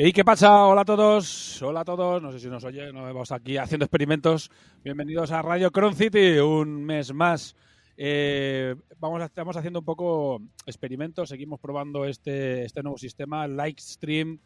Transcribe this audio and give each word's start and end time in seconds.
¿Y 0.00 0.12
qué 0.12 0.24
pasa? 0.24 0.64
Hola 0.64 0.82
a 0.82 0.84
todos, 0.84 1.60
hola 1.60 1.80
a 1.80 1.84
todos, 1.84 2.22
no 2.22 2.30
sé 2.30 2.38
si 2.38 2.46
nos 2.46 2.62
oye, 2.62 2.92
nos 2.92 3.04
vemos 3.04 3.32
aquí 3.32 3.56
haciendo 3.56 3.84
experimentos. 3.84 4.48
Bienvenidos 4.84 5.32
a 5.32 5.42
Radio 5.42 5.72
Cron 5.72 5.96
City, 5.96 6.38
un 6.38 6.84
mes 6.84 7.12
más. 7.12 7.56
Eh, 7.96 8.76
vamos, 9.00 9.20
estamos 9.24 9.56
haciendo 9.56 9.80
un 9.80 9.84
poco 9.84 10.40
experimentos, 10.66 11.30
seguimos 11.30 11.58
probando 11.58 12.04
este, 12.04 12.64
este 12.64 12.80
nuevo 12.84 12.96
sistema, 12.96 13.48
Livestream, 13.48 14.38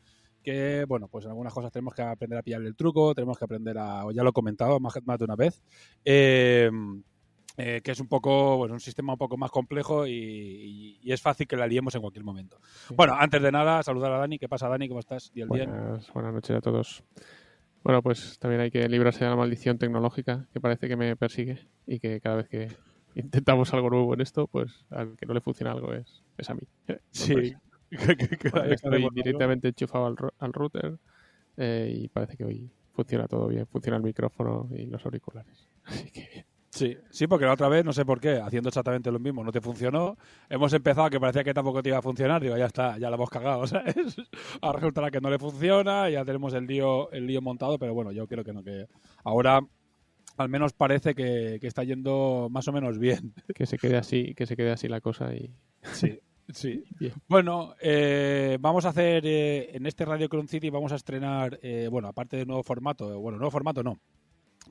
que, 0.43 0.87
bueno, 0.89 1.09
pues 1.09 1.27
en 1.27 1.33
algunas 1.33 1.53
cosas 1.53 1.71
tenemos 1.71 1.93
que 1.93 2.01
aprender 2.01 2.39
a 2.39 2.43
pillar 2.43 2.63
el 2.63 2.75
truco, 2.75 3.15
tenemos 3.15 3.37
que 3.37 3.45
aprender 3.45 3.77
a, 3.77 4.07
ya 4.15 4.23
lo 4.23 4.31
he 4.31 4.33
comentado 4.33 4.81
más, 4.81 4.95
de 4.95 5.25
una 5.27 5.37
vez, 5.37 5.63
eh, 6.03 6.71
eh, 7.57 7.81
que 7.83 7.91
es 7.93 8.01
un 8.01 8.09
poco, 8.09 8.57
bueno, 8.57 8.75
un 8.75 8.81
sistema 8.81 9.13
un 9.13 9.19
poco 9.19 9.37
más 9.37 9.51
complejo 9.51 10.07
y, 10.07 10.13
y- 10.13 10.99
y 11.03 11.13
es 11.13 11.21
fácil 11.21 11.47
que 11.47 11.57
la 11.57 11.67
liemos 11.67 11.95
en 11.95 12.01
cualquier 12.01 12.25
momento. 12.25 12.59
Bueno, 12.97 13.15
antes 13.19 13.43
de 13.43 13.53
nada, 13.53 13.83
saludar 13.83 14.13
a 14.13 14.19
Dani. 14.19 14.39
¿Qué 14.39 14.49
pasa, 14.49 14.69
Dani? 14.69 14.89
¿Cómo 14.89 15.01
estás? 15.01 15.31
Buenas, 15.67 16.13
buenas 16.13 16.33
noches 16.35 16.57
a 16.57 16.61
todos. 16.61 17.05
Bueno, 17.85 18.01
pues 18.03 18.39
también 18.39 18.61
hay 18.61 18.71
que 18.71 18.89
librarse 18.89 19.25
de 19.25 19.31
la 19.31 19.37
maldición 19.37 19.77
tecnológica 19.79 20.47
que 20.53 20.61
parece 20.61 20.89
que 20.89 20.97
me 20.97 21.17
persigue 21.17 21.59
y 21.87 21.99
que 21.99 22.21
cada 22.21 22.37
vez 22.37 22.49
que 22.49 22.69
intentamos 23.15 23.75
algo 23.75 23.91
nuevo 23.91 24.15
en 24.15 24.21
esto, 24.21 24.47
pues 24.47 24.87
al 24.91 25.17
que 25.17 25.27
no 25.27 25.35
le 25.35 25.41
funciona 25.41 25.73
algo 25.73 25.93
es, 25.93 26.23
es 26.39 26.49
a 26.49 26.55
mí. 26.55 26.63
Sí. 27.11 27.55
Que 27.93 28.49
Estoy 28.73 29.03
directamente 29.23 29.69
enchufado 29.69 30.07
al, 30.07 30.17
al 30.39 30.53
router 30.55 30.97
eh, 31.59 31.93
y 31.95 32.09
parece 32.09 32.39
que 32.39 32.45
hoy 32.45 32.71
funciona 32.95 33.29
todo 33.29 33.49
bien. 33.49 33.67
Funciona 33.67 33.99
el 33.99 34.03
micrófono 34.03 34.67
y 34.75 34.87
los 34.87 35.05
auriculares. 35.05 35.69
Así 35.85 36.11
que 36.11 36.27
bien. 36.33 36.47
Sí, 36.75 36.97
sí, 37.11 37.27
porque 37.27 37.45
la 37.45 37.53
otra 37.53 37.69
vez, 37.69 37.85
no 37.85 37.93
sé 37.93 38.07
por 38.07 38.19
qué, 38.19 38.41
haciendo 38.41 38.71
exactamente 38.71 39.13
lo 39.13 39.19
mismo, 39.19 39.45
no 39.45 39.53
te 39.53 39.61
funcionó. 39.61 40.17
Hemos 40.49 40.73
empezado 40.73 41.11
que 41.11 41.21
parecía 41.21 41.45
que 41.45 41.53
tampoco 41.53 41.83
te 41.83 41.91
iba 41.91 41.99
a 41.99 42.03
funcionar. 42.03 42.41
Digo, 42.41 42.57
ya 42.57 42.65
está, 42.65 42.97
ya 42.97 43.11
la 43.11 43.17
hemos 43.17 43.29
cagado, 43.29 43.67
¿sabes? 43.69 44.17
Ahora 44.63 44.79
resulta 44.79 45.11
que 45.11 45.21
no 45.21 45.29
le 45.29 45.39
funciona, 45.39 46.09
ya 46.09 46.25
tenemos 46.25 46.55
el 46.55 46.67
lío, 46.67 47.13
el 47.13 47.27
lío 47.27 47.43
montado, 47.43 47.79
pero 47.79 47.93
bueno, 47.93 48.11
yo 48.11 48.27
creo 48.27 48.43
que 48.43 48.55
no, 48.55 48.63
que 48.63 48.87
ahora 49.23 49.61
al 50.39 50.49
menos 50.49 50.73
parece 50.73 51.15
que, 51.15 51.59
que 51.61 51.67
está 51.67 51.85
yendo 51.85 52.49
más 52.51 52.67
o 52.69 52.73
menos 52.73 52.99
bien. 52.99 53.35
que 53.55 53.67
se 53.67 53.77
quede 53.77 53.99
así, 53.99 54.35
que 54.35 54.47
se 54.47 54.57
quede 54.57 54.71
así 54.71 54.89
la 54.89 55.03
cosa 55.03 55.35
y 55.35 55.55
Sí, 55.93 56.21
sí. 56.55 56.85
bien. 56.99 57.13
Bueno, 57.29 57.75
eh, 57.83 58.57
vamos 58.59 58.87
a 58.87 58.89
hacer 58.89 59.27
eh, 59.27 59.77
en 59.77 59.85
este 59.85 60.07
Radio 60.07 60.31
Cron 60.31 60.49
City 60.49 60.71
vamos 60.71 60.93
a 60.93 60.97
estrenar, 60.97 61.59
eh, 61.63 61.89
bueno, 61.91 62.09
aparte 62.09 62.39
del 62.39 62.47
nuevo 62.47 62.63
formato, 62.63 63.21
bueno, 63.21 63.37
nuevo 63.37 63.51
formato 63.51 63.83
no. 63.83 64.01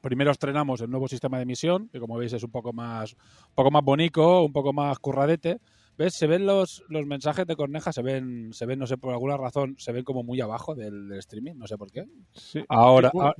Primero 0.01 0.31
estrenamos 0.31 0.81
el 0.81 0.89
nuevo 0.89 1.07
sistema 1.07 1.37
de 1.37 1.43
emisión, 1.43 1.87
que 1.89 1.99
como 1.99 2.17
veis 2.17 2.33
es 2.33 2.43
un 2.43 2.51
poco 2.51 2.73
más, 2.73 3.13
un 3.13 3.55
poco 3.55 3.71
más 3.71 3.83
bonito, 3.83 4.43
un 4.43 4.51
poco 4.51 4.73
más 4.73 4.97
curradete. 4.99 5.61
¿Ves? 5.97 6.15
Se 6.15 6.25
ven 6.25 6.45
los, 6.45 6.83
los 6.89 7.05
mensajes 7.05 7.45
de 7.45 7.55
Corneja, 7.55 7.91
se 7.91 8.01
ven, 8.01 8.51
se 8.53 8.65
ven, 8.65 8.79
no 8.79 8.87
sé, 8.87 8.97
por 8.97 9.13
alguna 9.13 9.37
razón, 9.37 9.75
se 9.77 9.91
ven 9.91 10.03
como 10.03 10.23
muy 10.23 10.41
abajo 10.41 10.73
del, 10.73 11.07
del 11.07 11.19
streaming, 11.19 11.53
no 11.55 11.67
sé 11.67 11.77
por 11.77 11.91
qué. 11.91 12.07
Sí. 12.33 12.63
Ahora, 12.67 13.11
ahora, 13.13 13.35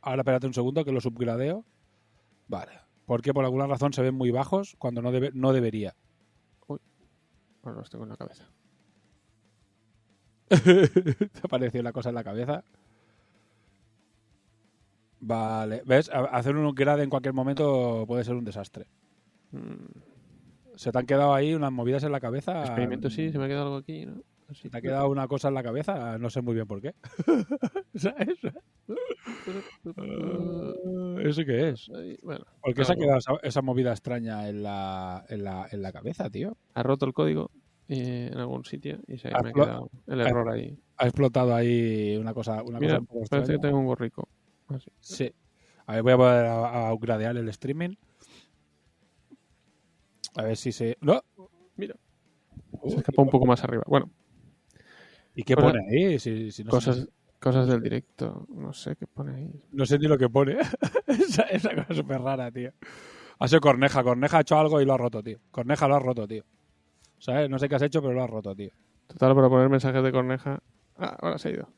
ahora 0.00 0.22
espérate 0.22 0.46
un 0.46 0.54
segundo 0.54 0.84
que 0.84 0.92
lo 0.92 1.00
subgradeo. 1.00 1.64
Vale. 2.48 2.72
Porque 3.06 3.32
por 3.32 3.44
alguna 3.44 3.66
razón 3.66 3.92
se 3.92 4.02
ven 4.02 4.14
muy 4.14 4.30
bajos 4.30 4.74
cuando 4.78 5.02
no, 5.02 5.12
debe, 5.12 5.30
no 5.34 5.52
debería. 5.52 5.94
Ahora 7.62 7.78
los 7.78 7.90
tengo 7.90 8.04
en 8.04 8.10
la 8.10 8.16
cabeza. 8.16 8.50
Te 10.48 11.40
apareció 11.42 11.82
la 11.82 11.92
cosa 11.92 12.08
en 12.08 12.14
la 12.14 12.24
cabeza. 12.24 12.64
Vale, 15.20 15.82
¿ves? 15.84 16.10
Hacer 16.12 16.56
un 16.56 16.74
grade 16.74 17.02
en 17.02 17.10
cualquier 17.10 17.34
momento 17.34 18.04
puede 18.06 18.24
ser 18.24 18.34
un 18.34 18.44
desastre. 18.44 18.86
Mm, 19.50 19.86
¿Se 20.76 20.90
te 20.92 20.98
han 20.98 21.06
quedado 21.06 21.34
ahí 21.34 21.52
unas 21.54 21.72
movidas 21.72 22.04
en 22.04 22.12
la 22.12 22.20
cabeza? 22.20 22.60
Experimento 22.62 23.10
sí, 23.10 23.30
se 23.30 23.38
me 23.38 23.44
ha 23.44 23.48
quedado 23.48 23.66
algo 23.66 23.76
aquí, 23.78 24.06
¿no? 24.06 24.20
Así. 24.48 24.68
¿Te 24.68 24.78
ha 24.78 24.80
quedado 24.80 25.08
una 25.10 25.28
cosa 25.28 25.48
en 25.48 25.54
la 25.54 25.62
cabeza? 25.62 26.18
No 26.18 26.30
sé 26.30 26.40
muy 26.42 26.54
bien 26.54 26.66
por 26.66 26.80
qué. 26.80 26.92
¿Sabes? 27.94 28.38
¿Eso 31.22 31.42
qué 31.44 31.68
es? 31.70 31.86
Bueno, 32.22 32.44
¿Por 32.62 32.74
qué 32.74 32.84
se 32.84 32.92
ha 32.92 32.96
quedado 32.96 33.18
esa, 33.18 33.32
esa 33.42 33.62
movida 33.62 33.90
extraña 33.92 34.48
en 34.48 34.62
la, 34.62 35.24
en, 35.28 35.44
la, 35.44 35.68
en 35.70 35.82
la 35.82 35.92
cabeza, 35.92 36.30
tío? 36.30 36.56
ha 36.74 36.82
roto 36.82 37.06
el 37.06 37.12
código 37.12 37.50
eh, 37.88 38.30
en 38.32 38.38
algún 38.38 38.64
sitio 38.64 38.98
y 39.06 39.18
se 39.18 39.28
Ha 39.28 39.42
me 39.42 39.50
ha 39.50 39.52
quedado 39.52 39.90
el 40.06 40.20
ha- 40.20 40.28
error 40.28 40.50
ahí. 40.50 40.76
Ha 40.96 41.04
explotado 41.06 41.54
ahí 41.54 42.16
una 42.16 42.34
cosa, 42.34 42.62
una 42.62 42.78
Mira, 42.78 42.94
cosa 42.94 43.00
un 43.00 43.06
poco 43.06 43.20
parece 43.30 43.52
que 43.52 43.58
tengo 43.58 43.78
un 43.78 43.86
gorrico. 43.86 44.28
Así. 44.70 44.90
Sí. 45.00 45.34
A 45.86 45.94
ver, 45.94 46.02
voy 46.02 46.12
a 46.12 46.16
poder 46.16 46.46
a, 46.46 46.88
a 46.88 46.94
upgradear 46.94 47.36
el 47.36 47.48
streaming. 47.48 47.94
A 50.36 50.42
ver 50.42 50.56
si 50.56 50.72
se. 50.72 50.96
¡No! 51.00 51.22
Mira, 51.76 51.96
Uh, 52.82 52.90
se 52.90 52.96
escapó 52.98 53.22
un 53.22 53.30
poco 53.30 53.46
más 53.46 53.62
arriba. 53.64 53.82
Bueno, 53.86 54.10
¿Y 55.34 55.42
qué 55.42 55.54
Cosas- 55.54 55.72
pone 55.72 55.84
ahí? 55.90 56.18
Si, 56.18 56.50
si 56.52 56.64
no, 56.64 56.70
sé, 56.70 56.76
cosas, 56.90 57.08
cosas 57.38 57.66
del 57.66 57.82
directo. 57.82 58.46
No 58.48 58.72
sé 58.72 58.96
qué 58.96 59.06
pone 59.06 59.34
ahí. 59.34 59.62
no 59.72 59.84
sé 59.84 59.98
ni 59.98 60.06
lo 60.06 60.16
que 60.16 60.28
pone. 60.30 60.56
esa, 61.06 61.42
esa 61.42 61.74
cosa 61.74 61.94
súper 61.94 62.20
rara, 62.22 62.50
tío. 62.50 62.72
Ha 63.38 63.48
sido 63.48 63.60
Corneja. 63.60 64.02
Corneja 64.02 64.38
ha 64.38 64.40
hecho 64.42 64.56
algo 64.58 64.80
y 64.80 64.84
lo 64.86 64.94
ha 64.94 64.98
roto, 64.98 65.22
tío. 65.22 65.40
Corneja 65.50 65.88
lo 65.88 65.96
ha 65.96 65.98
roto, 65.98 66.26
tío. 66.28 66.44
¿Sabes? 67.18 67.50
No 67.50 67.58
sé 67.58 67.68
qué 67.68 67.74
has 67.74 67.82
hecho, 67.82 68.00
pero 68.00 68.14
lo 68.14 68.22
has 68.22 68.30
roto, 68.30 68.54
tío. 68.54 68.70
Total, 69.08 69.34
para 69.34 69.48
poner 69.48 69.68
mensajes 69.68 70.02
de 70.02 70.12
corneja. 70.12 70.62
Ah, 70.96 71.16
ahora 71.20 71.38
se 71.38 71.48
ha 71.48 71.52
ido. 71.52 71.68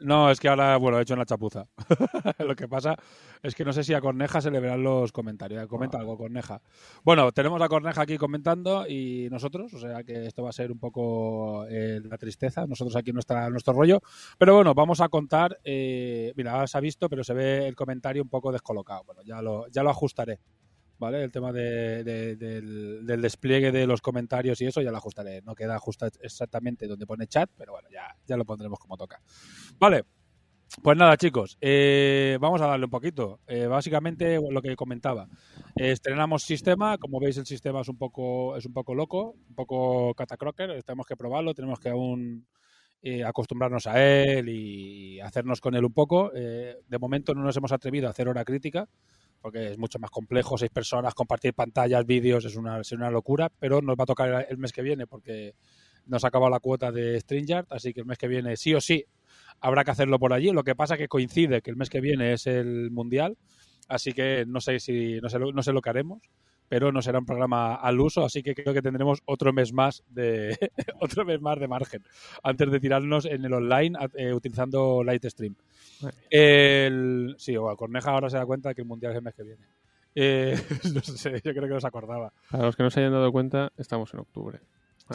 No, 0.00 0.30
es 0.30 0.40
que 0.40 0.48
ahora, 0.48 0.76
bueno, 0.76 0.98
he 0.98 1.02
hecho 1.02 1.14
en 1.14 1.18
la 1.20 1.26
chapuza. 1.26 1.66
Lo 2.38 2.54
que 2.56 2.68
pasa 2.68 2.96
es 3.42 3.54
que 3.54 3.64
no 3.64 3.72
sé 3.72 3.84
si 3.84 3.94
a 3.94 4.00
Corneja 4.00 4.40
se 4.40 4.50
le 4.50 4.60
verán 4.60 4.82
los 4.82 5.12
comentarios. 5.12 5.66
Comenta 5.66 5.98
Ah. 5.98 6.00
algo, 6.00 6.16
Corneja. 6.16 6.60
Bueno, 7.04 7.30
tenemos 7.32 7.60
a 7.62 7.68
Corneja 7.68 8.02
aquí 8.02 8.16
comentando 8.18 8.86
y 8.88 9.28
nosotros, 9.30 9.72
o 9.74 9.78
sea 9.78 10.02
que 10.04 10.26
esto 10.26 10.42
va 10.42 10.50
a 10.50 10.52
ser 10.52 10.70
un 10.72 10.78
poco 10.78 11.64
eh, 11.68 12.00
la 12.04 12.18
tristeza, 12.18 12.66
nosotros 12.66 12.96
aquí 12.96 13.12
nuestra, 13.12 13.50
nuestro 13.50 13.72
rollo. 13.72 14.00
Pero 14.38 14.54
bueno, 14.54 14.74
vamos 14.74 15.00
a 15.00 15.08
contar, 15.08 15.58
eh, 15.64 16.32
mira, 16.36 16.66
se 16.66 16.78
ha 16.78 16.80
visto, 16.80 17.08
pero 17.08 17.24
se 17.24 17.34
ve 17.34 17.66
el 17.66 17.76
comentario 17.76 18.22
un 18.22 18.28
poco 18.28 18.52
descolocado. 18.52 19.04
Bueno, 19.04 19.22
ya 19.24 19.42
lo, 19.42 19.66
ya 19.68 19.82
lo 19.82 19.90
ajustaré. 19.90 20.38
¿Vale? 21.00 21.24
El 21.24 21.32
tema 21.32 21.50
de- 21.50 22.04
de- 22.04 22.36
del, 22.36 23.22
despliegue 23.22 23.72
de 23.72 23.86
los 23.86 24.02
comentarios 24.02 24.60
y 24.60 24.66
eso 24.66 24.82
ya 24.82 24.90
lo 24.90 24.98
ajustaré. 24.98 25.40
No 25.40 25.54
queda 25.54 25.78
justo 25.78 26.06
exactamente 26.20 26.86
donde 26.86 27.06
pone 27.06 27.26
chat, 27.26 27.50
pero 27.56 27.72
bueno, 27.72 27.88
ya, 27.90 28.36
lo 28.36 28.44
pondremos 28.44 28.78
como 28.78 28.98
toca. 28.98 29.20
Vale. 29.78 30.04
Pues 30.82 30.96
nada, 30.96 31.16
chicos, 31.16 31.56
eh, 31.60 32.36
vamos 32.38 32.60
a 32.60 32.66
darle 32.66 32.84
un 32.84 32.90
poquito. 32.90 33.40
Eh, 33.48 33.66
básicamente 33.66 34.38
lo 34.38 34.60
que 34.62 34.76
comentaba. 34.76 35.26
Eh, 35.74 35.90
estrenamos 35.90 36.42
sistema, 36.44 36.96
como 36.98 37.18
veis 37.18 37.38
el 37.38 37.46
sistema 37.46 37.80
es 37.80 37.88
un 37.88 37.96
poco, 37.96 38.56
es 38.56 38.66
un 38.66 38.72
poco 38.74 38.94
loco, 38.94 39.34
un 39.48 39.54
poco 39.56 40.14
catacroker, 40.14 40.82
tenemos 40.84 41.06
que 41.06 41.16
probarlo, 41.16 41.54
tenemos 41.54 41.80
que 41.80 41.88
aún 41.88 42.46
acostumbrarnos 43.24 43.86
a 43.86 44.04
él 44.04 44.50
y 44.50 45.18
hacernos 45.20 45.62
con 45.62 45.74
él 45.74 45.84
un 45.86 45.94
poco. 45.94 46.30
De 46.30 46.98
momento 47.00 47.34
no 47.34 47.42
nos 47.42 47.56
hemos 47.56 47.72
atrevido 47.72 48.06
a 48.06 48.10
hacer 48.10 48.28
hora 48.28 48.44
crítica, 48.44 48.86
porque 49.40 49.72
es 49.72 49.78
mucho 49.78 49.98
más 49.98 50.10
complejo, 50.10 50.58
seis 50.58 50.70
personas, 50.70 51.14
compartir 51.14 51.54
pantallas, 51.54 52.04
vídeos, 52.04 52.44
es 52.44 52.56
una, 52.56 52.80
es 52.80 52.92
una 52.92 53.10
locura, 53.10 53.50
pero 53.58 53.80
nos 53.80 53.96
va 53.96 54.04
a 54.04 54.06
tocar 54.06 54.46
el 54.48 54.58
mes 54.58 54.72
que 54.72 54.82
viene 54.82 55.06
porque 55.06 55.54
nos 56.06 56.24
ha 56.24 56.28
acabado 56.28 56.50
la 56.50 56.60
cuota 56.60 56.90
de 56.90 57.18
StreamYard, 57.20 57.66
así 57.70 57.92
que 57.92 58.00
el 58.00 58.06
mes 58.06 58.18
que 58.18 58.28
viene 58.28 58.56
sí 58.56 58.74
o 58.74 58.80
sí 58.80 59.04
habrá 59.60 59.84
que 59.84 59.90
hacerlo 59.92 60.18
por 60.18 60.32
allí. 60.32 60.50
Lo 60.50 60.64
que 60.64 60.74
pasa 60.74 60.96
que 60.96 61.08
coincide 61.08 61.62
que 61.62 61.70
el 61.70 61.76
mes 61.76 61.88
que 61.88 62.00
viene 62.00 62.32
es 62.32 62.46
el 62.46 62.90
Mundial, 62.90 63.36
así 63.88 64.12
que 64.12 64.44
no 64.46 64.60
sé 64.60 64.80
si 64.80 65.20
no 65.20 65.28
sé, 65.28 65.38
no 65.38 65.62
sé 65.62 65.72
lo 65.72 65.80
que 65.80 65.90
haremos, 65.90 66.20
pero 66.70 66.92
no 66.92 67.02
será 67.02 67.18
un 67.18 67.26
programa 67.26 67.74
al 67.74 67.98
uso, 68.00 68.24
así 68.24 68.44
que 68.44 68.54
creo 68.54 68.72
que 68.72 68.80
tendremos 68.80 69.20
otro 69.24 69.52
mes 69.52 69.72
más 69.72 70.04
de 70.08 70.56
otro 71.00 71.24
mes 71.24 71.40
más 71.40 71.58
de 71.58 71.66
margen 71.66 72.04
antes 72.44 72.70
de 72.70 72.78
tirarnos 72.78 73.24
en 73.24 73.44
el 73.44 73.52
online 73.52 73.98
a- 73.98 74.08
eh, 74.14 74.32
utilizando 74.32 75.02
Lightstream. 75.02 75.56
El, 76.30 77.34
sí, 77.38 77.56
o 77.56 77.76
Corneja 77.76 78.12
ahora 78.12 78.30
se 78.30 78.36
da 78.36 78.46
cuenta 78.46 78.72
que 78.72 78.82
el 78.82 78.86
Mundial 78.86 79.12
es 79.12 79.18
el 79.18 79.24
mes 79.24 79.34
que 79.34 79.42
viene. 79.42 79.66
Eh, 80.14 80.54
no 80.94 81.00
sé, 81.02 81.32
yo 81.44 81.52
creo 81.52 81.64
que 81.66 81.74
no 81.74 81.80
se 81.80 81.86
acordaba. 81.88 82.32
Para 82.50 82.66
los 82.66 82.76
que 82.76 82.84
no 82.84 82.90
se 82.90 83.00
hayan 83.00 83.12
dado 83.12 83.32
cuenta, 83.32 83.72
estamos 83.76 84.14
en 84.14 84.20
octubre. 84.20 84.60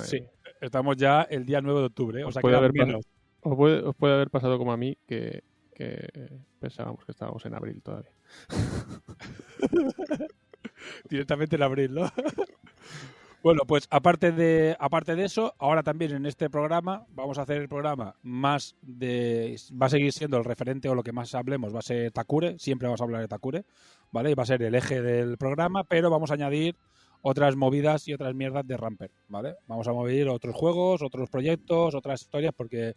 Sí, 0.04 0.20
estamos 0.60 0.98
ya 0.98 1.22
el 1.22 1.46
día 1.46 1.62
9 1.62 1.80
de 1.80 1.86
octubre, 1.86 2.24
o 2.26 2.28
Os 2.28 2.34
sea, 2.34 2.42
puede 2.42 2.52
queda 2.52 2.58
haber 2.66 2.74
menos. 2.74 3.06
Os 3.40 3.56
puede, 3.56 3.80
os 3.82 3.96
puede 3.96 4.14
haber 4.16 4.30
pasado 4.30 4.58
como 4.58 4.74
a 4.74 4.78
mí, 4.78 4.98
que, 5.08 5.42
que 5.74 6.10
pensábamos 6.60 7.06
que 7.06 7.14
estábamos 7.14 7.46
en 7.46 7.54
abril 7.56 7.82
todavía. 7.82 8.12
directamente 11.10 11.56
en 11.56 11.64
abril, 11.64 11.94
¿no? 11.94 12.12
bueno, 13.44 13.62
pues 13.68 13.88
aparte 13.90 14.32
de, 14.32 14.76
aparte 14.80 15.16
de 15.16 15.26
eso, 15.26 15.54
ahora 15.60 15.84
también 15.84 16.12
en 16.12 16.26
este 16.26 16.50
programa 16.50 17.06
vamos 17.10 17.38
a 17.38 17.44
hacer 17.44 17.62
el 17.62 17.70
programa 17.70 18.16
más 18.24 18.76
de... 18.82 19.56
Va 19.82 19.88
a 19.88 19.90
seguir 19.90 20.12
siendo 20.12 20.38
el 20.38 20.46
referente 20.46 20.90
o 20.90 20.96
lo 20.96 21.04
que 21.04 21.12
más 21.12 21.36
hablemos, 21.36 21.74
va 21.74 21.80
a 21.80 21.84
ser 21.84 22.12
Takure, 22.12 22.58
siempre 22.60 22.88
vamos 22.88 23.02
a 23.02 23.04
hablar 23.04 23.22
de 23.22 23.28
Takure, 23.28 23.66
¿vale? 24.12 24.32
Y 24.32 24.36
va 24.36 24.44
a 24.44 24.48
ser 24.48 24.62
el 24.64 24.76
eje 24.76 25.02
del 25.02 25.38
programa, 25.38 25.84
pero 25.84 26.10
vamos 26.10 26.32
a 26.32 26.36
añadir 26.36 26.76
otras 27.28 27.56
movidas 27.56 28.08
y 28.08 28.14
otras 28.14 28.36
mierdas 28.36 28.68
de 28.68 28.78
Ramper, 28.78 29.12
¿vale? 29.30 29.56
Vamos 29.66 29.88
a 29.88 29.94
mover 29.94 30.30
otros 30.30 30.56
juegos, 30.56 31.02
otros 31.02 31.28
proyectos, 31.28 31.96
otras 31.96 32.22
historias, 32.22 32.54
porque, 32.56 32.94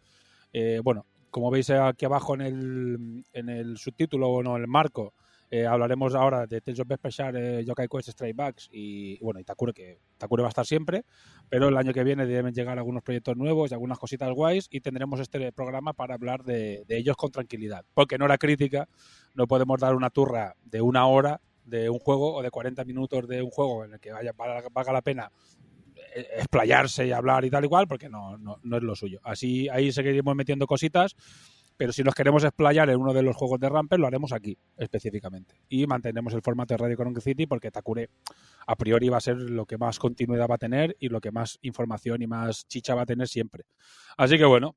eh, 0.52 0.82
bueno, 0.84 1.06
como 1.30 1.50
veis 1.50 1.70
aquí 1.70 2.04
abajo 2.04 2.34
en 2.34 2.40
el, 2.42 3.24
en 3.32 3.48
el 3.48 3.78
subtítulo 3.78 4.28
o 4.28 4.42
no, 4.42 4.56
en 4.56 4.62
el 4.62 4.68
marco, 4.68 5.14
eh, 5.50 5.66
hablaremos 5.66 6.14
ahora 6.14 6.46
de 6.46 6.60
Tales 6.60 6.80
of 6.80 6.88
Vesper 6.88 7.12
eh, 7.34 7.64
Yokai 7.64 7.88
Quest 7.88 8.10
Stray 8.10 8.32
Bugs 8.32 8.68
y 8.70 9.18
bueno, 9.20 9.40
y 9.40 9.44
Takure, 9.44 9.72
que 9.72 9.98
Takure 10.18 10.42
va 10.42 10.48
a 10.48 10.50
estar 10.50 10.66
siempre, 10.66 11.04
pero 11.48 11.68
el 11.68 11.76
año 11.76 11.92
que 11.92 12.04
viene 12.04 12.26
deben 12.26 12.52
llegar 12.52 12.78
algunos 12.78 13.02
proyectos 13.02 13.36
nuevos 13.36 13.70
y 13.70 13.74
algunas 13.74 13.98
cositas 13.98 14.30
guays 14.32 14.68
y 14.70 14.80
tendremos 14.80 15.20
este 15.20 15.50
programa 15.52 15.94
para 15.94 16.14
hablar 16.14 16.44
de, 16.44 16.84
de 16.86 16.98
ellos 16.98 17.16
con 17.16 17.30
tranquilidad. 17.30 17.84
Porque 17.94 18.18
no 18.18 18.26
era 18.26 18.36
crítica, 18.36 18.88
no 19.34 19.46
podemos 19.46 19.80
dar 19.80 19.94
una 19.94 20.10
turra 20.10 20.54
de 20.64 20.82
una 20.82 21.06
hora 21.06 21.40
de 21.64 21.90
un 21.90 21.98
juego 21.98 22.34
o 22.34 22.42
de 22.42 22.50
40 22.50 22.84
minutos 22.84 23.28
de 23.28 23.42
un 23.42 23.50
juego 23.50 23.84
en 23.84 23.94
el 23.94 24.00
que 24.00 24.12
vaya, 24.12 24.32
valga, 24.36 24.68
valga 24.70 24.92
la 24.92 25.02
pena 25.02 25.30
eh, 26.14 26.26
explayarse 26.38 27.06
y 27.06 27.12
hablar 27.12 27.44
y 27.44 27.50
tal 27.50 27.64
igual, 27.64 27.86
porque 27.86 28.08
no, 28.08 28.38
no, 28.38 28.58
no 28.62 28.76
es 28.76 28.82
lo 28.82 28.96
suyo. 28.96 29.20
Así 29.22 29.68
ahí 29.68 29.92
seguiremos 29.92 30.34
metiendo 30.34 30.66
cositas 30.66 31.14
pero 31.78 31.92
si 31.92 32.02
nos 32.02 32.12
queremos 32.12 32.42
explayar 32.42 32.90
en 32.90 32.96
uno 32.96 33.14
de 33.14 33.22
los 33.22 33.36
juegos 33.36 33.60
de 33.60 33.68
Ramper, 33.68 34.00
lo 34.00 34.08
haremos 34.08 34.32
aquí, 34.32 34.58
específicamente. 34.76 35.54
Y 35.68 35.86
mantenemos 35.86 36.34
el 36.34 36.42
formato 36.42 36.74
de 36.74 36.78
Radio 36.78 36.96
Chronicle 36.96 37.22
City 37.22 37.46
porque 37.46 37.70
Takure, 37.70 38.10
a 38.66 38.74
priori, 38.74 39.08
va 39.08 39.18
a 39.18 39.20
ser 39.20 39.36
lo 39.36 39.64
que 39.64 39.78
más 39.78 40.00
continuidad 40.00 40.48
va 40.50 40.56
a 40.56 40.58
tener 40.58 40.96
y 40.98 41.08
lo 41.08 41.20
que 41.20 41.30
más 41.30 41.56
información 41.62 42.20
y 42.20 42.26
más 42.26 42.66
chicha 42.66 42.96
va 42.96 43.02
a 43.02 43.06
tener 43.06 43.28
siempre. 43.28 43.64
Así 44.16 44.36
que 44.36 44.44
bueno, 44.44 44.74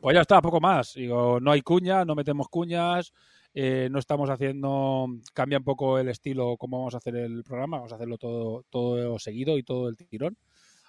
pues 0.00 0.14
ya 0.14 0.20
está, 0.20 0.40
poco 0.40 0.60
más. 0.60 0.94
Digo, 0.94 1.40
no 1.40 1.50
hay 1.50 1.60
cuña, 1.62 2.04
no 2.04 2.14
metemos 2.14 2.48
cuñas, 2.48 3.12
eh, 3.52 3.88
no 3.90 3.98
estamos 3.98 4.30
haciendo, 4.30 5.08
cambia 5.34 5.58
un 5.58 5.64
poco 5.64 5.98
el 5.98 6.08
estilo, 6.08 6.56
cómo 6.56 6.78
vamos 6.78 6.94
a 6.94 6.98
hacer 6.98 7.16
el 7.16 7.42
programa, 7.42 7.78
vamos 7.78 7.90
a 7.90 7.96
hacerlo 7.96 8.16
todo, 8.16 8.64
todo 8.70 9.18
seguido 9.18 9.58
y 9.58 9.64
todo 9.64 9.88
el 9.88 9.96
tirón. 9.96 10.38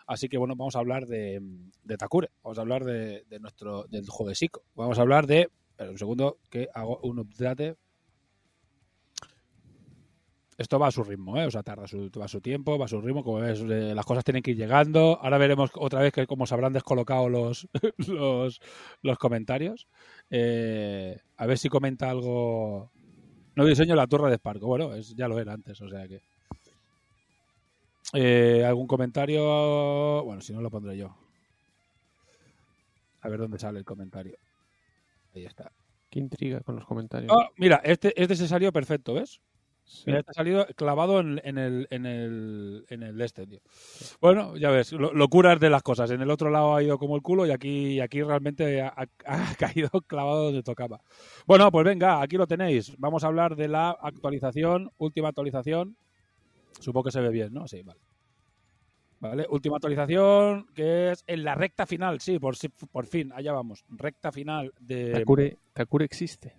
Así 0.09 0.27
que 0.27 0.39
bueno, 0.39 0.55
vamos 0.55 0.75
a 0.75 0.79
hablar 0.79 1.05
de, 1.05 1.39
Takure, 1.95 2.31
vamos 2.41 2.57
a 2.57 2.61
hablar 2.61 2.83
de, 2.83 3.25
de 3.29 3.39
nuestro 3.39 3.83
del 3.83 4.09
juego 4.09 4.29
de 4.29 4.35
Sico. 4.35 4.63
Vamos 4.73 4.97
a 4.97 5.03
hablar 5.03 5.27
de. 5.27 5.51
Espera 5.69 5.91
un 5.91 5.99
segundo, 5.99 6.39
que 6.49 6.67
hago 6.73 6.99
un 7.03 7.19
update. 7.19 7.75
Esto 10.57 10.79
va 10.79 10.87
a 10.87 10.91
su 10.91 11.03
ritmo, 11.03 11.37
¿eh? 11.37 11.45
O 11.45 11.51
sea, 11.51 11.61
tarda 11.61 11.85
su, 11.85 12.09
va 12.19 12.25
a 12.25 12.27
su 12.27 12.41
tiempo, 12.41 12.79
va 12.79 12.85
a 12.85 12.87
su 12.87 12.99
ritmo. 12.99 13.23
Como 13.23 13.37
ves, 13.41 13.61
eh, 13.61 13.93
las 13.93 14.03
cosas 14.03 14.23
tienen 14.23 14.41
que 14.41 14.49
ir 14.49 14.57
llegando. 14.57 15.19
Ahora 15.21 15.37
veremos 15.37 15.69
otra 15.75 16.01
vez 16.01 16.11
que 16.11 16.25
cómo 16.25 16.47
se 16.47 16.55
habrán 16.55 16.73
descolocado 16.73 17.29
los, 17.29 17.67
los, 18.07 18.59
los 19.03 19.17
comentarios. 19.19 19.87
Eh, 20.31 21.19
a 21.37 21.45
ver 21.45 21.59
si 21.59 21.69
comenta 21.69 22.09
algo. 22.09 22.91
No 23.55 23.63
diseño 23.63 23.95
la 23.95 24.07
torre 24.07 24.31
de 24.31 24.37
Sparco. 24.37 24.65
Bueno, 24.65 24.95
es, 24.95 25.13
ya 25.15 25.27
lo 25.27 25.39
era 25.39 25.53
antes, 25.53 25.79
o 25.81 25.87
sea 25.87 26.07
que. 26.07 26.23
Eh, 28.13 28.63
¿Algún 28.65 28.87
comentario? 28.87 30.23
Bueno, 30.23 30.41
si 30.41 30.53
no 30.53 30.61
lo 30.61 30.69
pondré 30.69 30.97
yo. 30.97 31.15
A 33.21 33.29
ver 33.29 33.39
dónde 33.39 33.59
sale 33.59 33.79
el 33.79 33.85
comentario. 33.85 34.37
Ahí 35.35 35.45
está. 35.45 35.71
Qué 36.09 36.19
intriga 36.19 36.61
con 36.61 36.75
los 36.75 36.85
comentarios. 36.85 37.31
Oh, 37.31 37.47
mira, 37.57 37.81
este, 37.83 38.19
este 38.21 38.35
se 38.35 38.47
salió 38.47 38.71
perfecto, 38.71 39.13
¿ves? 39.13 39.41
Sí. 39.83 40.03
Mira, 40.07 40.19
este 40.19 40.31
ha 40.31 40.33
salido 40.33 40.65
clavado 40.75 41.19
en, 41.19 41.41
en 41.43 41.57
el, 41.57 41.87
en 41.89 42.05
el, 42.05 42.85
en 42.89 43.03
el 43.03 43.19
este, 43.21 43.45
tío. 43.45 43.59
Bueno, 44.21 44.55
ya 44.55 44.69
ves, 44.69 44.91
lo- 44.93 45.13
locuras 45.13 45.59
de 45.59 45.69
las 45.69 45.83
cosas. 45.83 46.09
En 46.11 46.21
el 46.21 46.29
otro 46.31 46.49
lado 46.49 46.75
ha 46.75 46.83
ido 46.83 46.97
como 46.97 47.15
el 47.15 47.21
culo 47.21 47.45
y 47.45 47.51
aquí, 47.51 47.93
y 47.93 47.99
aquí 47.99 48.21
realmente 48.23 48.81
ha, 48.81 48.93
ha 49.25 49.55
caído 49.55 49.89
clavado 50.07 50.45
donde 50.45 50.63
tocaba. 50.63 51.01
Bueno, 51.45 51.71
pues 51.71 51.85
venga, 51.85 52.21
aquí 52.21 52.37
lo 52.37 52.47
tenéis. 52.47 52.95
Vamos 52.97 53.23
a 53.23 53.27
hablar 53.27 53.55
de 53.55 53.67
la 53.67 53.89
actualización, 53.91 54.91
última 54.97 55.29
actualización. 55.29 55.97
Supongo 56.79 57.05
que 57.05 57.11
se 57.11 57.21
ve 57.21 57.29
bien, 57.29 57.53
¿no? 57.53 57.67
Sí, 57.67 57.81
vale. 57.83 57.99
Vale, 59.19 59.45
última 59.49 59.75
actualización 59.75 60.67
que 60.73 61.11
es 61.11 61.23
en 61.27 61.43
la 61.43 61.53
recta 61.55 61.85
final, 61.85 62.21
sí, 62.21 62.39
por, 62.39 62.55
por 62.91 63.05
fin, 63.05 63.33
allá 63.33 63.51
vamos. 63.51 63.83
Recta 63.89 64.31
final 64.31 64.71
de... 64.79 65.11
Takure, 65.11 65.57
Takure 65.73 66.05
existe. 66.05 66.55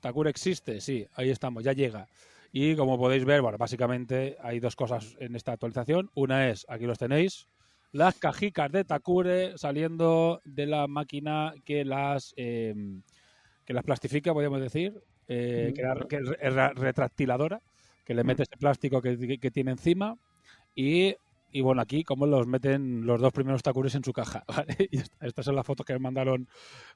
Takure 0.00 0.28
existe, 0.28 0.80
sí, 0.82 1.06
ahí 1.14 1.30
estamos, 1.30 1.64
ya 1.64 1.72
llega. 1.72 2.06
Y 2.52 2.76
como 2.76 2.98
podéis 2.98 3.24
ver, 3.24 3.40
bueno, 3.40 3.56
básicamente 3.56 4.36
hay 4.42 4.60
dos 4.60 4.76
cosas 4.76 5.16
en 5.20 5.36
esta 5.36 5.52
actualización. 5.52 6.10
Una 6.14 6.50
es, 6.50 6.66
aquí 6.68 6.84
los 6.84 6.98
tenéis, 6.98 7.48
las 7.92 8.18
cajicas 8.18 8.70
de 8.70 8.84
Takure 8.84 9.56
saliendo 9.56 10.42
de 10.44 10.66
la 10.66 10.86
máquina 10.88 11.54
que 11.64 11.82
las 11.86 12.34
eh, 12.36 12.74
que 13.64 13.72
las 13.72 13.84
plastifica, 13.84 14.34
podríamos 14.34 14.60
decir, 14.60 15.02
eh, 15.28 15.72
que, 15.74 15.80
era- 15.80 15.94
que 16.08 16.18
retractiladora, 16.74 17.62
que 18.04 18.14
le 18.14 18.24
mete 18.24 18.42
ese 18.44 18.56
plástico 18.56 19.00
que, 19.02 19.16
que- 19.18 19.38
que 19.38 19.50
tiene 19.50 19.70
encima 19.72 20.16
y, 20.74 21.14
y 21.54 21.60
bueno, 21.60 21.82
aquí 21.82 22.02
como 22.02 22.26
los 22.26 22.46
meten 22.46 23.04
los 23.06 23.20
dos 23.20 23.32
primeros 23.32 23.62
Takures 23.62 23.94
en 23.94 24.02
su 24.04 24.12
caja. 24.12 24.42
¿vale? 24.66 24.74
Y 24.90 24.98
esta- 24.98 25.26
estas 25.26 25.44
son 25.44 25.54
las 25.54 25.66
fotos 25.66 25.84
que 25.86 25.92
me 25.92 25.98
mandaron 25.98 26.48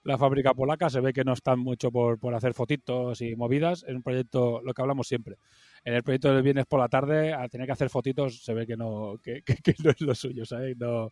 la 0.02 0.16
fábrica 0.18 0.54
polaca. 0.54 0.88
Se 0.88 1.00
ve 1.00 1.12
que 1.12 1.24
no 1.24 1.34
están 1.34 1.58
mucho 1.58 1.90
por, 1.92 2.18
por 2.18 2.34
hacer 2.34 2.54
fotitos 2.54 3.20
y 3.20 3.36
movidas. 3.36 3.84
Es 3.86 3.94
un 3.94 4.02
proyecto, 4.02 4.62
lo 4.64 4.72
que 4.72 4.80
hablamos 4.82 5.06
siempre. 5.08 5.36
En 5.84 5.92
el 5.94 6.02
proyecto 6.02 6.32
del 6.34 6.42
viernes 6.42 6.64
por 6.66 6.80
la 6.80 6.88
tarde, 6.88 7.32
al 7.34 7.48
tener 7.50 7.66
que 7.66 7.72
hacer 7.74 7.90
fotitos, 7.90 8.42
se 8.42 8.54
ve 8.54 8.66
que 8.66 8.76
no, 8.76 9.16
que, 9.22 9.42
que- 9.62 9.74
no 9.84 9.90
es 9.90 10.00
lo 10.00 10.14
suyo, 10.14 10.44
¿sabes? 10.46 10.76
No, 10.78 11.10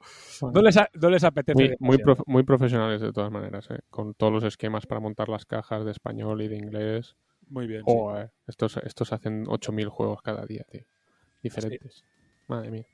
no, 0.51 0.63
les, 0.63 0.77
a- 0.79 0.89
no 0.95 1.11
les 1.11 1.23
apetece. 1.23 1.55
Muy, 1.55 1.77
muy, 1.81 1.97
prof- 1.99 2.23
muy 2.27 2.43
profesionales 2.45 3.01
de 3.03 3.13
todas 3.13 3.31
maneras, 3.31 3.71
¿eh? 3.71 3.79
con 3.91 4.15
todos 4.15 4.33
los 4.33 4.45
esquemas 4.45 4.87
para 4.87 5.01
montar 5.01 5.29
las 5.29 5.45
cajas 5.45 5.85
de 5.85 5.91
español 5.93 6.41
y 6.43 6.49
de 6.49 6.57
inglés. 6.57 7.15
Muy 7.55 7.69
bien. 7.69 7.85
sí. 7.87 7.95
Estos, 8.49 8.77
estos 8.79 9.13
hacen 9.13 9.47
8.000 9.47 9.89
juegos 9.89 10.21
cada 10.23 10.45
día, 10.45 10.65
tío. 10.65 10.83
Diferentes. 11.41 12.05
Madre 12.49 12.71
mía. 12.71 12.87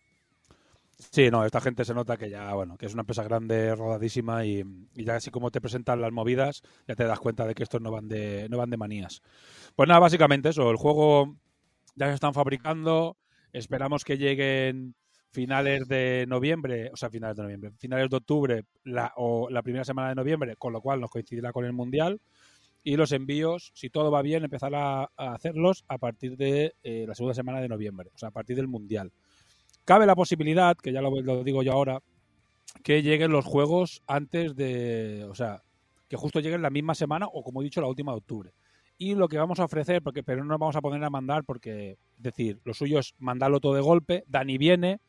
Sí, 0.99 1.31
no, 1.31 1.47
esta 1.47 1.63
gente 1.63 1.87
se 1.87 1.95
nota 1.95 2.19
que 2.19 2.29
ya, 2.29 2.53
bueno, 2.53 2.77
que 2.77 2.85
es 2.85 2.93
una 2.93 3.01
empresa 3.01 3.23
grande, 3.23 3.75
rodadísima 3.75 4.45
y, 4.45 4.63
y 4.95 5.05
ya 5.05 5.17
así 5.17 5.31
como 5.31 5.51
te 5.51 5.63
presentan 5.63 6.03
las 6.03 6.13
movidas, 6.13 6.63
ya 6.87 6.95
te 6.95 7.05
das 7.05 7.19
cuenta 7.19 7.47
de 7.47 7.55
que 7.55 7.63
estos 7.63 7.81
no 7.81 7.91
van 7.91 8.07
de, 8.07 8.49
no 8.51 8.59
van 8.59 8.69
de 8.69 8.77
manías. 8.77 9.23
Pues 9.75 9.89
nada, 9.89 9.99
básicamente 9.99 10.51
eso, 10.51 10.71
el 10.71 10.77
juego 10.77 11.37
ya 11.95 12.09
se 12.09 12.15
están 12.15 12.35
fabricando, 12.35 13.17
esperamos 13.53 14.05
que 14.05 14.19
lleguen 14.19 14.95
finales 15.31 15.89
de 15.89 16.27
noviembre, 16.29 16.91
o 16.93 16.97
sea, 16.97 17.09
finales 17.09 17.37
de 17.39 17.45
noviembre, 17.45 17.71
finales 17.79 18.11
de 18.11 18.17
octubre 18.17 18.65
la, 18.85 19.13
o 19.17 19.49
la 19.49 19.63
primera 19.63 19.85
semana 19.85 20.11
de 20.11 20.17
noviembre, 20.17 20.57
con 20.57 20.75
lo 20.75 20.83
cual 20.83 21.01
nos 21.01 21.11
coincidirá 21.11 21.51
con 21.51 21.65
el 21.65 21.73
Mundial. 21.73 22.21
Y 22.83 22.97
los 22.97 23.13
envíos, 23.13 23.73
si 23.75 23.91
todo 23.91 24.11
va 24.11 24.23
bien, 24.23 24.45
empezar 24.45 24.75
a, 24.75 25.11
hacerlos 25.17 25.85
a 25.89 25.99
partir 25.99 26.37
de 26.37 26.75
eh, 26.83 27.05
la 27.07 27.15
segunda 27.15 27.35
semana 27.35 27.61
de 27.61 27.69
noviembre, 27.69 28.11
o 28.15 28.19
sea, 28.19 28.31
a 28.31 28.33
partir 28.33 28.57
del 28.57 28.69
Mundial. 28.69 29.13
Cabe 29.85 30.07
la 30.07 30.15
posibilidad, 30.15 30.77
que 30.77 30.93
ya 30.93 31.03
lo, 31.03 31.45
digo 31.45 31.63
yo 31.63 31.73
ahora, 31.73 32.01
que 32.83 33.03
lleguen 33.03 33.33
los 33.33 33.45
juegos 33.45 34.03
antes 34.07 34.55
de. 34.55 35.27
O 35.29 35.35
sea, 35.35 35.63
que 36.09 36.17
justo 36.17 36.41
lleguen 36.41 36.63
la 36.63 36.71
misma 36.71 36.95
semana 36.95 37.27
o, 37.27 37.43
como 37.43 37.61
he 37.61 37.65
dicho, 37.65 37.81
la 37.81 37.89
última 37.89 38.13
de 38.13 38.19
octubre. 38.19 38.53
Y 38.99 39.15
lo 39.15 39.29
que 39.29 39.39
vamos 39.39 39.61
a 39.61 39.65
ofrecer, 39.65 40.03
porque, 40.03 40.23
pero 40.23 40.43
no 40.43 40.51
nos 40.51 40.59
vamos 40.59 40.77
a 40.77 40.81
poner 40.81 41.03
a 41.03 41.11
mandar 41.11 41.45
porque, 41.45 41.97
decir, 42.19 42.61
lo 42.65 42.75
suyo 42.75 42.99
es 42.99 43.15
mandarlo 43.19 43.61
todo 43.61 43.75
de 43.75 43.81
golpe, 43.81 44.25
Dani 44.27 44.59
viene, 44.59 45.01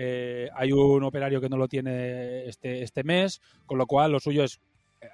eh, 0.00 0.48
hay 0.54 0.70
un 0.70 1.02
operario 1.02 1.40
que 1.40 1.48
no 1.48 1.56
lo 1.56 1.66
tiene 1.66 2.44
este, 2.46 2.82
este 2.82 3.02
mes, 3.02 3.40
con 3.66 3.78
lo 3.78 3.86
cual 3.86 4.12
lo 4.12 4.20
suyo 4.20 4.44
es 4.44 4.60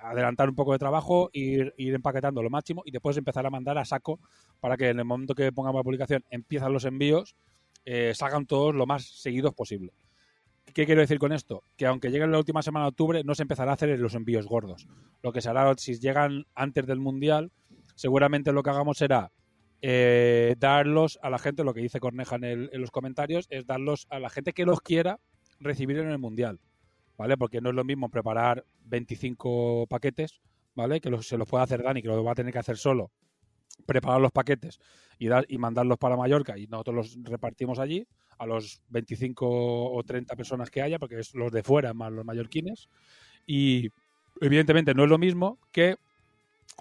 adelantar 0.02 0.48
un 0.48 0.54
poco 0.54 0.72
de 0.72 0.78
trabajo, 0.78 1.30
ir, 1.32 1.74
ir 1.76 1.94
empaquetando 1.94 2.42
lo 2.42 2.50
máximo 2.50 2.82
y 2.84 2.90
después 2.90 3.16
empezar 3.16 3.46
a 3.46 3.50
mandar 3.50 3.78
a 3.78 3.84
saco 3.84 4.20
para 4.60 4.76
que 4.76 4.88
en 4.88 4.98
el 4.98 5.04
momento 5.04 5.34
que 5.34 5.52
pongamos 5.52 5.80
la 5.80 5.84
publicación 5.84 6.24
empiezan 6.30 6.72
los 6.72 6.84
envíos, 6.84 7.36
eh, 7.84 8.12
salgan 8.14 8.46
todos 8.46 8.74
lo 8.74 8.86
más 8.86 9.04
seguidos 9.04 9.54
posible. 9.54 9.92
¿Qué 10.72 10.86
quiero 10.86 11.02
decir 11.02 11.18
con 11.18 11.32
esto? 11.32 11.62
Que 11.76 11.86
aunque 11.86 12.10
llegue 12.10 12.26
la 12.26 12.38
última 12.38 12.62
semana 12.62 12.86
de 12.86 12.90
octubre, 12.90 13.22
no 13.24 13.34
se 13.34 13.42
empezará 13.42 13.72
a 13.72 13.74
hacer 13.74 13.98
los 13.98 14.14
envíos 14.14 14.46
gordos. 14.46 14.88
Lo 15.22 15.32
que 15.32 15.40
se 15.40 15.50
hará, 15.50 15.72
si 15.76 15.98
llegan 16.00 16.46
antes 16.54 16.86
del 16.86 16.98
Mundial, 16.98 17.52
seguramente 17.94 18.52
lo 18.52 18.62
que 18.62 18.70
hagamos 18.70 18.98
será 18.98 19.30
eh, 19.82 20.56
darlos 20.58 21.18
a 21.22 21.28
la 21.28 21.38
gente, 21.38 21.62
lo 21.62 21.74
que 21.74 21.82
dice 21.82 22.00
Corneja 22.00 22.36
en 22.36 22.80
los 22.80 22.90
comentarios, 22.90 23.46
es 23.50 23.66
darlos 23.66 24.06
a 24.08 24.18
la 24.18 24.30
gente 24.30 24.52
que 24.52 24.64
los 24.64 24.80
quiera 24.80 25.20
recibir 25.60 25.98
en 25.98 26.08
el 26.08 26.18
Mundial. 26.18 26.58
¿Vale? 27.16 27.36
Porque 27.36 27.60
no 27.60 27.70
es 27.70 27.74
lo 27.76 27.84
mismo 27.84 28.08
preparar 28.08 28.64
25 28.86 29.86
paquetes, 29.88 30.40
¿vale? 30.74 31.00
Que 31.00 31.10
se 31.22 31.38
los 31.38 31.48
puede 31.48 31.64
hacer 31.64 31.82
Dani, 31.82 32.02
que 32.02 32.08
lo 32.08 32.24
va 32.24 32.32
a 32.32 32.34
tener 32.34 32.52
que 32.52 32.58
hacer 32.58 32.76
solo. 32.76 33.10
Preparar 33.86 34.20
los 34.20 34.32
paquetes 34.32 34.78
y, 35.18 35.28
dar, 35.28 35.44
y 35.48 35.58
mandarlos 35.58 35.98
para 35.98 36.16
Mallorca 36.16 36.58
y 36.58 36.66
nosotros 36.66 36.96
los 36.96 37.18
repartimos 37.24 37.78
allí 37.78 38.06
a 38.38 38.46
los 38.46 38.80
25 38.88 39.92
o 39.92 40.02
30 40.02 40.34
personas 40.36 40.70
que 40.70 40.82
haya, 40.82 40.98
porque 40.98 41.18
es 41.20 41.34
los 41.34 41.52
de 41.52 41.62
fuera 41.62 41.94
más 41.94 42.12
los 42.12 42.24
mallorquines. 42.24 42.88
Y 43.46 43.90
evidentemente 44.40 44.94
no 44.94 45.04
es 45.04 45.10
lo 45.10 45.18
mismo 45.18 45.58
que 45.70 45.96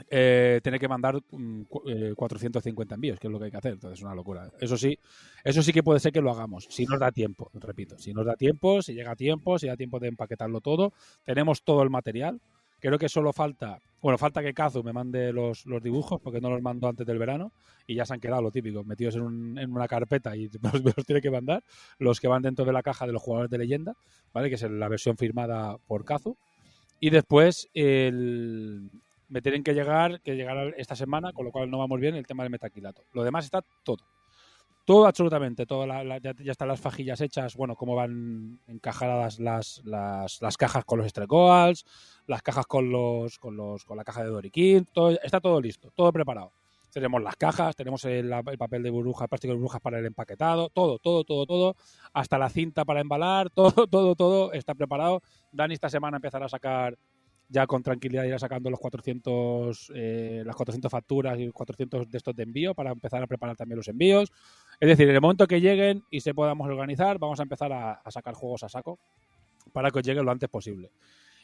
eh, 0.09 0.59
tener 0.63 0.79
que 0.79 0.87
mandar 0.87 1.19
mm, 1.31 1.61
cu- 1.63 1.83
eh, 1.87 2.13
450 2.15 2.95
envíos, 2.95 3.19
que 3.19 3.27
es 3.27 3.31
lo 3.31 3.39
que 3.39 3.45
hay 3.45 3.51
que 3.51 3.57
hacer. 3.57 3.73
Entonces 3.73 3.99
es 3.99 4.03
una 4.03 4.15
locura. 4.15 4.49
Eso 4.59 4.77
sí, 4.77 4.97
eso 5.43 5.61
sí 5.61 5.71
que 5.71 5.83
puede 5.83 5.99
ser 5.99 6.11
que 6.11 6.21
lo 6.21 6.31
hagamos, 6.31 6.67
si 6.69 6.85
nos 6.85 6.99
da 6.99 7.11
tiempo, 7.11 7.49
repito, 7.53 7.97
si 7.97 8.13
nos 8.13 8.25
da 8.25 8.35
tiempo, 8.35 8.81
si 8.81 8.93
llega 8.93 9.11
a 9.11 9.15
tiempo, 9.15 9.59
si 9.59 9.67
da 9.67 9.77
tiempo 9.77 9.99
de 9.99 10.07
empaquetarlo 10.09 10.61
todo. 10.61 10.93
Tenemos 11.23 11.63
todo 11.63 11.83
el 11.83 11.89
material. 11.89 12.39
Creo 12.79 12.97
que 12.99 13.07
solo 13.07 13.31
falta, 13.31 13.79
bueno, 14.01 14.17
falta 14.17 14.41
que 14.43 14.53
Kazu 14.53 14.83
me 14.83 14.91
mande 14.91 15.31
los, 15.31 15.65
los 15.65 15.81
dibujos, 15.81 16.19
porque 16.19 16.41
no 16.41 16.49
los 16.49 16.61
mando 16.61 16.89
antes 16.89 17.07
del 17.07 17.17
verano, 17.17 17.53
y 17.87 17.95
ya 17.95 18.05
se 18.05 18.13
han 18.13 18.19
quedado 18.19 18.41
lo 18.41 18.51
típico, 18.51 18.83
metidos 18.83 19.15
en, 19.15 19.21
un- 19.21 19.57
en 19.57 19.71
una 19.71 19.87
carpeta 19.87 20.35
y 20.35 20.49
los 20.97 21.05
tiene 21.05 21.21
que 21.21 21.31
mandar, 21.31 21.63
los 21.97 22.19
que 22.19 22.27
van 22.27 22.41
dentro 22.41 22.65
de 22.65 22.73
la 22.73 22.83
caja 22.83 23.05
de 23.07 23.13
los 23.13 23.21
jugadores 23.21 23.49
de 23.49 23.57
leyenda, 23.59 23.93
¿vale? 24.33 24.49
Que 24.49 24.55
es 24.55 24.63
la 24.63 24.89
versión 24.89 25.15
firmada 25.15 25.77
por 25.87 26.03
Kazu. 26.03 26.35
Y 26.99 27.09
después 27.09 27.69
el, 27.73 28.89
me 29.33 29.41
tienen 29.41 29.63
que 29.63 29.73
llegar, 29.73 30.21
que 30.21 30.35
llegar 30.35 30.75
esta 30.77 30.95
semana, 30.95 31.33
con 31.33 31.43
lo 31.43 31.51
cual 31.51 31.67
no 31.67 31.79
vamos 31.79 31.99
bien 31.99 32.13
el 32.13 32.27
tema 32.27 32.43
del 32.43 32.51
metaquilato. 32.51 33.03
Lo 33.13 33.23
demás 33.23 33.45
está 33.45 33.63
todo. 33.81 33.97
Todo, 34.85 35.07
absolutamente. 35.07 35.65
Todo 35.65 35.87
ya 35.87 36.51
están 36.51 36.67
las 36.67 36.79
fajillas 36.79 37.19
hechas, 37.19 37.55
bueno, 37.55 37.75
cómo 37.75 37.95
van 37.95 38.59
encajadas 38.67 39.39
las, 39.39 39.81
las, 39.85 40.39
las 40.39 40.55
cajas 40.55 40.85
con 40.85 40.99
los 40.99 41.07
estrecoals, 41.07 41.83
las 42.27 42.43
cajas 42.43 42.67
con 42.67 42.91
los, 42.91 43.39
con 43.39 43.57
los 43.57 43.85
con 43.85 43.97
la 43.97 44.03
caja 44.03 44.23
de 44.23 44.29
Doriquín, 44.29 44.85
todo, 44.93 45.09
está 45.23 45.41
todo 45.41 45.59
listo, 45.59 45.89
todo 45.95 46.13
preparado. 46.13 46.51
Tenemos 46.91 47.23
las 47.23 47.35
cajas, 47.35 47.75
tenemos 47.75 48.05
el, 48.05 48.31
el 48.31 48.57
papel 48.59 48.83
de 48.83 48.91
burbujas, 48.91 49.27
plástico 49.27 49.53
de 49.53 49.55
burbujas 49.55 49.81
para 49.81 49.97
el 49.97 50.05
empaquetado, 50.05 50.69
todo, 50.69 50.99
todo, 50.99 51.23
todo, 51.23 51.47
todo, 51.47 51.75
hasta 52.13 52.37
la 52.37 52.49
cinta 52.49 52.85
para 52.85 53.01
embalar, 53.01 53.49
todo, 53.55 53.87
todo, 53.87 54.13
todo 54.15 54.53
está 54.53 54.75
preparado. 54.75 55.23
Dani 55.51 55.73
esta 55.73 55.89
semana 55.89 56.17
empezará 56.17 56.45
a 56.45 56.49
sacar 56.49 56.95
ya 57.53 57.67
con 57.67 57.83
tranquilidad 57.83 58.23
irá 58.23 58.39
sacando 58.39 58.71
los 58.71 58.79
400 58.79 59.91
eh, 59.93 60.41
las 60.43 60.55
400 60.55 60.91
facturas 60.91 61.39
y 61.39 61.51
400 61.51 62.09
de 62.09 62.17
estos 62.17 62.35
de 62.35 62.43
envío 62.43 62.73
para 62.73 62.91
empezar 62.91 63.21
a 63.21 63.27
preparar 63.27 63.55
también 63.55 63.77
los 63.77 63.87
envíos. 63.87 64.31
Es 64.79 64.89
decir, 64.89 65.07
en 65.07 65.15
el 65.15 65.21
momento 65.21 65.45
que 65.45 65.61
lleguen 65.61 66.03
y 66.09 66.21
se 66.21 66.33
podamos 66.33 66.67
organizar, 66.67 67.19
vamos 67.19 67.39
a 67.39 67.43
empezar 67.43 67.71
a, 67.71 67.93
a 67.93 68.11
sacar 68.11 68.33
juegos 68.33 68.63
a 68.63 68.69
saco 68.69 68.97
para 69.71 69.91
que 69.91 69.99
os 69.99 70.05
lleguen 70.05 70.25
lo 70.25 70.31
antes 70.31 70.49
posible. 70.49 70.91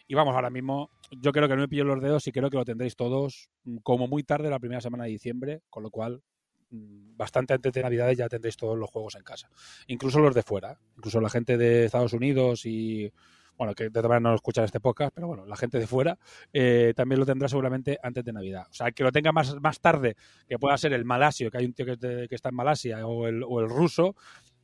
Y 0.07 0.15
vamos, 0.15 0.33
ahora 0.33 0.49
mismo, 0.49 0.89
yo 1.11 1.31
creo 1.31 1.47
que 1.47 1.55
no 1.55 1.61
me 1.61 1.67
pillo 1.67 1.83
los 1.83 2.01
dedos 2.01 2.25
y 2.25 2.31
creo 2.31 2.49
que 2.49 2.57
lo 2.57 2.65
tendréis 2.65 2.95
todos 2.95 3.51
mm, 3.65 3.77
como 3.83 4.07
muy 4.07 4.23
tarde 4.23 4.49
la 4.49 4.57
primera 4.57 4.81
semana 4.81 5.03
de 5.03 5.11
diciembre, 5.11 5.61
con 5.69 5.83
lo 5.83 5.91
cual 5.91 6.23
mm, 6.71 7.15
bastante 7.15 7.53
antes 7.53 7.71
de 7.71 7.83
Navidades 7.83 8.17
ya 8.17 8.27
tendréis 8.27 8.57
todos 8.57 8.75
los 8.75 8.89
juegos 8.89 9.13
en 9.13 9.21
casa. 9.21 9.51
Incluso 9.85 10.19
los 10.19 10.33
de 10.33 10.41
fuera, 10.41 10.79
incluso 10.97 11.21
la 11.21 11.29
gente 11.29 11.55
de 11.55 11.85
Estados 11.85 12.13
Unidos 12.13 12.65
y, 12.65 13.11
bueno, 13.59 13.75
que 13.75 13.89
de 13.89 14.01
todas 14.01 14.21
no 14.21 14.33
escuchan 14.33 14.63
este 14.63 14.79
podcast, 14.79 15.13
pero 15.13 15.27
bueno, 15.27 15.45
la 15.45 15.57
gente 15.57 15.77
de 15.79 15.85
fuera 15.85 16.17
eh, 16.53 16.93
también 16.95 17.19
lo 17.19 17.25
tendrá 17.25 17.49
seguramente 17.49 17.99
antes 18.01 18.23
de 18.23 18.31
Navidad. 18.31 18.65
O 18.69 18.73
sea, 18.73 18.91
que 18.91 19.03
lo 19.03 19.11
tenga 19.11 19.33
más, 19.33 19.53
más 19.59 19.81
tarde, 19.81 20.15
que 20.47 20.57
pueda 20.57 20.77
ser 20.77 20.93
el 20.93 21.03
malasio, 21.03 21.51
que 21.51 21.57
hay 21.57 21.65
un 21.65 21.73
tío 21.73 21.85
que, 21.85 22.27
está 22.31 22.49
en 22.49 22.55
Malasia, 22.55 23.05
o 23.05 23.27
el, 23.27 23.43
o 23.43 23.59
el 23.59 23.67
ruso, 23.67 24.15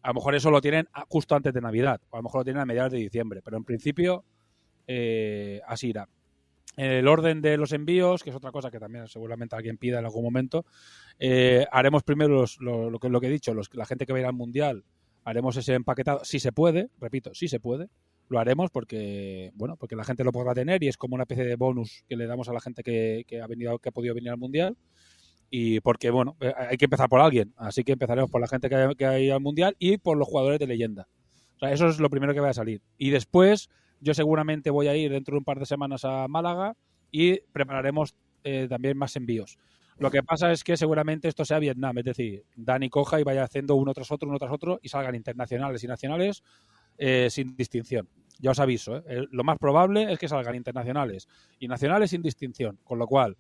a 0.01 0.07
lo 0.07 0.13
mejor 0.13 0.33
eso 0.35 0.49
lo 0.49 0.61
tienen 0.61 0.87
justo 1.09 1.35
antes 1.35 1.53
de 1.53 1.59
Navidad, 1.59 1.99
o 2.09 2.15
a 2.15 2.19
lo 2.19 2.23
mejor 2.23 2.39
lo 2.39 2.45
tienen 2.45 2.61
a 2.61 2.65
mediados 2.65 2.93
de 2.93 2.99
diciembre, 2.99 3.41
pero 3.43 3.57
en 3.57 3.65
principio 3.65 4.23
eh, 4.87 5.59
así 5.67 5.89
irá. 5.89 6.07
El 6.77 7.07
orden 7.09 7.41
de 7.41 7.57
los 7.57 7.73
envíos, 7.73 8.23
que 8.23 8.29
es 8.29 8.35
otra 8.35 8.53
cosa 8.53 8.71
que 8.71 8.79
también 8.79 9.09
seguramente 9.09 9.57
alguien 9.57 9.77
pida 9.77 9.99
en 9.99 10.05
algún 10.05 10.23
momento, 10.23 10.65
eh, 11.19 11.65
haremos 11.69 12.03
primero 12.03 12.33
los- 12.33 12.61
lo, 12.61 12.89
lo 12.89 12.97
que, 12.99 13.09
lo 13.09 13.21
he 13.21 13.29
dicho, 13.29 13.53
la 13.73 13.85
gente 13.85 14.05
que 14.05 14.13
va 14.13 14.19
a 14.19 14.21
ir 14.21 14.25
al 14.27 14.33
Mundial, 14.33 14.85
haremos 15.25 15.57
ese 15.57 15.73
empaquetado, 15.73 16.23
si 16.23 16.39
se 16.39 16.53
puede, 16.53 16.89
repito, 16.99 17.33
si 17.33 17.49
se 17.49 17.59
puede, 17.59 17.89
lo 18.29 18.39
haremos 18.39 18.71
porque, 18.71 19.51
bueno, 19.55 19.77
porque 19.77 19.95
la 19.95 20.03
gente 20.03 20.23
lo 20.23 20.31
podrá 20.31 20.53
tener 20.53 20.83
y 20.83 20.87
es 20.87 20.97
como 20.97 21.15
una 21.15 21.23
especie 21.23 21.45
de 21.45 21.55
bonus 21.55 22.03
que 22.07 22.15
le 22.15 22.27
damos 22.27 22.49
a 22.49 22.53
la 22.53 22.59
gente 22.59 22.83
que, 22.83 23.25
ha 23.41 23.47
venido, 23.47 23.77
que 23.79 23.89
ha 23.89 23.91
podido 23.91 24.15
venir 24.15 24.31
al 24.31 24.37
Mundial 24.37 24.77
y 25.49 25.79
porque, 25.81 26.09
bueno, 26.09 26.35
eh, 26.39 26.53
hay 26.57 26.77
que 26.77 26.85
empezar 26.85 27.07
por 27.07 27.21
alguien, 27.21 27.53
así 27.55 27.83
que 27.83 27.93
empezaremos 27.93 28.31
por 28.31 28.41
la 28.41 28.47
gente 28.47 28.69
que, 28.69 28.93
que 28.97 29.05
ha 29.05 29.19
ido 29.19 29.35
al 29.35 29.41
Mundial 29.41 29.75
y 29.79 29.97
por 29.97 30.17
los 30.17 30.27
jugadores 30.27 30.59
de 30.59 30.67
leyenda. 30.67 31.07
Eso 31.61 31.87
es 31.87 31.99
lo 31.99 32.09
primero 32.09 32.33
que 32.33 32.39
va 32.39 32.49
a 32.49 32.53
salir. 32.53 32.81
Y 32.97 33.11
después, 33.11 33.69
yo 34.01 34.13
seguramente 34.13 34.69
voy 34.69 34.87
a 34.87 34.95
ir 34.95 35.11
dentro 35.11 35.33
de 35.33 35.39
un 35.39 35.45
par 35.45 35.59
de 35.59 35.65
semanas 35.65 36.03
a 36.03 36.27
Málaga 36.27 36.75
y 37.11 37.39
prepararemos 37.53 38.15
eh, 38.43 38.67
también 38.69 38.97
más 38.97 39.15
envíos. 39.15 39.57
Lo 39.97 40.11
que 40.11 40.21
pasa 40.23 40.51
es 40.51 40.63
que 40.63 40.75
seguramente 40.75 41.29
esto 41.29 41.45
sea 41.45 41.59
Vietnam, 41.59 41.97
es 41.99 42.03
decir, 42.03 42.43
Dani 42.55 42.89
coja 42.89 43.19
y 43.21 43.23
vaya 43.23 43.43
haciendo 43.43 43.75
uno 43.75 43.93
tras 43.93 44.11
otro, 44.11 44.27
uno 44.27 44.37
tras 44.37 44.51
otro 44.51 44.79
y 44.81 44.89
salgan 44.89 45.15
internacionales 45.15 45.81
y 45.85 45.87
nacionales 45.87 46.43
eh, 46.97 47.29
sin 47.29 47.55
distinción. 47.55 48.07
Ya 48.39 48.51
os 48.51 48.59
aviso, 48.59 48.97
¿eh? 49.07 49.25
Lo 49.31 49.43
más 49.43 49.57
probable 49.57 50.11
es 50.11 50.19
que 50.19 50.27
salgan 50.27 50.55
internacionales 50.55 51.27
y 51.59 51.67
nacionales 51.67 52.09
sin 52.09 52.21
distinción, 52.21 52.77
con 52.83 52.99
lo 52.99 53.07
cual 53.07 53.37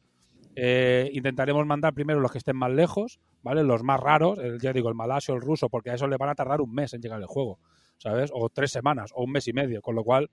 eh, 0.55 1.09
intentaremos 1.13 1.65
mandar 1.65 1.93
primero 1.93 2.21
los 2.21 2.31
que 2.31 2.37
estén 2.37 2.55
más 2.55 2.71
lejos, 2.71 3.19
¿vale? 3.43 3.63
Los 3.63 3.83
más 3.83 3.99
raros, 3.99 4.39
el, 4.39 4.59
ya 4.59 4.71
digo, 4.71 4.87
el 4.87 4.95
malasio, 4.95 5.33
el 5.35 5.41
ruso, 5.41 5.69
porque 5.69 5.89
a 5.89 5.95
eso 5.95 6.07
le 6.07 6.15
van 6.17 6.29
a 6.29 6.35
tardar 6.35 6.61
un 6.61 6.73
mes 6.73 6.93
en 6.93 7.01
llegar 7.01 7.19
el 7.19 7.25
juego, 7.27 7.59
¿sabes? 7.97 8.31
O 8.33 8.49
tres 8.49 8.71
semanas, 8.71 9.11
o 9.13 9.23
un 9.23 9.31
mes 9.31 9.47
y 9.49 9.53
medio, 9.53 9.81
con 9.81 9.95
lo 9.95 10.03
cual 10.05 10.29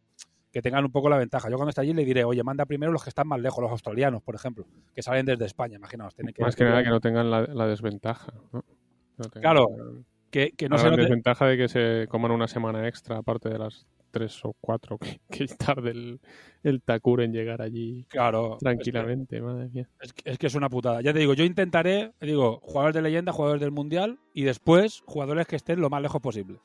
que 0.52 0.62
tengan 0.62 0.84
un 0.84 0.92
poco 0.92 1.08
la 1.08 1.16
ventaja. 1.16 1.48
Yo 1.50 1.56
cuando 1.56 1.70
esté 1.70 1.80
allí 1.80 1.92
le 1.94 2.04
diré, 2.04 2.22
oye, 2.24 2.42
manda 2.44 2.64
primero 2.66 2.92
los 2.92 3.02
que 3.02 3.08
están 3.08 3.26
más 3.26 3.40
lejos, 3.40 3.62
los 3.62 3.70
australianos, 3.72 4.22
por 4.22 4.34
ejemplo, 4.36 4.66
que 4.94 5.02
salen 5.02 5.26
desde 5.26 5.46
España, 5.46 5.76
imaginaos. 5.76 6.14
Tienen 6.14 6.34
que 6.34 6.42
Más 6.42 6.54
que 6.54 6.64
nada 6.64 6.84
que 6.84 6.90
no 6.90 7.00
tengan 7.00 7.30
la, 7.30 7.42
la 7.46 7.66
desventaja. 7.66 8.32
¿no? 8.52 8.62
No 9.16 9.24
tengan 9.24 9.40
Claro, 9.40 9.66
la- 9.76 10.02
que, 10.32 10.50
que 10.56 10.68
no 10.68 10.74
la 10.74 10.78
se 10.78 10.86
gran 10.88 10.96
note- 10.96 11.02
desventaja 11.02 11.46
de 11.46 11.56
que 11.56 11.68
se 11.68 12.06
coman 12.08 12.32
una 12.32 12.48
semana 12.48 12.88
extra, 12.88 13.18
aparte 13.18 13.48
de 13.48 13.58
las 13.58 13.86
tres 14.10 14.44
o 14.44 14.54
cuatro 14.60 14.98
que, 14.98 15.20
que 15.30 15.46
tarde 15.46 15.90
el, 15.92 16.20
el 16.64 16.82
Takur 16.82 17.20
en 17.22 17.32
llegar 17.32 17.62
allí 17.62 18.04
Claro, 18.08 18.58
tranquilamente, 18.60 19.40
madre 19.40 19.68
mía. 19.72 19.88
Es 20.00 20.12
que, 20.12 20.28
es 20.30 20.38
que 20.38 20.48
es 20.48 20.54
una 20.54 20.68
putada. 20.68 21.00
Ya 21.02 21.12
te 21.12 21.18
digo, 21.20 21.34
yo 21.34 21.44
intentaré, 21.44 22.12
digo, 22.20 22.58
jugadores 22.62 22.94
de 22.94 23.02
leyenda, 23.02 23.32
jugadores 23.32 23.60
del 23.60 23.70
mundial 23.70 24.18
y 24.34 24.42
después 24.42 25.02
jugadores 25.06 25.46
que 25.46 25.56
estén 25.56 25.80
lo 25.80 25.88
más 25.88 26.02
lejos 26.02 26.20
posible. 26.20 26.58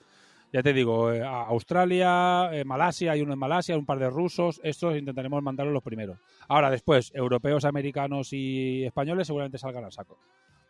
Ya 0.53 0.63
te 0.63 0.71
digo, 0.71 1.11
eh, 1.11 1.21
a 1.21 1.41
Australia, 1.43 2.49
eh, 2.53 2.63
Malasia, 2.63 3.11
hay 3.11 3.21
uno 3.21 3.33
en 3.33 3.39
Malasia, 3.39 3.77
un 3.77 3.85
par 3.85 3.99
de 3.99 4.09
rusos, 4.09 4.61
estos 4.63 4.95
intentaremos 4.97 5.43
mandarlos 5.43 5.73
los 5.73 5.83
primeros. 5.83 6.17
Ahora, 6.47 6.69
después, 6.71 7.11
europeos, 7.13 7.65
americanos 7.65 8.31
y 8.31 8.83
españoles 8.85 9.27
seguramente 9.27 9.57
salgan 9.57 9.83
al 9.83 9.91
saco, 9.91 10.17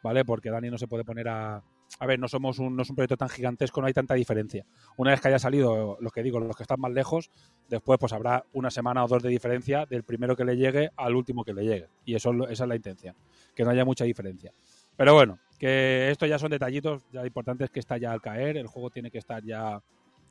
¿vale? 0.03 0.25
Porque 0.25 0.49
Dani 0.49 0.69
no 0.71 0.77
se 0.79 0.87
puede 0.87 1.03
poner 1.03 1.27
a... 1.29 1.61
A 1.99 2.05
ver, 2.05 2.19
no 2.19 2.27
somos 2.27 2.59
un, 2.59 2.75
no 2.75 2.83
es 2.83 2.89
un 2.89 2.95
proyecto 2.95 3.17
tan 3.17 3.29
gigantesco, 3.29 3.81
no 3.81 3.87
hay 3.87 3.93
tanta 3.93 4.13
diferencia. 4.13 4.65
Una 4.97 5.11
vez 5.11 5.21
que 5.21 5.29
haya 5.29 5.39
salido, 5.39 5.97
los 5.99 6.11
que 6.11 6.21
digo, 6.21 6.39
los 6.39 6.55
que 6.55 6.63
están 6.63 6.79
más 6.79 6.91
lejos, 6.91 7.31
después 7.69 7.97
pues 7.99 8.13
habrá 8.13 8.45
una 8.53 8.69
semana 8.69 9.03
o 9.03 9.07
dos 9.07 9.23
de 9.23 9.29
diferencia 9.29 9.85
del 9.85 10.03
primero 10.03 10.35
que 10.35 10.45
le 10.45 10.57
llegue 10.57 10.91
al 10.95 11.15
último 11.15 11.43
que 11.43 11.53
le 11.53 11.63
llegue. 11.63 11.87
Y 12.05 12.15
eso, 12.15 12.29
es 12.31 12.35
lo- 12.35 12.47
esa 12.49 12.65
es 12.65 12.67
la 12.69 12.75
intención, 12.75 13.15
que 13.55 13.63
no 13.63 13.71
haya 13.71 13.83
mucha 13.85 14.03
diferencia. 14.05 14.53
Pero 14.95 15.13
bueno, 15.13 15.39
que 15.57 16.11
esto 16.11 16.25
ya 16.25 16.37
son 16.37 16.51
detallitos, 16.51 17.03
ya 17.11 17.21
lo 17.21 17.27
importante 17.27 17.63
es 17.63 17.71
que 17.71 17.79
está 17.79 17.97
ya 17.97 18.11
al 18.11 18.21
caer, 18.21 18.57
el 18.57 18.67
juego 18.67 18.89
tiene 18.89 19.09
que 19.09 19.17
estar 19.17 19.43
ya 19.43 19.81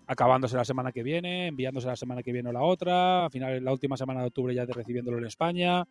acabándose 0.07 0.57
la 0.57 0.65
semana 0.65 0.93
que 0.93 1.03
viene, 1.03 1.49
enviándose 1.49 1.89
la 1.89 1.97
semana 1.97 2.23
que 2.23 2.33
viene 2.33 2.49
o 2.51 2.53
la 2.53 2.63
otra, 2.63 3.25
al 3.25 3.31
final 3.31 3.65
la 3.65 3.73
última 3.73 3.97
semana 3.97 4.21
de 4.21 4.29
octubre 4.29 4.55
ya 4.55 4.65
de 4.65 4.73
recibiéndolo 4.73 5.19
en 5.19 5.25
España 5.27 5.85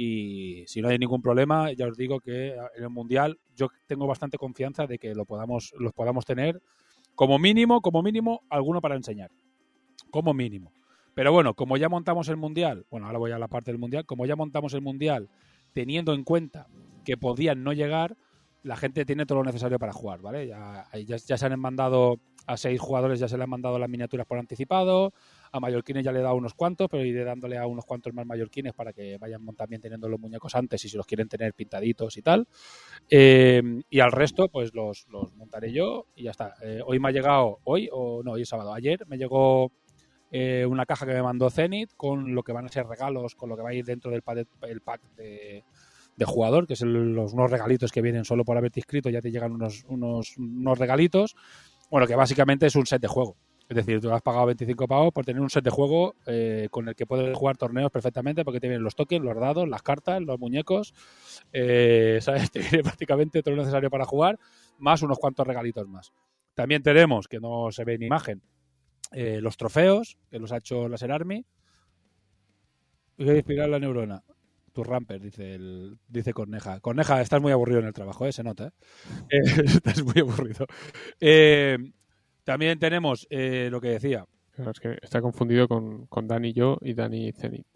y 0.00 0.62
si 0.68 0.80
no 0.80 0.90
hay 0.90 0.96
ningún 0.96 1.20
problema, 1.20 1.72
ya 1.72 1.88
os 1.88 1.96
digo 1.96 2.20
que 2.20 2.50
en 2.50 2.84
el 2.84 2.88
Mundial 2.88 3.36
yo 3.56 3.66
tengo 3.88 4.06
bastante 4.06 4.38
confianza 4.38 4.86
de 4.86 4.96
que 4.96 5.12
lo 5.12 5.24
podamos, 5.24 5.74
los 5.76 5.92
podamos 5.92 6.24
tener 6.24 6.62
como 7.16 7.40
mínimo, 7.40 7.80
como 7.80 8.00
mínimo, 8.00 8.42
alguno 8.48 8.80
para 8.80 8.94
enseñar. 8.94 9.32
Como 10.12 10.34
mínimo. 10.34 10.72
Pero 11.14 11.32
bueno, 11.32 11.54
como 11.54 11.76
ya 11.76 11.88
montamos 11.88 12.28
el 12.28 12.36
mundial, 12.36 12.86
bueno, 12.92 13.06
ahora 13.06 13.18
voy 13.18 13.32
a 13.32 13.40
la 13.40 13.48
parte 13.48 13.72
del 13.72 13.80
mundial, 13.80 14.06
como 14.06 14.24
ya 14.24 14.36
montamos 14.36 14.72
el 14.72 14.82
mundial 14.82 15.28
teniendo 15.72 16.14
en 16.14 16.22
cuenta 16.22 16.68
que 17.04 17.16
podían 17.16 17.64
no 17.64 17.72
llegar, 17.72 18.16
la 18.62 18.76
gente 18.76 19.04
tiene 19.04 19.26
todo 19.26 19.38
lo 19.38 19.44
necesario 19.44 19.80
para 19.80 19.92
jugar, 19.92 20.20
¿vale? 20.20 20.46
Ya, 20.46 20.86
ya, 20.92 21.16
ya 21.16 21.36
se 21.36 21.46
han 21.46 21.58
mandado 21.58 22.20
a 22.46 22.56
seis 22.56 22.80
jugadores, 22.80 23.18
ya 23.18 23.26
se 23.26 23.36
le 23.36 23.42
han 23.42 23.50
mandado 23.50 23.80
las 23.80 23.90
miniaturas 23.90 24.28
por 24.28 24.38
anticipado, 24.38 25.12
a 25.52 25.60
mallorquines 25.60 26.04
ya 26.04 26.12
le 26.12 26.20
he 26.20 26.22
dado 26.22 26.34
unos 26.34 26.54
cuantos, 26.54 26.88
pero 26.90 27.04
iré 27.04 27.24
dándole 27.24 27.58
a 27.58 27.66
unos 27.66 27.84
cuantos 27.84 28.12
más 28.14 28.26
mallorquines 28.26 28.74
para 28.74 28.92
que 28.92 29.18
vayan 29.18 29.44
también 29.56 29.80
teniendo 29.80 30.08
los 30.08 30.20
muñecos 30.20 30.54
antes 30.54 30.84
y 30.84 30.88
si 30.88 30.96
los 30.96 31.06
quieren 31.06 31.28
tener 31.28 31.54
pintaditos 31.54 32.16
y 32.16 32.22
tal. 32.22 32.46
Eh, 33.10 33.62
y 33.90 34.00
al 34.00 34.12
resto, 34.12 34.48
pues 34.48 34.74
los, 34.74 35.06
los, 35.08 35.34
montaré 35.34 35.72
yo 35.72 36.06
y 36.14 36.24
ya 36.24 36.30
está. 36.30 36.54
Eh, 36.62 36.80
hoy 36.84 36.98
me 36.98 37.08
ha 37.08 37.12
llegado, 37.12 37.58
hoy 37.64 37.88
o 37.92 38.22
no, 38.22 38.32
hoy 38.32 38.42
es 38.42 38.48
sábado, 38.48 38.72
ayer 38.74 39.06
me 39.06 39.18
llegó 39.18 39.72
eh, 40.30 40.66
una 40.66 40.84
caja 40.84 41.06
que 41.06 41.14
me 41.14 41.22
mandó 41.22 41.48
Zenith 41.48 41.92
con 41.96 42.34
lo 42.34 42.42
que 42.42 42.52
van 42.52 42.66
a 42.66 42.68
ser 42.68 42.86
regalos, 42.86 43.34
con 43.34 43.48
lo 43.48 43.56
que 43.56 43.62
va 43.62 43.70
a 43.70 43.74
ir 43.74 43.84
dentro 43.84 44.10
del 44.10 44.22
pack, 44.22 44.46
el 44.62 44.80
pack 44.82 45.00
de, 45.16 45.64
jugador, 46.24 46.66
que 46.66 46.76
son 46.76 47.14
los 47.14 47.32
unos 47.32 47.50
regalitos 47.50 47.92
que 47.92 48.02
vienen 48.02 48.24
solo 48.24 48.44
por 48.44 48.56
haberte 48.58 48.80
inscrito, 48.80 49.08
ya 49.08 49.22
te 49.22 49.30
llegan 49.30 49.52
unos, 49.52 49.84
unos, 49.88 50.36
unos 50.36 50.78
regalitos. 50.78 51.36
Bueno, 51.90 52.06
que 52.06 52.16
básicamente 52.16 52.66
es 52.66 52.76
un 52.76 52.84
set 52.84 53.00
de 53.00 53.08
juego. 53.08 53.36
Es 53.68 53.76
decir, 53.76 54.00
tú 54.00 54.10
has 54.10 54.22
pagado 54.22 54.46
25 54.46 54.88
pavos 54.88 55.12
por 55.12 55.26
tener 55.26 55.42
un 55.42 55.50
set 55.50 55.62
de 55.62 55.70
juego 55.70 56.14
eh, 56.26 56.68
con 56.70 56.88
el 56.88 56.94
que 56.94 57.04
puedes 57.04 57.36
jugar 57.36 57.58
torneos 57.58 57.90
perfectamente 57.90 58.42
porque 58.42 58.60
te 58.60 58.66
vienen 58.66 58.82
los 58.82 58.96
tokens, 58.96 59.22
los 59.22 59.38
dados, 59.38 59.68
las 59.68 59.82
cartas, 59.82 60.22
los 60.22 60.38
muñecos. 60.38 60.94
Eh, 61.52 62.18
¿Sabes? 62.22 62.50
Te 62.50 62.60
viene 62.60 62.82
prácticamente 62.82 63.42
todo 63.42 63.54
lo 63.54 63.62
necesario 63.62 63.90
para 63.90 64.06
jugar, 64.06 64.38
más 64.78 65.02
unos 65.02 65.18
cuantos 65.18 65.46
regalitos 65.46 65.86
más. 65.86 66.12
También 66.54 66.82
tenemos, 66.82 67.28
que 67.28 67.40
no 67.40 67.70
se 67.70 67.84
ve 67.84 67.94
en 67.94 68.04
imagen, 68.04 68.42
eh, 69.12 69.40
los 69.42 69.56
trofeos 69.56 70.16
que 70.30 70.38
los 70.38 70.50
ha 70.52 70.56
hecho 70.56 70.88
Laser 70.88 71.12
Army. 71.12 71.44
Voy 73.18 73.28
a 73.28 73.34
inspirar 73.34 73.68
la 73.68 73.78
neurona. 73.78 74.24
Tu 74.72 74.82
ramper, 74.82 75.20
dice 75.20 75.54
el, 75.54 75.98
dice 76.08 76.32
Corneja. 76.32 76.80
Corneja, 76.80 77.20
estás 77.20 77.42
muy 77.42 77.52
aburrido 77.52 77.80
en 77.80 77.86
el 77.86 77.92
trabajo, 77.92 78.26
¿eh? 78.26 78.32
se 78.32 78.44
nota. 78.44 78.72
estás 79.28 80.02
muy 80.02 80.20
aburrido. 80.20 80.66
También 82.48 82.78
tenemos 82.78 83.26
eh, 83.28 83.68
lo 83.70 83.78
que 83.78 83.88
decía. 83.88 84.24
Claro, 84.52 84.70
es 84.70 84.80
que 84.80 84.96
está 85.02 85.20
confundido 85.20 85.68
con, 85.68 86.06
con 86.06 86.26
Dani 86.26 86.54
yo 86.54 86.78
y 86.80 86.94
Dani 86.94 87.30
Zenit. 87.30 87.66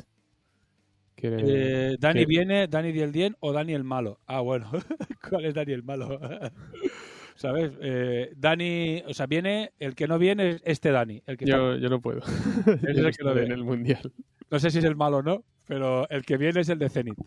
Quiere, 1.15 1.43
eh, 1.45 1.97
Dani 2.01 2.25
viene, 2.25 2.69
Dani 2.69 2.89
el 2.99 3.13
Dien 3.13 3.37
o 3.41 3.53
Dani 3.53 3.75
el 3.75 3.85
malo. 3.85 4.21
Ah, 4.25 4.41
bueno. 4.41 4.71
¿Cuál 5.29 5.45
es 5.45 5.53
Dani 5.53 5.73
el 5.75 5.83
malo? 5.83 6.19
¿Sabes? 7.35 7.73
Eh, 7.83 8.33
Dani, 8.35 9.03
o 9.07 9.13
sea, 9.13 9.27
viene, 9.27 9.75
el 9.79 9.95
que 9.95 10.09
no 10.09 10.19
viene 10.19 10.49
es 10.49 10.63
este 10.65 10.91
Dani. 10.91 11.23
El 11.27 11.37
que 11.37 11.45
yo, 11.45 11.77
yo 11.77 11.91
no 11.91 12.01
puedo. 12.01 12.21
es 12.89 12.97
el 12.97 13.15
que 13.15 13.25
no 13.25 13.35
viene 13.35 13.49
en 13.49 13.53
el 13.53 13.65
mundial. 13.65 14.11
No 14.51 14.59
sé 14.59 14.71
si 14.71 14.79
es 14.79 14.85
el 14.85 14.97
malo 14.97 15.19
o 15.19 15.23
no, 15.23 15.45
pero 15.67 16.09
el 16.09 16.25
que 16.25 16.39
viene 16.39 16.63
es 16.63 16.71
el 16.71 16.79
de 16.79 16.89
Zenit. 16.89 17.19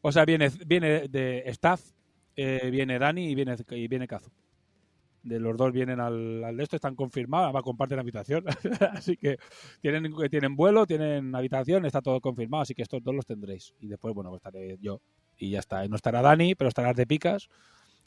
O 0.00 0.10
sea, 0.10 0.24
viene, 0.24 0.48
viene 0.66 1.06
de 1.08 1.42
staff, 1.48 1.82
eh, 2.34 2.70
viene 2.72 2.98
Dani 2.98 3.28
y 3.28 3.34
viene, 3.34 3.56
y 3.72 3.88
viene 3.88 4.08
Kazu 4.08 4.30
de 5.22 5.38
los 5.38 5.56
dos 5.56 5.72
vienen 5.72 6.00
al, 6.00 6.42
al 6.44 6.56
de 6.56 6.62
esto, 6.62 6.76
están 6.76 6.94
confirmados, 6.94 7.54
va 7.54 7.62
comparten 7.62 7.98
habitación, 7.98 8.44
así 8.92 9.16
que 9.16 9.38
tienen, 9.80 10.12
tienen 10.30 10.56
vuelo, 10.56 10.86
tienen 10.86 11.34
habitación, 11.34 11.86
está 11.86 12.00
todo 12.00 12.20
confirmado, 12.20 12.62
así 12.62 12.74
que 12.74 12.82
estos 12.82 13.02
dos 13.02 13.14
los 13.14 13.26
tendréis. 13.26 13.74
Y 13.80 13.88
después, 13.88 14.14
bueno, 14.14 14.30
pues 14.30 14.40
estaré 14.40 14.78
yo 14.80 15.00
y 15.38 15.50
ya 15.50 15.60
está. 15.60 15.86
No 15.88 15.96
estará 15.96 16.22
Dani, 16.22 16.54
pero 16.54 16.68
estará 16.68 16.92
de 16.92 17.06
picas 17.06 17.48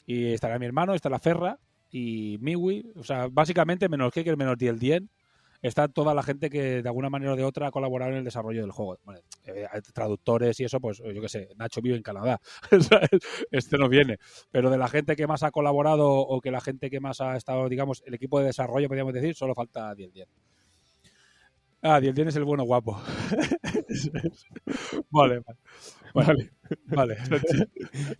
y 0.06 0.32
estará 0.32 0.58
mi 0.58 0.66
hermano, 0.66 0.94
estará 0.94 1.18
Ferra 1.18 1.58
y 1.90 2.38
Miwi, 2.40 2.92
o 2.96 3.04
sea, 3.04 3.28
básicamente 3.28 3.88
menos 3.88 4.12
que 4.12 4.36
menos 4.36 4.56
el 4.60 4.78
Dien, 4.78 5.08
está 5.62 5.88
toda 5.88 6.14
la 6.14 6.22
gente 6.22 6.50
que 6.50 6.82
de 6.82 6.88
alguna 6.88 7.10
manera 7.10 7.32
o 7.32 7.36
de 7.36 7.44
otra 7.44 7.68
ha 7.68 7.70
colaborado 7.70 8.12
en 8.12 8.18
el 8.18 8.24
desarrollo 8.24 8.60
del 8.60 8.70
juego. 8.70 8.98
Bueno, 9.04 9.20
eh, 9.44 9.66
traductores 9.92 10.58
y 10.60 10.64
eso, 10.64 10.80
pues 10.80 10.98
yo 10.98 11.20
qué 11.20 11.28
sé, 11.28 11.48
Nacho 11.56 11.80
vive 11.80 11.96
en 11.96 12.02
Canadá, 12.02 12.40
este 13.50 13.78
no 13.78 13.88
viene, 13.88 14.18
pero 14.50 14.70
de 14.70 14.78
la 14.78 14.88
gente 14.88 15.16
que 15.16 15.26
más 15.26 15.42
ha 15.42 15.50
colaborado 15.50 16.10
o 16.10 16.40
que 16.40 16.50
la 16.50 16.60
gente 16.60 16.90
que 16.90 17.00
más 17.00 17.20
ha 17.20 17.36
estado, 17.36 17.68
digamos, 17.68 18.02
el 18.06 18.14
equipo 18.14 18.38
de 18.40 18.46
desarrollo, 18.46 18.88
podríamos 18.88 19.14
decir, 19.14 19.34
solo 19.34 19.54
falta 19.54 19.94
Diel 19.94 20.12
Dien. 20.12 20.28
Ah, 21.82 22.00
Diel 22.00 22.14
Dien 22.14 22.28
es 22.28 22.36
el 22.36 22.44
bueno 22.44 22.64
guapo. 22.64 23.00
vale, 25.10 25.40
vale. 26.14 26.50
Vale. 26.86 27.16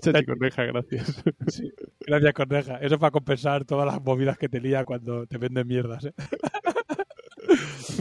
Chachi 0.01 0.25
Corneja, 0.27 0.65
gracias. 0.65 1.25
Sí, 1.49 1.73
gracias, 2.07 2.33
Corneja. 2.35 2.79
Eso 2.79 2.99
para 2.99 3.11
compensar 3.11 3.65
todas 3.65 3.87
las 3.87 4.03
movidas 4.03 4.39
que 4.39 4.49
te 4.49 4.61
lía 4.61 4.85
cuando 4.85 5.27
te 5.27 5.39
venden 5.39 5.67
mierdas. 5.67 6.05
¿eh? 6.05 6.15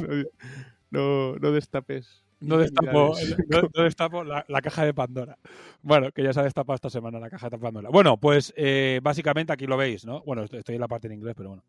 no, 0.92 1.36
no 1.36 1.52
destapes. 1.52 2.26
No 2.42 2.58
destapo, 2.58 3.16
no, 3.48 3.62
no 3.74 3.84
destapo 3.84 4.24
la, 4.24 4.46
la, 4.48 4.62
caja 4.62 4.86
de 4.86 4.94
Pandora. 4.94 5.38
Bueno, 5.82 6.12
que 6.12 6.22
ya 6.22 6.34
se 6.34 6.42
ha 6.42 6.44
destapado 6.44 6.76
esta 6.76 6.90
semana 6.90 7.20
la 7.20 7.30
caja 7.30 7.50
de 7.50 7.58
Pandora. 7.58 7.90
Bueno, 7.90 8.18
pues 8.18 8.54
eh, 8.58 9.00
básicamente 9.02 9.54
aquí 9.54 9.66
lo 9.66 9.78
veis, 9.78 10.06
¿no? 10.06 10.22
Bueno, 10.26 10.44
estoy 10.44 10.76
en 10.76 10.82
la 10.82 10.88
parte 10.88 11.08
en 11.08 11.14
inglés, 11.14 11.34
pero 11.36 11.50
bueno. 11.50 11.64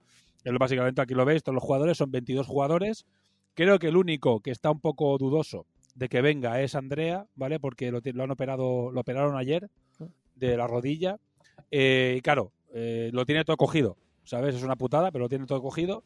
Básicamente 0.59 1.01
aquí 1.01 1.14
lo 1.14 1.25
veis, 1.25 1.42
todos 1.42 1.55
los 1.55 1.62
jugadores 1.62 1.96
son 1.96 2.11
22 2.11 2.46
jugadores. 2.46 3.07
Creo 3.55 3.79
que 3.79 3.88
el 3.88 3.96
único 3.96 4.40
que 4.40 4.51
está 4.51 4.70
un 4.70 4.81
poco 4.81 5.16
dudoso 5.18 5.66
de 5.94 6.09
que 6.09 6.20
venga 6.20 6.61
es 6.61 6.75
Andrea, 6.75 7.27
¿vale? 7.35 7.59
Porque 7.59 7.90
lo, 7.90 8.01
lo 8.03 8.25
han 8.25 8.31
operado, 8.31 8.90
lo 8.92 9.01
operaron 9.01 9.37
ayer 9.37 9.68
de 10.35 10.57
la 10.57 10.66
rodilla. 10.66 11.18
Eh, 11.70 12.16
y 12.18 12.20
claro, 12.20 12.53
eh, 12.75 13.11
lo 13.12 13.25
tiene 13.25 13.44
todo 13.44 13.57
cogido, 13.57 13.96
¿sabes? 14.25 14.55
Es 14.55 14.62
una 14.62 14.77
putada, 14.77 15.11
pero 15.11 15.25
lo 15.25 15.29
tiene 15.29 15.46
todo 15.46 15.62
cogido 15.62 16.05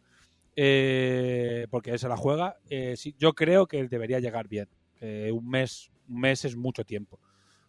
eh, 0.56 1.66
porque 1.70 1.98
se 1.98 2.08
la 2.08 2.16
juega. 2.16 2.56
Eh, 2.68 2.96
sí, 2.96 3.14
yo 3.18 3.32
creo 3.34 3.66
que 3.66 3.86
debería 3.88 4.20
llegar 4.20 4.48
bien. 4.48 4.68
Eh, 5.00 5.30
un 5.32 5.48
mes, 5.48 5.90
un 6.08 6.24
es 6.24 6.56
mucho 6.56 6.84
tiempo. 6.84 7.18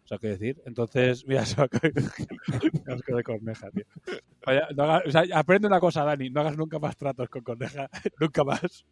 O 0.04 0.06
sea, 0.06 0.18
qué 0.18 0.28
decir. 0.28 0.60
Entonces, 0.66 1.24
mira, 1.26 1.46
se 1.46 1.56
de 3.14 3.22
corneja, 3.22 3.70
tío. 3.70 3.84
Vaya, 4.44 4.68
no 4.74 4.84
hagas, 4.84 5.02
o 5.06 5.10
sea, 5.10 5.24
aprende 5.34 5.68
una 5.68 5.80
cosa, 5.80 6.04
Dani, 6.04 6.30
no 6.30 6.40
hagas 6.40 6.56
nunca 6.56 6.78
más 6.78 6.96
tratos 6.96 7.28
con 7.28 7.42
corneja, 7.42 7.88
nunca 8.20 8.44
más. 8.44 8.84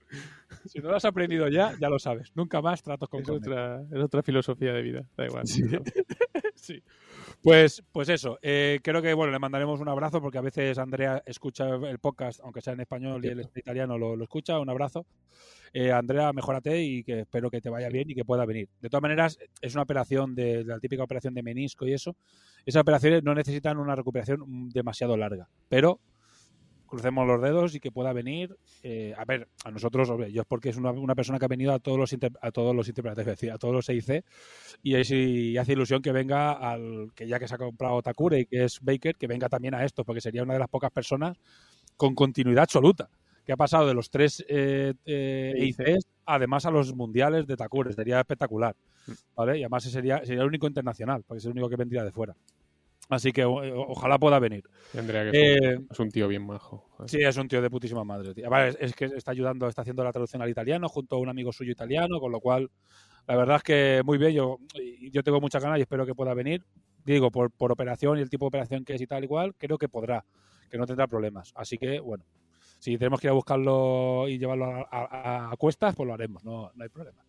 Si 0.66 0.78
no 0.78 0.90
lo 0.90 0.96
has 0.96 1.04
aprendido 1.04 1.48
ya, 1.48 1.74
ya 1.80 1.88
lo 1.88 1.98
sabes. 1.98 2.32
Nunca 2.34 2.60
más 2.62 2.82
tratos 2.82 3.08
con 3.08 3.20
es 3.20 3.28
corneja. 3.28 3.80
Otra, 3.80 3.98
es 3.98 4.04
otra 4.04 4.22
filosofía 4.22 4.72
de 4.72 4.82
vida, 4.82 5.04
da 5.16 5.26
igual. 5.26 5.46
Sí. 5.46 5.62
sí. 6.54 6.82
Pues, 7.42 7.82
pues 7.92 8.08
eso, 8.08 8.38
eh, 8.42 8.80
creo 8.82 9.02
que 9.02 9.14
bueno, 9.14 9.32
le 9.32 9.38
mandaremos 9.38 9.80
un 9.80 9.88
abrazo 9.88 10.20
porque 10.20 10.38
a 10.38 10.42
veces 10.42 10.78
Andrea 10.78 11.22
escucha 11.26 11.68
el 11.68 11.98
podcast, 11.98 12.40
aunque 12.40 12.60
sea 12.60 12.74
en 12.74 12.80
español 12.80 13.24
y 13.24 13.28
es 13.28 13.50
italiano, 13.56 13.98
lo, 13.98 14.16
lo 14.16 14.24
escucha. 14.24 14.58
Un 14.58 14.70
abrazo. 14.70 15.06
Eh, 15.72 15.92
Andrea, 15.92 16.32
mejórate 16.32 16.82
y 16.82 17.04
que 17.04 17.20
espero 17.20 17.50
que 17.50 17.60
te 17.60 17.70
vaya 17.70 17.88
bien 17.88 18.10
y 18.10 18.14
que 18.14 18.24
pueda 18.24 18.44
venir. 18.44 18.68
De 18.80 18.88
todas 18.88 19.02
maneras, 19.02 19.38
es 19.60 19.74
una 19.74 19.82
operación 19.82 20.34
de 20.34 20.64
la 20.64 20.80
típica 20.80 21.04
operación 21.04 21.34
de 21.34 21.42
menisco 21.42 21.86
y 21.86 21.92
eso. 21.92 22.16
Esas 22.66 22.82
operaciones 22.82 23.22
no 23.22 23.34
necesitan 23.34 23.78
una 23.78 23.94
recuperación 23.94 24.68
demasiado 24.70 25.16
larga, 25.16 25.48
pero 25.68 26.00
crucemos 26.86 27.24
los 27.24 27.40
dedos 27.40 27.74
y 27.76 27.80
que 27.80 27.92
pueda 27.92 28.12
venir. 28.12 28.56
Eh, 28.82 29.14
a 29.16 29.24
ver, 29.24 29.48
a 29.64 29.70
nosotros, 29.70 30.08
yo 30.32 30.42
es 30.42 30.46
porque 30.46 30.70
es 30.70 30.76
una, 30.76 30.90
una, 30.90 31.14
persona 31.14 31.38
que 31.38 31.44
ha 31.44 31.48
venido 31.48 31.72
a 31.72 31.78
todos 31.78 31.96
los 31.96 32.12
inter, 32.12 32.32
a 32.42 32.50
todos 32.50 32.74
los 32.74 32.92
decir, 33.24 33.52
a 33.52 33.58
todos 33.58 33.72
los 33.72 33.88
EIC 33.88 34.24
y, 34.82 34.96
es, 34.96 35.10
y, 35.12 35.56
hace 35.56 35.72
ilusión 35.72 36.02
que 36.02 36.10
venga 36.10 36.52
al 36.52 37.12
que 37.14 37.28
ya 37.28 37.38
que 37.38 37.46
se 37.46 37.54
ha 37.54 37.58
comprado 37.58 38.02
Takure 38.02 38.40
y 38.40 38.46
que 38.46 38.64
es 38.64 38.80
Baker, 38.80 39.14
que 39.14 39.28
venga 39.28 39.48
también 39.48 39.74
a 39.74 39.84
esto, 39.84 40.04
porque 40.04 40.20
sería 40.20 40.42
una 40.42 40.54
de 40.54 40.58
las 40.58 40.68
pocas 40.68 40.90
personas 40.90 41.38
con 41.96 42.14
continuidad 42.16 42.64
absoluta 42.64 43.08
que 43.50 43.54
ha 43.54 43.56
pasado 43.56 43.88
de 43.88 43.94
los 43.94 44.10
tres 44.10 44.44
eh, 44.48 44.94
eh, 45.04 45.52
EICs 45.56 46.06
además 46.24 46.66
a 46.66 46.70
los 46.70 46.94
mundiales 46.94 47.48
de 47.48 47.56
Takure. 47.56 47.92
Sería 47.92 48.20
espectacular. 48.20 48.76
¿vale? 49.34 49.58
Y 49.58 49.62
además 49.62 49.82
sería, 49.82 50.24
sería 50.24 50.42
el 50.42 50.46
único 50.46 50.68
internacional, 50.68 51.24
porque 51.26 51.38
es 51.38 51.44
el 51.46 51.50
único 51.50 51.68
que 51.68 51.74
vendría 51.74 52.04
de 52.04 52.12
fuera. 52.12 52.36
Así 53.08 53.32
que 53.32 53.44
o, 53.44 53.54
ojalá 53.90 54.20
pueda 54.20 54.38
venir. 54.38 54.62
Tendría 54.92 55.28
que 55.28 55.54
eh, 55.54 55.80
es 55.90 55.98
un 55.98 56.12
tío 56.12 56.28
bien 56.28 56.46
majo. 56.46 56.88
Sí, 57.06 57.18
es 57.20 57.36
un 57.38 57.48
tío 57.48 57.60
de 57.60 57.68
putísima 57.70 58.04
madre. 58.04 58.34
Tío. 58.34 58.48
Vale, 58.48 58.68
es, 58.68 58.76
es, 58.78 58.94
que 58.94 59.06
está 59.06 59.32
ayudando, 59.32 59.66
está 59.66 59.82
haciendo 59.82 60.04
la 60.04 60.12
traducción 60.12 60.42
al 60.42 60.48
italiano 60.48 60.88
junto 60.88 61.16
a 61.16 61.18
un 61.18 61.28
amigo 61.28 61.50
suyo 61.50 61.72
italiano, 61.72 62.20
con 62.20 62.30
lo 62.30 62.38
cual, 62.38 62.70
la 63.26 63.34
verdad 63.34 63.56
es 63.56 63.62
que 63.64 64.02
muy 64.04 64.16
bien. 64.16 64.30
Yo, 64.30 64.58
yo 65.10 65.24
tengo 65.24 65.40
muchas 65.40 65.60
ganas 65.60 65.80
y 65.80 65.82
espero 65.82 66.06
que 66.06 66.14
pueda 66.14 66.34
venir. 66.34 66.64
Digo, 67.04 67.32
por, 67.32 67.50
por 67.50 67.72
operación 67.72 68.16
y 68.18 68.20
el 68.20 68.30
tipo 68.30 68.44
de 68.44 68.48
operación 68.48 68.84
que 68.84 68.94
es 68.94 69.00
y 69.00 69.08
tal 69.08 69.24
igual, 69.24 69.56
creo 69.58 69.76
que 69.76 69.88
podrá, 69.88 70.24
que 70.70 70.78
no 70.78 70.86
tendrá 70.86 71.08
problemas. 71.08 71.50
Así 71.56 71.78
que, 71.78 71.98
bueno, 71.98 72.24
si 72.80 72.98
tenemos 72.98 73.20
que 73.20 73.28
ir 73.28 73.30
a 73.30 73.34
buscarlo 73.34 74.26
y 74.26 74.38
llevarlo 74.38 74.64
a, 74.64 74.88
a, 74.90 75.52
a 75.52 75.56
cuestas, 75.56 75.94
pues 75.94 76.06
lo 76.06 76.14
haremos, 76.14 76.42
no, 76.44 76.72
no 76.74 76.82
hay 76.82 76.88
problema. 76.88 77.22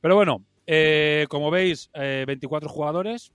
Pero 0.00 0.16
bueno, 0.16 0.44
eh, 0.66 1.26
como 1.28 1.50
veis, 1.50 1.90
eh, 1.94 2.24
24 2.26 2.68
jugadores, 2.68 3.32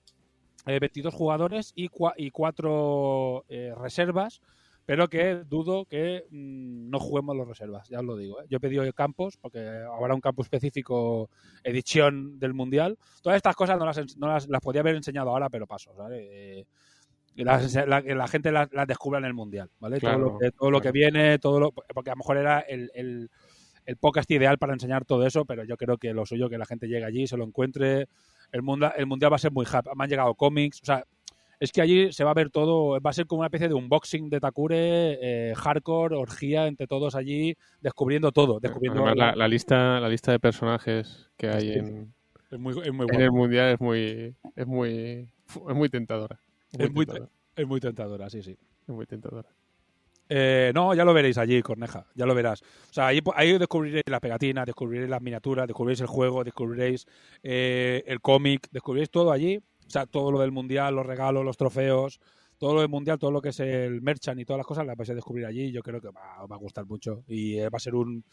eh, 0.66 0.80
22 0.80 1.14
jugadores 1.14 1.72
y, 1.76 1.88
cua 1.88 2.14
y 2.18 2.32
4 2.32 3.46
eh, 3.48 3.74
reservas, 3.78 4.42
pero 4.86 5.08
que 5.08 5.44
dudo 5.48 5.86
que 5.86 6.26
mmm, 6.32 6.90
no 6.90 7.00
juguemos 7.00 7.36
los 7.36 7.48
reservas, 7.48 7.88
ya 7.90 8.00
os 8.00 8.06
lo 8.06 8.18
digo. 8.18 8.42
¿eh? 8.42 8.46
Yo 8.50 8.58
he 8.58 8.60
pedido 8.60 8.92
campos, 8.94 9.38
porque 9.38 9.60
habrá 9.60 10.16
un 10.16 10.22
campo 10.22 10.42
específico, 10.42 11.30
edición 11.64 12.40
del 12.40 12.56
Mundial. 12.56 12.98
Todas 13.22 13.38
estas 13.38 13.56
cosas 13.56 13.78
no 13.78 13.86
las, 13.86 14.18
no 14.18 14.28
las, 14.28 14.48
las 14.48 14.62
podía 14.62 14.82
haber 14.82 14.96
enseñado 14.96 15.30
ahora, 15.30 15.50
pero 15.50 15.68
paso, 15.68 15.94
¿sabes? 15.96 16.66
La, 17.36 17.62
la, 17.88 18.02
la, 18.02 18.28
gente 18.28 18.52
las 18.52 18.72
la 18.74 18.86
descubra 18.86 19.20
en 19.20 19.26
el 19.26 19.34
mundial, 19.34 19.70
¿vale? 19.80 20.00
Claro, 20.00 20.18
todo, 20.20 20.30
lo 20.32 20.40
que, 20.40 20.52
todo 20.52 20.60
claro. 20.60 20.72
lo 20.72 20.82
que 20.82 20.92
viene, 20.92 21.40
todo 21.40 21.60
lo, 21.60 21.72
porque 21.72 22.10
a 22.10 22.14
lo 22.14 22.18
mejor 22.18 22.38
era 22.38 22.60
el, 22.60 22.92
el, 22.94 23.30
el 23.86 23.98
podcast 23.98 24.30
ideal 24.32 24.58
para 24.58 24.74
enseñar 24.74 25.06
todo 25.06 25.26
eso, 25.26 25.46
pero 25.46 25.64
yo 25.64 25.78
creo 25.78 25.98
que 25.98 26.14
lo 26.14 26.26
suyo 26.26 26.50
que 26.50 26.58
la 26.58 26.66
gente 26.66 26.88
llegue 26.88 27.06
allí, 27.06 27.28
se 27.28 27.38
lo 27.38 27.46
encuentre. 27.46 28.08
El, 28.52 28.62
mundo, 28.62 28.92
el 28.96 29.06
mundial 29.06 29.32
va 29.32 29.38
a 29.38 29.40
ser 29.40 29.52
muy 29.52 29.66
happy. 29.72 29.90
Me 29.96 30.04
han 30.04 30.10
llegado 30.10 30.36
cómics, 30.36 30.82
o 30.82 30.86
sea, 30.86 31.04
es 31.60 31.72
que 31.72 31.82
allí 31.82 32.12
se 32.14 32.24
va 32.24 32.32
a 32.32 32.36
ver 32.36 32.50
todo, 32.50 33.02
va 33.02 33.10
a 33.10 33.14
ser 33.14 33.26
como 33.26 33.40
una 33.40 33.48
especie 33.48 33.68
de 33.68 33.74
unboxing 33.74 34.30
de 34.30 34.40
Takure, 34.40 35.18
eh, 35.22 35.54
hardcore, 35.56 36.16
orgía 36.16 36.68
entre 36.68 36.88
todos 36.88 37.16
allí, 37.16 37.56
descubriendo 37.82 38.32
todo. 38.32 38.60
Descubriendo 38.60 39.06
Además, 39.06 39.18
la, 39.18 39.36
la 39.36 39.48
lista, 39.48 40.00
la 40.00 40.10
lista 40.10 40.32
de 40.32 40.40
personajes 40.40 41.30
que 41.36 41.50
hay 41.50 41.72
en, 41.74 42.14
es 42.52 42.60
muy, 42.60 42.74
es 42.84 42.94
muy 42.94 43.08
en 43.12 43.22
el 43.22 43.32
mundial 43.32 43.74
es 43.74 43.80
muy, 43.80 44.36
es 44.56 44.68
muy, 44.68 45.30
es 45.48 45.76
muy 45.76 45.90
tentadora. 45.90 46.40
Es 46.72 46.92
muy, 46.92 47.06
tentadora, 47.06 47.32
es 47.56 47.68
muy 47.68 47.80
tentadora, 47.80 48.30
sí, 48.30 48.44
sí. 48.44 48.52
es 48.52 48.94
muy 48.94 49.06
tentadora. 49.06 49.50
Eh, 50.32 50.72
no, 50.76 50.94
ya 50.94 51.04
lo 51.04 51.14
veréis 51.14 51.40
allí, 51.40 51.62
Corneja, 51.64 52.06
ya 52.14 52.26
lo 52.28 52.36
verás. 52.36 52.62
O 52.62 52.94
sea, 52.94 53.08
ahí, 53.08 53.20
ahí 53.34 53.58
descubriréis 53.58 54.04
las 54.08 54.20
pegatinas, 54.20 54.66
descubriréis 54.68 55.10
las 55.10 55.22
miniaturas, 55.22 55.66
descubriréis 55.66 56.02
el 56.02 56.08
juego, 56.08 56.44
descubriréis 56.44 57.08
eh, 57.42 58.04
el 58.06 58.22
cómic, 58.22 58.68
descubriréis 58.72 59.10
todo 59.10 59.32
allí. 59.32 59.58
O 59.58 59.90
sea, 59.90 60.06
todo 60.06 60.32
lo 60.32 60.40
del 60.40 60.52
mundial, 60.52 60.94
los 60.94 61.06
regalos, 61.06 61.44
los 61.44 61.58
trofeos, 61.58 62.20
todo 62.60 62.76
lo 62.76 62.82
del 62.82 62.90
mundial, 62.90 63.18
todo 63.18 63.32
lo 63.32 63.42
que 63.42 63.50
es 63.50 63.60
el 63.60 64.04
merchant 64.04 64.40
y 64.40 64.46
todas 64.46 64.60
las 64.60 64.68
cosas, 64.68 64.86
las 64.86 64.96
vais 64.96 65.10
a 65.10 65.16
descubrir 65.16 65.48
allí. 65.48 65.72
Yo 65.72 65.82
creo 65.82 66.00
que 66.00 66.10
va, 66.10 66.46
va 66.46 66.56
a 66.56 66.60
gustar 66.60 66.86
mucho 66.86 67.24
y 67.28 67.58
eh, 67.58 67.70
va 67.70 67.78
a 67.78 67.80
ser 67.80 67.96
un, 67.96 68.24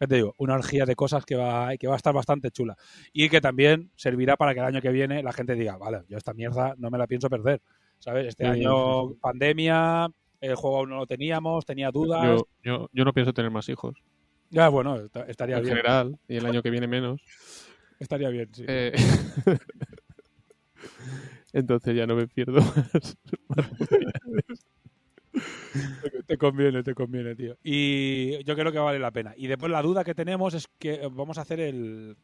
ya 0.00 0.06
te 0.06 0.14
digo, 0.14 0.34
una 0.38 0.54
orgía 0.54 0.86
de 0.86 0.96
cosas 0.96 1.26
que 1.26 1.36
va, 1.36 1.76
que 1.76 1.86
va 1.86 1.94
a 1.94 1.96
estar 1.96 2.14
bastante 2.14 2.50
chula. 2.50 2.76
Y 3.12 3.28
que 3.28 3.40
también 3.40 3.90
servirá 3.96 4.36
para 4.36 4.54
que 4.54 4.60
el 4.60 4.66
año 4.66 4.80
que 4.80 4.90
viene 4.90 5.22
la 5.22 5.32
gente 5.32 5.54
diga, 5.54 5.76
vale, 5.76 6.02
yo 6.08 6.16
esta 6.16 6.32
mierda 6.32 6.74
no 6.78 6.90
me 6.90 6.96
la 6.96 7.06
pienso 7.06 7.28
perder. 7.28 7.60
¿Sabes? 8.00 8.28
Este 8.28 8.44
Sí, 8.44 8.50
año 8.50 9.10
sí, 9.10 9.14
pandemia, 9.20 10.08
el 10.40 10.54
juego 10.56 10.78
aún 10.78 10.90
no 10.90 10.96
lo 10.96 11.06
teníamos, 11.06 11.64
tenía 11.64 11.90
dudas. 11.90 12.22
Yo, 12.24 12.46
yo, 12.64 12.88
yo 12.92 13.04
no 13.04 13.12
pienso 13.12 13.32
tener 13.32 13.50
más 13.50 13.68
hijos. 13.68 13.94
Ya, 14.50 14.68
bueno, 14.68 14.96
esta- 14.96 15.26
estaría 15.26 15.56
En 15.56 15.62
bien. 15.62 15.74
general, 15.74 16.18
y 16.26 16.36
el 16.36 16.46
año 16.46 16.62
que 16.62 16.70
viene 16.70 16.88
menos. 16.88 17.20
Estaría 18.00 18.30
bien, 18.30 18.48
sí. 18.54 18.64
Eh, 18.66 18.92
Entonces 21.52 21.96
ya 21.96 22.06
no 22.06 22.16
me 22.16 22.26
pierdo 22.28 22.60
más. 22.62 23.16
Te 26.26 26.38
conviene, 26.38 26.82
te 26.82 26.94
conviene, 26.94 27.34
tío. 27.34 27.56
Y 27.62 28.42
yo 28.44 28.54
creo 28.56 28.72
que 28.72 28.78
vale 28.78 28.98
la 28.98 29.10
pena. 29.10 29.34
Y 29.36 29.46
después 29.46 29.70
la 29.70 29.82
duda 29.82 30.04
que 30.04 30.14
tenemos 30.14 30.54
es 30.54 30.66
que 30.78 31.08
vamos 31.12 31.38
a 31.38 31.42
hacer 31.42 31.60
el 31.60 32.16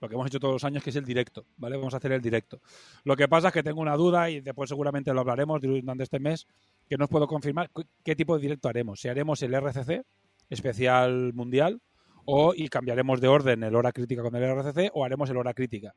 lo 0.00 0.08
que 0.08 0.14
hemos 0.14 0.26
hecho 0.26 0.40
todos 0.40 0.54
los 0.54 0.64
años, 0.64 0.82
que 0.82 0.90
es 0.90 0.96
el 0.96 1.04
directo, 1.04 1.46
¿vale? 1.56 1.76
Vamos 1.76 1.94
a 1.94 1.96
hacer 1.96 2.12
el 2.12 2.22
directo. 2.22 2.60
Lo 3.04 3.16
que 3.16 3.28
pasa 3.28 3.48
es 3.48 3.54
que 3.54 3.62
tengo 3.62 3.80
una 3.80 3.96
duda 3.96 4.30
y 4.30 4.40
después 4.40 4.68
seguramente 4.68 5.12
lo 5.12 5.20
hablaremos 5.20 5.60
durante 5.60 6.04
este 6.04 6.20
mes, 6.20 6.46
que 6.88 6.96
no 6.96 7.04
os 7.04 7.10
puedo 7.10 7.26
confirmar 7.26 7.70
qué 8.04 8.14
tipo 8.14 8.36
de 8.36 8.42
directo 8.42 8.68
haremos. 8.68 9.00
Si 9.00 9.08
haremos 9.08 9.42
el 9.42 9.54
RCC, 9.54 10.04
especial 10.50 11.32
mundial, 11.34 11.80
o 12.24 12.52
y 12.54 12.68
cambiaremos 12.68 13.20
de 13.20 13.28
orden 13.28 13.62
el 13.62 13.74
hora 13.74 13.92
crítica 13.92 14.22
con 14.22 14.36
el 14.36 14.42
RCC, 14.42 14.90
o 14.92 15.04
haremos 15.04 15.30
el 15.30 15.36
hora 15.38 15.54
crítica. 15.54 15.94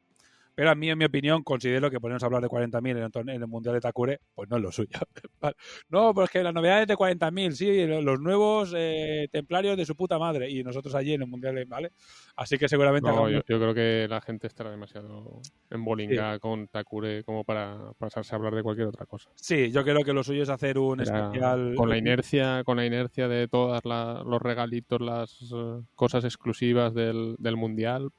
Pero 0.54 0.70
a 0.70 0.76
mí, 0.76 0.90
en 0.90 0.98
mi 0.98 1.06
opinión, 1.06 1.44
considero 1.44 1.90
que 1.90 2.00
ponernos 2.00 2.24
a 2.24 2.26
hablar 2.26 2.42
de 2.42 2.50
40.000 2.50 2.98
en, 2.98 3.30
en 3.30 3.42
el 3.42 3.48
Mundial 3.48 3.76
de 3.76 3.82
Takure, 3.82 4.20
pues 4.36 4.50
no 4.50 4.58
es 4.58 4.62
lo 4.64 4.72
suyo. 4.72 4.90
No, 5.90 6.14
pero 6.14 6.26
es 6.26 6.30
que 6.32 6.44
las 6.44 6.54
novedades 6.54 6.88
de 6.88 6.96
40.000, 6.96 7.52
sí, 7.54 7.86
lo- 7.88 8.02
los 8.02 8.20
nuevos 8.20 8.74
eh, 8.76 9.28
templarios 9.32 9.76
de 9.78 9.86
su 9.86 9.96
puta 9.96 10.20
madre. 10.20 10.50
Y 10.50 10.64
nosotros 10.64 10.94
allí 10.96 11.14
en 11.14 11.22
el 11.24 11.28
Mundial, 11.28 11.56
de- 11.56 11.66
¿vale? 11.66 11.92
Así 12.36 12.58
que 12.58 12.68
seguramente 12.70 13.10
No, 13.10 13.30
yo, 13.30 13.40
yo 13.48 13.60
creo 13.60 13.74
que 13.74 14.08
la 14.10 14.22
gente 14.22 14.48
estará 14.48 14.70
demasiado 14.72 15.42
embolinga 15.70 16.38
con 16.40 16.68
Takure 16.68 17.24
como 17.24 17.44
para 17.44 17.92
pasarse 17.98 18.34
a 18.34 18.38
hablar 18.38 18.54
de 18.56 18.64
cualquier 18.64 18.88
otra 18.88 19.06
cosa. 19.06 19.30
Sí, 19.36 19.72
yo 19.72 19.84
creo 19.84 20.04
que 20.04 20.14
lo 20.14 20.24
suyo 20.24 20.44
es 20.44 20.50
hacer 20.50 20.78
un 20.78 21.02
Era- 21.02 21.28
especial. 21.28 21.74
con 21.76 21.90
la 21.90 21.98
inercia, 21.98 22.64
con 22.64 22.78
la 22.78 22.86
inercia 22.86 23.28
de 23.28 23.48
todas 23.48 23.84
la- 23.86 24.24
los 24.26 24.42
regalitos, 24.42 25.02
las 25.02 25.42
eh, 25.54 25.82
cosas 25.96 26.24
exclusivas 26.26 26.94
del, 26.94 27.36
del 27.40 27.58
mundial, 27.58 28.10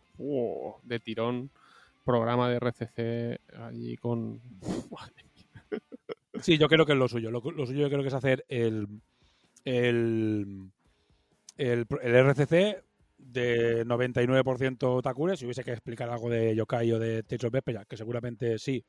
de 0.83 1.01
tirón, 1.01 1.51
programa 2.05 2.49
de 2.49 2.57
RCC 2.57 3.41
allí 3.59 3.97
con 3.97 4.41
Sí, 6.43 6.59
yo 6.59 6.69
creo 6.69 6.87
que 6.87 6.93
es 6.93 6.99
lo 6.99 7.09
suyo. 7.09 7.31
Lo, 7.31 7.41
lo 7.41 7.67
suyo 7.67 7.83
yo 7.83 7.89
creo 7.89 8.03
que 8.03 8.09
es 8.09 8.15
hacer 8.15 8.45
el. 8.49 8.89
El. 9.65 10.71
El, 11.57 11.87
el 12.03 12.15
RCC 12.15 12.83
de 13.19 13.87
99% 13.87 15.03
Takure. 15.03 15.37
Si 15.37 15.45
hubiese 15.45 15.63
que 15.63 15.73
explicar 15.73 16.11
algo 16.11 16.31
de 16.31 16.57
Yokai 16.57 16.91
o 16.93 16.99
de 16.99 17.21
of 17.21 17.53
Vesperia, 17.53 17.85
que 17.85 17.97
seguramente 17.97 18.59
sí, 18.59 18.85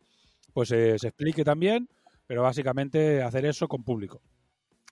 pues 0.53 0.71
eh, 0.71 0.97
se 0.97 1.09
explique 1.09 1.43
también. 1.43 1.89
Pero 2.25 2.41
básicamente 2.41 3.21
hacer 3.21 3.45
eso 3.45 3.67
con 3.67 3.83
público. 3.83 4.21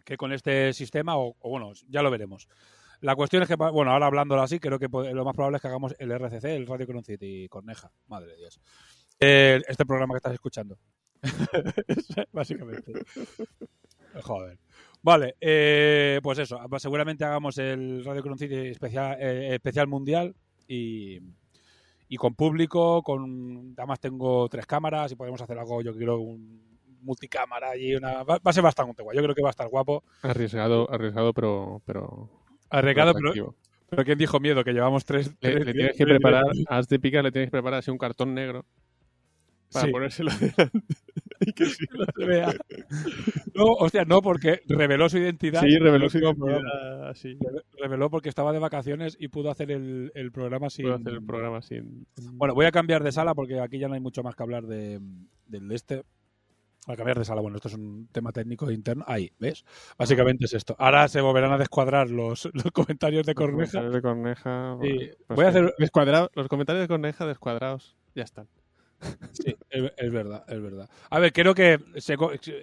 Que 0.03 0.17
con 0.17 0.33
este 0.33 0.73
sistema, 0.73 1.17
o, 1.17 1.35
o 1.39 1.49
bueno, 1.49 1.71
ya 1.87 2.01
lo 2.01 2.11
veremos. 2.11 2.47
La 3.01 3.15
cuestión 3.15 3.41
es 3.41 3.49
que, 3.49 3.55
bueno, 3.55 3.91
ahora 3.91 4.05
hablándolo 4.05 4.41
así, 4.43 4.59
creo 4.59 4.77
que 4.77 4.87
lo 4.87 5.25
más 5.25 5.35
probable 5.35 5.57
es 5.57 5.61
que 5.61 5.67
hagamos 5.67 5.95
el 5.97 6.11
RCC, 6.11 6.45
el 6.45 6.67
Radio 6.67 6.85
Crown 6.85 7.03
City 7.03 7.47
Corneja. 7.49 7.91
Madre 8.07 8.31
de 8.31 8.37
Dios. 8.37 8.61
Eh, 9.19 9.61
este 9.67 9.85
programa 9.85 10.13
que 10.13 10.17
estás 10.17 10.33
escuchando. 10.33 10.77
Básicamente. 12.31 12.93
Joder. 14.21 14.59
Vale, 15.01 15.35
eh, 15.41 16.19
pues 16.21 16.37
eso. 16.39 16.59
Seguramente 16.77 17.25
hagamos 17.25 17.57
el 17.57 18.05
Radio 18.05 18.21
Crown 18.21 18.37
City 18.37 18.67
especial, 18.67 19.17
eh, 19.19 19.55
especial 19.55 19.87
mundial 19.87 20.35
y, 20.67 21.19
y 22.07 22.17
con 22.17 22.35
público. 22.35 23.01
con 23.01 23.73
Además, 23.77 23.99
tengo 23.99 24.47
tres 24.47 24.67
cámaras 24.67 25.11
y 25.11 25.15
podemos 25.15 25.41
hacer 25.41 25.57
algo, 25.57 25.81
yo 25.81 25.93
creo, 25.95 26.19
un 26.19 26.79
multicámara 27.01 27.75
y 27.75 27.95
una. 27.95 28.23
Va, 28.23 28.37
va 28.37 28.51
a 28.51 28.53
ser 28.53 28.63
bastante 28.63 29.01
guay. 29.01 29.17
Yo 29.17 29.23
creo 29.23 29.33
que 29.33 29.41
va 29.41 29.49
a 29.49 29.51
estar 29.51 29.67
guapo. 29.67 30.03
arriesgado, 30.21 30.87
arriesgado, 30.91 31.33
pero, 31.33 31.81
pero, 31.85 32.40
Arriesgado, 32.71 33.13
pero, 33.89 34.03
¿quién 34.05 34.17
dijo 34.17 34.39
miedo? 34.39 34.63
Que 34.63 34.71
llevamos 34.73 35.05
tres. 35.05 35.27
Le, 35.41 35.51
tres- 35.51 35.65
le 35.65 35.73
tienes 35.73 35.91
que 35.97 36.05
tres- 36.05 36.17
preparar, 36.17 36.43
a 36.69 36.77
As 36.77 36.87
de 36.87 36.99
Picas 36.99 37.23
le 37.23 37.31
tienes 37.31 37.47
que 37.47 37.51
preparar 37.51 37.79
así 37.79 37.91
un 37.91 37.97
cartón 37.97 38.33
negro 38.33 38.65
para 39.71 39.85
Sí. 39.85 39.91
ponérselo 39.91 40.31
delante. 40.39 40.79
y 41.41 41.53
que 41.53 41.65
sí. 41.65 41.85
no 41.97 42.05
se 42.15 42.25
vea. 42.25 42.53
No, 43.55 43.63
hostia, 43.79 44.05
no, 44.05 44.21
porque 44.21 44.61
reveló 44.67 45.09
su 45.09 45.17
identidad. 45.17 45.61
Sí, 45.61 45.77
reveló 45.77 46.09
su 46.09 46.19
identidad 46.19 47.09
así. 47.09 47.37
Reveló 47.79 48.09
porque 48.09 48.29
estaba 48.29 48.53
de 48.53 48.59
vacaciones 48.59 49.17
y 49.19 49.27
pudo 49.29 49.49
hacer 49.49 49.71
el, 49.71 50.11
el 50.15 50.31
programa 50.31 50.69
sin. 50.69 50.83
Puedo 50.85 50.95
hacer 50.95 51.13
el 51.13 51.25
programa 51.25 51.61
sin... 51.61 52.05
Bueno, 52.33 52.53
voy 52.53 52.65
a 52.65 52.71
cambiar 52.71 53.03
de 53.03 53.11
sala 53.11 53.33
porque 53.33 53.59
aquí 53.59 53.79
ya 53.79 53.87
no 53.87 53.93
hay 53.95 54.01
mucho 54.01 54.23
más 54.23 54.35
que 54.35 54.43
hablar 54.43 54.65
de, 54.67 54.99
del 55.47 55.71
este. 55.71 56.03
Voy 56.87 56.93
a 56.93 56.97
cambiar 56.97 57.19
de 57.19 57.25
sala. 57.25 57.41
Bueno, 57.41 57.57
esto 57.57 57.67
es 57.67 57.75
un 57.75 58.07
tema 58.11 58.31
técnico 58.31 58.69
interno. 58.71 59.03
Ahí, 59.07 59.31
¿ves? 59.39 59.63
Básicamente 59.97 60.45
es 60.45 60.53
esto. 60.53 60.75
Ahora 60.79 61.07
se 61.07 61.21
volverán 61.21 61.51
a 61.51 61.57
descuadrar 61.57 62.09
los, 62.09 62.49
los 62.53 62.71
comentarios 62.73 63.25
de 63.25 63.33
Los 63.33 63.37
Corneja. 63.43 63.71
comentarios 63.71 63.93
de 63.93 64.01
Corneja. 64.01 64.77
Sí, 64.81 65.11
pues 65.27 65.35
voy 65.35 65.45
a 65.45 65.49
hacer- 65.49 65.75
descuadrado- 65.77 66.31
los 66.33 66.47
comentarios 66.47 66.83
de 66.83 66.87
Corneja 66.87 67.25
descuadrados. 67.25 67.95
Ya 68.15 68.23
están. 68.23 68.47
Sí, 69.31 69.55
es, 69.69 69.91
es 69.97 70.11
verdad, 70.11 70.43
es 70.47 70.61
verdad. 70.61 70.89
A 71.09 71.19
ver, 71.19 71.33
creo 71.33 71.55
que 71.55 71.79
se 71.97 72.15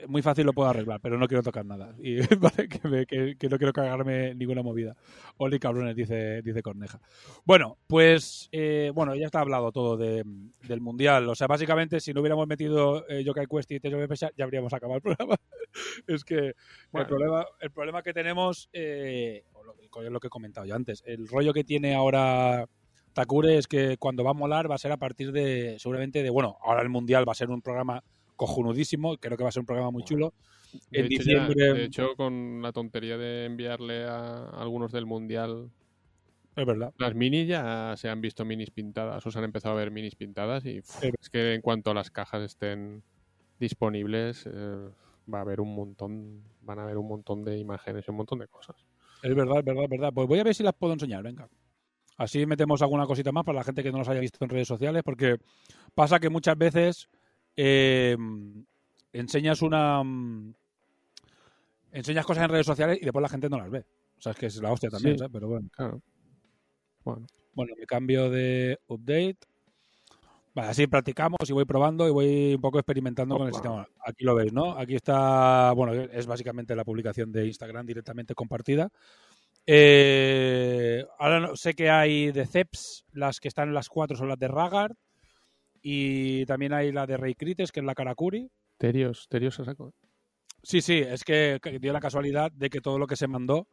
muy 0.07 0.23
fácil 0.23 0.47
lo 0.47 0.53
puedo 0.53 0.69
arreglar, 0.69 1.01
pero 1.01 1.19
no 1.19 1.27
quiero 1.27 1.43
tocar 1.43 1.65
nada. 1.65 1.95
Y 2.01 2.19
vale, 2.37 2.69
que, 2.69 2.89
me- 2.89 3.07
que- 3.07 3.37
que 3.37 3.49
no 3.49 3.59
quiero 3.59 3.73
cagarme 3.73 4.35
ninguna 4.35 4.63
movida. 4.63 4.97
Oli 5.39 5.59
cabrones, 5.59 5.97
dice, 5.97 6.43
dice 6.43 6.63
Corneja. 6.63 7.01
Bueno, 7.45 7.79
pues 7.87 8.49
eh, 8.53 8.93
bueno, 8.95 9.15
ya 9.15 9.27
está 9.27 9.41
hablado 9.41 9.73
todo 9.73 9.97
de- 9.97 10.25
del 10.67 10.81
mundial. 10.81 11.29
O 11.29 11.35
sea, 11.35 11.47
básicamente, 11.47 12.01
si 12.01 12.13
no 12.13 12.21
hubiéramos 12.21 12.47
metido 12.47 13.05
eh, 13.09 13.25
Yokai 13.25 13.47
Quest 13.47 13.71
y 13.73 13.77
of 13.77 13.83
Vesperia, 13.83 14.31
ya 14.37 14.45
habríamos 14.45 14.73
acabado 14.73 14.97
el 14.99 15.03
programa. 15.17 15.37
es 16.07 16.25
que 16.25 16.35
el, 16.39 16.55
Bueno. 16.93 17.09
problema, 17.09 17.47
el 17.61 17.71
problema 17.71 18.03
que 18.03 18.13
tenemos, 18.13 18.69
eh, 18.73 19.45
lo, 19.65 20.11
lo 20.11 20.21
que 20.21 20.27
he 20.29 20.31
comentado 20.31 20.67
yo 20.67 20.75
antes, 20.75 21.03
el 21.07 21.27
rollo 21.29 21.53
que 21.53 21.65
tiene 21.65 21.95
ahora 21.95 22.69
Takure 23.13 23.59
es 23.59 23.67
que 23.67 23.97
cuando 23.99 24.23
va 24.25 24.31
a 24.31 24.35
molar 24.35 24.71
va 24.71 24.77
a 24.77 24.79
ser 24.79 24.93
a 24.93 24.97
partir 24.97 25.33
de, 25.33 25.77
seguramente 25.79 26.23
de, 26.23 26.31
bueno, 26.31 26.57
ahora 26.63 26.83
el 26.83 26.89
Mundial 26.89 27.27
va 27.29 27.33
a 27.33 27.35
ser 27.35 27.51
un 27.51 27.63
programa 27.63 28.03
cojonudísimo, 28.37 29.17
creo 29.19 29.37
que 29.37 29.43
va 29.43 29.49
a 29.49 29.53
ser 29.53 29.61
un 29.61 29.67
programa 29.67 29.91
muy 29.91 30.05
chulo. 30.05 30.35
De 30.91 31.01
En 31.01 31.07
hecho, 31.07 31.23
ya- 31.25 31.49
diciembre- 31.49 31.75
de 31.75 31.85
hecho, 31.85 32.15
con 32.17 32.63
la 32.63 32.73
tontería 32.73 33.17
de 33.19 33.47
enviarle 33.47 34.05
a 34.05 34.51
algunos 34.51 34.93
del 34.93 35.07
Mundial 35.07 35.73
Es 36.57 36.67
verdad. 36.67 36.93
las 36.99 37.15
minis, 37.15 37.49
ya 37.49 37.95
se 37.97 38.09
han 38.09 38.21
visto 38.21 38.45
minis 38.45 38.71
pintadas 38.71 39.25
o 39.27 39.31
se 39.31 39.39
han 39.39 39.45
empezado 39.45 39.75
a 39.75 39.79
ver 39.79 39.91
minis 39.91 40.15
pintadas. 40.17 40.65
Y 40.67 40.79
es 40.79 41.31
que 41.31 41.55
en 41.55 41.61
cuanto 41.63 41.95
las 41.95 42.11
cajas 42.11 42.43
estén 42.43 43.03
disponibles, 43.59 44.47
eh, 44.47 44.91
va 45.33 45.39
a 45.39 45.43
haber 45.43 45.61
un 45.61 45.75
montón, 45.75 46.45
van 46.61 46.79
a 46.79 46.83
haber 46.85 46.99
un 46.99 47.09
montón 47.09 47.45
de 47.45 47.59
imágenes 47.59 48.05
y 48.07 48.11
un 48.11 48.17
montón 48.19 48.39
de 48.41 48.49
cosas. 48.49 48.77
Es 49.23 49.35
verdad, 49.35 49.59
es 49.59 49.65
verdad, 49.65 49.85
es 49.85 49.91
verdad. 49.91 50.11
Pues 50.15 50.29
voy 50.29 50.39
a 50.41 50.45
ver 50.45 50.55
si 50.55 50.63
las 50.63 50.75
puedo 50.75 50.93
enseñar, 50.93 51.23
venga. 51.23 51.49
Así 52.19 52.45
metemos 52.47 52.83
alguna 52.83 53.07
cosita 53.07 53.33
más 53.33 53.45
para 53.45 53.59
la 53.59 53.65
gente 53.65 53.83
que 53.83 53.91
no 53.93 53.99
los 53.99 54.09
haya 54.09 54.21
visto 54.21 54.45
en 54.45 54.51
redes 54.51 54.69
sociales, 54.69 55.03
porque 55.05 55.37
pasa 55.95 56.19
que 56.19 56.29
muchas 56.29 56.59
veces 56.59 57.09
eh, 57.57 58.17
enseñas 59.13 59.63
una... 59.63 60.03
enseñas 61.93 62.27
cosas 62.27 62.45
en 62.45 62.51
redes 62.51 62.67
sociales 62.67 62.99
y 63.01 63.05
después 63.05 63.23
la 63.23 63.29
gente 63.29 63.49
no 63.49 63.59
las 63.59 63.71
ve. 63.71 63.85
O 64.19 64.21
sea, 64.21 64.33
es 64.33 64.39
que 64.39 64.47
es 64.47 64.57
la 64.61 64.73
hostia 64.73 64.91
también, 64.91 65.15
Sí. 65.15 65.19
¿sabes? 65.21 65.33
Pero 65.33 65.49
bueno. 65.49 65.69
Claro. 65.73 66.03
Bueno, 67.05 67.27
Bueno, 67.55 67.75
mi 67.79 67.87
cambio 67.87 68.29
de 68.31 68.79
update. 68.89 69.39
Vale, 70.55 70.71
así 70.71 70.89
practicamos 70.89 71.39
y 71.49 71.53
voy 71.53 71.65
probando 71.65 72.09
y 72.09 72.11
voy 72.11 72.55
un 72.57 72.61
poco 72.61 72.81
experimentando 72.81 73.37
con 73.37 73.47
el 73.47 73.53
sistema. 73.53 73.87
Aquí 74.05 74.25
lo 74.25 74.35
veis, 74.35 74.53
¿no? 74.53 74.73
Aquí 74.77 74.97
está, 74.97 75.71
bueno, 75.73 75.93
es 75.95 76.27
básicamente 76.27 76.75
la 76.75 76.85
publicación 76.85 77.31
de 77.31 77.47
Instagram 77.47 77.87
directamente 77.87 78.35
compartida. 78.35 78.89
Eh, 79.71 81.05
ahora 81.19 81.41
no- 81.41 81.55
sé 81.57 81.75
que 81.75 81.91
hay 81.91 82.33
de 82.33 82.47
Ceps, 82.47 83.05
las 83.13 83.39
que 83.39 83.49
están 83.49 83.69
en 83.69 83.75
las 83.75 83.91
cuatro 83.91 84.17
son 84.17 84.29
las 84.29 84.39
de 84.39 84.49
Ragard. 84.49 84.93
Y 85.83 86.47
también 86.47 86.73
hay 86.73 86.91
la 86.91 87.07
de 87.07 87.19
Rey 87.19 87.35
Crites, 87.35 87.71
que 87.71 87.81
es 87.81 87.87
la 87.87 87.95
Karakuri. 87.95 88.51
Terios, 88.79 89.29
Terios 89.29 89.61
a 89.61 89.65
saco. 89.67 89.93
Sí, 90.63 90.81
sí, 90.81 90.99
es 90.99 91.23
que 91.23 91.61
dio 91.81 91.93
la 91.93 92.01
casualidad 92.01 92.51
de 92.51 92.71
que 92.71 92.81
todo 92.81 92.99
lo 92.99 93.07
que 93.07 93.15
se 93.17 93.29
mandó, 93.29 93.69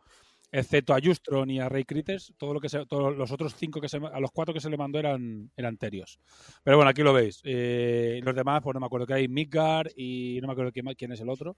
excepto 0.51 0.93
a 0.93 0.99
Justron 1.01 1.49
y 1.49 1.59
a 1.61 1.69
Rey 1.69 1.85
Crites, 1.85 2.33
todo 2.37 2.53
lo 2.53 2.59
que 2.59 2.69
se, 2.69 2.85
todos 2.85 3.15
los 3.15 3.31
otros 3.31 3.55
cinco 3.55 3.79
que 3.79 3.89
se, 3.89 3.97
a 3.97 4.19
los 4.19 4.31
cuatro 4.31 4.53
que 4.53 4.59
se 4.59 4.69
le 4.69 4.77
mandó 4.77 4.99
eran, 4.99 5.49
eran 5.55 5.77
Terios. 5.77 6.19
Pero 6.63 6.75
bueno, 6.77 6.89
aquí 6.89 7.03
lo 7.03 7.13
veis. 7.13 7.39
Eh, 7.45 8.19
los 8.21 8.35
demás, 8.35 8.61
pues 8.61 8.73
no 8.73 8.81
me 8.81 8.85
acuerdo 8.85 9.07
que 9.07 9.13
hay 9.13 9.27
Midgar 9.29 9.89
y 9.95 10.39
no 10.41 10.47
me 10.47 10.53
acuerdo 10.53 10.71
quién, 10.73 10.85
quién 10.97 11.13
es 11.13 11.21
el 11.21 11.29
otro. 11.29 11.55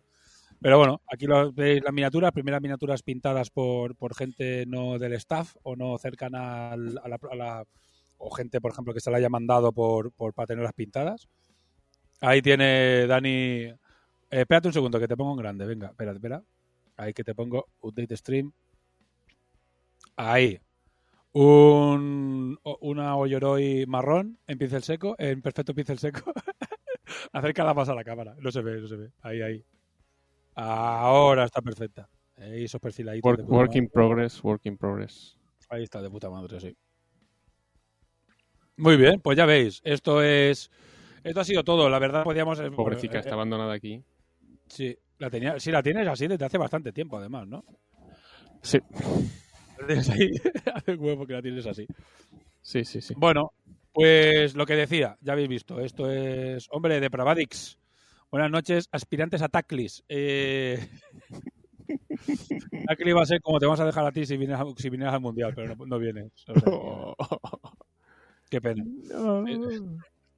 Pero 0.62 0.78
bueno, 0.78 1.02
aquí 1.12 1.26
lo 1.28 1.52
veis 1.54 1.84
las 1.84 1.94
miniaturas, 1.94 2.32
primeras 2.32 2.62
miniaturas 2.62 3.04
pintadas 3.04 3.50
por, 3.52 3.96
por 3.96 4.16
gente 4.16 4.66
no 4.68 4.98
del 5.00 5.14
staff 5.14 5.56
o 5.64 5.76
no 5.76 5.98
cercana 5.98 6.72
a, 6.72 6.78
la, 6.78 7.20
la- 7.36 7.66
o 8.20 8.32
gente, 8.32 8.60
por 8.60 8.72
ejemplo, 8.72 8.94
que 8.94 9.00
se 9.00 9.12
la 9.12 9.18
haya 9.18 9.30
mandado 9.30 9.72
por, 9.72 10.12
por 10.14 10.34
para 10.34 10.48
tenerlas 10.48 10.74
pintadas. 10.74 11.28
Ahí 12.22 12.42
tiene 12.42 13.08
Dani. 13.08 13.30
Eh, 13.32 13.76
espérate 14.32 14.68
un 14.70 14.74
segundo, 14.74 15.00
que 15.00 15.08
te 15.08 15.18
pongo 15.18 15.32
en 15.34 15.38
grande. 15.40 15.66
Venga, 15.66 15.88
espera, 15.90 16.12
espera. 16.14 16.44
Ahí 16.98 17.14
que 17.14 17.24
te 17.24 17.36
pongo 17.36 17.68
update 17.82 18.18
stream. 18.18 18.52
Ahí. 20.16 20.60
Un, 21.34 22.58
una 22.82 23.16
Oyoroi 23.18 23.86
marrón 23.88 24.40
en 24.48 24.58
pincel 24.58 24.84
seco, 24.84 25.16
en 25.20 25.42
perfecto 25.42 25.76
pincel 25.76 26.00
seco. 26.00 26.34
Acércala 27.34 27.74
más 27.74 27.90
a 27.90 27.96
la 27.96 28.04
cámara. 28.04 28.36
No 28.40 28.52
se 28.52 28.62
ve, 28.62 28.82
no 28.82 28.88
se 28.88 28.96
ve. 28.98 29.12
Ahí, 29.22 29.42
ahí. 29.42 29.66
Ahora 30.60 31.46
está 31.46 31.62
perfecta. 31.62 32.10
Ahí 32.36 32.64
esos 32.66 32.82
perfiladitos. 32.82 33.40
Work, 33.46 33.76
in 33.76 33.90
progress, 33.90 34.44
work 34.44 34.66
in 34.66 34.76
progress. 34.78 35.38
Ahí 35.70 35.84
está, 35.84 36.02
de 36.02 36.10
puta 36.10 36.30
madre, 36.30 36.60
sí. 36.60 36.76
Muy 38.78 38.98
bien, 38.98 39.20
pues 39.22 39.38
ya 39.38 39.46
veis. 39.46 39.82
Esto 39.84 40.24
es. 40.24 40.72
Esto 41.24 41.40
ha 41.42 41.44
sido 41.44 41.64
todo. 41.64 41.90
La 41.90 42.00
verdad, 42.00 42.24
podíamos. 42.24 42.60
eh, 42.60 42.72
Pobrecita, 42.72 43.18
eh, 43.18 43.20
está 43.20 43.34
abandonada 43.36 43.74
aquí. 43.74 44.04
Sí, 44.68 44.98
la 45.20 45.30
tenía, 45.30 45.60
sí, 45.60 45.72
la 45.72 45.84
tienes 45.84 46.08
así 46.08 46.28
desde 46.28 46.46
hace 46.46 46.58
bastante 46.58 46.92
tiempo, 46.92 47.18
además, 47.18 47.48
¿no? 47.48 47.64
Sí, 48.62 48.80
tienes 49.78 50.10
ahí, 50.10 50.30
hace 50.74 50.96
huevo 50.96 51.26
que 51.28 51.34
la 51.34 51.42
tienes 51.42 51.66
así. 51.68 51.86
sí, 52.62 52.84
sí, 52.84 53.02
sí. 53.02 53.14
Bueno, 53.16 53.54
pues 53.94 54.56
lo 54.56 54.66
que 54.66 54.76
decía, 54.76 55.18
ya 55.22 55.34
habéis 55.34 55.50
visto, 55.50 55.80
esto 55.80 56.10
es 56.12 56.68
Hombre 56.72 57.00
de 57.00 57.10
Pravadix. 57.10 57.78
Buenas 58.30 58.52
noches, 58.52 58.90
aspirantes 58.92 59.42
a 59.42 59.48
Taclis. 59.50 60.04
Eh... 60.10 60.86
Taclis 62.88 63.16
va 63.16 63.22
a 63.22 63.26
ser 63.26 63.42
como 63.42 63.60
te 63.60 63.66
vamos 63.66 63.80
a 63.80 63.86
dejar 63.86 64.06
a 64.06 64.12
ti 64.12 64.26
si 64.26 64.36
vienes, 64.38 64.60
si 64.78 64.90
al 64.90 65.22
Mundial, 65.22 65.54
pero 65.56 65.76
no, 65.76 65.86
no 65.86 66.00
vienes. 66.00 66.32
O 66.34 66.38
sea 66.38 66.56
que- 66.56 67.18
qué 68.50 68.62
pena. 68.62 68.84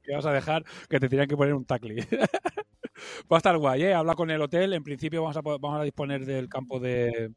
que 0.03 0.13
vas 0.15 0.25
a 0.25 0.33
dejar 0.33 0.63
que 0.87 0.99
te 0.99 1.09
tenían 1.09 1.27
que 1.27 1.37
poner 1.37 1.53
un 1.53 1.65
tacli. 1.65 1.95
Va 3.31 3.37
a 3.37 3.39
estar 3.39 3.57
guay, 3.57 3.83
¿eh? 3.83 3.93
Habla 3.93 4.13
con 4.13 4.29
el 4.29 4.41
hotel. 4.41 4.73
En 4.73 4.83
principio 4.83 5.21
vamos 5.21 5.37
a, 5.37 5.41
po- 5.41 5.57
vamos 5.57 5.79
a 5.79 5.83
disponer 5.83 6.25
del 6.25 6.49
campo 6.49 6.79
de, 6.79 7.31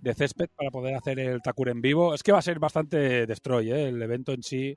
de 0.00 0.14
césped 0.14 0.48
para 0.56 0.70
poder 0.70 0.94
hacer 0.94 1.18
el 1.20 1.42
Takur 1.42 1.68
en 1.68 1.82
vivo. 1.82 2.14
Es 2.14 2.22
que 2.22 2.32
va 2.32 2.38
a 2.38 2.42
ser 2.42 2.58
bastante 2.58 3.26
destroy, 3.26 3.70
¿eh? 3.70 3.88
El 3.88 4.00
evento 4.02 4.32
en 4.32 4.42
sí 4.42 4.76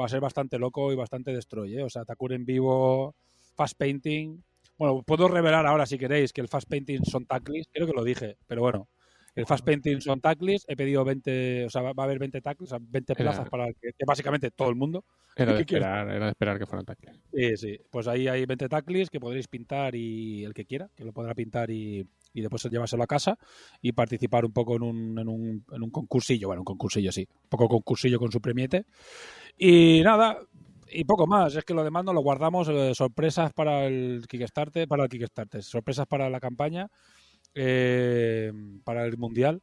va 0.00 0.04
a 0.06 0.08
ser 0.08 0.20
bastante 0.20 0.58
loco 0.58 0.92
y 0.92 0.96
bastante 0.96 1.32
destroy, 1.32 1.76
¿eh? 1.78 1.82
O 1.82 1.90
sea, 1.90 2.04
Takur 2.04 2.32
en 2.32 2.44
vivo, 2.44 3.16
fast 3.56 3.76
painting. 3.78 4.42
Bueno, 4.78 5.02
puedo 5.02 5.26
revelar 5.28 5.66
ahora 5.66 5.86
si 5.86 5.96
queréis 5.98 6.32
que 6.32 6.40
el 6.42 6.48
fast 6.48 6.68
painting 6.68 7.04
son 7.04 7.24
taclis. 7.26 7.66
Creo 7.72 7.86
que 7.86 7.92
lo 7.94 8.04
dije, 8.04 8.36
pero 8.46 8.62
bueno. 8.62 8.88
El 9.34 9.44
fast 9.44 9.66
painting 9.66 10.00
son 10.00 10.20
taclis. 10.22 10.64
He 10.66 10.76
pedido 10.76 11.04
20, 11.04 11.66
o 11.66 11.70
sea, 11.70 11.82
va 11.82 11.92
a 11.94 12.04
haber 12.04 12.18
20 12.18 12.40
taclis, 12.40 12.70
o 12.72 12.76
sea, 12.76 12.78
20 12.80 13.12
Era- 13.12 13.22
plazas 13.22 13.50
para 13.50 13.66
que, 13.66 13.90
que 13.92 14.04
básicamente 14.06 14.50
todo 14.50 14.70
el 14.70 14.76
mundo. 14.76 15.04
Era 15.38 15.52
de 15.52 15.60
esperar, 15.60 16.08
era 16.08 16.24
de 16.24 16.30
esperar 16.30 16.58
que 16.58 16.64
fueran 16.64 16.86
tacles. 16.86 17.20
Sí, 17.34 17.56
sí. 17.58 17.78
Pues 17.90 18.08
ahí 18.08 18.28
hay 18.28 18.46
20 18.46 18.66
taclis 18.70 19.10
que 19.10 19.20
podréis 19.20 19.46
pintar 19.48 19.94
y 19.94 20.42
el 20.42 20.54
que 20.54 20.64
quiera, 20.64 20.88
que 20.96 21.04
lo 21.04 21.12
podrá 21.12 21.34
pintar 21.34 21.70
y, 21.70 22.08
y 22.32 22.40
después 22.40 22.64
llevárselo 22.70 23.02
a 23.02 23.06
casa 23.06 23.36
y 23.82 23.92
participar 23.92 24.46
un 24.46 24.52
poco 24.54 24.76
en 24.76 24.82
un, 24.82 25.18
en 25.18 25.28
un, 25.28 25.64
en 25.70 25.82
un 25.82 25.90
concursillo. 25.90 26.46
Bueno, 26.48 26.62
un 26.62 26.64
concursillo 26.66 27.12
sí. 27.12 27.28
Un 27.30 27.48
poco 27.50 27.68
concursillo 27.68 28.18
con 28.18 28.32
su 28.32 28.40
premiete. 28.40 28.86
Y 29.58 30.00
nada, 30.02 30.38
y 30.90 31.04
poco 31.04 31.26
más. 31.26 31.54
Es 31.56 31.64
que 31.64 31.74
lo 31.74 31.84
demás 31.84 32.04
nos 32.04 32.14
lo 32.14 32.20
guardamos. 32.20 32.68
eh, 32.68 32.94
sorpresas 32.94 33.52
para 33.52 33.86
el 33.86 34.24
Kickstarter, 34.28 34.86
para 34.88 35.04
el 35.04 35.08
Kickstarter. 35.08 35.62
Sorpresas 35.62 36.06
para 36.06 36.30
la 36.30 36.40
campaña, 36.40 36.88
eh, 37.54 38.52
para 38.84 39.04
el 39.04 39.16
Mundial. 39.18 39.62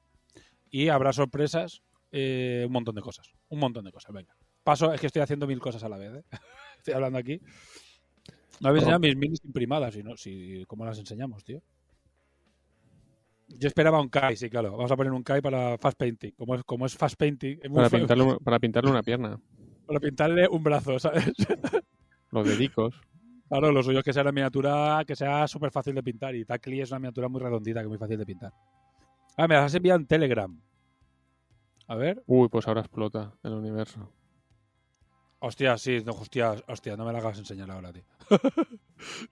Y 0.70 0.90
habrá 0.90 1.14
sorpresas, 1.14 1.82
eh, 2.12 2.64
un 2.66 2.74
montón 2.74 2.96
de 2.96 3.02
cosas. 3.02 3.32
Un 3.50 3.60
montón 3.60 3.86
de 3.86 3.92
cosas. 3.92 4.14
Venga. 4.14 4.36
Paso, 4.64 4.94
es 4.94 5.02
que 5.02 5.08
estoy 5.08 5.22
haciendo 5.22 5.46
mil 5.46 5.60
cosas 5.60 5.84
a 5.84 5.90
la 5.90 5.98
vez. 5.98 6.14
¿eh? 6.14 6.24
Estoy 6.78 6.94
hablando 6.94 7.20
aquí. 7.20 7.42
No 8.60 8.70
habéis 8.70 8.84
enseñado 8.84 9.02
mis 9.02 9.18
minis 9.18 9.44
imprimadas, 9.44 9.94
si 9.94 10.04
no, 10.04 10.16
si, 10.16 10.64
¿cómo 10.68 10.86
las 10.86 10.98
enseñamos, 10.98 11.44
tío? 11.44 11.62
Yo 13.48 13.68
esperaba 13.68 14.00
un 14.00 14.10
Kai, 14.10 14.36
sí, 14.36 14.50
claro. 14.50 14.72
Vamos 14.72 14.92
a 14.92 14.96
poner 14.96 15.12
un 15.12 15.24
Kai 15.24 15.42
para 15.42 15.78
fast 15.78 15.98
painting. 15.98 16.32
Como 16.32 16.56
es, 16.56 16.64
como 16.64 16.86
es 16.86 16.96
fast 16.96 17.16
painting, 17.16 17.60
es 17.62 17.70
muy 17.70 17.78
Para 17.78 17.90
pintarle, 17.90 18.38
para 18.44 18.60
pintarle 18.60 18.90
una 18.90 19.04
pierna. 19.04 19.40
Para 19.94 20.00
pintarle 20.00 20.48
un 20.48 20.64
brazo, 20.64 20.98
¿sabes? 21.00 21.32
Los 22.32 22.48
dedicos. 22.48 23.00
Claro, 23.48 23.72
lo 23.72 23.84
suyo 23.84 24.00
es 24.00 24.06
que 24.06 24.14
sea 24.14 24.24
una 24.24 24.32
miniatura 24.32 25.04
que 25.06 25.16
sea 25.16 25.48
súper 25.48 25.70
fácil 25.70 25.94
de 25.94 26.02
pintar. 26.02 26.34
Y 26.36 26.46
Tacli 26.46 26.82
es 26.82 26.90
una 26.90 27.00
miniatura 27.00 27.28
muy 27.28 27.40
redondita, 27.40 27.82
que 27.82 27.86
es 27.86 27.90
muy 27.90 28.00
fácil 28.00 28.18
de 28.18 28.26
pintar. 28.26 28.54
Ah, 29.38 29.48
me 29.48 29.56
las 29.56 29.66
has 29.66 29.76
enviado 29.76 30.00
en 30.00 30.08
Telegram. 30.08 30.60
A 31.88 31.96
ver. 31.96 32.24
Uy, 32.26 32.50
pues 32.50 32.68
ahora 32.68 32.82
explota 32.82 33.34
el 33.44 33.54
universo. 33.54 34.12
Hostia, 35.40 35.78
sí, 35.78 36.02
no, 36.06 36.14
hostia, 36.14 36.56
hostia, 36.68 36.96
no 36.96 37.06
me 37.06 37.12
la 37.12 37.20
hagas 37.20 37.38
enseñar 37.38 37.70
ahora, 37.70 37.92
tío. 37.92 38.04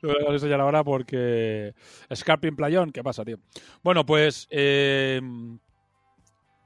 no 0.02 0.10
me 0.10 0.14
la 0.14 0.20
hagas 0.22 0.34
enseñar 0.34 0.60
ahora 0.60 0.84
porque. 0.84 1.74
Scarping 2.14 2.56
Playón, 2.56 2.92
¿qué 2.92 3.02
pasa, 3.02 3.26
tío? 3.26 3.38
Bueno, 3.82 4.06
pues. 4.06 4.48
eh, 4.52 5.22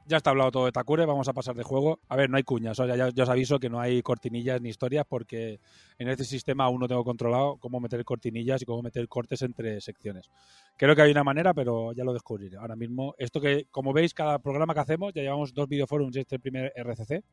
ya 0.06 0.18
está 0.18 0.30
hablado 0.30 0.52
todo 0.52 0.66
de 0.66 0.72
Takure, 0.72 1.06
vamos 1.06 1.28
a 1.28 1.34
pasar 1.34 1.56
de 1.56 1.64
juego. 1.64 2.00
A 2.08 2.16
ver, 2.16 2.30
no 2.30 2.38
hay 2.38 2.44
cuñas, 2.44 2.80
o 2.80 2.86
sea, 2.86 2.96
ya, 2.96 3.10
ya 3.10 3.24
os 3.24 3.30
aviso 3.30 3.60
que 3.60 3.70
no 3.70 3.80
hay 3.80 4.02
cortinillas 4.02 4.62
ni 4.62 4.70
historias 4.70 5.06
porque 5.08 5.60
en 5.98 6.10
este 6.10 6.24
sistema 6.24 6.66
aún 6.66 6.80
no 6.80 6.88
tengo 6.88 7.04
controlado 7.04 7.58
cómo 7.58 7.80
meter 7.80 8.04
cortinillas 8.06 8.62
y 8.62 8.66
cómo 8.66 8.82
meter 8.82 9.08
cortes 9.08 9.42
entre 9.42 9.82
secciones. 9.82 10.30
Creo 10.78 10.96
que 10.96 11.02
hay 11.02 11.12
una 11.12 11.24
manera, 11.24 11.54
pero 11.54 11.94
ya 11.94 12.04
lo 12.04 12.14
descubriré. 12.14 12.58
Ahora 12.58 12.76
mismo, 12.76 13.16
esto 13.18 13.42
que, 13.42 13.68
como 13.72 13.94
veis, 13.94 14.14
cada 14.14 14.40
programa 14.40 14.74
que 14.74 14.82
hacemos, 14.82 15.14
ya 15.14 15.22
llevamos 15.22 15.54
dos 15.54 15.68
videoforums 15.68 16.16
y 16.16 16.20
este 16.20 16.40
primer 16.40 16.72
RCC, 16.76 17.24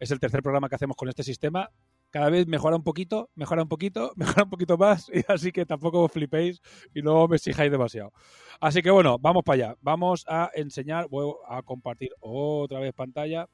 es 0.00 0.10
el 0.10 0.20
tercer 0.20 0.42
programa 0.42 0.68
que 0.68 0.76
hacemos 0.76 0.96
con 0.96 1.08
este 1.08 1.22
sistema. 1.22 1.70
Cada 2.10 2.30
vez 2.30 2.46
mejora 2.46 2.76
un 2.76 2.82
poquito, 2.82 3.30
mejora 3.34 3.62
un 3.62 3.68
poquito, 3.68 4.12
mejora 4.16 4.44
un 4.44 4.50
poquito 4.50 4.78
más, 4.78 5.10
y 5.12 5.22
así 5.30 5.52
que 5.52 5.66
tampoco 5.66 6.02
os 6.04 6.12
flipéis 6.12 6.60
y 6.94 7.02
no 7.02 7.28
me 7.28 7.36
exijáis 7.36 7.70
demasiado. 7.70 8.12
Así 8.60 8.82
que 8.82 8.90
bueno, 8.90 9.18
vamos 9.18 9.44
para 9.44 9.54
allá. 9.54 9.76
Vamos 9.82 10.24
a 10.28 10.50
enseñar, 10.54 11.08
voy 11.08 11.32
a 11.48 11.62
compartir 11.62 12.10
otra 12.20 12.80
vez 12.80 12.92
pantalla, 12.94 13.48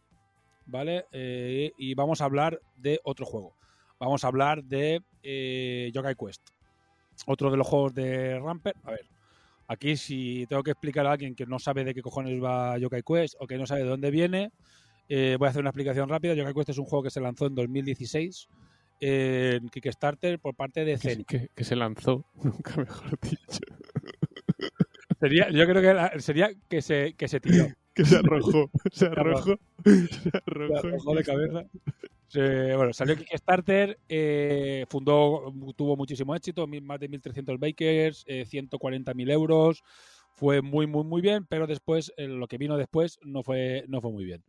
¿vale? 0.67 1.07
Eh, 1.13 1.73
y 1.77 1.95
vamos 1.95 2.21
a 2.21 2.27
hablar 2.27 2.61
de 2.77 3.01
otro 3.05 3.27
juego. 3.27 3.57
Vamos 3.99 4.25
a 4.25 4.29
hablar 4.29 4.65
de 4.65 5.03
eh, 5.23 5.91
Yokai 5.93 6.15
Quest. 6.15 6.43
Otro 7.27 7.51
de 7.51 7.57
los 7.57 7.67
juegos 7.67 7.95
de 7.95 8.39
Ramper. 8.39 8.75
A 8.85 8.91
ver, 8.91 9.07
aquí 9.69 9.97
si 9.97 10.47
tengo 10.49 10.63
que 10.63 10.73
explicar 10.73 11.07
a 11.07 11.13
alguien 11.13 11.35
que 11.35 11.47
no 11.47 11.59
sabe 11.59 11.85
de 11.85 11.95
qué 11.95 12.03
cojones 12.03 12.43
va 12.43 12.79
Yokai 12.79 13.03
Quest 13.03 13.35
o 13.41 13.47
que 13.47 13.59
no 13.59 13.67
sabe 13.67 13.83
de 13.83 13.89
dónde 13.89 14.11
viene, 14.11 14.53
eh, 15.09 15.37
voy 15.39 15.47
a 15.47 15.51
hacer 15.51 15.61
una 15.61 15.71
explicación 15.71 16.09
rápida. 16.09 16.35
Yokai 16.35 16.55
Quest 16.55 16.71
es 16.71 16.79
un 16.79 16.85
juego 16.87 17.03
que 17.03 17.11
se 17.11 17.21
lanzó 17.21 17.47
en 17.47 17.55
2016 17.55 18.49
eh, 19.01 19.59
en 19.61 19.69
Kickstarter 19.69 20.39
por 20.39 20.55
parte 20.55 20.85
de 20.85 20.93
Que, 20.93 20.99
Zenith. 20.99 21.27
que- 21.27 21.49
que 21.55 21.65
se 21.65 21.77
lanzó, 21.77 22.25
nunca 22.43 22.77
mejor 22.77 23.19
dicho. 23.21 23.61
Sería, 25.21 25.49
yo 25.51 25.67
creo 25.67 25.83
que 25.83 25.95
la- 25.95 26.19
sería 26.21 26.51
que 26.69 26.83
se, 26.83 27.15
que 27.15 27.29
se 27.29 27.41
tiró. 27.41 27.67
Que 27.95 28.05
se 28.05 28.17
arrojó, 28.17 28.71
se 28.93 29.07
arrojó, 29.07 29.57
se 29.85 30.07
Se 30.09 30.31
arrojó 30.79 31.15
de 31.15 31.23
cabeza. 31.25 31.65
Se- 32.27 32.75
bueno, 32.75 32.93
salió 32.93 33.17
Kickstarter, 33.17 33.99
eh, 34.09 34.85
fundó, 34.89 35.53
tuvo 35.77 35.97
muchísimo 35.97 36.35
éxito, 36.35 36.67
más 36.67 36.99
de 36.99 37.09
1.300 37.09 37.59
bakers, 37.59 38.25
eh, 38.27 38.45
140.000 38.47 39.31
euros, 39.31 39.85
fue 40.35 40.61
muy, 40.61 40.89
muy, 40.89 41.05
muy 41.05 41.23
bien, 41.23 41.47
pero 41.49 41.69
después, 41.69 42.13
eh, 42.17 42.27
lo 42.27 42.49
que 42.49 42.59
vino 42.59 42.77
después 42.77 43.21
no 43.23 43.45
fue, 43.45 43.85
no 43.87 44.01
fue 44.01 44.11
muy 44.11 44.25
bien. 44.25 44.43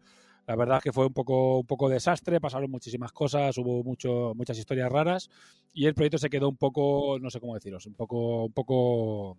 La 0.47 0.55
verdad 0.55 0.77
es 0.77 0.83
que 0.83 0.93
fue 0.93 1.07
un 1.07 1.13
poco, 1.13 1.59
un 1.59 1.65
poco 1.65 1.89
desastre, 1.89 2.39
pasaron 2.39 2.69
muchísimas 2.69 3.11
cosas, 3.11 3.57
hubo 3.57 3.83
mucho, 3.83 4.33
muchas 4.35 4.57
historias 4.57 4.91
raras 4.91 5.29
y 5.73 5.85
el 5.87 5.95
proyecto 5.95 6.17
se 6.17 6.29
quedó 6.29 6.49
un 6.49 6.57
poco, 6.57 7.17
no 7.19 7.29
sé 7.29 7.39
cómo 7.39 7.55
deciros, 7.55 7.85
un 7.87 7.95
poco, 7.95 8.45
un 8.45 8.53
poco 8.53 9.37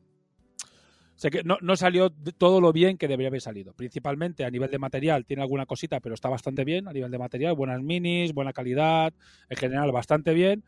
no, 1.44 1.56
no 1.62 1.76
salió 1.76 2.10
todo 2.10 2.60
lo 2.60 2.72
bien 2.72 2.98
que 2.98 3.08
debería 3.08 3.28
haber 3.28 3.40
salido. 3.40 3.72
Principalmente 3.72 4.44
a 4.44 4.50
nivel 4.50 4.70
de 4.70 4.78
material 4.78 5.24
tiene 5.24 5.42
alguna 5.42 5.66
cosita, 5.66 6.00
pero 6.00 6.14
está 6.14 6.28
bastante 6.28 6.64
bien 6.64 6.88
a 6.88 6.92
nivel 6.92 7.10
de 7.10 7.18
material. 7.18 7.54
Buenas 7.54 7.82
minis, 7.82 8.34
buena 8.34 8.52
calidad, 8.52 9.14
en 9.48 9.56
general 9.56 9.92
bastante 9.92 10.34
bien, 10.34 10.62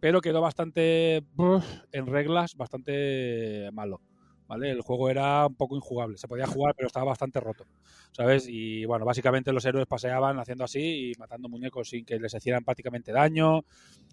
pero 0.00 0.20
quedó 0.20 0.40
bastante 0.40 1.22
en 1.92 2.06
reglas, 2.06 2.56
bastante 2.56 3.68
malo. 3.72 4.00
¿Vale? 4.50 4.72
El 4.72 4.80
juego 4.80 5.08
era 5.08 5.46
un 5.46 5.54
poco 5.54 5.76
injugable. 5.76 6.18
Se 6.18 6.26
podía 6.26 6.44
jugar, 6.44 6.74
pero 6.74 6.88
estaba 6.88 7.06
bastante 7.06 7.38
roto, 7.38 7.66
¿sabes? 8.10 8.48
Y 8.48 8.84
bueno, 8.84 9.04
básicamente 9.04 9.52
los 9.52 9.64
héroes 9.64 9.86
paseaban 9.86 10.40
haciendo 10.40 10.64
así 10.64 11.12
y 11.12 11.18
matando 11.20 11.48
muñecos 11.48 11.90
sin 11.90 12.04
que 12.04 12.18
les 12.18 12.34
hicieran 12.34 12.64
prácticamente 12.64 13.12
daño. 13.12 13.64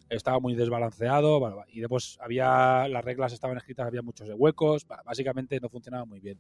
Estaba 0.10 0.40
muy 0.40 0.54
desbalanceado. 0.54 1.40
bueno, 1.40 1.64
y 1.70 1.80
después 1.80 2.20
había, 2.22 2.88
las 2.88 3.04
reglas 3.04 3.34
estaban 3.34 3.58
escritas, 3.58 3.88
había 3.88 4.04
muchos 4.04 4.28
de 4.28 4.36
huecos. 4.36 4.86
Básicamente 5.04 5.60
no 5.60 5.70
funcionaba 5.70 6.06
muy 6.06 6.20
bien. 6.20 6.38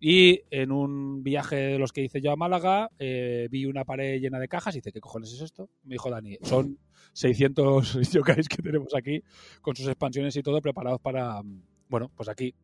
Y 0.00 0.40
en 0.50 0.72
un 0.72 1.22
viaje 1.22 1.56
de 1.56 1.78
los 1.78 1.92
que 1.92 2.04
hice 2.04 2.22
yo 2.22 2.32
a 2.32 2.36
Málaga, 2.36 2.88
eh, 2.98 3.46
vi 3.50 3.66
una 3.66 3.84
pared 3.84 4.18
llena 4.18 4.38
de 4.38 4.48
cajas 4.48 4.74
y 4.74 4.78
dice, 4.78 4.90
¿qué 4.90 5.00
cojones 5.00 5.34
es 5.34 5.42
esto? 5.42 5.68
Me 5.82 5.96
dijo 5.96 6.08
Dani, 6.08 6.38
son 6.44 6.78
600 7.12 7.92
yokais 8.12 8.48
que 8.48 8.62
tenemos 8.62 8.94
aquí 8.94 9.22
con 9.60 9.76
sus 9.76 9.86
expansiones 9.86 10.34
y 10.36 10.42
todo 10.42 10.62
preparados 10.62 11.00
para, 11.00 11.42
mm, 11.42 11.62
bueno, 11.88 12.10
pues 12.16 12.30
aquí, 12.30 12.54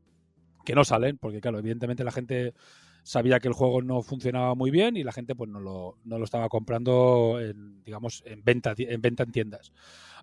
que 0.64 0.74
no 0.74 0.84
salen, 0.84 1.18
porque 1.18 1.40
claro, 1.40 1.58
evidentemente 1.58 2.04
la 2.04 2.12
gente 2.12 2.54
sabía 3.02 3.38
que 3.38 3.48
el 3.48 3.54
juego 3.54 3.82
no 3.82 4.02
funcionaba 4.02 4.54
muy 4.54 4.70
bien 4.70 4.96
y 4.96 5.04
la 5.04 5.12
gente 5.12 5.34
pues 5.34 5.50
no 5.50 5.60
lo, 5.60 5.98
no 6.04 6.18
lo 6.18 6.24
estaba 6.24 6.48
comprando 6.48 7.38
en, 7.40 7.82
digamos, 7.84 8.22
en 8.26 8.42
venta, 8.42 8.74
en 8.76 9.00
venta 9.00 9.22
en 9.24 9.32
tiendas. 9.32 9.72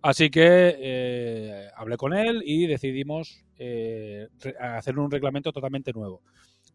Así 0.02 0.32
que 0.32 0.76
eh, 0.80 1.68
hablé 1.76 1.96
con 1.96 2.14
él 2.14 2.42
y 2.44 2.66
decidimos 2.66 3.46
eh, 3.58 4.28
hacer 4.60 4.98
un 4.98 5.12
reglamento 5.12 5.52
totalmente 5.54 5.94
nuevo 5.94 6.24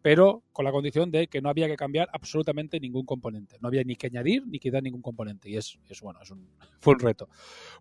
pero 0.01 0.43
con 0.53 0.65
la 0.65 0.71
condición 0.71 1.11
de 1.11 1.27
que 1.27 1.41
no 1.41 1.49
había 1.49 1.67
que 1.67 1.75
cambiar 1.75 2.07
absolutamente 2.13 2.79
ningún 2.79 3.05
componente. 3.05 3.57
No 3.59 3.67
había 3.67 3.83
ni 3.83 3.95
que 3.95 4.07
añadir 4.07 4.45
ni 4.47 4.59
quitar 4.59 4.81
ningún 4.83 5.01
componente. 5.01 5.49
Y 5.49 5.57
es, 5.57 5.79
es 5.89 6.01
bueno, 6.01 6.21
es 6.21 6.31
un, 6.31 6.47
fue 6.79 6.93
un 6.93 6.99
reto. 6.99 7.29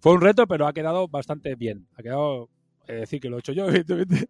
Fue 0.00 0.12
un 0.12 0.20
reto, 0.20 0.46
pero 0.46 0.66
ha 0.66 0.72
quedado 0.72 1.08
bastante 1.08 1.54
bien. 1.54 1.86
Ha 1.94 2.02
quedado, 2.02 2.50
es 2.86 3.00
decir, 3.00 3.20
que 3.20 3.28
lo 3.28 3.36
he 3.36 3.40
hecho 3.40 3.52
yo, 3.52 3.66
evidentemente. 3.68 4.28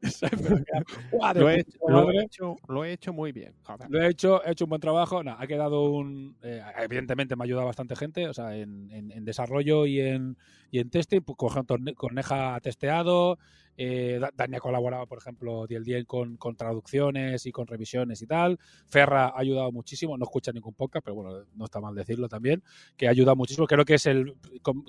Lo 1.34 1.50
he, 1.50 1.64
puta 1.64 1.88
lo 1.88 2.10
he 2.10 2.22
hecho, 2.24 2.56
lo 2.68 2.84
he 2.84 2.92
hecho 2.92 3.12
muy 3.12 3.32
bien. 3.32 3.54
joder. 3.62 3.88
Lo 3.90 4.02
he 4.02 4.08
hecho, 4.08 4.44
he 4.44 4.52
hecho 4.52 4.64
un 4.64 4.70
buen 4.70 4.80
trabajo. 4.80 5.22
Nah, 5.22 5.36
ha 5.38 5.46
quedado 5.46 5.90
un. 5.90 6.36
eh, 6.42 6.62
evidentemente 6.78 7.36
me 7.36 7.42
ha 7.42 7.46
ayudado 7.46 7.66
bastante 7.66 7.96
gente, 7.96 8.28
o 8.28 8.34
sea, 8.34 8.56
en, 8.56 8.90
en- 8.90 9.12
en 9.12 9.24
desarrollo 9.24 9.86
y 9.86 10.00
en, 10.00 10.36
y 10.70 10.78
en 10.78 10.90
testing. 10.90 11.20
Pues, 11.22 11.36
Corneja 11.96 12.54
ha 12.54 12.60
testeado, 12.60 13.38
eh, 13.76 14.18
Da- 14.20 14.30
Dani 14.34 14.56
ha 14.56 14.60
colaborado, 14.60 15.06
por 15.06 15.18
ejemplo, 15.18 15.62
al 15.68 15.84
día 15.84 16.02
con, 16.04 16.36
con 16.36 16.56
traducciones 16.56 17.46
y 17.46 17.52
con 17.52 17.66
revisiones 17.66 18.22
y 18.22 18.26
tal. 18.26 18.58
Ferra 18.86 19.26
ha 19.28 19.38
ayudado 19.38 19.72
muchísimo, 19.72 20.16
no 20.16 20.24
escucha 20.24 20.52
ningún 20.52 20.74
podcast, 20.74 21.04
pero 21.04 21.14
bueno, 21.14 21.44
no 21.54 21.64
está 21.64 21.80
mal 21.80 21.94
decirlo 21.94 22.28
también, 22.28 22.62
que 22.96 23.06
ha 23.06 23.10
ayudado 23.10 23.36
muchísimo. 23.36 23.66
Creo 23.66 23.84
que 23.84 23.94
es 23.94 24.06
el 24.06 24.34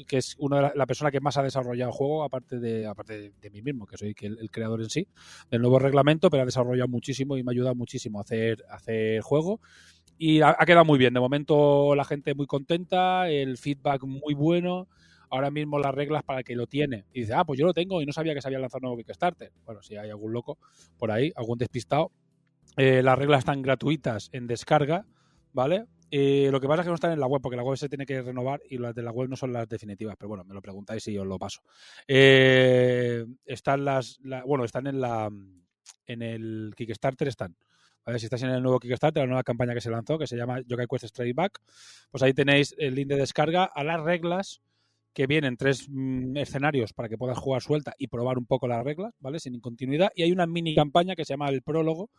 que 0.08 0.17
es 0.17 0.36
una 0.39 0.58
de 0.58 0.62
la, 0.63 0.71
la 0.76 0.86
persona 0.86 1.12
que 1.12 1.19
más 1.19 1.38
ha 1.38 1.43
desarrollado 1.43 1.91
el 1.91 1.97
juego, 1.97 2.23
aparte 2.23 2.60
de, 2.60 2.86
aparte 2.88 3.32
de, 3.39 3.50
mí 3.50 3.62
mismo, 3.62 3.86
que 3.86 3.97
soy 3.97 4.15
el, 4.21 4.38
el 4.39 4.52
creador 4.52 4.82
en 4.82 4.89
sí, 4.89 5.08
del 5.52 5.62
nuevo 5.62 5.80
reglamento, 5.80 6.30
pero 6.30 6.43
ha 6.43 6.45
desarrollado 6.45 6.88
muchísimo 6.88 7.38
y 7.38 7.43
me 7.43 7.52
ha 7.52 7.54
ayudado 7.54 7.76
muchísimo 7.76 8.19
a 8.19 8.21
hacer, 8.21 8.63
a 8.69 8.76
hacer 8.76 9.21
juego. 9.21 9.60
Y 10.19 10.41
ha 10.41 10.56
quedado 10.65 10.84
muy 10.84 10.97
bien. 10.97 11.13
De 11.13 11.19
momento 11.19 11.93
la 11.93 12.04
gente 12.04 12.34
muy 12.34 12.47
contenta, 12.47 13.30
el 13.30 13.58
feedback 13.58 14.04
muy 14.04 14.34
bueno. 14.34 14.88
Ahora 15.29 15.51
mismo 15.51 15.79
las 15.79 15.93
reglas 15.93 16.23
para 16.23 16.39
el 16.39 16.45
que 16.45 16.55
lo 16.55 16.67
tiene. 16.67 17.05
Y 17.13 17.21
dice, 17.21 17.33
ah, 17.33 17.43
pues 17.45 17.59
yo 17.59 17.65
lo 17.65 17.73
tengo 17.73 18.01
y 18.01 18.05
no 18.05 18.13
sabía 18.13 18.33
que 18.33 18.41
se 18.41 18.47
había 18.47 18.59
lanzado 18.59 18.79
un 18.79 18.89
nuevo 18.89 18.97
Kickstarter. 18.97 19.51
Bueno, 19.65 19.81
si 19.81 19.95
hay 19.97 20.09
algún 20.09 20.31
loco 20.33 20.57
por 20.97 21.11
ahí, 21.11 21.31
algún 21.35 21.57
despistado. 21.57 22.11
Eh, 22.77 23.01
las 23.03 23.17
reglas 23.17 23.39
están 23.39 23.61
gratuitas 23.61 24.29
en 24.31 24.47
descarga, 24.47 25.05
¿vale? 25.53 25.85
Eh, 26.09 26.47
lo 26.51 26.61
que 26.61 26.67
pasa 26.67 26.81
es 26.81 26.85
que 26.85 26.89
no 26.89 26.95
están 26.95 27.11
en 27.11 27.19
la 27.19 27.27
web, 27.27 27.41
porque 27.41 27.57
la 27.57 27.63
web 27.63 27.75
se 27.77 27.89
tiene 27.89 28.05
que 28.05 28.21
renovar 28.21 28.61
y 28.69 28.77
las 28.77 28.95
de 28.95 29.01
la 29.03 29.11
web 29.11 29.27
no 29.29 29.35
son 29.35 29.51
las 29.51 29.67
definitivas, 29.67 30.15
pero 30.17 30.29
bueno, 30.29 30.43
me 30.45 30.53
lo 30.53 30.61
preguntáis 30.61 31.05
y 31.09 31.17
os 31.17 31.27
lo 31.27 31.37
paso. 31.37 31.59
Eh, 32.29 33.25
están 33.45 33.83
las, 33.83 34.19
la- 34.23 34.43
bueno, 34.43 34.63
están 34.63 34.87
en 34.87 35.01
la 35.01 35.29
en 36.05 36.21
el 36.21 36.73
Kickstarter 36.75 37.27
están. 37.27 37.55
¿vale? 38.05 38.19
Si 38.19 38.25
estáis 38.25 38.43
en 38.43 38.49
el 38.51 38.63
nuevo 38.63 38.79
Kickstarter, 38.79 39.21
la 39.23 39.27
nueva 39.27 39.43
campaña 39.43 39.73
que 39.73 39.81
se 39.81 39.89
lanzó, 39.89 40.17
que 40.17 40.27
se 40.27 40.37
llama 40.37 40.61
Yokai 40.65 40.87
Quest 40.87 41.03
Strike 41.05 41.35
Back, 41.35 41.59
pues 42.09 42.23
ahí 42.23 42.33
tenéis 42.33 42.73
el 42.77 42.95
link 42.95 43.07
de 43.09 43.17
descarga 43.17 43.65
a 43.65 43.83
las 43.83 44.01
reglas 44.01 44.61
que 45.17 45.25
vienen 45.25 45.58
tres 45.58 45.88
mm, 45.89 46.38
escenarios 46.38 46.93
para 46.93 47.10
que 47.10 47.17
puedas 47.17 47.39
jugar 47.39 47.63
suelta 47.63 47.95
y 47.97 48.06
probar 48.06 48.38
un 48.38 48.45
poco 48.45 48.67
las 48.67 48.84
reglas, 48.84 49.15
¿vale? 49.19 49.39
Sin 49.39 49.60
continuidad. 49.60 50.12
Y 50.13 50.21
hay 50.21 50.32
una 50.32 50.45
mini 50.45 50.75
campaña 50.75 51.15
que 51.15 51.25
se 51.25 51.34
llama 51.34 51.49
el 51.49 51.63
prólogo, 51.63 52.12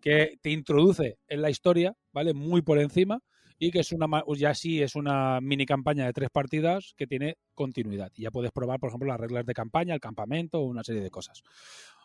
que 0.00 0.38
te 0.40 0.50
introduce 0.50 1.18
en 1.26 1.42
la 1.42 1.50
historia, 1.50 1.96
¿vale? 2.12 2.32
Muy 2.32 2.62
por 2.62 2.78
encima 2.78 3.18
y 3.58 3.72
que 3.72 3.80
es 3.80 3.90
una 3.90 4.06
ya 4.36 4.54
sí 4.54 4.80
es 4.80 4.94
una 4.94 5.40
mini 5.40 5.66
campaña 5.66 6.06
de 6.06 6.12
tres 6.12 6.30
partidas 6.30 6.94
que 6.96 7.08
tiene 7.08 7.38
continuidad 7.54 8.12
y 8.14 8.22
ya 8.22 8.30
puedes 8.30 8.52
probar 8.52 8.78
por 8.78 8.90
ejemplo 8.90 9.08
las 9.08 9.18
reglas 9.18 9.46
de 9.46 9.54
campaña 9.54 9.94
el 9.94 10.00
campamento 10.00 10.58
o 10.58 10.64
una 10.64 10.82
serie 10.82 11.02
de 11.02 11.10
cosas 11.10 11.40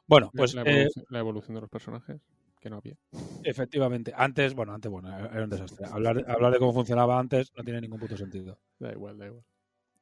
bueno 0.05 0.29
pues 0.31 0.53
la, 0.53 0.61
eh, 0.61 0.81
evolución, 0.81 1.05
la 1.09 1.19
evolución 1.19 1.55
de 1.55 1.61
los 1.61 1.69
personajes, 1.71 2.21
que 2.59 2.69
no 2.69 2.77
había. 2.77 2.97
efectivamente 3.43 4.13
antes 4.15 4.53
bueno 4.53 4.73
antes 4.75 4.91
bueno 4.91 5.09
era 5.09 5.43
un 5.43 5.49
desastre 5.49 5.87
hablar 5.91 6.23
hablar 6.27 6.53
de 6.53 6.59
cómo 6.59 6.71
funcionaba 6.71 7.19
antes 7.19 7.51
no 7.57 7.63
tiene 7.63 7.81
ningún 7.81 7.99
puto 7.99 8.15
sentido 8.15 8.59
Da 8.77 8.91
igual, 8.91 9.17
da 9.17 9.25
igual. 9.25 9.43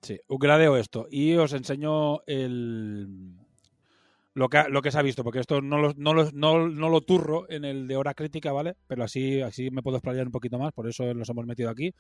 Sí, 0.02 0.20
gradeo 0.30 0.78
esto 0.78 1.08
y 1.10 1.34
os 1.36 1.54
enseño 1.54 2.22
el 2.28 3.34
lo 4.34 4.50
que, 4.50 4.64
lo 4.70 4.84
que 4.84 4.92
se 4.92 5.00
ha 5.00 5.02
visto, 5.02 5.24
porque 5.24 5.40
esto 5.40 5.62
no 5.62 5.80
lo, 5.80 5.94
no, 5.98 6.14
lo, 6.14 6.30
no, 6.32 6.68
no 6.68 6.90
lo 6.90 7.02
turro 7.02 7.50
en 7.50 7.66
el 7.66 7.88
de 7.88 7.96
hora 7.98 8.14
crítica, 8.14 8.52
¿vale? 8.52 8.76
Pero 8.86 9.04
así, 9.04 9.42
así 9.42 9.72
me 9.72 9.82
puedo 9.82 9.98
explayar 9.98 10.28
un 10.28 10.32
poquito 10.32 10.60
más, 10.60 10.74
por 10.74 10.88
eso 10.88 11.12
nos 11.16 11.28
hemos 11.30 11.48
metido 11.48 11.72
aquí. 11.72 11.92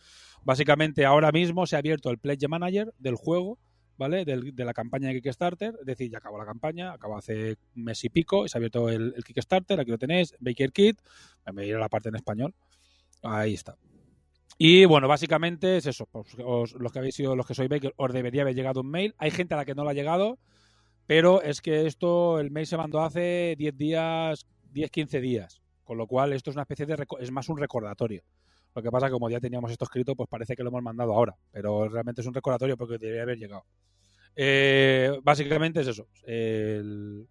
Básicamente, 0.43 1.03
ahora 1.05 1.31
mismo 1.31 1.65
se 1.65 1.75
ha 1.75 1.79
abierto 1.79 2.11
el 2.11 2.19
Pledge 2.19 2.47
Manager 2.47 2.93
del 2.99 3.15
juego, 3.15 3.57
¿vale? 3.97 4.23
Del- 4.23 4.55
de 4.55 4.65
la 4.65 4.73
campaña 4.75 5.07
de 5.09 5.15
Kickstarter, 5.19 5.73
es 5.79 5.85
decir, 5.87 6.11
ya 6.11 6.19
acabó 6.19 6.37
la 6.37 6.45
campaña, 6.45 6.91
acabó 6.93 7.17
hace 7.17 7.55
mes 7.73 8.03
y 8.03 8.09
pico, 8.09 8.45
y 8.45 8.49
se 8.49 8.57
ha 8.57 8.59
abierto 8.59 8.87
el, 8.89 9.13
el 9.17 9.23
Kickstarter, 9.23 9.79
aquí 9.79 9.89
lo 9.89 9.97
tenéis, 9.97 10.35
Baker 10.39 10.71
Kit, 10.71 10.99
me 11.47 11.53
voy 11.53 11.63
a 11.63 11.67
ir 11.69 11.75
a 11.75 11.79
la 11.79 11.89
parte 11.89 12.09
en 12.09 12.15
español, 12.17 12.53
ahí 13.23 13.55
está. 13.55 13.75
Y 14.57 14.85
bueno, 14.85 15.07
básicamente 15.07 15.77
es 15.77 15.85
eso. 15.85 16.07
Pues, 16.07 16.35
os- 16.43 16.73
los 16.73 16.91
que 16.91 16.99
habéis 16.99 17.15
sido 17.15 17.35
los 17.35 17.45
que 17.45 17.53
sois 17.53 17.69
Baker, 17.69 17.93
os 17.97 18.13
debería 18.13 18.41
haber 18.41 18.55
llegado 18.55 18.81
un 18.81 18.89
mail. 18.89 19.13
Hay 19.17 19.31
gente 19.31 19.53
a 19.53 19.57
la 19.57 19.65
que 19.65 19.75
no 19.75 19.83
le 19.83 19.91
ha 19.91 19.93
llegado, 19.93 20.39
pero 21.07 21.41
es 21.41 21.61
que 21.61 21.87
esto, 21.87 22.39
el 22.39 22.51
mail 22.51 22.67
se 22.67 22.77
mandó 22.77 23.01
hace 23.01 23.55
10 23.57 23.77
días, 23.77 24.47
10, 24.71 24.91
15 24.91 25.21
días. 25.21 25.61
Con 25.83 25.97
lo 25.97 26.07
cual, 26.07 26.33
esto 26.33 26.49
es 26.51 26.55
una 26.55 26.63
especie 26.63 26.85
de. 26.85 27.05
Es 27.19 27.31
más 27.31 27.49
un 27.49 27.57
recordatorio. 27.57 28.23
Lo 28.75 28.83
que 28.83 28.91
pasa 28.91 29.07
que 29.07 29.13
como 29.13 29.29
ya 29.29 29.39
teníamos 29.39 29.71
esto 29.71 29.85
escrito, 29.85 30.15
pues 30.15 30.29
parece 30.29 30.55
que 30.55 30.63
lo 30.63 30.69
hemos 30.69 30.83
mandado 30.83 31.13
ahora. 31.13 31.35
Pero 31.51 31.89
realmente 31.89 32.21
es 32.21 32.27
un 32.27 32.33
recordatorio 32.33 32.77
porque 32.77 32.97
debería 32.99 33.23
haber 33.23 33.37
llegado. 33.39 33.65
Eh, 34.35 35.11
básicamente 35.23 35.81
es 35.81 35.87
eso. 35.87 36.07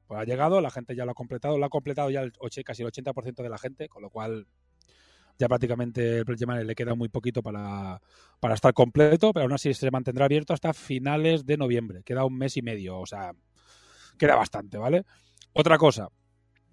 Pues 0.06 0.20
ha 0.20 0.24
llegado, 0.24 0.60
la 0.60 0.70
gente 0.70 0.96
ya 0.96 1.04
lo 1.04 1.12
ha 1.12 1.14
completado. 1.14 1.58
Lo 1.58 1.66
ha 1.66 1.70
completado 1.70 2.10
ya 2.10 2.22
el, 2.22 2.32
casi 2.64 2.82
el 2.82 2.88
80% 2.88 3.42
de 3.42 3.48
la 3.50 3.58
gente, 3.58 3.88
con 3.88 4.02
lo 4.02 4.10
cual 4.10 4.46
ya 5.38 5.48
prácticamente 5.48 6.18
el 6.18 6.24
Project 6.24 6.46
Manager 6.46 6.66
le 6.66 6.74
queda 6.74 6.94
muy 6.94 7.08
poquito 7.08 7.42
para, 7.42 8.00
para 8.40 8.54
estar 8.54 8.72
completo, 8.72 9.32
pero 9.32 9.44
aún 9.44 9.52
así 9.52 9.72
se 9.74 9.90
mantendrá 9.90 10.24
abierto 10.24 10.52
hasta 10.52 10.72
finales 10.72 11.46
de 11.46 11.56
noviembre. 11.56 12.02
Queda 12.04 12.24
un 12.24 12.36
mes 12.36 12.56
y 12.56 12.62
medio, 12.62 12.98
o 12.98 13.06
sea, 13.06 13.32
queda 14.18 14.36
bastante, 14.36 14.78
¿vale? 14.78 15.04
Otra 15.52 15.78
cosa 15.78 16.08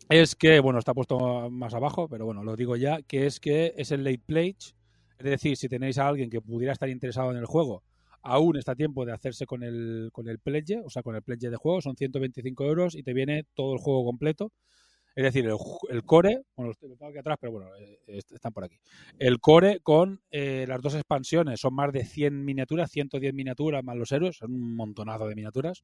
es 0.09 0.35
que, 0.35 0.59
bueno, 0.59 0.79
está 0.79 0.93
puesto 0.93 1.49
más 1.49 1.73
abajo, 1.73 2.07
pero 2.07 2.25
bueno, 2.25 2.43
lo 2.43 2.55
digo 2.55 2.75
ya, 2.75 3.01
que 3.01 3.25
es 3.25 3.39
que 3.39 3.73
es 3.77 3.91
el 3.91 4.03
late 4.03 4.21
pledge, 4.25 4.75
es 5.17 5.25
decir, 5.25 5.57
si 5.57 5.69
tenéis 5.69 5.97
a 5.97 6.07
alguien 6.07 6.29
que 6.29 6.41
pudiera 6.41 6.73
estar 6.73 6.89
interesado 6.89 7.31
en 7.31 7.37
el 7.37 7.45
juego, 7.45 7.83
aún 8.21 8.57
está 8.57 8.75
tiempo 8.75 9.05
de 9.05 9.13
hacerse 9.13 9.45
con 9.45 9.63
el, 9.63 10.09
con 10.11 10.27
el 10.27 10.39
pledge, 10.39 10.81
o 10.83 10.89
sea, 10.89 11.03
con 11.03 11.15
el 11.15 11.21
pledge 11.21 11.49
de 11.49 11.57
juego, 11.57 11.81
son 11.81 11.95
125 11.95 12.65
euros 12.65 12.95
y 12.95 13.03
te 13.03 13.13
viene 13.13 13.45
todo 13.53 13.73
el 13.73 13.79
juego 13.79 14.05
completo. 14.05 14.51
Es 15.15 15.23
decir, 15.23 15.45
el, 15.89 16.03
core, 16.03 16.41
bueno, 16.55 16.69
los 16.69 16.77
tengo 16.79 16.95
aquí 17.05 17.19
atrás, 17.19 17.37
pero 17.39 17.51
bueno, 17.51 17.69
eh, 17.77 17.99
est- 18.07 18.31
están 18.31 18.51
por 18.51 18.63
aquí. 18.63 18.77
El 19.19 19.39
core 19.39 19.79
con 19.81 20.21
eh, 20.31 20.65
las 20.67 20.81
dos 20.81 20.95
expansiones, 20.95 21.59
son 21.59 21.75
más 21.75 21.91
de 21.93 22.03
100 22.03 22.43
miniaturas, 22.43 22.89
110 22.89 23.33
miniaturas 23.33 23.83
más 23.83 23.95
los 23.95 24.11
héroes, 24.11 24.37
son 24.37 24.51
un 24.53 24.75
montonazo 24.75 25.27
de 25.27 25.35
miniaturas. 25.35 25.83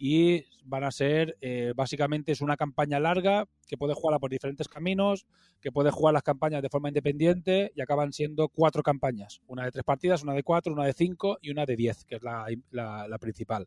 Y 0.00 0.44
van 0.64 0.84
a 0.84 0.92
ser, 0.92 1.36
eh, 1.40 1.72
básicamente 1.74 2.30
es 2.30 2.40
una 2.40 2.56
campaña 2.56 3.00
larga 3.00 3.46
que 3.66 3.76
puedes 3.76 3.96
jugarla 3.96 4.20
por 4.20 4.30
diferentes 4.30 4.68
caminos, 4.68 5.26
que 5.60 5.72
puedes 5.72 5.92
jugar 5.92 6.14
las 6.14 6.22
campañas 6.22 6.62
de 6.62 6.68
forma 6.68 6.88
independiente 6.88 7.72
y 7.74 7.80
acaban 7.80 8.12
siendo 8.12 8.48
cuatro 8.48 8.82
campañas. 8.82 9.40
Una 9.48 9.64
de 9.64 9.72
tres 9.72 9.84
partidas, 9.84 10.22
una 10.22 10.34
de 10.34 10.44
cuatro, 10.44 10.72
una 10.72 10.84
de 10.84 10.92
cinco 10.92 11.38
y 11.40 11.50
una 11.50 11.66
de 11.66 11.74
diez, 11.74 12.04
que 12.04 12.16
es 12.16 12.22
la 12.22 13.18
principal. 13.18 13.66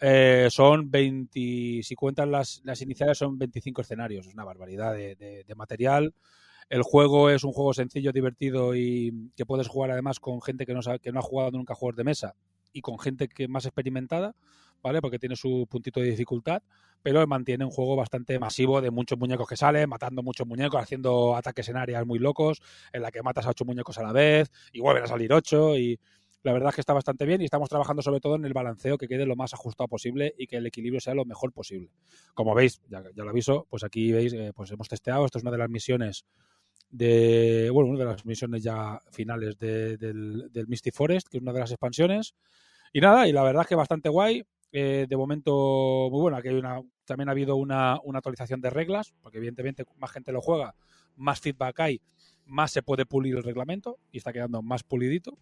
Eh, 0.00 0.48
son 0.50 0.90
20, 0.90 1.82
si 1.82 1.94
cuentas 1.94 2.26
las, 2.26 2.62
las 2.64 2.80
iniciales, 2.80 3.18
son 3.18 3.38
25 3.38 3.82
escenarios. 3.82 4.26
Es 4.26 4.34
una 4.34 4.44
barbaridad 4.44 4.94
de, 4.94 5.54
material. 5.56 6.14
El 6.68 6.82
juego 6.82 7.30
es 7.30 7.44
un 7.44 7.52
juego 7.52 7.74
sencillo, 7.74 8.12
divertido 8.12 8.74
y 8.74 9.30
que 9.36 9.44
puedes 9.44 9.68
jugar 9.68 9.90
además 9.90 10.20
con 10.20 10.40
gente 10.40 10.64
que 10.64 10.72
no, 10.72 10.80
que 11.02 11.12
no 11.12 11.18
ha 11.18 11.22
jugado 11.22 11.50
nunca 11.50 11.74
juegos 11.74 11.96
de 11.96 12.04
mesa 12.04 12.34
y 12.72 12.80
con 12.80 12.98
gente 12.98 13.28
que 13.28 13.48
más 13.48 13.66
experimentada, 13.66 14.34
¿vale? 14.82 15.00
Porque 15.00 15.18
tiene 15.18 15.34
su 15.34 15.66
puntito 15.68 16.00
de 16.00 16.10
dificultad, 16.10 16.62
pero 17.02 17.26
mantiene 17.26 17.64
un 17.64 17.70
juego 17.70 17.96
bastante 17.96 18.38
masivo 18.38 18.80
de 18.80 18.90
muchos 18.90 19.18
muñecos 19.18 19.48
que 19.48 19.56
salen, 19.56 19.88
matando 19.88 20.22
muchos 20.22 20.46
muñecos, 20.46 20.80
haciendo 20.80 21.36
ataques 21.36 21.68
en 21.68 21.76
áreas 21.76 22.06
muy 22.06 22.20
locos, 22.20 22.62
en 22.92 23.02
la 23.02 23.10
que 23.10 23.22
matas 23.22 23.46
a 23.46 23.50
ocho 23.50 23.64
muñecos 23.64 23.98
a 23.98 24.02
la 24.04 24.12
vez 24.12 24.50
y 24.72 24.80
vuelven 24.80 25.04
a 25.04 25.08
salir 25.08 25.32
ocho 25.32 25.76
y 25.76 25.98
la 26.42 26.52
verdad 26.52 26.70
es 26.70 26.76
que 26.76 26.80
está 26.80 26.92
bastante 26.94 27.26
bien 27.26 27.40
y 27.42 27.44
estamos 27.44 27.68
trabajando 27.68 28.02
sobre 28.02 28.20
todo 28.20 28.36
en 28.36 28.44
el 28.44 28.52
balanceo 28.54 28.96
que 28.98 29.08
quede 29.08 29.26
lo 29.26 29.36
más 29.36 29.52
ajustado 29.54 29.88
posible 29.88 30.34
y 30.38 30.46
que 30.46 30.56
el 30.56 30.66
equilibrio 30.66 31.00
sea 31.00 31.14
lo 31.14 31.24
mejor 31.24 31.52
posible. 31.52 31.90
Como 32.34 32.54
veis, 32.54 32.80
ya, 32.88 33.02
lo 33.14 33.28
aviso, 33.30 33.66
pues 33.70 33.84
aquí 33.84 34.12
veis, 34.12 34.32
eh, 34.32 34.52
pues 34.54 34.70
hemos 34.70 34.88
testeado, 34.88 35.24
esto 35.26 35.38
es 35.38 35.44
una 35.44 35.52
de 35.52 35.58
las 35.58 35.68
misiones 35.70 36.24
de, 36.90 37.70
bueno, 37.72 37.90
una 37.90 37.98
de 38.00 38.04
las 38.06 38.26
misiones 38.26 38.62
ya 38.62 39.00
finales 39.12 39.58
de- 39.58 39.96
del, 39.96 40.66
Misty 40.66 40.90
Forest, 40.90 41.28
que 41.28 41.38
es 41.38 41.42
una 41.42 41.52
de 41.52 41.60
las 41.60 41.70
expansiones. 41.70 42.34
Y 42.92 43.00
nada, 43.00 43.28
y 43.28 43.32
la 43.32 43.42
verdad 43.42 43.62
es 43.62 43.68
que 43.68 43.74
bastante 43.76 44.08
guay. 44.08 44.44
eh, 44.72 45.06
de 45.08 45.16
momento 45.16 46.08
muy 46.12 46.20
bueno. 46.20 46.36
Aquí 46.36 46.48
también 47.04 47.28
ha 47.28 47.32
habido 47.32 47.56
una, 47.56 47.98
una 48.04 48.18
actualización 48.18 48.60
de 48.60 48.70
reglas, 48.70 49.12
porque 49.20 49.38
evidentemente 49.38 49.84
más 49.96 50.12
gente 50.12 50.30
lo 50.32 50.40
juega, 50.40 50.76
más 51.16 51.40
feedback 51.40 51.80
hay, 51.80 52.00
más 52.46 52.70
se 52.70 52.82
puede 52.82 53.04
pulir 53.04 53.36
el 53.36 53.42
reglamento 53.42 53.98
y 54.12 54.18
está 54.18 54.32
quedando 54.32 54.62
más 54.62 54.84
pulidito. 54.84 55.38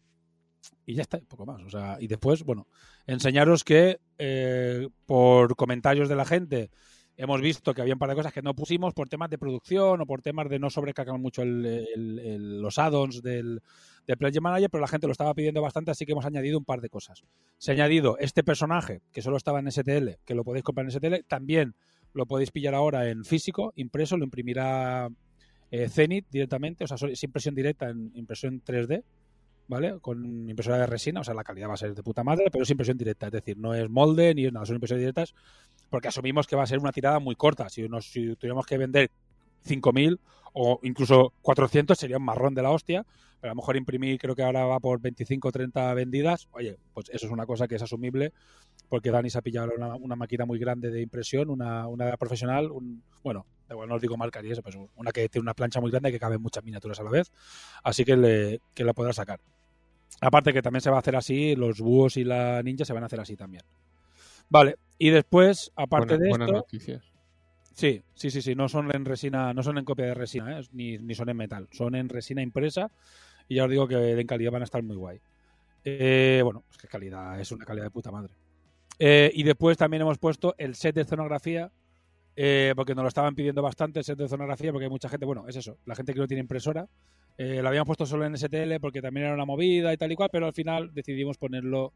Y 0.87 0.95
ya 0.95 1.03
está, 1.03 1.19
poco 1.19 1.47
más. 1.47 1.63
O 1.63 1.71
sea, 1.71 1.97
y 2.01 2.07
después, 2.07 2.43
bueno, 2.45 2.67
enseñaros 3.07 3.65
que 3.65 3.99
eh, 4.19 4.89
por 5.07 5.55
comentarios 5.57 6.09
de 6.09 6.17
la 6.17 6.25
gente 6.25 6.71
hemos 7.17 7.41
visto 7.41 7.75
que 7.75 7.83
había 7.83 7.95
un 7.95 7.99
par 7.99 8.09
de 8.11 8.15
cosas 8.15 8.33
que 8.33 8.43
no 8.43 8.55
pusimos 8.55 8.95
por 8.95 9.09
temas 9.09 9.29
de 9.29 9.39
producción 9.39 10.01
o 10.01 10.07
por 10.07 10.23
temas 10.23 10.49
de 10.49 10.59
no 10.61 10.71
sobrecargar 10.71 11.19
mucho 11.19 11.43
el- 11.43 12.61
los 12.63 12.79
add-ons 12.79 13.23
del, 13.23 13.61
del 14.07 14.17
Player 14.17 14.41
Manager, 14.41 14.71
pero 14.71 14.81
la 14.81 14.87
gente 14.89 15.07
lo 15.09 15.13
estaba 15.13 15.35
pidiendo 15.35 15.61
bastante, 15.61 15.91
así 15.91 16.07
que 16.07 16.13
hemos 16.13 16.25
añadido 16.25 16.59
un 16.59 16.65
par 16.65 16.81
de 16.81 16.89
cosas. 16.89 17.25
Se 17.59 17.73
ha 17.73 17.75
añadido 17.75 18.17
este 18.19 18.45
personaje, 18.45 19.01
que 19.13 19.21
solo 19.21 19.37
estaba 19.37 19.59
en 19.59 19.67
STL, 19.71 20.19
que 20.25 20.35
lo 20.35 20.45
podéis 20.45 20.63
comprar 20.65 20.85
en 20.87 20.93
STL, 20.93 21.25
también 21.27 21.75
lo 22.15 22.25
podéis 22.27 22.53
pillar 22.53 22.75
ahora 22.75 23.09
en 23.11 23.25
físico, 23.25 23.73
impreso, 23.75 24.17
lo 24.17 24.25
imprimirá 24.25 25.09
eh, 25.71 25.89
Zenith 25.89 26.27
directamente, 26.31 26.85
o 26.85 26.87
sea, 26.87 26.97
es 27.09 27.23
impresión 27.25 27.55
directa 27.55 27.91
en 27.91 28.13
impresión 28.15 28.63
3D, 28.65 29.03
¿vale? 29.69 30.01
Con 30.01 30.49
impresora 30.49 30.79
de 30.79 30.87
resina, 30.87 31.21
o 31.21 31.25
sea, 31.25 31.35
la 31.35 31.45
calidad 31.45 31.69
va 31.69 31.75
a 31.75 31.77
ser 31.77 31.95
de 31.95 32.03
puta 32.03 32.25
madre, 32.25 32.47
pero 32.51 32.65
es 32.65 32.71
impresión 32.71 32.99
directa, 32.99 33.27
es 33.27 33.33
decir, 33.33 33.57
no 33.59 33.75
es 33.75 33.89
molde 33.89 34.35
ni 34.35 34.47
es 34.47 34.53
nada, 34.53 34.67
son 34.67 34.77
impresiones 34.77 35.03
directas, 35.03 35.35
porque 35.91 36.09
asumimos 36.09 36.47
que 36.47 36.57
va 36.57 36.65
a 36.65 36.67
ser 36.67 36.79
una 36.79 36.91
tirada 36.91 37.19
muy 37.21 37.37
corta. 37.37 37.69
Si, 37.69 37.89
nos, 37.89 38.11
si 38.11 38.35
tuviéramos 38.37 38.67
que 38.67 38.79
vender 38.79 39.11
5.000 39.67 40.19
o 40.55 40.81
incluso 40.83 41.33
400 41.43 41.97
sería 41.97 42.17
un 42.17 42.25
marrón 42.25 42.55
de 42.55 42.63
la 42.63 42.71
hostia, 42.71 43.05
pero 43.41 43.53
a 43.53 43.55
lo 43.55 43.57
mejor 43.57 43.77
imprimir 43.77 44.19
creo 44.19 44.35
que 44.35 44.43
ahora 44.43 44.65
va 44.65 44.81
por 44.81 45.01
25 45.01 45.49
o 45.49 45.53
30 45.53 45.95
vendidas, 45.95 46.49
oye, 46.53 46.77
pues 46.93 47.09
eso 47.11 47.27
es 47.27 47.33
una 47.33 47.47
cosa 47.47 47.69
que 47.69 47.77
es 47.77 47.83
asumible, 47.83 48.33
porque 48.89 49.11
Dani 49.11 49.31
se 49.31 49.39
ha 49.39 49.43
pillado 49.43 49.71
una, 49.77 49.95
una 49.95 50.17
máquina 50.17 50.45
muy 50.45 50.59
grande 50.59 50.91
de 50.91 51.01
impresión, 51.01 51.51
una, 51.51 51.87
una 51.87 52.17
profesional, 52.17 52.71
un, 52.73 53.03
bueno, 53.23 53.47
igual, 53.71 53.89
no 53.89 53.95
os 53.97 54.03
digo 54.03 54.17
marca 54.17 54.43
ni 54.43 54.51
eso, 54.51 54.63
pues 54.63 54.77
una 54.97 55.13
que 55.13 55.29
tiene 55.29 55.43
una 55.43 55.55
plancha 55.55 55.81
muy 55.81 55.91
grande 55.91 56.11
que 56.11 56.19
cabe 56.19 56.39
muchas 56.39 56.65
miniaturas 56.65 56.99
a 56.99 57.05
la 57.05 57.11
vez, 57.11 57.31
así 57.85 58.05
que, 58.05 58.17
le, 58.17 58.61
que 58.75 58.85
la 58.85 58.95
podrá 58.95 59.13
sacar. 59.13 59.41
Aparte 60.21 60.53
que 60.53 60.63
también 60.63 60.81
se 60.81 60.91
va 60.91 60.97
a 60.97 61.01
hacer 61.01 61.17
así, 61.17 61.55
los 61.55 61.81
búhos 61.81 62.17
y 62.17 62.25
la 62.25 62.63
ninja 62.63 62.85
se 62.85 62.93
van 62.93 63.03
a 63.03 63.07
hacer 63.07 63.21
así 63.21 63.37
también. 63.37 63.63
Vale, 64.49 64.77
y 64.99 65.11
después, 65.11 65.73
aparte 65.77 66.19
de 66.19 66.29
buenas 66.29 66.49
esto, 66.49 66.59
noticias. 66.59 67.05
Sí, 67.75 68.03
sí, 68.15 68.31
sí, 68.31 68.43
sí, 68.43 68.55
no 68.55 68.69
son 68.69 68.93
en 68.95 69.05
resina, 69.05 69.55
no 69.55 69.63
son 69.63 69.79
en 69.79 69.85
copia 69.85 70.07
de 70.07 70.15
resina, 70.15 70.59
¿eh? 70.59 70.65
ni, 70.73 70.99
ni 70.99 71.15
son 71.15 71.29
en 71.29 71.37
metal, 71.37 71.69
son 71.71 71.95
en 71.95 72.09
resina 72.09 72.43
impresa 72.43 72.91
y 73.47 73.57
ya 73.57 73.65
os 73.65 73.71
digo 73.71 73.87
que 73.87 74.13
en 74.13 74.27
calidad 74.27 74.51
van 74.51 74.63
a 74.63 74.65
estar 74.65 74.83
muy 74.83 74.97
guay. 74.97 75.21
Eh, 75.85 76.41
bueno, 76.43 76.65
es 76.71 76.77
que 76.77 76.89
calidad, 76.89 77.41
es 77.41 77.53
una 77.53 77.65
calidad 77.65 77.85
de 77.85 77.91
puta 77.91 78.11
madre. 78.11 78.33
Eh, 78.99 79.31
y 79.33 79.43
después 79.43 79.77
también 79.77 80.03
hemos 80.03 80.19
puesto 80.19 80.55
el 80.59 80.75
set 80.75 80.95
de 80.95 81.05
zonografía, 81.05 81.71
eh, 82.35 82.73
porque 82.75 82.95
nos 82.95 83.03
lo 83.03 83.09
estaban 83.09 83.35
pidiendo 83.35 83.63
bastante 83.63 84.01
el 84.01 84.05
set 84.05 84.19
de 84.19 84.29
zonografía, 84.29 84.73
porque 84.73 84.87
hay 84.87 84.91
mucha 84.91 85.09
gente, 85.09 85.25
bueno, 85.25 85.47
es 85.49 85.57
eso, 85.57 85.79
la 85.87 85.95
gente 85.95 86.13
que 86.13 86.21
no 86.21 86.27
tiene 86.27 86.41
impresora, 86.41 86.89
eh, 87.39 87.63
lo 87.63 87.69
habíamos 87.69 87.87
puesto 87.87 88.05
solo 88.05 88.27
en 88.27 88.35
STL 88.35 88.79
porque 88.81 89.01
también 89.01 89.27
era 89.27 89.35
una 89.35 89.45
movida 89.47 89.93
y 89.93 89.97
tal 89.97 90.13
y 90.13 90.17
cual, 90.17 90.29
pero 90.31 90.47
al 90.47 90.53
final 90.53 90.93
decidimos 90.93 91.39
ponerlo 91.39 91.93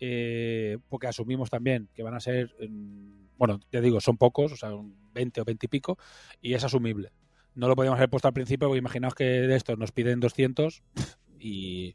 eh, 0.00 0.78
porque 0.88 1.06
asumimos 1.06 1.48
también 1.48 1.88
que 1.94 2.02
van 2.02 2.14
a 2.14 2.20
ser, 2.20 2.54
mm, 2.68 3.36
bueno, 3.38 3.60
ya 3.70 3.80
digo, 3.80 4.00
son 4.00 4.16
pocos, 4.16 4.52
o 4.52 4.56
sea, 4.56 4.74
un 4.74 4.96
20 5.12 5.40
o 5.40 5.44
20 5.44 5.66
y 5.66 5.68
pico, 5.68 5.96
y 6.40 6.54
es 6.54 6.64
asumible. 6.64 7.12
No 7.54 7.68
lo 7.68 7.76
podíamos 7.76 7.98
haber 7.98 8.10
puesto 8.10 8.28
al 8.28 8.34
principio, 8.34 8.68
porque 8.68 8.78
imaginaos 8.78 9.14
que 9.14 9.24
de 9.24 9.54
estos 9.56 9.78
nos 9.78 9.92
piden 9.92 10.20
200 10.20 10.82
y, 11.38 11.94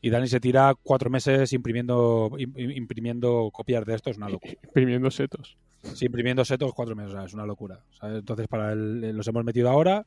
y 0.00 0.10
Dani 0.10 0.26
se 0.26 0.40
tira 0.40 0.74
cuatro 0.82 1.10
meses 1.10 1.52
imprimiendo, 1.52 2.30
im- 2.38 2.74
imprimiendo 2.76 3.50
copias 3.52 3.84
de 3.84 3.94
esto, 3.94 4.10
es 4.10 4.16
una 4.16 4.28
locura. 4.28 4.54
Imprimiendo 4.64 5.10
setos. 5.10 5.56
Sí, 5.94 6.06
imprimiendo 6.06 6.44
setos 6.44 6.72
cuatro 6.74 6.96
meses, 6.96 7.12
o 7.12 7.16
sea, 7.16 7.26
es 7.26 7.34
una 7.34 7.46
locura. 7.46 7.80
¿sabes? 7.98 8.18
Entonces, 8.18 8.48
para 8.48 8.72
el- 8.72 9.14
los 9.16 9.28
hemos 9.28 9.44
metido 9.44 9.68
ahora 9.68 10.06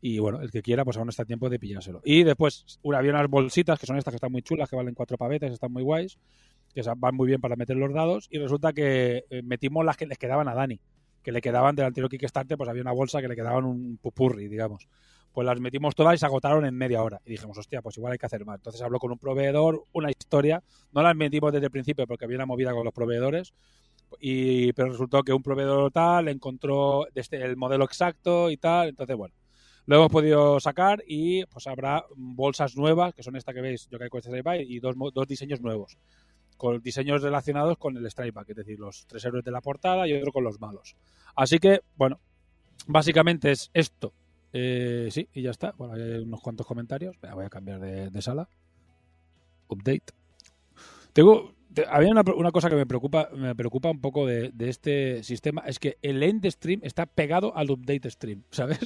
y 0.00 0.18
bueno, 0.18 0.40
el 0.40 0.50
que 0.50 0.62
quiera, 0.62 0.84
pues 0.84 0.96
aún 0.96 1.08
está 1.08 1.22
a 1.24 1.26
tiempo 1.26 1.48
de 1.50 1.58
pillárselo. 1.58 2.00
Y 2.04 2.22
después, 2.22 2.78
había 2.94 3.10
unas 3.10 3.28
bolsitas 3.28 3.78
que 3.78 3.86
son 3.86 3.96
estas 3.96 4.12
que 4.12 4.16
están 4.16 4.30
muy 4.30 4.42
chulas, 4.42 4.70
que 4.70 4.76
valen 4.76 4.94
cuatro 4.94 5.16
pavetes, 5.16 5.52
están 5.52 5.72
muy 5.72 5.82
guays, 5.82 6.18
que 6.72 6.82
van 6.96 7.14
muy 7.16 7.26
bien 7.26 7.40
para 7.40 7.56
meter 7.56 7.76
los 7.76 7.92
dados. 7.92 8.28
Y 8.30 8.38
resulta 8.38 8.72
que 8.72 9.24
eh, 9.28 9.42
metimos 9.42 9.84
las 9.84 9.96
que 9.96 10.06
les 10.06 10.16
quedaban 10.16 10.46
a 10.48 10.54
Dani, 10.54 10.80
que 11.22 11.32
le 11.32 11.40
quedaban 11.40 11.74
del 11.74 11.86
anterior 11.86 12.08
Kickstarter, 12.08 12.56
pues 12.56 12.68
había 12.68 12.82
una 12.82 12.92
bolsa 12.92 13.20
que 13.20 13.28
le 13.28 13.34
quedaban 13.34 13.64
un 13.64 13.98
pupurri, 14.00 14.46
digamos. 14.46 14.88
Pues 15.32 15.44
las 15.44 15.60
metimos 15.60 15.94
todas 15.94 16.14
y 16.14 16.18
se 16.18 16.26
agotaron 16.26 16.64
en 16.64 16.74
media 16.74 17.02
hora. 17.02 17.20
Y 17.24 17.30
dijimos, 17.32 17.58
hostia, 17.58 17.82
pues 17.82 17.96
igual 17.98 18.12
hay 18.12 18.18
que 18.18 18.26
hacer 18.26 18.44
más. 18.44 18.56
Entonces 18.56 18.80
habló 18.82 18.98
con 18.98 19.10
un 19.10 19.18
proveedor, 19.18 19.84
una 19.92 20.10
historia. 20.10 20.62
No 20.92 21.02
las 21.02 21.16
metimos 21.16 21.52
desde 21.52 21.66
el 21.66 21.72
principio 21.72 22.06
porque 22.06 22.24
había 22.24 22.36
una 22.36 22.46
movida 22.46 22.72
con 22.72 22.84
los 22.84 22.94
proveedores. 22.94 23.52
Y, 24.20 24.72
pero 24.72 24.90
resultó 24.90 25.22
que 25.22 25.32
un 25.32 25.42
proveedor 25.42 25.90
tal 25.90 26.28
encontró 26.28 27.06
este, 27.14 27.42
el 27.42 27.56
modelo 27.56 27.84
exacto 27.84 28.50
y 28.50 28.56
tal. 28.56 28.88
Entonces, 28.88 29.16
bueno, 29.16 29.34
lo 29.88 29.96
hemos 29.96 30.12
podido 30.12 30.60
sacar 30.60 31.02
y 31.06 31.46
pues 31.46 31.66
habrá 31.66 32.04
bolsas 32.14 32.76
nuevas, 32.76 33.14
que 33.14 33.22
son 33.22 33.36
esta 33.36 33.54
que 33.54 33.62
veis, 33.62 33.88
Yokai 33.88 34.10
Quest 34.10 34.26
Strike 34.26 34.44
Back, 34.44 34.60
y 34.60 34.78
dos, 34.80 34.94
dos 35.14 35.26
diseños 35.26 35.62
nuevos. 35.62 35.96
Con 36.58 36.82
diseños 36.82 37.22
relacionados 37.22 37.78
con 37.78 37.96
el 37.96 38.04
Strike 38.04 38.34
Back, 38.34 38.50
es 38.50 38.56
decir, 38.56 38.78
los 38.78 39.06
tres 39.06 39.24
héroes 39.24 39.44
de 39.44 39.50
la 39.50 39.62
portada 39.62 40.06
y 40.06 40.12
otro 40.12 40.30
con 40.30 40.44
los 40.44 40.60
malos. 40.60 40.94
Así 41.34 41.58
que, 41.58 41.80
bueno, 41.96 42.20
básicamente 42.86 43.50
es 43.50 43.70
esto. 43.72 44.12
Eh, 44.52 45.08
sí, 45.10 45.26
y 45.32 45.40
ya 45.42 45.52
está. 45.52 45.72
Bueno, 45.78 45.94
hay 45.94 46.18
unos 46.22 46.40
cuantos 46.42 46.66
comentarios. 46.66 47.16
Voy 47.20 47.44
a 47.46 47.48
cambiar 47.48 47.80
de, 47.80 48.10
de 48.10 48.22
sala. 48.22 48.46
Update. 49.68 50.12
Tengo, 51.14 51.54
te- 51.54 51.57
había 51.88 52.10
una, 52.10 52.22
una 52.36 52.50
cosa 52.50 52.68
que 52.70 52.76
me 52.76 52.86
preocupa, 52.86 53.28
me 53.34 53.54
preocupa 53.54 53.90
un 53.90 54.00
poco 54.00 54.26
de, 54.26 54.50
de 54.52 54.68
este 54.68 55.22
sistema, 55.22 55.62
es 55.66 55.78
que 55.78 55.98
el 56.02 56.22
end 56.22 56.46
stream 56.50 56.80
está 56.82 57.06
pegado 57.06 57.56
al 57.56 57.70
update 57.70 58.10
stream, 58.10 58.42
¿sabes? 58.50 58.78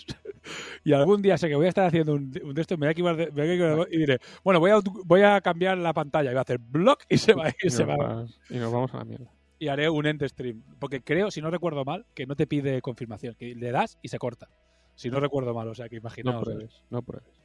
y 0.85 0.93
algún 0.93 1.23
día 1.23 1.39
sé 1.39 1.49
que 1.49 1.55
voy 1.55 1.67
a 1.67 1.69
estar 1.69 1.87
haciendo 1.87 2.15
un, 2.15 2.33
un 2.43 2.55
me 2.55 2.77
voy 2.77 2.87
a 2.89 2.91
equivocar 2.91 3.17
de- 3.17 3.27
me 3.27 3.43
voy 3.43 3.51
a 3.51 3.55
equivocar 3.55 3.89
y 3.93 3.99
diré, 3.99 4.19
bueno, 4.45 4.61
voy 4.61 4.71
a, 4.73 4.81
voy 5.05 5.23
a 5.23 5.41
cambiar 5.41 5.79
la 5.79 5.93
pantalla 5.93 6.31
y 6.31 6.35
voy 6.35 6.39
a 6.39 6.43
hacer 6.43 6.59
block 6.59 7.05
y 7.09 7.19
se 7.19 7.35
va, 7.35 7.49
y 7.51 7.67
Y 7.67 7.71
se 7.71 7.85
nos, 7.87 7.99
va 7.99 8.05
va- 8.15 8.27
y 8.51 8.57
nos 8.57 8.73
vamos 8.73 8.93
a 8.95 8.99
la 8.99 9.05
mierda. 9.05 9.31
y 9.59 9.69
haré 9.69 9.89
un 9.89 10.07
end 10.07 10.25
stream. 10.27 10.63
Porque 10.81 11.01
creo, 11.03 11.31
si 11.31 11.41
no 11.41 11.51
recuerdo 11.51 11.85
mal, 11.85 12.05
que 12.15 12.27
no 12.27 12.35
te 12.35 12.47
pide 12.47 12.83
confirmación, 12.83 13.35
que 13.39 13.55
le 13.55 13.71
das 13.71 13.99
y 14.03 14.09
se 14.09 14.19
corta. 14.19 14.49
Si 14.95 15.09
no 15.11 15.21
recuerdo 15.21 15.55
mal, 15.55 15.69
o 15.69 15.75
sea 15.75 15.89
que 15.89 15.97
No 15.97 16.01
imaginaos. 16.01 16.43
pruebes, 16.43 16.83
no 16.91 17.03
pruebes. 17.03 17.43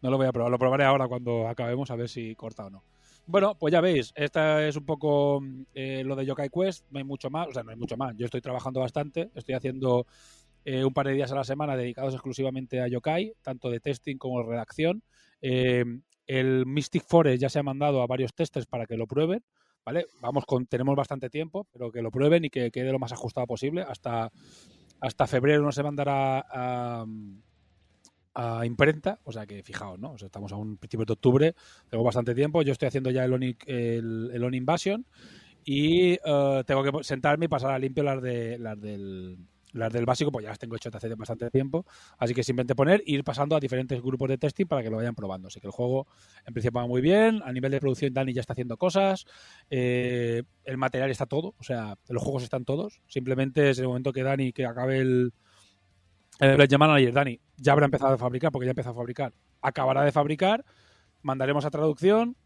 No 0.00 0.10
lo 0.10 0.16
voy 0.16 0.26
a 0.26 0.32
probar, 0.32 0.50
lo 0.50 0.58
probaré 0.58 0.84
ahora 0.84 1.06
cuando 1.06 1.46
acabemos 1.46 1.90
a 1.90 1.96
ver 1.96 2.08
si 2.08 2.34
corta 2.34 2.66
o 2.66 2.70
no. 2.70 2.82
Bueno, 3.26 3.56
pues 3.56 3.72
ya 3.72 3.80
veis, 3.80 4.12
esta 4.16 4.66
es 4.66 4.76
un 4.76 4.84
poco 4.84 5.40
eh, 5.74 6.02
lo 6.04 6.16
de 6.16 6.26
Yokai 6.26 6.48
Quest, 6.48 6.84
no 6.90 6.98
hay 6.98 7.04
mucho 7.04 7.30
más, 7.30 7.48
o 7.48 7.52
sea, 7.52 7.62
no 7.62 7.70
hay 7.70 7.76
mucho 7.76 7.96
más. 7.96 8.16
Yo 8.16 8.26
estoy 8.26 8.40
trabajando 8.40 8.80
bastante, 8.80 9.30
estoy 9.34 9.54
haciendo 9.54 10.06
eh, 10.64 10.84
un 10.84 10.92
par 10.92 11.06
de 11.06 11.14
días 11.14 11.30
a 11.30 11.36
la 11.36 11.44
semana 11.44 11.76
dedicados 11.76 12.14
exclusivamente 12.14 12.80
a 12.80 12.88
Yokai, 12.88 13.34
tanto 13.42 13.70
de 13.70 13.80
testing 13.80 14.16
como 14.16 14.40
de 14.40 14.48
redacción. 14.48 15.02
Eh, 15.40 15.84
el 16.26 16.66
Mystic 16.66 17.04
Forest 17.06 17.40
ya 17.40 17.48
se 17.48 17.60
ha 17.60 17.62
mandado 17.62 18.02
a 18.02 18.06
varios 18.06 18.34
testers 18.34 18.66
para 18.66 18.86
que 18.86 18.96
lo 18.96 19.06
prueben, 19.06 19.44
¿vale? 19.84 20.06
Vamos 20.20 20.44
con, 20.44 20.66
tenemos 20.66 20.96
bastante 20.96 21.30
tiempo, 21.30 21.66
pero 21.72 21.90
que 21.90 22.02
lo 22.02 22.10
prueben 22.10 22.44
y 22.44 22.50
que 22.50 22.70
quede 22.70 22.92
lo 22.92 22.98
más 22.98 23.12
ajustado 23.12 23.46
posible. 23.46 23.82
Hasta, 23.82 24.30
hasta 25.00 25.26
febrero 25.26 25.62
no 25.62 25.72
se 25.72 25.82
mandará 25.82 26.40
a, 26.40 27.02
a 27.02 27.06
imprenta, 28.64 29.20
o 29.24 29.32
sea 29.32 29.46
que 29.46 29.62
fijaos, 29.62 29.98
¿no? 29.98 30.12
O 30.12 30.18
sea, 30.18 30.26
estamos 30.26 30.52
a 30.52 30.56
un 30.56 30.76
principio 30.76 31.04
de 31.04 31.12
octubre, 31.12 31.54
tengo 31.88 32.04
bastante 32.04 32.34
tiempo, 32.34 32.62
yo 32.62 32.72
estoy 32.72 32.88
haciendo 32.88 33.10
ya 33.10 33.24
el 33.24 33.32
On, 33.32 33.42
el 33.42 34.44
On 34.44 34.54
Invasion 34.54 35.06
y 35.64 36.12
eh, 36.12 36.64
tengo 36.66 36.82
que 36.82 37.04
sentarme 37.04 37.46
y 37.46 37.48
pasar 37.48 37.70
a 37.70 37.78
limpio 37.78 38.02
las 38.02 38.22
de 38.22 38.58
las 38.58 38.80
del 38.80 39.36
las 39.72 39.92
del 39.92 40.04
básico, 40.04 40.30
pues 40.30 40.44
ya 40.44 40.50
las 40.50 40.58
tengo 40.58 40.76
hechas 40.76 40.94
hace 40.94 41.14
bastante 41.14 41.50
tiempo, 41.50 41.86
así 42.18 42.34
que 42.34 42.42
simplemente 42.42 42.74
poner 42.74 43.00
e 43.06 43.12
ir 43.12 43.24
pasando 43.24 43.56
a 43.56 43.60
diferentes 43.60 44.00
grupos 44.02 44.28
de 44.28 44.38
testing 44.38 44.66
para 44.66 44.82
que 44.82 44.90
lo 44.90 44.98
vayan 44.98 45.14
probando. 45.14 45.48
Así 45.48 45.60
que 45.60 45.66
el 45.66 45.72
juego 45.72 46.06
en 46.46 46.52
principio 46.52 46.80
va 46.80 46.86
muy 46.86 47.00
bien, 47.00 47.40
a 47.42 47.52
nivel 47.52 47.70
de 47.70 47.80
producción 47.80 48.12
Dani 48.12 48.32
ya 48.32 48.40
está 48.40 48.52
haciendo 48.52 48.76
cosas, 48.76 49.24
eh, 49.70 50.42
el 50.64 50.76
material 50.76 51.10
está 51.10 51.26
todo, 51.26 51.54
o 51.58 51.62
sea, 51.62 51.96
los 52.08 52.22
juegos 52.22 52.42
están 52.42 52.64
todos, 52.64 53.00
simplemente 53.08 53.70
es 53.70 53.78
el 53.78 53.88
momento 53.88 54.12
que 54.12 54.22
Dani 54.22 54.52
que 54.52 54.66
acabe 54.66 54.98
el, 54.98 55.32
el 56.42 56.56
Pledge 56.56 56.76
Manager, 56.76 57.12
Dani, 57.12 57.40
ya 57.56 57.72
habrá 57.72 57.84
empezado 57.84 58.14
a 58.14 58.18
fabricar, 58.18 58.50
porque 58.50 58.66
ya 58.66 58.70
empezó 58.70 58.90
a 58.90 58.94
fabricar. 58.94 59.32
Acabará 59.60 60.02
de 60.02 60.10
fabricar, 60.10 60.64
mandaremos 61.22 61.64
a 61.64 61.70
traducción, 61.70 62.36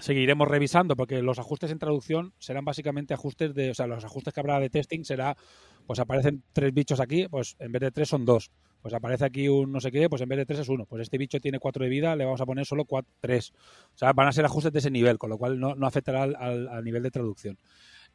seguiremos 0.00 0.48
revisando, 0.48 0.96
porque 0.96 1.22
los 1.22 1.38
ajustes 1.38 1.70
en 1.70 1.78
traducción 1.78 2.34
serán 2.38 2.64
básicamente 2.64 3.14
ajustes 3.14 3.54
de, 3.54 3.70
o 3.70 3.74
sea, 3.74 3.86
los 3.86 4.04
ajustes 4.04 4.34
que 4.34 4.40
habrá 4.40 4.58
de 4.58 4.68
testing 4.68 5.04
será, 5.04 5.36
pues 5.86 6.00
aparecen 6.00 6.42
tres 6.52 6.74
bichos 6.74 6.98
aquí, 6.98 7.28
pues 7.28 7.54
en 7.60 7.70
vez 7.70 7.80
de 7.80 7.92
tres 7.92 8.08
son 8.08 8.24
dos. 8.24 8.50
pues 8.82 8.94
aparece 8.94 9.24
aquí 9.24 9.46
un 9.48 9.70
no 9.70 9.80
sé 9.80 9.92
qué, 9.92 10.08
pues 10.08 10.22
en 10.22 10.28
vez 10.28 10.38
de 10.38 10.46
3 10.46 10.60
es 10.60 10.68
1. 10.68 10.86
Pues 10.86 11.02
este 11.02 11.18
bicho 11.18 11.38
tiene 11.38 11.58
4 11.58 11.84
de 11.84 11.90
vida, 11.90 12.16
le 12.16 12.24
vamos 12.24 12.40
a 12.40 12.46
poner 12.46 12.64
solo 12.66 12.84
3. 13.20 13.52
O 13.94 13.98
sea, 13.98 14.12
van 14.12 14.26
a 14.26 14.32
ser 14.32 14.44
ajustes 14.44 14.72
de 14.72 14.78
ese 14.78 14.90
nivel, 14.90 15.18
con 15.18 15.30
lo 15.30 15.38
cual 15.38 15.60
no, 15.60 15.74
no 15.74 15.86
afectará 15.86 16.22
al, 16.22 16.66
al, 16.66 16.82
nivel 16.82 17.02
de 17.02 17.10
traducción. 17.10 17.58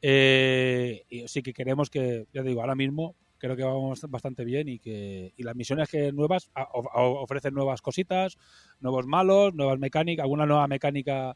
Eh, 0.01 1.05
sí 1.27 1.43
que 1.43 1.53
queremos 1.53 1.89
que, 1.89 2.25
ya 2.33 2.41
digo, 2.41 2.61
ahora 2.61 2.75
mismo 2.75 3.15
creo 3.45 3.55
que 3.55 3.63
vamos 3.63 4.01
bastante 4.09 4.43
bien 4.43 4.67
y 4.67 4.79
que 4.79 5.33
y 5.37 5.43
las 5.43 5.55
misiones 5.55 5.89
que 5.89 6.11
nuevas 6.11 6.51
ofrecen 6.93 7.53
nuevas 7.53 7.81
cositas, 7.81 8.37
nuevos 8.79 9.05
malos, 9.05 9.53
nuevas 9.53 9.79
mecánicas, 9.79 10.23
alguna 10.23 10.45
nueva 10.45 10.67
mecánica 10.67 11.35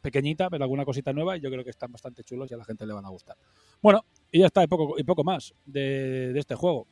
pequeñita, 0.00 0.48
pero 0.48 0.64
alguna 0.64 0.84
cosita 0.84 1.12
nueva 1.12 1.36
y 1.36 1.40
yo 1.40 1.50
creo 1.50 1.64
que 1.64 1.70
están 1.70 1.92
bastante 1.92 2.24
chulos 2.24 2.50
y 2.50 2.54
a 2.54 2.56
la 2.56 2.64
gente 2.64 2.86
le 2.86 2.92
van 2.92 3.04
a 3.04 3.10
gustar. 3.10 3.36
Bueno, 3.82 4.04
y 4.30 4.40
ya 4.40 4.46
está, 4.46 4.62
y 4.62 4.66
poco, 4.66 4.98
y 4.98 5.04
poco 5.04 5.24
más 5.24 5.54
de, 5.66 6.38
este 6.38 6.54
juego. 6.54 6.86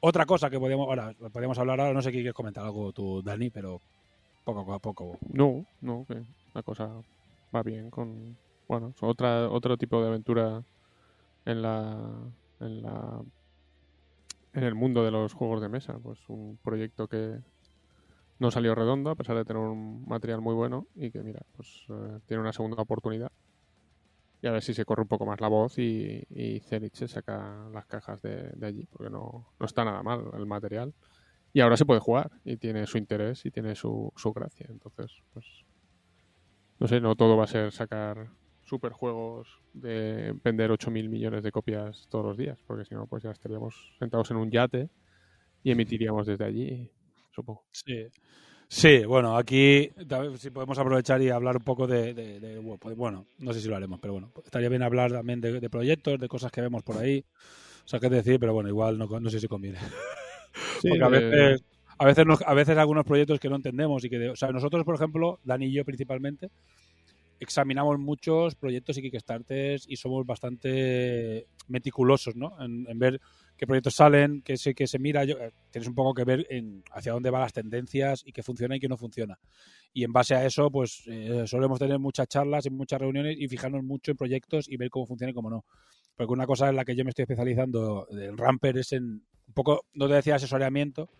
Otra 0.00 0.26
cosa 0.26 0.50
que 0.50 0.60
podemos, 0.60 0.86
ahora, 0.86 1.14
podemos 1.32 1.58
hablar 1.58 1.80
ahora, 1.80 1.92
no 1.92 2.02
sé 2.02 2.10
si 2.10 2.16
quieres 2.16 2.34
comentar 2.34 2.64
algo 2.64 2.92
tú, 2.92 3.22
Dani, 3.22 3.50
pero 3.50 3.80
poco 4.44 4.72
a 4.72 4.78
poco. 4.78 5.18
No, 5.32 5.64
no, 5.80 6.04
que 6.06 6.22
la 6.54 6.62
cosa 6.62 6.90
va 7.54 7.62
bien 7.62 7.90
con, 7.90 8.36
bueno, 8.68 8.94
otra, 9.00 9.48
otro 9.48 9.76
tipo 9.76 10.00
de 10.02 10.08
aventura 10.08 10.62
en 11.46 11.62
la, 11.62 11.98
en 12.60 12.82
la 12.82 13.22
en 14.54 14.62
el 14.62 14.74
mundo 14.74 15.04
de 15.04 15.10
los 15.10 15.34
juegos 15.34 15.60
de 15.60 15.68
mesa. 15.68 15.98
Pues 16.02 16.18
un 16.28 16.58
proyecto 16.62 17.08
que 17.08 17.40
no 18.38 18.50
salió 18.50 18.74
redondo 18.74 19.10
a 19.10 19.16
pesar 19.16 19.36
de 19.36 19.44
tener 19.44 19.62
un 19.62 20.06
material 20.06 20.40
muy 20.40 20.54
bueno 20.54 20.86
y 20.94 21.10
que, 21.10 21.22
mira, 21.22 21.40
pues 21.56 21.86
eh, 21.88 22.20
tiene 22.26 22.40
una 22.40 22.52
segunda 22.52 22.80
oportunidad. 22.80 23.32
Y 24.42 24.46
a 24.46 24.52
ver 24.52 24.62
si 24.62 24.74
se 24.74 24.84
corre 24.84 25.02
un 25.02 25.08
poco 25.08 25.24
más 25.24 25.40
la 25.40 25.48
voz 25.48 25.78
y, 25.78 26.22
y 26.28 26.60
se 26.60 27.08
saca 27.08 27.68
las 27.72 27.86
cajas 27.86 28.20
de, 28.20 28.52
allí, 28.62 28.86
porque 28.90 29.10
no, 29.10 29.48
no, 29.58 29.66
está 29.66 29.84
nada 29.84 30.02
mal 30.02 30.30
el 30.34 30.46
material. 30.46 30.92
Y 31.52 31.60
ahora 31.60 31.76
se 31.76 31.86
puede 31.86 32.00
jugar 32.00 32.30
y 32.44 32.56
tiene 32.56 32.86
su 32.86 32.98
interés 32.98 33.46
y 33.46 33.50
tiene 33.50 33.74
su, 33.74 34.12
su 34.16 34.32
gracia. 34.32 34.66
Entonces, 34.68 35.16
pues, 35.32 35.46
no 36.78 36.88
sé, 36.88 37.00
no 37.00 37.14
todo 37.14 37.36
va 37.36 37.44
a 37.44 37.46
ser 37.48 37.72
sacar 37.72 38.28
superjuegos 38.64 39.48
de 39.72 40.34
vender 40.42 40.70
8.000 40.70 41.08
millones 41.08 41.42
de 41.42 41.52
copias 41.52 42.06
todos 42.08 42.24
los 42.24 42.36
días, 42.36 42.58
porque 42.66 42.84
si 42.84 42.94
no, 42.94 43.06
pues 43.06 43.22
ya 43.22 43.30
estaríamos 43.30 43.94
sentados 43.98 44.30
en 44.30 44.38
un 44.38 44.50
yate 44.50 44.88
y 45.62 45.70
emitiríamos 45.70 46.26
desde 46.26 46.44
allí, 46.44 46.90
supongo. 47.30 47.64
Sí. 47.72 48.08
Sí, 48.66 49.04
bueno, 49.04 49.36
aquí 49.36 49.90
si 50.38 50.50
podemos 50.50 50.78
aprovechar 50.78 51.20
y 51.22 51.28
hablar 51.28 51.56
un 51.56 51.62
poco 51.62 51.86
de, 51.86 52.60
pues, 52.80 52.96
bueno, 52.96 53.26
no 53.38 53.52
sé 53.52 53.60
si 53.60 53.68
lo 53.68 53.76
haremos, 53.76 54.00
pero 54.00 54.14
bueno, 54.14 54.32
estaría 54.44 54.68
bien 54.68 54.82
hablar 54.82 55.12
también 55.12 55.40
de, 55.40 55.70
proyectos, 55.70 56.18
de 56.18 56.28
cosas 56.28 56.50
que 56.50 56.60
vemos 56.60 56.82
por 56.82 56.96
ahí. 56.96 57.24
O 57.84 57.88
sea, 57.88 58.00
qué 58.00 58.08
decir, 58.08 58.40
pero 58.40 58.54
bueno, 58.54 58.68
igual 58.70 58.98
no, 58.98 59.06
no 59.06 59.30
sé 59.30 59.38
si 59.38 59.46
conviene. 59.46 59.78
Porque 60.82 61.04
a 61.04 61.08
veces, 61.08 61.64
a 61.98 62.04
veces, 62.06 62.24
a 62.44 62.54
veces 62.54 62.78
algunos 62.78 63.04
proyectos 63.04 63.38
que 63.38 63.48
no 63.48 63.56
entendemos 63.56 64.04
y 64.04 64.10
que, 64.10 64.30
o 64.30 64.36
sea, 64.36 64.50
nosotros, 64.50 64.84
por 64.84 64.94
ejemplo, 64.94 65.38
Dani 65.44 65.66
y 65.66 65.72
yo 65.72 65.84
principalmente, 65.84 66.50
examinamos 67.44 67.98
muchos 67.98 68.56
proyectos 68.56 68.98
y 68.98 69.02
Kickstarters 69.02 69.86
y 69.88 69.96
somos 69.96 70.26
bastante 70.26 71.46
meticulosos 71.68 72.34
¿no? 72.36 72.52
en, 72.60 72.98
ver 72.98 73.20
qué 73.56 73.66
proyectos 73.66 73.94
salen, 73.94 74.42
qué 74.42 74.56
se, 74.56 74.74
qué 74.74 74.86
se 74.86 74.98
mira. 74.98 75.24
Yo, 75.24 75.38
eh, 75.38 75.52
tienes 75.70 75.88
un 75.88 75.94
poco 75.94 76.12
que 76.14 76.24
ver 76.24 76.46
en 76.50 76.82
hacia 76.90 77.12
dónde 77.12 77.30
van 77.30 77.42
las 77.42 77.52
tendencias 77.52 78.22
y 78.26 78.32
qué 78.32 78.42
funciona 78.42 78.76
y 78.76 78.80
qué 78.80 78.88
no 78.88 78.96
funciona. 78.96 79.38
Y 79.92 80.04
en 80.04 80.12
base 80.12 80.34
a 80.34 80.44
eso, 80.44 80.70
pues 80.70 81.04
eh, 81.06 81.44
solemos 81.46 81.78
tener 81.78 81.98
muchas 81.98 82.26
charlas 82.28 82.66
y 82.66 82.70
muchas 82.70 83.00
reuniones 83.00 83.36
y 83.38 83.46
fijarnos 83.48 83.84
mucho 83.84 84.10
en 84.10 84.16
proyectos 84.16 84.68
y 84.68 84.76
ver 84.76 84.90
cómo 84.90 85.06
funciona 85.06 85.30
y 85.30 85.34
cómo 85.34 85.50
no. 85.50 85.64
Porque 86.16 86.32
una 86.32 86.46
cosa 86.46 86.68
en 86.68 86.76
la 86.76 86.84
que 86.84 86.96
yo 86.96 87.04
me 87.04 87.10
estoy 87.10 87.22
especializando 87.22 88.06
en 88.10 88.36
Ramper 88.36 88.78
es 88.78 88.92
en 88.92 89.22
un 89.46 89.54
poco, 89.54 89.84
no 89.94 90.08
te 90.08 90.14
decía 90.14 90.36
asesoramiento, 90.36 91.10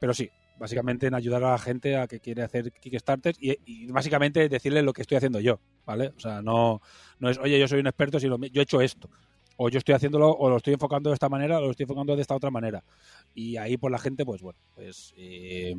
pero 0.00 0.14
sí, 0.14 0.30
básicamente 0.58 1.06
en 1.06 1.14
ayudar 1.14 1.44
a 1.44 1.52
la 1.52 1.58
gente 1.58 1.96
a 1.96 2.06
que 2.06 2.20
quiere 2.20 2.42
hacer 2.42 2.72
Kickstarters 2.72 3.38
y, 3.40 3.86
básicamente 3.90 4.48
decirle 4.48 4.82
lo 4.82 4.92
que 4.92 5.02
estoy 5.02 5.16
haciendo 5.16 5.40
yo, 5.40 5.60
¿vale? 5.86 6.12
O 6.16 6.20
sea, 6.20 6.42
no, 6.42 6.80
no 7.18 7.30
es, 7.30 7.38
oye, 7.38 7.58
yo 7.58 7.68
soy 7.68 7.80
un 7.80 7.86
experto, 7.86 8.20
sino 8.20 8.36
yo 8.38 8.60
he 8.60 8.64
hecho 8.64 8.80
esto. 8.80 9.08
O 9.56 9.68
yo 9.68 9.78
estoy 9.78 9.94
haciéndolo, 9.94 10.30
o 10.30 10.48
lo 10.48 10.58
estoy 10.58 10.74
enfocando 10.74 11.10
de 11.10 11.14
esta 11.14 11.28
manera, 11.28 11.58
o 11.58 11.62
lo 11.62 11.70
estoy 11.72 11.84
enfocando 11.84 12.14
de 12.14 12.22
esta 12.22 12.36
otra 12.36 12.50
manera. 12.50 12.84
Y 13.34 13.56
ahí, 13.56 13.76
pues 13.76 13.90
la 13.90 13.98
gente, 13.98 14.24
pues 14.24 14.40
bueno, 14.40 14.58
pues 14.74 15.12
eh, 15.16 15.74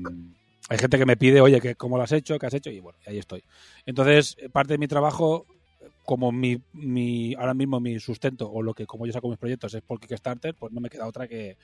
hay 0.70 0.78
gente 0.78 0.98
que 0.98 1.06
me 1.06 1.16
pide, 1.16 1.40
oye, 1.40 1.62
que 1.62 1.76
¿cómo 1.76 1.96
lo 1.96 2.04
has 2.04 2.12
hecho? 2.12 2.38
¿Qué 2.38 2.46
has 2.46 2.54
hecho? 2.54 2.70
Y 2.70 2.82
bueno, 2.82 3.00
ahí 3.08 3.18
estoy. 3.18 3.44
Entonces, 3.86 4.36
parte 4.52 4.74
de 4.74 4.80
mi 4.80 4.88
trabajo, 4.88 5.46
como 6.04 6.32
mi, 6.32 6.62
mi 6.74 7.36
ahora 7.36 7.54
mismo 7.54 7.80
mi 7.80 8.00
sustento, 8.00 8.52
o 8.52 8.62
lo 8.62 8.74
que 8.74 8.86
como 8.86 9.06
yo 9.06 9.14
saco 9.14 9.30
mis 9.30 9.38
proyectos 9.38 9.74
es 9.74 9.82
por 9.82 10.00
Kickstarter, 10.00 10.56
pues 10.56 10.74
no 10.74 10.82
me 10.82 10.90
queda 10.90 11.08
otra 11.08 11.28
que, 11.28 11.58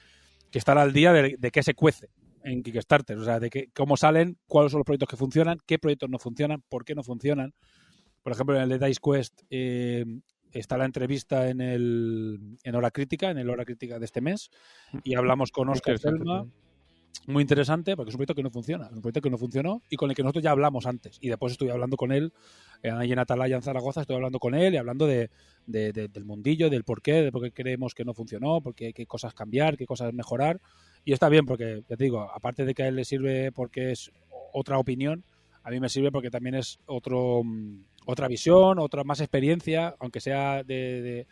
que 0.51 0.57
estar 0.57 0.77
al 0.77 0.93
día 0.93 1.11
de, 1.11 1.35
de 1.37 1.51
qué 1.51 1.63
se 1.63 1.73
cuece, 1.73 2.09
en 2.45 2.63
Kickstarter, 2.63 3.17
o 3.17 3.25
sea, 3.25 3.39
de 3.39 3.49
que, 3.49 3.69
cómo 3.73 3.97
salen, 3.97 4.37
cuáles 4.47 4.71
son 4.71 4.79
los 4.79 4.85
proyectos 4.85 5.09
que 5.09 5.17
funcionan, 5.17 5.57
qué 5.65 5.79
proyectos 5.79 6.09
no 6.09 6.19
funcionan, 6.19 6.63
por 6.69 6.85
qué 6.85 6.95
no 6.95 7.03
funcionan. 7.03 7.53
Por 8.21 8.33
ejemplo, 8.33 8.55
en 8.55 8.61
el 8.61 8.69
de 8.69 8.87
Dice 8.87 8.99
Quest 9.03 9.41
eh, 9.49 10.05
está 10.51 10.77
la 10.77 10.85
entrevista 10.85 11.49
en, 11.49 11.59
el, 11.59 12.57
en 12.63 12.75
Hora 12.75 12.91
Crítica, 12.91 13.29
en 13.31 13.39
el 13.39 13.49
Hora 13.49 13.65
Crítica 13.65 13.99
de 13.99 14.05
este 14.05 14.21
mes, 14.21 14.51
y 15.03 15.15
hablamos 15.15 15.51
con 15.51 15.69
Oscar 15.69 15.97
Selma. 15.99 16.45
Muy 17.27 17.41
interesante, 17.41 17.95
porque 17.95 18.09
es 18.09 18.15
un 18.15 18.19
proyecto 18.19 18.35
que 18.35 18.43
no 18.43 18.51
funciona, 18.51 18.85
es 18.87 18.91
un 18.91 19.01
proyecto 19.01 19.21
que 19.21 19.29
no 19.29 19.37
funcionó 19.37 19.81
y 19.89 19.95
con 19.95 20.09
el 20.09 20.15
que 20.15 20.21
nosotros 20.21 20.43
ya 20.43 20.51
hablamos 20.51 20.85
antes. 20.85 21.17
Y 21.21 21.29
después 21.29 21.53
estoy 21.53 21.69
hablando 21.69 21.97
con 21.97 22.11
él, 22.11 22.33
eh, 22.83 22.91
ahí 22.91 23.11
en 23.11 23.19
Atalaya, 23.19 23.55
en 23.55 23.63
Zaragoza, 23.63 24.01
estoy 24.01 24.17
hablando 24.17 24.37
con 24.37 24.53
él 24.53 24.73
y 24.73 24.77
hablando 24.77 25.07
de, 25.07 25.29
del 25.65 26.25
mundillo, 26.25 26.69
del 26.69 26.83
por 26.83 27.01
qué, 27.01 27.23
de 27.23 27.31
por 27.31 27.41
qué 27.41 27.51
creemos 27.51 27.95
que 27.95 28.05
no 28.05 28.13
funcionó, 28.13 28.61
por 28.61 28.75
qué, 28.75 28.93
qué 28.93 29.07
cosas 29.07 29.33
cambiar, 29.33 29.77
qué 29.77 29.85
cosas 29.85 30.13
mejorar. 30.13 30.59
Y 31.05 31.13
está 31.13 31.29
bien 31.29 31.45
porque, 31.45 31.83
ya 31.87 31.95
te 31.95 32.03
digo, 32.03 32.21
aparte 32.21 32.65
de 32.65 32.73
que 32.73 32.83
a 32.83 32.87
él 32.87 32.95
le 32.95 33.05
sirve 33.05 33.51
porque 33.51 33.91
es 33.91 34.11
otra 34.53 34.79
opinión, 34.79 35.23
a 35.63 35.69
mí 35.69 35.79
me 35.79 35.87
sirve 35.87 36.11
porque 36.11 36.31
también 36.31 36.55
es 36.55 36.79
otro, 36.87 37.43
mm, 37.43 37.85
otra 38.07 38.27
visión, 38.27 38.79
otra 38.79 39.03
más 39.03 39.21
experiencia, 39.21 39.95
aunque 39.99 40.19
sea 40.19 40.63
de, 40.63 41.27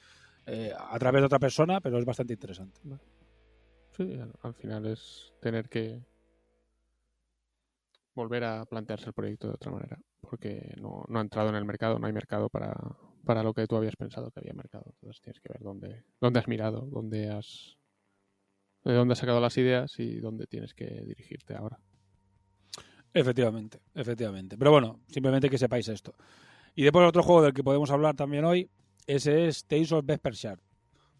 eh, 0.45 0.73
a 0.77 0.99
través 0.99 1.21
de 1.21 1.25
otra 1.25 1.39
persona, 1.39 1.81
pero 1.81 1.97
es 1.97 2.05
bastante 2.05 2.33
interesante. 2.33 2.81
Sí, 3.97 4.19
al 4.43 4.53
final 4.53 4.85
es 4.85 5.33
tener 5.41 5.67
que 5.69 6.01
volver 8.13 8.43
a 8.43 8.65
plantearse 8.65 9.07
el 9.07 9.13
proyecto 9.13 9.47
de 9.47 9.53
otra 9.55 9.71
manera, 9.71 9.99
porque 10.21 10.75
no, 10.79 11.03
no 11.07 11.17
ha 11.17 11.21
entrado 11.23 11.49
en 11.49 11.55
el 11.55 11.65
mercado, 11.65 11.97
no 11.97 12.05
hay 12.05 12.13
mercado 12.13 12.47
para, 12.49 12.75
para 13.25 13.41
lo 13.41 13.55
que 13.55 13.65
tú 13.65 13.75
habías 13.75 13.95
pensado 13.95 14.29
que 14.29 14.39
había 14.39 14.53
mercado. 14.53 14.85
Entonces 14.85 15.19
tienes 15.21 15.41
que 15.41 15.51
ver 15.51 15.63
dónde, 15.63 16.03
dónde 16.21 16.39
has 16.39 16.47
mirado, 16.47 16.81
dónde 16.81 17.29
has 17.29 17.77
de 18.83 18.93
dónde 18.93 19.13
has 19.13 19.19
sacado 19.19 19.39
las 19.39 19.57
ideas 19.57 19.97
y 19.99 20.19
dónde 20.19 20.47
tienes 20.47 20.73
que 20.73 20.85
dirigirte 21.05 21.55
ahora. 21.55 21.79
Efectivamente, 23.13 23.79
efectivamente. 23.93 24.57
Pero 24.57 24.71
bueno, 24.71 24.99
simplemente 25.07 25.49
que 25.49 25.57
sepáis 25.57 25.87
esto. 25.87 26.13
Y 26.75 26.83
después 26.83 27.07
otro 27.07 27.23
juego 27.23 27.43
del 27.43 27.53
que 27.53 27.63
podemos 27.63 27.91
hablar 27.91 28.15
también 28.15 28.45
hoy, 28.45 28.69
ese 29.05 29.47
es 29.47 29.65
Tales 29.65 29.91
of 29.91 30.05
Vesper 30.05 30.33
Shard. 30.33 30.59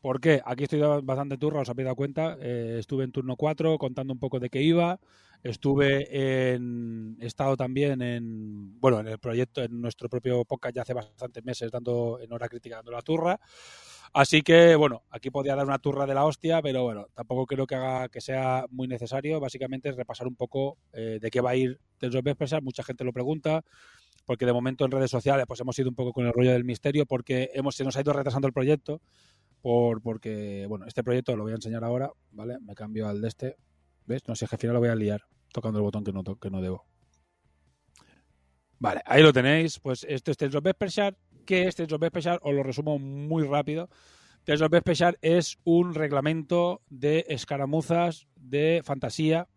¿Por 0.04 0.20
qué? 0.20 0.42
Aquí 0.44 0.66
estoy 0.66 0.82
bastante 1.02 1.38
turra, 1.38 1.62
os 1.62 1.70
habéis 1.70 1.86
dado 1.86 1.96
cuenta. 1.96 2.36
Eh, 2.42 2.76
estuve 2.78 3.06
en 3.06 3.14
turno 3.14 3.38
4 3.38 3.78
contando 3.78 4.12
un 4.12 4.20
poco 4.20 4.38
de 4.38 4.50
qué 4.50 4.62
iba. 4.62 5.00
Estuve 5.44 6.54
en. 6.54 7.16
He 7.22 7.26
estado 7.26 7.56
también 7.56 8.02
en. 8.02 8.78
Bueno, 8.82 9.00
en 9.00 9.08
el 9.08 9.18
proyecto, 9.18 9.64
en 9.64 9.80
nuestro 9.80 10.10
propio 10.10 10.44
podcast 10.44 10.76
ya 10.76 10.82
hace 10.82 10.94
bastantes 10.94 11.46
meses, 11.46 11.72
dando 11.72 12.20
en 12.22 12.34
hora 12.34 12.50
crítica, 12.50 12.76
dando 12.76 12.92
la 12.92 13.02
turra. 13.02 13.40
Así 14.12 14.42
que, 14.42 14.76
bueno, 14.76 15.04
aquí 15.10 15.30
podía 15.30 15.56
dar 15.56 15.66
una 15.66 15.80
turra 15.80 16.06
de 16.06 16.14
la 16.14 16.26
hostia, 16.26 16.62
pero 16.62 16.84
bueno, 16.84 17.08
tampoco 17.14 17.46
creo 17.46 17.66
que 17.66 17.76
haga 17.76 18.10
que 18.10 18.20
sea 18.20 18.66
muy 18.72 18.90
necesario. 18.90 19.40
Básicamente 19.40 19.90
repasar 19.94 20.28
un 20.28 20.36
poco 20.36 20.80
eh, 20.92 21.18
de 21.22 21.32
qué 21.32 21.40
va 21.40 21.52
a 21.52 21.56
ir 21.56 21.80
Tales 21.98 22.16
of 22.16 22.26
Vesper. 22.26 22.62
Mucha 22.62 22.84
gente 22.84 23.06
lo 23.06 23.14
pregunta, 23.14 23.64
porque 24.26 24.46
de 24.46 24.54
momento 24.54 24.86
en 24.86 24.92
redes 24.92 25.12
sociales 25.12 25.46
pues 25.48 25.60
hemos 25.62 25.78
ido 25.80 25.90
un 25.90 25.96
poco 25.96 26.14
con 26.14 26.26
el 26.26 26.34
rollo 26.34 26.52
del 26.52 26.64
misterio, 26.64 27.06
porque 27.06 27.52
hemos, 27.54 27.76
se 27.76 27.84
nos 27.84 27.96
ha 27.96 28.02
ido 28.02 28.14
retrasando 28.14 28.48
el 28.48 28.54
proyecto, 28.54 29.02
por, 29.64 30.02
porque, 30.02 30.66
bueno, 30.68 30.86
este 30.86 31.04
proyecto 31.04 31.38
lo 31.38 31.44
voy 31.44 31.54
a 31.54 31.56
enseñar 31.56 31.86
ahora, 31.86 32.12
¿vale? 32.32 32.58
Me 32.60 32.76
cambio 32.76 33.08
al 33.08 33.22
de 33.22 33.30
este. 33.30 33.56
¿Ves? 34.06 34.22
No 34.28 34.36
sé, 34.36 34.46
que 34.46 34.56
al 34.56 34.60
final 34.60 34.74
lo 34.74 34.82
voy 34.82 34.90
a 34.90 34.96
liar 34.96 35.22
tocando 35.54 35.80
el 35.80 35.84
botón 35.84 36.04
que 36.04 36.12
no, 36.12 36.24
que 36.24 36.50
no 36.50 36.62
debo. 36.62 36.86
Vale, 38.78 39.02
ahí 39.06 39.24
lo 39.24 39.32
tenéis. 39.32 39.80
Pues 39.80 40.06
esto 40.10 40.32
es 40.32 40.38
Tales 40.38 40.56
of 40.56 40.66
¿Qué 41.46 41.64
es 41.64 41.76
Tales 41.76 41.94
of 41.94 42.06
Special? 42.06 42.40
Os 42.42 42.54
lo 42.54 42.62
resumo 42.62 43.00
muy 43.00 43.48
rápido. 43.48 43.90
Tales 44.44 44.62
of 44.62 44.74
es 45.22 45.58
un 45.64 45.94
reglamento 45.94 46.82
de 46.90 47.26
escaramuzas 47.30 48.28
de 48.36 48.82
fantasía 48.84 49.48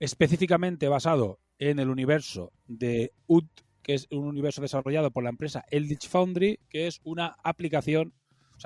específicamente 0.00 0.88
basado 0.88 1.38
en 1.60 1.78
el 1.78 1.90
universo 1.90 2.52
de 2.66 3.12
UD, 3.28 3.44
que 3.82 3.94
es 3.94 4.08
un 4.10 4.26
universo 4.26 4.60
desarrollado 4.60 5.12
por 5.12 5.22
la 5.22 5.30
empresa 5.30 5.64
Eldritch 5.70 6.08
Foundry, 6.08 6.58
que 6.68 6.88
es 6.88 7.00
una 7.04 7.36
aplicación, 7.44 8.14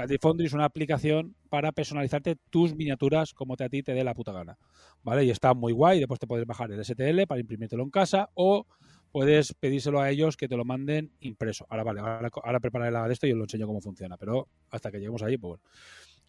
Eldritch 0.02 0.20
Foundry 0.22 0.46
es 0.46 0.52
una 0.52 0.64
aplicación 0.64 1.36
para 1.48 1.72
personalizarte 1.72 2.36
tus 2.50 2.74
miniaturas 2.74 3.32
como 3.32 3.56
te 3.56 3.64
a 3.64 3.68
ti 3.68 3.82
te 3.82 3.94
dé 3.94 4.02
la 4.04 4.14
puta 4.14 4.32
gana, 4.32 4.58
¿vale? 5.02 5.24
Y 5.24 5.30
está 5.30 5.54
muy 5.54 5.72
guay, 5.72 5.98
después 5.98 6.18
te 6.20 6.26
puedes 6.26 6.46
bajar 6.46 6.70
el 6.72 6.80
STL 6.84 7.26
para 7.26 7.40
imprimírtelo 7.40 7.82
en 7.82 7.90
casa 7.90 8.30
o 8.34 8.66
puedes 9.12 9.54
pedírselo 9.54 10.00
a 10.00 10.10
ellos 10.10 10.36
que 10.36 10.48
te 10.48 10.56
lo 10.56 10.64
manden 10.64 11.12
impreso. 11.20 11.66
Ahora 11.68 11.84
vale, 11.84 12.00
ahora, 12.00 12.60
prepararé 12.60 12.90
la 12.90 13.06
de 13.06 13.12
esto 13.12 13.26
y 13.26 13.32
os 13.32 13.38
lo 13.38 13.44
enseño 13.44 13.66
cómo 13.66 13.80
funciona, 13.80 14.16
pero 14.16 14.48
hasta 14.70 14.90
que 14.90 14.98
lleguemos 14.98 15.22
ahí, 15.22 15.36
pues 15.38 15.48
bueno. 15.50 15.62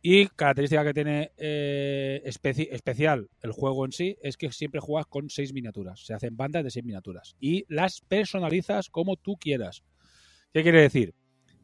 Y 0.01 0.28
característica 0.28 0.84
que 0.84 0.93
tiene 0.93 1.32
eh, 1.38 2.22
especi- 2.26 2.68
especial 2.70 3.28
el 3.41 3.51
juego 3.51 3.86
en 3.86 3.91
sí 3.91 4.16
es 4.22 4.38
que 4.38 4.51
siempre 4.51 4.80
juegas 4.80 5.07
con 5.07 5.32
seis 5.32 5.51
miniaturas. 5.51 6.05
Se 6.05 6.13
hacen 6.13 6.38
bandas 6.38 6.63
de 6.63 6.70
seis 6.70 6.86
miniaturas. 6.86 7.36
Y 7.39 7.66
las 7.70 8.01
personalizas 8.01 8.91
como 8.91 9.16
tú 9.16 9.36
quieras. 9.38 9.84
¿Qué 10.53 10.61
quiere 10.61 10.82
decir? 10.82 11.16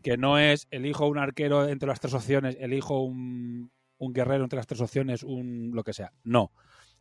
Que 0.01 0.17
no 0.17 0.37
es 0.39 0.67
elijo 0.71 1.07
un 1.07 1.17
arquero 1.17 1.67
entre 1.67 1.87
las 1.87 1.99
tres 1.99 2.13
opciones, 2.13 2.57
elijo 2.59 3.01
un, 3.03 3.71
un 3.97 4.13
guerrero 4.13 4.43
entre 4.43 4.57
las 4.57 4.67
tres 4.67 4.81
opciones, 4.81 5.23
un 5.23 5.71
lo 5.73 5.83
que 5.83 5.93
sea. 5.93 6.11
No. 6.23 6.51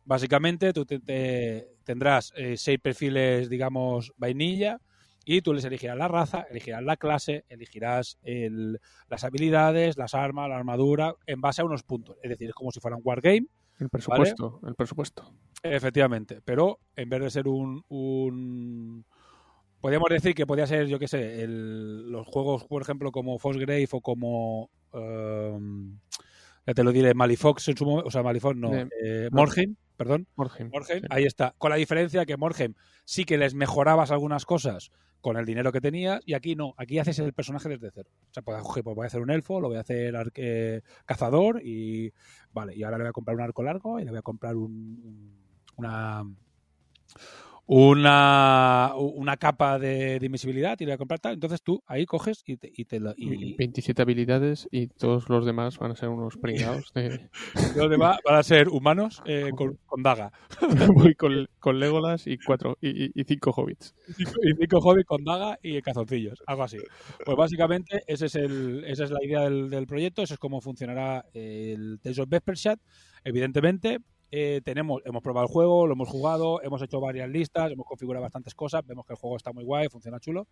Básicamente 0.05 0.73
tú 0.73 0.85
te- 0.85 0.99
te- 0.99 1.67
tendrás 1.83 2.33
eh, 2.35 2.57
seis 2.57 2.79
perfiles, 2.79 3.49
digamos, 3.49 4.13
vainilla, 4.17 4.79
y 5.23 5.41
tú 5.41 5.53
les 5.53 5.63
elegirás 5.65 5.95
la 5.97 6.07
raza, 6.07 6.47
elegirás 6.49 6.81
la 6.83 6.97
clase, 6.97 7.45
elegirás 7.49 8.17
el- 8.23 8.79
las 9.07 9.23
habilidades, 9.23 9.97
las 9.97 10.15
armas, 10.15 10.49
la 10.49 10.57
armadura, 10.57 11.13
en 11.27 11.41
base 11.41 11.61
a 11.61 11.65
unos 11.65 11.83
puntos. 11.83 12.17
Es 12.23 12.29
decir, 12.31 12.49
es 12.49 12.55
como 12.55 12.71
si 12.71 12.79
fuera 12.79 12.97
un 12.97 13.03
wargame, 13.05 13.45
El 13.79 13.89
presupuesto, 13.89 14.59
el 14.65 14.73
presupuesto. 14.75 15.31
efectivamente. 15.61 16.41
Pero 16.43 16.79
en 16.95 17.09
vez 17.09 17.21
de 17.21 17.29
ser 17.29 17.47
un. 17.47 17.83
un 17.89 19.05
podríamos 19.81 20.09
decir 20.09 20.33
que 20.35 20.45
podría 20.45 20.67
ser, 20.67 20.87
yo 20.87 20.99
qué 20.99 21.07
sé, 21.07 21.43
el- 21.43 22.09
los 22.11 22.25
juegos, 22.27 22.63
por 22.65 22.81
ejemplo, 22.81 23.11
como 23.11 23.37
Frostgrave 23.39 23.87
o 23.91 24.01
como. 24.01 24.69
em, 24.93 25.97
ya 26.67 26.73
te 26.73 26.83
lo 26.83 26.91
diré, 26.91 27.13
Malifox 27.13 27.67
en 27.69 27.77
su 27.77 27.85
momento. 27.85 28.07
O 28.07 28.11
sea, 28.11 28.23
Malifox 28.23 28.55
no. 28.55 28.69
De- 28.69 28.87
eh. 29.03 29.29
Morheim, 29.31 29.75
perdón. 29.97 30.27
Morheim, 30.35 30.69
sí. 30.85 31.01
ahí 31.09 31.25
está. 31.25 31.55
Con 31.57 31.71
la 31.71 31.75
diferencia 31.77 32.25
que 32.25 32.37
Morheim 32.37 32.75
sí 33.05 33.25
que 33.25 33.37
les 33.37 33.53
mejorabas 33.55 34.11
algunas 34.11 34.45
cosas 34.45 34.91
con 35.21 35.37
el 35.37 35.45
dinero 35.45 35.71
que 35.71 35.81
tenías 35.81 36.19
y 36.25 36.33
aquí 36.33 36.55
no. 36.55 36.73
Aquí 36.77 36.99
haces 36.99 37.19
el 37.19 37.33
personaje 37.33 37.69
desde 37.69 37.91
cero. 37.93 38.09
O 38.29 38.33
sea, 38.33 38.43
pues, 38.43 38.61
pues 38.83 38.95
voy 38.95 39.03
a 39.03 39.07
hacer 39.07 39.21
un 39.21 39.29
elfo, 39.31 39.59
lo 39.61 39.69
voy 39.69 39.77
a 39.77 39.81
hacer 39.81 40.15
arque- 40.15 40.81
cazador 41.05 41.61
y 41.63 42.11
vale, 42.51 42.75
y 42.75 42.83
ahora 42.83 42.97
le 42.97 43.03
voy 43.05 43.09
a 43.09 43.13
comprar 43.13 43.35
un 43.37 43.41
arco 43.43 43.63
largo 43.63 43.99
y 43.99 44.03
le 44.03 44.09
voy 44.11 44.19
a 44.19 44.23
comprar 44.23 44.55
un- 44.55 45.35
una 45.77 46.23
una 47.65 48.91
una 48.97 49.37
capa 49.37 49.79
de, 49.79 50.19
de 50.19 50.25
invisibilidad 50.25 50.77
y 50.79 50.85
le 50.85 50.91
voy 50.91 50.95
a 50.95 50.97
comprar 50.97 51.19
tal. 51.19 51.33
Entonces 51.33 51.61
tú 51.61 51.81
ahí 51.87 52.05
coges 52.05 52.43
y 52.45 52.57
te, 52.57 52.71
y 52.75 52.85
te 52.85 52.99
lo- 52.99 53.13
y, 53.15 53.55
27 53.55 54.01
habilidades 54.01 54.67
y 54.71 54.87
todos 54.87 55.29
los 55.29 55.45
demás 55.45 55.77
van 55.77 55.91
a 55.91 55.95
ser 55.95 56.09
unos 56.09 56.37
pringados 56.37 56.91
de... 56.93 57.29
los 57.75 57.89
demás 57.89 58.17
van 58.25 58.35
a 58.35 58.43
ser 58.43 58.69
humanos 58.69 59.21
eh, 59.25 59.51
con, 59.55 59.77
con 59.85 60.03
daga. 60.03 60.31
Voy 60.93 61.15
con, 61.15 61.47
con 61.59 61.79
Legolas 61.79 62.27
y 62.27 62.37
cuatro 62.37 62.77
y, 62.81 63.11
cinco 63.23 63.51
hobbits. 63.51 63.93
Cinco- 64.17 64.31
y 64.43 64.53
cinco 64.59 64.81
hobbies 64.81 65.05
con 65.05 65.23
daga 65.23 65.57
y 65.61 65.81
calzoncillos, 65.81 66.41
algo 66.47 66.63
así. 66.63 66.77
Pues 67.23 67.37
básicamente 67.37 68.03
ese 68.07 68.25
es 68.25 68.35
el, 68.35 68.83
esa 68.85 69.05
es 69.05 69.11
la 69.11 69.23
idea 69.23 69.41
del, 69.41 69.69
del 69.69 69.87
proyecto, 69.87 70.21
eso 70.21 70.33
es 70.33 70.39
cómo 70.39 70.61
funcionará 70.61 71.25
el 71.33 71.99
Tales 72.01 72.19
of 72.19 72.29
Vesperchat. 72.29 72.79
Evidentemente, 73.23 73.99
eh, 74.31 74.61
tenemos, 74.63 75.01
hemos 75.03 75.21
probado 75.21 75.45
el 75.45 75.51
juego, 75.51 75.85
lo 75.85 75.93
hemos 75.93 76.07
jugado, 76.07 76.61
hemos 76.63 76.81
hecho 76.81 77.01
varias 77.01 77.29
listas, 77.29 77.69
hemos 77.69 77.85
configurado 77.85 78.23
bastantes 78.23 78.55
cosas, 78.55 78.85
vemos 78.87 79.05
que 79.05 79.11
el 79.11 79.19
juego 79.19 79.35
está 79.35 79.51
muy 79.51 79.65
guay, 79.65 79.89
funciona 79.89 80.21
chulo, 80.21 80.47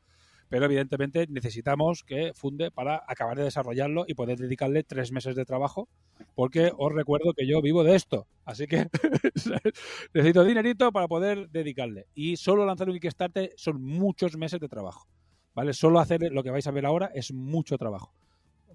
pero 0.50 0.66
evidentemente 0.66 1.28
necesitamos 1.30 2.04
que 2.04 2.34
funde 2.34 2.72
para 2.72 3.04
acabar 3.08 3.38
de 3.38 3.44
desarrollarlo 3.44 4.04
y 4.06 4.16
poder 4.16 4.38
dedicarle 4.38 4.84
tres 4.84 5.14
meses 5.14 5.34
de 5.36 5.46
trabajo, 5.46 5.88
porque 6.36 6.74
os 6.78 6.92
recuerdo 6.92 7.34
que 7.34 7.48
yo 7.48 7.62
vivo 7.62 7.86
de 7.86 7.96
esto, 7.96 8.28
así 8.44 8.68
que 8.68 8.90
necesito 10.14 10.44
dinerito 10.44 10.92
para 10.92 11.08
poder 11.08 11.50
dedicarle. 11.50 12.08
Y 12.14 12.36
solo 12.36 12.66
lanzar 12.66 12.90
un 12.90 13.00
Kickstarter 13.00 13.54
son 13.56 13.82
muchos 13.82 14.36
meses 14.36 14.60
de 14.60 14.68
trabajo, 14.68 15.08
¿vale? 15.54 15.72
Solo 15.72 16.02
hacer 16.02 16.20
lo 16.34 16.44
que 16.44 16.52
vais 16.52 16.68
a 16.68 16.72
ver 16.72 16.86
ahora 16.86 17.12
es 17.14 17.32
mucho 17.32 17.78
trabajo, 17.78 18.14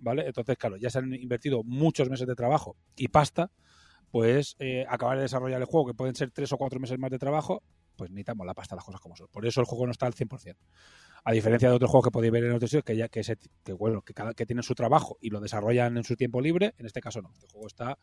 ¿vale? 0.00 0.26
Entonces, 0.26 0.56
claro, 0.56 0.78
ya 0.78 0.88
se 0.88 0.98
han 0.98 1.12
invertido 1.12 1.62
muchos 1.62 2.08
meses 2.08 2.26
de 2.26 2.34
trabajo 2.34 2.76
y 2.96 3.08
pasta, 3.08 3.50
pues 4.14 4.56
acabar 4.88 5.16
de 5.16 5.22
desarrollar 5.22 5.60
el 5.60 5.66
juego, 5.66 5.88
que 5.88 5.94
pueden 5.94 6.14
ser 6.14 6.30
tres 6.30 6.52
o 6.52 6.56
cuatro 6.56 6.78
meses 6.78 6.96
más 7.00 7.10
de 7.10 7.18
trabajo, 7.18 7.64
pues 7.96 8.12
necesitamos 8.12 8.46
la 8.46 8.54
pasta, 8.54 8.76
las 8.76 8.84
cosas 8.84 9.00
como 9.00 9.16
son. 9.16 9.26
Por 9.26 9.44
eso 9.44 9.60
el 9.60 9.66
juego 9.66 9.86
no 9.86 9.90
está 9.90 10.06
al 10.06 10.14
100%. 10.14 10.54
A 11.24 11.32
diferencia 11.32 11.68
de 11.68 11.74
otros 11.74 11.90
juegos 11.90 12.06
que 12.06 12.10
podéis 12.12 12.32
ver 12.32 12.44
en 12.44 12.52
otros 12.52 12.70
sitios 12.70 12.84
que 12.84 12.96
ya 12.96 13.08
que 13.08 13.72
bueno, 13.72 14.02
que 14.02 14.14
cada 14.14 14.32
que 14.32 14.46
tienen 14.46 14.62
su 14.62 14.76
trabajo 14.76 15.18
y 15.20 15.30
lo 15.30 15.40
desarrollan 15.40 15.96
en 15.96 16.04
su 16.04 16.14
tiempo 16.14 16.40
libre, 16.40 16.74
en 16.78 16.86
este 16.86 17.00
caso 17.00 17.22
no. 17.22 17.32
Este 17.32 17.48
juego 17.48 17.66
está 17.66 17.98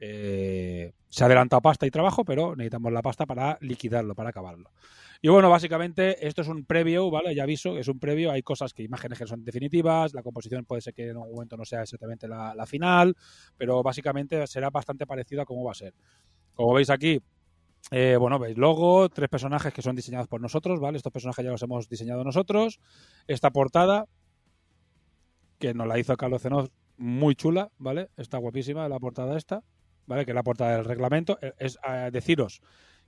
eh, 0.00 0.92
se 1.08 1.24
ha 1.24 1.26
adelantado 1.26 1.60
pasta 1.62 1.86
y 1.86 1.90
trabajo, 1.90 2.24
pero 2.24 2.54
necesitamos 2.54 2.92
la 2.92 3.02
pasta 3.02 3.26
para 3.26 3.58
liquidarlo, 3.60 4.14
para 4.14 4.30
acabarlo. 4.30 4.70
Y 5.20 5.28
bueno, 5.28 5.50
básicamente 5.50 6.26
esto 6.26 6.42
es 6.42 6.48
un 6.48 6.64
preview, 6.64 7.10
¿vale? 7.10 7.34
Ya 7.34 7.42
aviso, 7.42 7.76
es 7.76 7.88
un 7.88 7.98
preview, 7.98 8.30
hay 8.30 8.42
cosas 8.42 8.72
que 8.72 8.84
imágenes 8.84 9.18
que 9.18 9.26
son 9.26 9.44
definitivas, 9.44 10.14
la 10.14 10.22
composición 10.22 10.64
puede 10.64 10.80
ser 10.80 10.94
que 10.94 11.08
en 11.08 11.16
algún 11.16 11.32
momento 11.32 11.56
no 11.56 11.64
sea 11.64 11.82
exactamente 11.82 12.28
la, 12.28 12.54
la 12.54 12.66
final, 12.66 13.16
pero 13.56 13.82
básicamente 13.82 14.46
será 14.46 14.70
bastante 14.70 15.06
parecido 15.06 15.42
a 15.42 15.44
cómo 15.44 15.64
va 15.64 15.72
a 15.72 15.74
ser. 15.74 15.94
Como 16.54 16.72
veis 16.74 16.90
aquí, 16.90 17.20
eh, 17.90 18.16
bueno, 18.18 18.38
veis 18.38 18.56
logo, 18.56 19.08
tres 19.08 19.28
personajes 19.28 19.72
que 19.72 19.82
son 19.82 19.96
diseñados 19.96 20.28
por 20.28 20.40
nosotros, 20.40 20.78
¿vale? 20.78 20.98
Estos 20.98 21.12
personajes 21.12 21.44
ya 21.44 21.50
los 21.50 21.62
hemos 21.62 21.88
diseñado 21.88 22.22
nosotros. 22.22 22.80
Esta 23.26 23.50
portada, 23.50 24.06
que 25.58 25.74
nos 25.74 25.86
la 25.86 25.98
hizo 25.98 26.16
Carlos 26.16 26.42
Zenoz, 26.42 26.70
muy 26.96 27.34
chula, 27.34 27.70
¿vale? 27.78 28.10
Está 28.16 28.38
guapísima 28.38 28.88
la 28.88 28.98
portada 28.98 29.36
esta, 29.38 29.62
¿vale? 30.08 30.24
Que 30.26 30.32
es 30.32 30.36
la 30.36 30.42
portada 30.44 30.76
del 30.76 30.86
reglamento. 30.86 31.38
Eh, 31.42 31.54
Es 31.58 31.78
eh, 31.88 32.10
deciros 32.12 32.62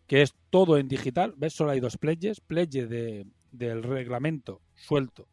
que 0.06 0.22
es 0.22 0.34
todo 0.50 0.78
en 0.78 0.88
digital, 0.88 1.34
¿ves? 1.36 1.54
Solo 1.54 1.70
hay 1.72 1.80
dos 1.80 1.96
pledges. 1.98 2.40
Pledge 2.40 2.86
de, 2.86 3.26
del 3.52 3.82
reglamento 3.84 4.60
suelto, 4.74 5.28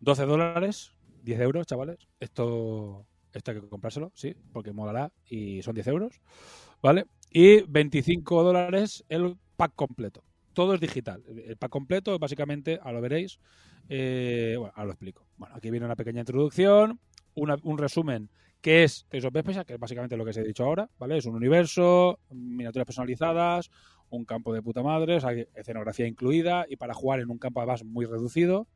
12 0.00 0.26
dólares, 0.26 0.92
10 1.24 1.40
euros, 1.40 1.66
chavales. 1.66 1.98
Esto, 2.20 3.06
esto 3.32 3.50
hay 3.52 3.60
que 3.60 3.68
comprárselo, 3.68 4.12
sí, 4.14 4.36
porque 4.52 4.72
molará 4.72 5.12
y 5.28 5.62
son 5.62 5.74
10 5.74 5.86
euros, 5.88 6.20
¿vale? 6.82 7.06
Y 7.30 7.62
25 7.62 8.42
dólares 8.42 9.04
el 9.08 9.36
pack 9.56 9.72
completo. 9.74 10.22
Todo 10.52 10.74
es 10.74 10.80
digital. 10.80 11.22
El 11.46 11.56
pack 11.56 11.70
completo, 11.70 12.18
básicamente, 12.18 12.78
ahora 12.82 12.92
lo 12.94 13.00
veréis. 13.02 13.38
Eh, 13.88 14.56
bueno, 14.58 14.72
ahora 14.74 14.86
lo 14.86 14.92
explico. 14.92 15.26
Bueno, 15.36 15.54
aquí 15.56 15.70
viene 15.70 15.86
una 15.86 15.96
pequeña 15.96 16.20
introducción, 16.20 17.00
una- 17.34 17.56
un 17.62 17.78
resumen 17.78 18.30
que 18.60 18.84
es 18.84 19.06
Tales 19.08 19.24
of 19.24 19.32
Vesperia, 19.32 19.64
que 19.64 19.74
es 19.74 19.80
básicamente 19.80 20.16
lo 20.16 20.24
que 20.24 20.30
os 20.30 20.36
he 20.36 20.42
dicho 20.42 20.64
ahora, 20.64 20.88
¿vale? 20.98 21.18
Es 21.18 21.26
un 21.26 21.34
universo, 21.34 22.18
miniaturas 22.30 22.86
personalizadas, 22.86 23.70
un 24.10 24.24
campo 24.24 24.52
de 24.52 24.62
puta 24.62 24.82
madre, 24.82 25.16
o 25.16 25.20
sea, 25.20 25.32
escenografía 25.54 26.06
incluida 26.06 26.66
y 26.68 26.76
para 26.76 26.94
jugar 26.94 27.20
en 27.20 27.30
un 27.30 27.38
campo 27.38 27.60
además 27.60 27.84
muy 27.84 28.06
reducido. 28.06 28.66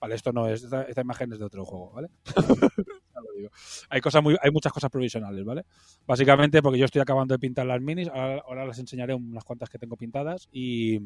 Vale, 0.00 0.16
esto 0.16 0.32
no 0.32 0.48
es, 0.48 0.64
esta, 0.64 0.82
esta 0.82 1.00
imagen 1.00 1.32
es 1.32 1.38
de 1.38 1.44
otro 1.44 1.64
juego, 1.64 1.92
¿vale? 1.92 2.08
Ya 3.14 3.20
lo 3.20 3.30
digo. 3.36 3.50
Hay 3.90 4.00
cosas 4.00 4.22
muy, 4.22 4.38
hay 4.40 4.50
muchas 4.50 4.72
cosas 4.72 4.90
provisionales, 4.90 5.44
¿vale? 5.44 5.66
Básicamente 6.06 6.62
porque 6.62 6.78
yo 6.78 6.86
estoy 6.86 7.02
acabando 7.02 7.34
de 7.34 7.38
pintar 7.38 7.66
las 7.66 7.80
minis, 7.80 8.08
ahora, 8.08 8.42
ahora 8.46 8.66
les 8.66 8.78
enseñaré 8.78 9.14
unas 9.14 9.44
cuantas 9.44 9.68
que 9.68 9.78
tengo 9.78 9.98
pintadas 9.98 10.48
y, 10.50 10.98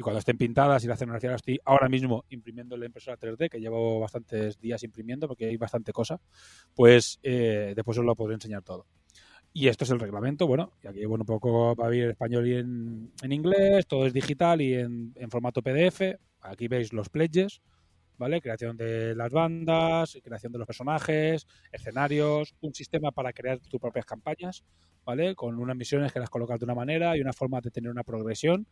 y 0.00 0.02
cuando 0.02 0.20
estén 0.20 0.38
pintadas 0.38 0.82
y 0.82 0.86
la 0.86 0.94
escenografía 0.94 1.30
la 1.32 1.38
ahora 1.66 1.86
mismo 1.90 2.24
imprimiendo 2.30 2.74
en 2.74 2.80
la 2.80 2.86
impresora 2.86 3.18
3D, 3.18 3.50
que 3.50 3.60
llevo 3.60 4.00
bastantes 4.00 4.58
días 4.58 4.82
imprimiendo 4.82 5.28
porque 5.28 5.44
hay 5.44 5.58
bastante 5.58 5.92
cosa, 5.92 6.18
pues 6.74 7.20
eh, 7.22 7.74
después 7.76 7.98
os 7.98 8.04
lo 8.06 8.16
podré 8.16 8.32
enseñar 8.32 8.62
todo. 8.62 8.86
Y 9.52 9.68
esto 9.68 9.84
es 9.84 9.90
el 9.90 10.00
reglamento, 10.00 10.46
bueno, 10.46 10.72
y 10.82 10.86
aquí 10.86 11.04
bueno, 11.04 11.24
un 11.24 11.26
poco 11.26 11.76
va 11.76 11.88
a 11.88 11.94
ir 11.94 12.04
español 12.08 12.48
y 12.48 12.54
en, 12.54 13.12
en 13.20 13.32
inglés, 13.32 13.86
todo 13.86 14.06
es 14.06 14.14
digital 14.14 14.62
y 14.62 14.72
en, 14.72 15.12
en 15.16 15.30
formato 15.30 15.60
PDF. 15.60 16.00
Aquí 16.40 16.66
veis 16.66 16.94
los 16.94 17.10
pledges, 17.10 17.60
¿vale? 18.16 18.40
Creación 18.40 18.78
de 18.78 19.14
las 19.14 19.30
bandas, 19.30 20.16
creación 20.24 20.50
de 20.50 20.60
los 20.60 20.66
personajes, 20.66 21.46
escenarios, 21.72 22.54
un 22.62 22.72
sistema 22.72 23.10
para 23.10 23.34
crear 23.34 23.58
tus 23.58 23.78
propias 23.78 24.06
campañas, 24.06 24.64
¿vale? 25.04 25.34
Con 25.34 25.58
unas 25.58 25.76
misiones 25.76 26.10
que 26.10 26.20
las 26.20 26.30
colocas 26.30 26.58
de 26.58 26.64
una 26.64 26.74
manera 26.74 27.18
y 27.18 27.20
una 27.20 27.34
forma 27.34 27.60
de 27.60 27.70
tener 27.70 27.90
una 27.90 28.02
progresión. 28.02 28.66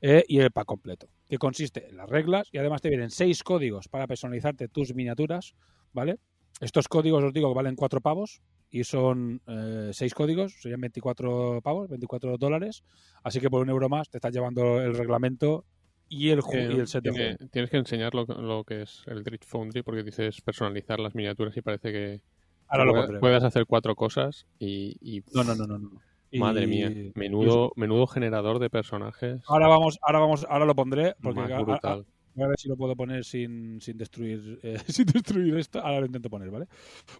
Eh, 0.00 0.24
y 0.28 0.38
el 0.38 0.50
pack 0.50 0.66
completo, 0.66 1.08
que 1.28 1.38
consiste 1.38 1.88
en 1.88 1.96
las 1.96 2.08
reglas 2.08 2.48
y 2.52 2.58
además 2.58 2.80
te 2.80 2.88
vienen 2.88 3.10
seis 3.10 3.42
códigos 3.42 3.88
para 3.88 4.06
personalizarte 4.06 4.68
tus 4.68 4.94
miniaturas, 4.94 5.54
¿vale? 5.92 6.18
Estos 6.60 6.88
códigos 6.88 7.22
os 7.24 7.32
digo 7.32 7.48
que 7.50 7.56
valen 7.56 7.76
cuatro 7.76 8.00
pavos 8.00 8.40
y 8.70 8.84
son 8.84 9.40
eh, 9.46 9.90
seis 9.92 10.14
códigos, 10.14 10.54
serían 10.60 10.80
24 10.80 11.60
pavos, 11.62 11.88
24 11.88 12.36
dólares, 12.38 12.82
así 13.24 13.40
que 13.40 13.50
por 13.50 13.62
un 13.62 13.70
euro 13.70 13.88
más 13.88 14.08
te 14.10 14.18
estás 14.18 14.32
llevando 14.32 14.80
el 14.80 14.94
reglamento 14.94 15.64
y 16.08 16.30
el, 16.30 16.40
Eh, 16.52 16.70
y 16.74 16.78
el 16.78 16.86
set 16.88 17.02
de 17.04 17.10
tiene- 17.12 17.34
juego. 17.36 17.50
tienes 17.52 17.70
que 17.70 17.76
enseñar 17.76 18.14
lo, 18.14 18.24
lo 18.24 18.64
que 18.64 18.82
es 18.82 19.02
el 19.06 19.22
Dredge 19.22 19.44
Foundry 19.46 19.82
porque 19.82 20.02
dices 20.02 20.40
personalizar 20.40 20.98
las 21.00 21.14
miniaturas 21.14 21.56
y 21.56 21.62
parece 21.62 21.92
que 21.92 22.20
Ahora 22.68 22.84
lo 22.84 22.92
puedas- 22.92 23.20
puedas 23.20 23.44
hacer 23.44 23.66
cuatro 23.66 23.94
cosas 23.96 24.46
y, 24.58 24.96
y- 25.00 25.22
No, 25.34 25.42
no, 25.44 25.54
no, 25.54 25.66
no. 25.66 25.78
no. 25.78 25.90
Madre 26.38 26.64
Y- 26.64 26.66
mía, 26.68 26.92
menudo, 27.14 27.72
menudo 27.76 28.06
generador 28.06 28.58
de 28.58 28.70
personajes 28.70 29.42
Ahora 29.48 29.68
vamos, 29.68 29.98
ahora 30.02 30.18
vamos, 30.20 30.46
ahora 30.48 30.64
lo 30.64 30.74
pondré 30.74 31.14
porque 31.22 31.40
más 31.40 31.50
a- 31.84 32.02
a 32.36 32.46
ver 32.46 32.58
si 32.58 32.68
lo 32.68 32.76
puedo 32.76 32.94
poner 32.96 33.24
sin, 33.24 33.80
sin 33.80 33.98
destruir 33.98 34.60
eh, 34.62 34.76
sin 34.86 35.06
destruir 35.06 35.56
esto. 35.56 35.80
Ahora 35.80 36.00
lo 36.00 36.06
intento 36.06 36.30
poner, 36.30 36.50
¿vale? 36.50 36.66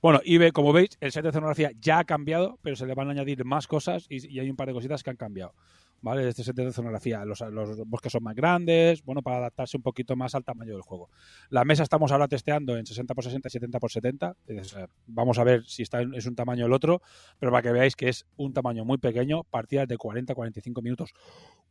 Bueno, 0.01 0.21
y 0.25 0.39
ve, 0.39 0.53
como 0.53 0.73
veis, 0.73 0.91
el 1.01 1.13
set 1.13 1.23
de 1.25 1.31
escenografía 1.31 1.71
ya 1.79 1.99
ha 1.99 2.05
cambiado, 2.05 2.59
pero 2.63 2.77
se 2.77 2.87
le 2.87 2.95
van 2.95 3.09
a 3.09 3.11
añadir 3.11 3.45
más 3.45 3.67
cosas 3.67 4.07
y, 4.09 4.27
y 4.33 4.39
hay 4.41 4.49
un 4.49 4.57
par 4.57 4.69
de 4.69 4.75
cositas 4.75 5.03
que 5.03 5.11
han 5.11 5.17
cambiado. 5.17 5.55
¿Vale? 6.01 6.29
Este 6.29 6.45
set 6.45 6.57
de 6.57 6.67
oceanografía. 6.67 7.25
Los, 7.25 7.41
los 7.41 7.77
bosques 7.87 8.13
son 8.13 8.23
más 8.23 8.35
grandes, 8.35 9.03
bueno, 9.03 9.23
para 9.23 9.39
adaptarse 9.39 9.77
un 9.77 9.83
poquito 9.83 10.17
más 10.17 10.35
al 10.35 10.45
tamaño 10.45 10.73
del 10.73 10.83
juego. 10.83 11.11
La 11.49 11.65
mesa 11.65 11.83
estamos 11.83 12.13
ahora 12.13 12.29
testeando 12.29 12.77
en 12.77 12.85
60x60 12.85 13.41
y 13.45 13.59
70x70. 13.59 14.37
Es, 14.47 14.77
vamos 15.07 15.39
a 15.39 15.45
ver 15.45 15.65
si 15.67 15.83
está, 15.83 16.03
es 16.03 16.27
un 16.27 16.35
tamaño 16.35 16.67
el 16.67 16.73
otro, 16.73 17.03
pero 17.39 17.53
para 17.53 17.63
que 17.63 17.73
veáis 17.73 17.97
que 17.97 18.09
es 18.09 18.27
un 18.37 18.53
tamaño 18.53 18.85
muy 18.85 18.99
pequeño, 18.99 19.45
partidas 19.45 19.89
de 19.89 19.97
40-45 19.97 20.83
minutos 20.83 21.13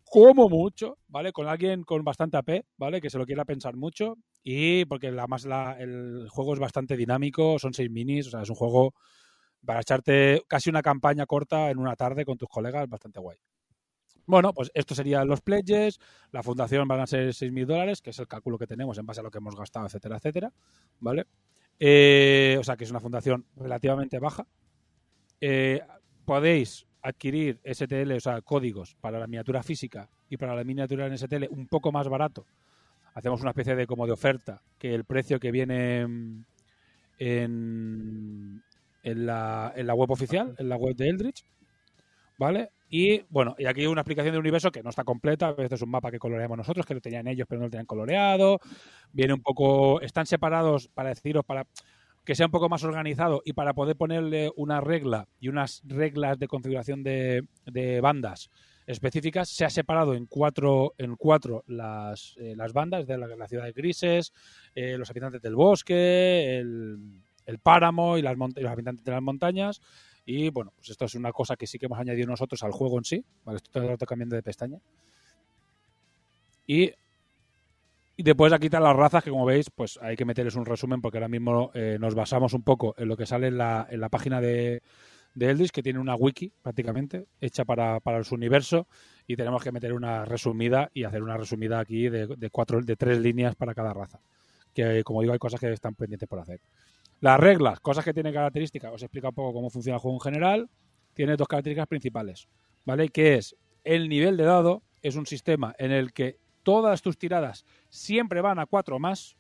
como 0.10 0.50
mucho, 0.50 0.98
¿vale? 1.08 1.32
Con 1.32 1.48
alguien 1.48 1.84
con 1.84 2.04
bastante 2.04 2.38
AP, 2.38 2.66
¿vale? 2.78 3.00
Que 3.00 3.12
se 3.12 3.20
lo 3.20 3.26
quiera 3.26 3.46
pensar 3.46 3.76
mucho 3.76 4.18
y 4.44 4.86
porque 4.86 5.12
la 5.12 5.28
más 5.28 5.46
la, 5.46 5.78
el 5.80 6.28
juego 6.30 6.54
es 6.54 6.60
bastante 6.60 6.98
dinámico, 6.98 7.60
son 7.60 7.74
seis 7.74 7.92
minis, 7.92 8.28
o 8.28 8.32
sea, 8.32 8.42
es 8.42 8.50
un 8.50 8.56
juego 8.56 8.96
para 9.64 9.82
echarte 9.82 10.42
casi 10.48 10.70
una 10.70 10.82
campaña 10.82 11.26
corta 11.26 11.70
en 11.70 11.78
una 11.78 11.96
tarde 11.96 12.26
con 12.26 12.38
tus 12.38 12.50
colegas, 12.50 12.90
bastante 12.90 13.20
guay. 13.20 13.38
Bueno, 14.26 14.54
pues 14.54 14.72
estos 14.74 14.98
serían 14.98 15.28
los 15.28 15.42
pledges, 15.42 16.00
la 16.32 16.44
fundación 16.44 16.88
van 16.88 17.02
a 17.02 17.08
ser 17.08 17.30
6.000 17.30 17.66
dólares, 17.66 18.02
que 18.02 18.12
es 18.12 18.20
el 18.20 18.28
cálculo 18.28 18.58
que 18.58 18.68
tenemos 18.68 18.98
en 18.98 19.06
base 19.06 19.20
a 19.20 19.24
lo 19.24 19.32
que 19.32 19.40
hemos 19.40 19.56
gastado, 19.56 19.86
etcétera, 19.86 20.18
etcétera, 20.18 20.54
¿vale? 21.00 21.26
Eh, 21.80 22.58
o 22.60 22.64
sea, 22.64 22.76
que 22.76 22.84
es 22.84 22.92
una 22.92 23.00
fundación 23.00 23.46
relativamente 23.56 24.20
baja. 24.20 24.46
Eh, 25.40 25.82
podéis 26.26 26.86
adquirir 27.02 27.62
STL, 27.64 28.12
o 28.12 28.20
sea, 28.20 28.42
códigos 28.42 28.96
para 29.00 29.20
la 29.20 29.28
miniatura 29.28 29.64
física 29.64 30.10
y 30.30 30.38
para 30.38 30.56
la 30.56 30.64
miniatura 30.64 31.08
en 31.08 31.18
STL 31.18 31.46
un 31.50 31.68
poco 31.68 31.92
más 31.92 32.08
barato. 32.08 32.46
Hacemos 33.14 33.42
una 33.42 33.52
especie 33.52 33.76
de 33.76 33.88
como 33.88 34.06
de 34.06 34.12
oferta 34.12 34.62
que 34.78 34.94
el 34.94 35.06
precio 35.06 35.40
que 35.40 35.52
viene 35.52 36.02
en, 36.02 36.46
en, 37.20 38.62
la, 39.26 39.74
en 39.76 39.88
la 39.88 39.94
web 39.94 40.12
oficial, 40.12 40.56
en 40.58 40.70
la 40.70 40.76
web 40.76 40.96
de 40.96 41.10
Eldritch, 41.10 41.46
¿vale? 42.40 42.72
Y 42.90 43.22
bueno, 43.30 43.54
y 43.60 43.66
aquí 43.66 43.86
una 43.86 44.02
explicación 44.02 44.32
del 44.32 44.40
universo 44.40 44.72
que 44.72 44.82
no 44.82 44.90
está 44.90 45.04
completa, 45.04 45.54
este 45.58 45.76
es 45.76 45.82
un 45.82 45.92
mapa 45.92 46.10
que 46.10 46.18
coloreamos 46.18 46.58
nosotros, 46.58 46.86
que 46.86 46.96
lo 46.96 47.02
tenían 47.02 47.28
ellos 47.28 47.46
pero 47.48 47.60
no 47.60 47.66
lo 47.66 47.70
tenían 47.70 47.86
coloreado, 47.86 48.60
viene 49.12 49.34
un 49.34 49.42
poco, 49.42 50.02
están 50.02 50.26
separados 50.26 50.88
para 50.88 51.10
deciros, 51.10 51.46
para 51.46 51.68
que 52.24 52.36
sea 52.36 52.46
un 52.46 52.52
poco 52.52 52.70
más 52.70 52.84
organizado 52.84 53.42
y 53.44 53.54
para 53.54 53.74
poder 53.74 53.98
ponerle 53.98 54.52
una 54.56 54.82
regla 54.82 55.28
y 55.40 55.50
unas 55.50 55.84
reglas 55.86 56.40
de 56.40 56.48
configuración 56.48 57.04
de, 57.04 57.44
bandas 58.02 58.50
específicas, 58.88 59.50
se 59.50 59.66
ha 59.66 59.70
separado 59.70 60.16
en 60.16 60.26
cuatro, 60.26 60.96
en 60.98 61.16
cuatro 61.16 61.64
las, 61.68 62.36
eh, 62.38 62.56
las 62.56 62.74
bandas 62.74 63.06
de 63.06 63.18
la, 63.18 63.48
ciudad 63.48 63.66
de 63.66 63.74
Grises, 63.74 64.34
eh, 64.74 64.98
los 64.98 65.10
habitantes 65.10 65.42
del 65.42 65.56
bosque, 65.56 66.58
el, 66.58 67.60
páramo 67.62 68.18
y, 68.18 68.22
las 68.22 68.38
los 68.38 68.72
habitantes 68.72 69.04
de 69.04 69.12
las 69.12 69.22
montañas. 69.22 69.82
Y 70.26 70.50
bueno, 70.50 70.72
pues 70.76 70.90
esto 70.90 71.06
es 71.06 71.16
una 71.16 71.32
cosa 71.32 71.56
que 71.56 71.68
sí 71.68 71.80
que 71.80 71.88
hemos 71.88 72.00
añadido 72.00 72.28
nosotros 72.28 72.62
al 72.64 72.72
juego 72.72 72.98
en 72.98 73.04
sí. 73.04 73.26
Vale, 73.46 73.58
esto 73.58 73.80
lo 73.80 73.94
estoy 73.94 74.08
cambiando 74.08 74.36
de 74.36 74.44
pestaña. 74.44 74.80
Y 76.68 76.94
después 78.18 78.54
aquí 78.54 78.66
están 78.66 78.84
las 78.84 78.96
razas, 78.96 79.24
que 79.24 79.30
como 79.30 79.46
veis, 79.46 79.70
pues 79.70 79.98
hay 80.02 80.16
que 80.16 80.26
meterles 80.26 80.56
un 80.56 80.66
resumen 80.66 81.02
porque 81.02 81.18
ahora 81.18 81.30
mismo 81.30 81.72
eh, 81.74 81.98
nos 82.00 82.16
basamos 82.16 82.54
un 82.54 82.64
poco 82.64 82.94
en 82.98 83.08
lo 83.08 83.18
que 83.18 83.26
sale 83.26 83.48
en 83.48 83.58
la, 83.58 83.88
en 83.90 84.02
la 84.02 84.10
página 84.10 84.42
de, 84.42 84.84
de 85.34 85.70
que 85.74 85.82
tiene 85.82 86.00
una 86.00 86.16
wiki 86.16 86.52
prácticamente 86.62 87.28
hecha 87.40 87.64
para, 87.66 88.00
para 88.02 88.24
su 88.24 88.36
universo 88.36 88.88
y 89.26 89.36
tenemos 89.36 89.64
que 89.64 89.72
meter 89.72 89.94
una 89.94 90.26
resumida 90.26 90.90
y 90.94 91.06
hacer 91.06 91.24
una 91.24 91.38
resumida 91.38 91.80
aquí 91.80 92.10
de, 92.10 92.28
de, 92.28 92.50
cuatro, 92.50 92.82
de 92.82 92.96
tres 92.96 93.20
líneas 93.20 93.56
para 93.56 93.74
cada 93.74 93.94
raza. 93.94 94.20
Que 94.74 95.04
como 95.04 95.22
digo, 95.22 95.34
hay 95.34 95.40
cosas 95.40 95.60
que 95.60 95.72
están 95.72 95.96
pendientes 95.96 96.28
por 96.28 96.40
hacer. 96.40 96.60
Las 97.22 97.40
reglas, 97.40 97.80
cosas 97.82 98.06
que 98.06 98.14
tienen 98.14 98.34
características, 98.34 98.94
os 98.94 99.04
explica 99.04 99.30
un 99.30 99.36
poco 99.36 99.54
cómo 99.54 99.70
funciona 99.70 99.98
el 99.98 100.02
juego 100.02 100.18
en 100.18 100.22
general. 100.22 100.70
Tiene 101.14 101.36
dos 101.36 101.48
características 101.48 101.88
principales, 101.88 102.48
¿vale? 102.86 103.10
Que 103.10 103.36
es 103.36 103.58
el 103.84 104.08
nivel 104.08 104.38
de 104.38 104.46
dado, 104.46 104.84
es 105.02 105.16
un 105.16 105.26
sistema 105.26 105.76
en 105.78 105.92
el 105.92 106.14
que 106.14 106.38
todas 106.64 107.02
tus 107.02 107.18
tiradas 107.18 107.66
siempre 107.90 108.42
van 108.42 108.60
a 108.60 108.66
4 108.66 109.00
más, 109.00 109.36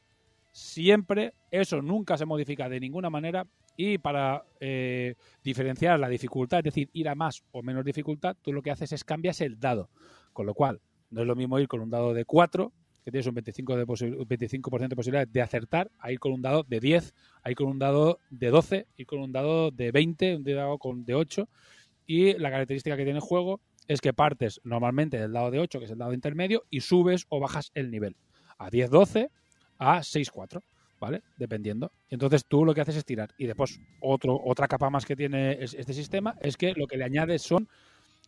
siempre, 0.51 1.33
eso 1.51 1.81
nunca 1.81 2.17
se 2.17 2.25
modifica 2.25 2.67
de 2.67 2.79
ninguna 2.79 3.09
manera 3.09 3.47
y 3.77 3.97
para 3.97 4.43
eh, 4.59 5.15
diferenciar 5.41 5.99
la 5.99 6.09
dificultad, 6.09 6.59
es 6.59 6.65
decir, 6.65 6.89
ir 6.91 7.07
a 7.07 7.15
más 7.15 7.43
o 7.51 7.61
menos 7.61 7.85
dificultad, 7.85 8.35
tú 8.41 8.51
lo 8.51 8.61
que 8.61 8.71
haces 8.71 8.91
es 8.91 9.05
cambias 9.05 9.39
el 9.39 9.57
dado, 9.57 9.89
con 10.33 10.45
lo 10.45 10.53
cual 10.53 10.81
no 11.11 11.21
es 11.21 11.27
lo 11.27 11.35
mismo 11.35 11.59
ir 11.59 11.67
con 11.67 11.79
un 11.79 11.89
dado 11.89 12.13
de 12.13 12.25
4 12.25 12.73
que 13.03 13.11
tienes 13.11 13.27
un 13.27 13.35
25%, 13.35 13.77
de, 13.77 14.25
25 14.25 14.79
de 14.79 14.95
posibilidades 14.95 15.31
de 15.31 15.41
acertar, 15.41 15.91
a 15.99 16.11
ir 16.11 16.19
con 16.19 16.31
un 16.31 16.41
dado 16.41 16.63
de 16.63 16.79
10, 16.79 17.13
a 17.43 17.51
ir 17.51 17.55
con 17.55 17.67
un 17.67 17.79
dado 17.79 18.19
de 18.29 18.49
12, 18.49 18.87
ir 18.97 19.05
con 19.05 19.19
un 19.19 19.31
dado 19.31 19.71
de 19.71 19.91
20, 19.91 20.35
un 20.37 20.43
dado 20.43 20.77
con 20.77 21.05
de 21.05 21.15
8. 21.15 21.47
Y 22.07 22.33
la 22.33 22.49
característica 22.49 22.97
que 22.97 23.03
tiene 23.03 23.19
el 23.19 23.23
juego 23.23 23.61
es 23.87 24.01
que 24.01 24.13
partes 24.13 24.61
normalmente 24.63 25.17
del 25.17 25.33
lado 25.33 25.51
de 25.51 25.59
8, 25.59 25.79
que 25.79 25.85
es 25.85 25.91
el 25.91 25.99
lado 25.99 26.13
intermedio, 26.13 26.63
y 26.69 26.81
subes 26.81 27.25
o 27.29 27.39
bajas 27.39 27.71
el 27.73 27.91
nivel 27.91 28.15
a 28.57 28.69
10-12, 28.69 29.29
a 29.79 29.99
6-4, 29.99 30.61
¿vale? 30.99 31.23
Dependiendo. 31.37 31.91
Entonces 32.09 32.45
tú 32.45 32.65
lo 32.65 32.73
que 32.73 32.81
haces 32.81 32.97
es 32.97 33.05
tirar. 33.05 33.29
Y 33.37 33.47
después 33.47 33.79
otro, 34.01 34.39
otra 34.43 34.67
capa 34.67 34.89
más 34.89 35.05
que 35.05 35.15
tiene 35.15 35.57
este 35.61 35.93
sistema 35.93 36.35
es 36.41 36.57
que 36.57 36.73
lo 36.73 36.87
que 36.87 36.97
le 36.97 37.05
añades 37.05 37.41
son 37.41 37.67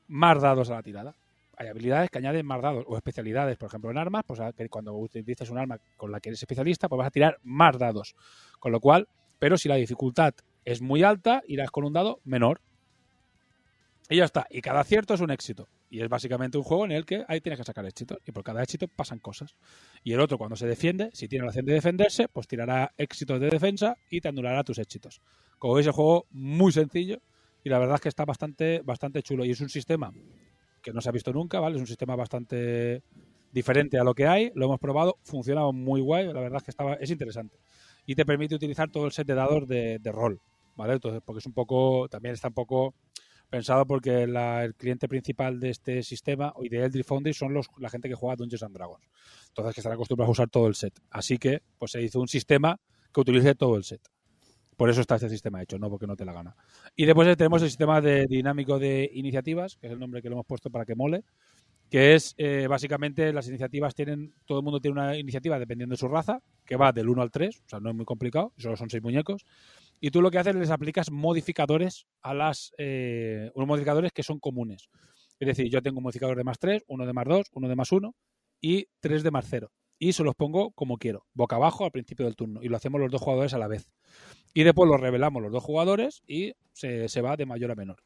más 0.08 0.42
dados 0.42 0.70
a 0.70 0.76
la 0.76 0.84
tirada. 0.84 1.16
Hay 1.62 1.68
habilidades 1.68 2.10
que 2.10 2.18
añaden 2.18 2.44
más 2.44 2.60
dados 2.60 2.84
o 2.88 2.98
especialidades, 2.98 3.56
por 3.56 3.68
ejemplo, 3.68 3.92
en 3.92 4.00
armas, 4.00 4.24
pues 4.26 4.40
que 4.58 4.68
cuando 4.68 4.96
utilizas 4.96 5.48
un 5.52 5.60
arma 5.60 5.78
con 5.96 6.12
la 6.12 6.20
que 6.20 6.30
eres 6.30 6.42
especialista, 6.42 6.90
pues 6.90 6.98
vas 6.98 7.10
a 7.10 7.12
tirar 7.12 7.38
más 7.44 7.78
dados. 7.78 8.16
Con 8.58 8.72
lo 8.72 8.80
cual, 8.80 9.08
pero 9.38 9.60
si 9.60 9.70
la 9.70 9.76
dificultad 9.76 10.34
es 10.66 10.82
muy 10.82 11.04
alta, 11.04 11.44
irás 11.48 11.70
con 11.70 11.84
un 11.84 11.94
dado 11.94 12.20
menor. 12.24 12.62
Y 14.10 14.16
ya 14.16 14.26
está. 14.26 14.48
Y 14.50 14.62
cada 14.62 14.80
acierto 14.80 15.14
es 15.14 15.22
un 15.22 15.30
éxito. 15.30 15.68
Y 15.92 16.02
es 16.02 16.10
básicamente 16.10 16.58
un 16.58 16.64
juego 16.64 16.86
en 16.86 16.94
el 16.94 17.06
que 17.06 17.26
ahí 17.28 17.42
tienes 17.42 17.60
que 17.60 17.66
sacar 17.66 17.86
éxito. 17.86 18.18
Y 18.26 18.32
por 18.32 18.44
cada 18.44 18.64
éxito 18.64 18.88
pasan 18.88 19.20
cosas. 19.20 19.56
Y 20.04 20.14
el 20.14 20.20
otro, 20.20 20.40
cuando 20.40 20.56
se 20.56 20.66
defiende, 20.66 21.12
si 21.14 21.28
tiene 21.28 21.46
la 21.46 21.50
opción 21.50 21.68
de 21.68 21.74
defenderse, 21.74 22.28
pues 22.28 22.48
tirará 22.48 22.92
éxitos 22.98 23.40
de 23.40 23.52
defensa 23.52 23.98
y 24.10 24.20
te 24.20 24.30
anulará 24.30 24.64
tus 24.64 24.80
éxitos. 24.80 25.22
Como 25.60 25.76
veis, 25.76 25.86
el 25.86 25.94
juego 25.94 26.26
muy 26.32 26.72
sencillo. 26.72 27.22
Y 27.64 27.70
la 27.70 27.78
verdad 27.78 27.96
es 27.96 28.02
que 28.02 28.10
está 28.10 28.26
bastante, 28.26 28.82
bastante 28.84 29.22
chulo. 29.22 29.46
Y 29.46 29.52
es 29.52 29.62
un 29.62 29.70
sistema 29.70 30.12
que 30.82 30.94
no 30.94 31.02
se 31.02 31.10
ha 31.10 31.12
visto 31.12 31.32
nunca, 31.34 31.60
¿vale? 31.60 31.76
Es 31.76 31.82
un 31.82 31.88
sistema 31.88 32.16
bastante 32.16 33.04
diferente 33.52 33.98
a 34.00 34.04
lo 34.04 34.14
que 34.14 34.28
hay. 34.28 34.52
Lo 34.56 34.66
hemos 34.66 34.80
probado, 34.80 35.18
funciona 35.24 35.70
muy 35.72 36.02
guay. 36.02 36.28
La 36.28 36.40
verdad 36.40 36.58
es 36.58 36.64
que 36.64 36.72
estaba, 36.72 36.96
es 36.96 37.10
interesante. 37.10 37.60
Y 38.06 38.16
te 38.16 38.26
permite 38.26 38.56
utilizar 38.56 38.90
todo 38.90 39.06
el 39.06 39.12
set 39.12 39.28
de 39.28 39.36
dados 39.36 39.68
de, 39.68 40.00
de 40.00 40.12
rol. 40.12 40.42
¿Vale? 40.76 40.94
Entonces, 40.94 41.22
porque 41.24 41.40
es 41.40 41.46
un 41.46 41.54
poco, 41.54 42.08
también 42.10 42.34
está 42.34 42.48
un 42.48 42.54
poco 42.54 42.96
pensado 43.50 43.86
porque 43.86 44.24
el 44.24 44.76
cliente 44.76 45.10
principal 45.10 45.60
de 45.60 45.70
este 45.70 46.02
sistema 46.04 46.54
y 46.62 46.70
de 46.70 46.86
Eldritch 46.86 47.06
Foundry 47.06 47.34
son 47.34 47.54
los, 47.54 47.68
la 47.78 47.90
gente 47.90 48.08
que 48.08 48.16
juega 48.16 48.38
Dungeons 48.38 48.64
and 48.64 48.74
Dragons. 48.74 49.06
Entonces, 49.50 49.76
que 49.76 49.82
están 49.82 49.94
acostumbrados 49.94 50.30
a 50.30 50.32
usar 50.32 50.50
todo 50.50 50.68
el 50.68 50.76
set. 50.76 50.98
Así 51.10 51.38
que, 51.38 51.62
pues 51.78 51.92
se 51.92 52.02
hizo 52.02 52.20
un 52.20 52.30
sistema 52.30 52.80
que 53.14 53.20
utilice 53.22 53.54
todo 53.54 53.76
el 53.76 53.84
set. 53.84 54.02
Por 54.82 54.90
eso 54.90 55.02
está 55.02 55.14
este 55.14 55.30
sistema 55.30 55.62
hecho, 55.62 55.78
no 55.78 55.92
porque 55.92 56.08
no 56.08 56.16
te 56.16 56.26
la 56.26 56.34
gana. 56.34 56.56
Y 56.96 57.06
después 57.06 57.38
tenemos 57.38 57.62
el 57.62 57.68
sistema 57.68 58.02
de 58.02 58.26
dinámico 58.26 58.80
de 58.80 59.12
iniciativas, 59.14 59.78
que 59.78 59.86
es 59.86 59.94
el 59.94 60.00
nombre 60.00 60.24
que 60.24 60.28
le 60.28 60.34
hemos 60.34 60.48
puesto 60.48 60.72
para 60.72 60.86
que 60.86 60.96
mole, 60.96 61.24
que 61.92 62.16
es 62.16 62.34
eh, 62.40 62.66
básicamente 62.68 63.32
las 63.32 63.48
iniciativas 63.48 63.94
tienen, 63.94 64.34
todo 64.44 64.58
el 64.58 64.64
mundo 64.64 64.80
tiene 64.80 65.00
una 65.00 65.16
iniciativa 65.16 65.60
dependiendo 65.60 65.94
de 65.94 65.98
su 65.98 66.08
raza, 66.08 66.42
que 66.66 66.78
va 66.78 66.92
del 66.92 67.10
1 67.10 67.22
al 67.22 67.30
3, 67.30 67.62
o 67.64 67.70
sea, 67.70 67.80
no 67.80 67.92
es 67.92 67.96
muy 67.96 68.06
complicado, 68.06 68.54
solo 68.58 68.76
son 68.76 68.90
6 68.90 69.04
muñecos, 69.04 69.46
y 70.00 70.10
tú 70.10 70.20
lo 70.20 70.32
que 70.32 70.40
haces 70.40 70.56
les 70.56 70.72
aplicas 70.72 71.12
modificadores 71.12 72.08
a 72.24 72.34
las 72.34 72.74
eh, 72.80 73.52
unos 73.54 73.68
modificadores 73.68 74.12
que 74.12 74.24
son 74.24 74.40
comunes. 74.40 74.90
Es 75.40 75.48
decir, 75.48 75.70
yo 75.70 75.84
tengo 75.84 76.00
un 76.00 76.06
modificador 76.06 76.36
de 76.36 76.44
más 76.44 76.58
3, 76.58 76.86
uno 76.88 77.06
de 77.06 77.14
más 77.14 77.26
2, 77.28 77.50
uno 77.54 77.70
de 77.70 77.76
más 77.76 77.92
1 77.92 78.16
y 78.62 78.88
3 79.00 79.22
de 79.22 79.30
más 79.30 79.46
0. 79.48 79.72
Y 80.04 80.14
se 80.14 80.24
los 80.24 80.34
pongo 80.34 80.72
como 80.72 80.98
quiero, 80.98 81.28
boca 81.36 81.58
abajo 81.58 81.86
al 81.86 81.92
principio 81.92 82.26
del 82.26 82.36
turno. 82.36 82.64
Y 82.64 82.70
lo 82.70 82.76
hacemos 82.76 83.00
los 83.00 83.12
dos 83.12 83.22
jugadores 83.22 83.54
a 83.54 83.60
la 83.60 83.68
vez. 83.68 83.88
Y 84.52 84.64
después 84.64 84.90
los 84.90 85.00
revelamos 85.00 85.44
los 85.44 85.52
dos 85.52 85.64
jugadores 85.64 86.24
y 86.26 86.54
se, 86.74 87.08
se 87.08 87.22
va 87.22 87.38
de 87.38 87.46
mayor 87.46 87.70
a 87.70 87.76
menor. 87.76 87.98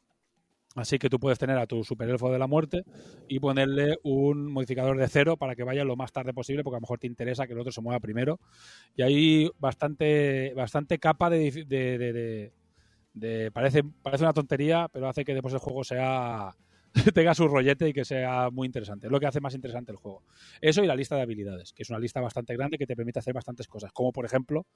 Así 0.74 0.98
que 0.98 1.08
tú 1.08 1.18
puedes 1.18 1.38
tener 1.38 1.56
a 1.56 1.66
tu 1.66 1.82
superelfo 1.84 2.30
de 2.30 2.38
la 2.38 2.46
muerte 2.46 2.82
y 3.28 3.40
ponerle 3.40 3.96
un 4.02 4.52
modificador 4.52 4.98
de 4.98 5.08
cero 5.08 5.38
para 5.38 5.56
que 5.56 5.62
vaya 5.62 5.86
lo 5.86 5.96
más 5.96 6.12
tarde 6.12 6.34
posible, 6.34 6.62
porque 6.62 6.74
a 6.74 6.80
lo 6.80 6.82
mejor 6.82 6.98
te 6.98 7.06
interesa 7.06 7.46
que 7.46 7.54
el 7.54 7.60
otro 7.60 7.72
se 7.72 7.80
mueva 7.80 7.98
primero. 7.98 8.40
Y 8.94 9.00
hay 9.00 9.50
bastante, 9.58 10.52
bastante 10.54 10.98
capa 10.98 11.30
de, 11.30 12.52
parece, 13.54 13.84
parece 14.02 14.22
una 14.22 14.34
tontería, 14.34 14.90
pero 14.92 15.08
hace 15.08 15.24
que 15.24 15.32
después 15.32 15.54
el 15.54 15.60
juego 15.60 15.82
sea 15.82 16.54
tenga 17.14 17.34
su 17.34 17.46
rollete 17.48 17.88
y 17.88 17.92
que 17.92 18.04
sea 18.04 18.50
muy 18.50 18.66
interesante. 18.66 19.06
Es 19.06 19.12
lo 19.12 19.20
que 19.20 19.26
hace 19.26 19.40
más 19.40 19.54
interesante 19.54 19.92
el 19.92 19.98
juego. 19.98 20.22
Eso 20.60 20.82
y 20.82 20.86
la 20.86 20.96
lista 20.96 21.16
de 21.16 21.22
habilidades, 21.22 21.72
que 21.72 21.82
es 21.82 21.90
una 21.90 21.98
lista 21.98 22.20
bastante 22.20 22.54
grande 22.54 22.78
que 22.78 22.86
te 22.86 22.96
permite 22.96 23.18
hacer 23.18 23.34
bastantes 23.34 23.68
cosas, 23.68 23.92
como 23.92 24.12
por 24.12 24.24
ejemplo 24.24 24.66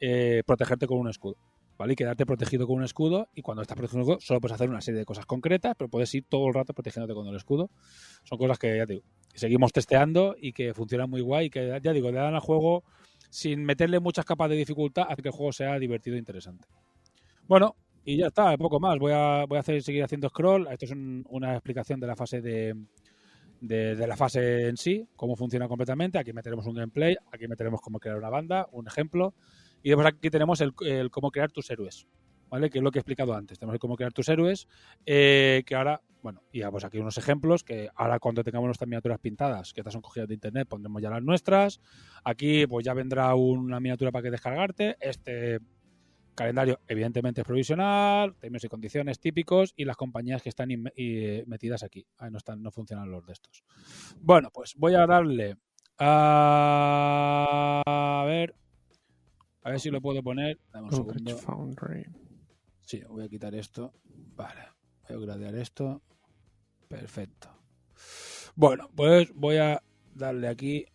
eh, 0.00 0.42
protegerte 0.46 0.86
con 0.86 0.98
un 0.98 1.08
escudo. 1.08 1.36
¿vale? 1.78 1.94
Y 1.94 1.96
quedarte 1.96 2.26
protegido 2.26 2.66
con 2.66 2.76
un 2.76 2.84
escudo 2.84 3.28
y 3.34 3.40
cuando 3.40 3.62
estás 3.62 3.76
protegido 3.76 4.02
con 4.04 4.12
un 4.12 4.18
escudo 4.18 4.26
solo 4.26 4.40
puedes 4.40 4.54
hacer 4.54 4.68
una 4.68 4.82
serie 4.82 4.98
de 4.98 5.06
cosas 5.06 5.24
concretas, 5.24 5.74
pero 5.78 5.88
puedes 5.88 6.14
ir 6.14 6.24
todo 6.28 6.46
el 6.48 6.54
rato 6.54 6.74
protegiéndote 6.74 7.14
con 7.14 7.26
el 7.26 7.36
escudo. 7.36 7.70
Son 8.24 8.36
cosas 8.36 8.58
que 8.58 8.76
ya 8.76 8.84
digo, 8.84 9.02
seguimos 9.34 9.72
testeando 9.72 10.36
y 10.38 10.52
que 10.52 10.74
funcionan 10.74 11.08
muy 11.08 11.22
guay 11.22 11.46
y 11.46 11.50
que 11.50 11.80
ya 11.82 11.92
digo, 11.92 12.10
le 12.10 12.18
dan 12.18 12.34
al 12.34 12.40
juego 12.40 12.84
sin 13.30 13.64
meterle 13.64 14.00
muchas 14.00 14.24
capas 14.24 14.50
de 14.50 14.56
dificultad 14.56 15.06
hace 15.08 15.22
que 15.22 15.28
el 15.28 15.34
juego 15.34 15.52
sea 15.52 15.78
divertido 15.78 16.16
e 16.16 16.18
interesante. 16.18 16.66
Bueno, 17.46 17.76
y 18.04 18.16
ya 18.16 18.28
está, 18.28 18.56
poco 18.56 18.80
más. 18.80 18.98
Voy 18.98 19.12
a, 19.12 19.44
voy 19.46 19.56
a 19.56 19.60
hacer, 19.60 19.82
seguir 19.82 20.02
haciendo 20.02 20.28
scroll. 20.28 20.68
Esto 20.70 20.86
es 20.86 20.92
una 20.92 21.52
explicación 21.54 22.00
de 22.00 22.06
la 22.06 22.16
fase 22.16 22.40
de, 22.40 22.74
de, 23.60 24.06
la 24.06 24.16
fase 24.16 24.68
en 24.68 24.76
sí, 24.76 25.06
cómo 25.16 25.36
funciona 25.36 25.68
completamente. 25.68 26.18
Aquí 26.18 26.32
meteremos 26.32 26.66
un 26.66 26.74
gameplay, 26.74 27.16
aquí 27.30 27.46
meteremos 27.46 27.80
cómo 27.80 28.00
crear 28.00 28.16
una 28.16 28.30
banda, 28.30 28.68
un 28.72 28.86
ejemplo. 28.86 29.34
Y 29.82 29.90
después 29.90 30.06
aquí 30.06 30.30
tenemos 30.30 30.60
el, 30.60 30.74
cómo 31.10 31.30
crear 31.30 31.50
tus 31.50 31.70
héroes, 31.70 32.06
¿vale? 32.48 32.70
Que 32.70 32.78
es 32.78 32.84
lo 32.84 32.90
que 32.90 32.98
he 32.98 33.00
explicado 33.00 33.34
antes. 33.34 33.58
Tenemos 33.58 33.74
el 33.74 33.80
cómo 33.80 33.96
crear 33.96 34.12
tus 34.12 34.28
héroes, 34.28 34.66
eh, 35.06 35.62
que 35.66 35.74
ahora, 35.74 36.02
bueno, 36.22 36.42
y 36.52 36.62
pues 36.62 36.84
aquí 36.84 36.98
unos 36.98 37.16
ejemplos, 37.16 37.64
que 37.64 37.88
ahora 37.94 38.18
cuando 38.18 38.44
tengamos 38.44 38.66
nuestras 38.66 38.88
miniaturas 38.88 39.18
pintadas, 39.20 39.72
que 39.72 39.80
estas 39.80 39.92
son 39.92 40.02
cogidas 40.02 40.28
de 40.28 40.34
internet, 40.34 40.68
pondremos 40.68 41.00
ya 41.00 41.10
las 41.10 41.22
nuestras. 41.22 41.80
Aquí 42.24 42.66
pues 42.66 42.84
ya 42.84 42.94
vendrá 42.94 43.34
una 43.34 43.80
miniatura 43.80 44.10
para 44.10 44.22
que 44.24 44.30
descargarte. 44.30 44.96
Este 45.00 45.60
calendario 46.34 46.80
evidentemente 46.88 47.40
es 47.42 47.46
provisional, 47.46 48.34
términos 48.36 48.64
y 48.64 48.68
condiciones 48.68 49.20
típicos 49.20 49.74
y 49.76 49.84
las 49.84 49.96
compañías 49.96 50.42
que 50.42 50.48
están 50.48 50.70
y, 50.70 50.82
eh, 50.96 51.44
metidas 51.46 51.82
aquí. 51.82 52.06
Ah, 52.18 52.30
no, 52.30 52.38
están, 52.38 52.62
no 52.62 52.70
funcionan 52.70 53.10
los 53.10 53.26
de 53.26 53.32
estos. 53.32 53.64
Bueno, 54.20 54.50
pues 54.52 54.74
voy 54.76 54.94
a 54.94 55.06
darle 55.06 55.56
a, 55.98 57.82
a 57.84 58.24
ver, 58.26 58.54
a 59.62 59.70
ver 59.70 59.80
si 59.80 59.90
lo 59.90 60.00
puedo 60.00 60.22
poner. 60.22 60.58
Dame 60.72 60.86
un 60.86 60.92
segundo. 60.92 61.36
Foundry. 61.38 62.06
Sí, 62.82 63.02
voy 63.08 63.24
a 63.24 63.28
quitar 63.28 63.54
esto. 63.54 63.92
Vale, 64.34 64.62
voy 65.08 65.16
a 65.16 65.20
gradear 65.20 65.54
esto. 65.54 66.02
Perfecto. 66.88 67.48
Bueno, 68.54 68.90
pues 68.94 69.32
voy 69.34 69.58
a 69.58 69.82
darle 70.14 70.48
aquí. 70.48 70.86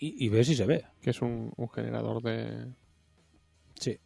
Y, 0.00 0.24
y 0.26 0.28
ver 0.30 0.44
si 0.44 0.56
se 0.56 0.66
ve. 0.66 0.84
Que 1.02 1.10
es 1.10 1.20
un, 1.22 1.52
un 1.56 1.68
generador 1.68 2.22
de, 2.22 2.66
Sí. 3.74 3.98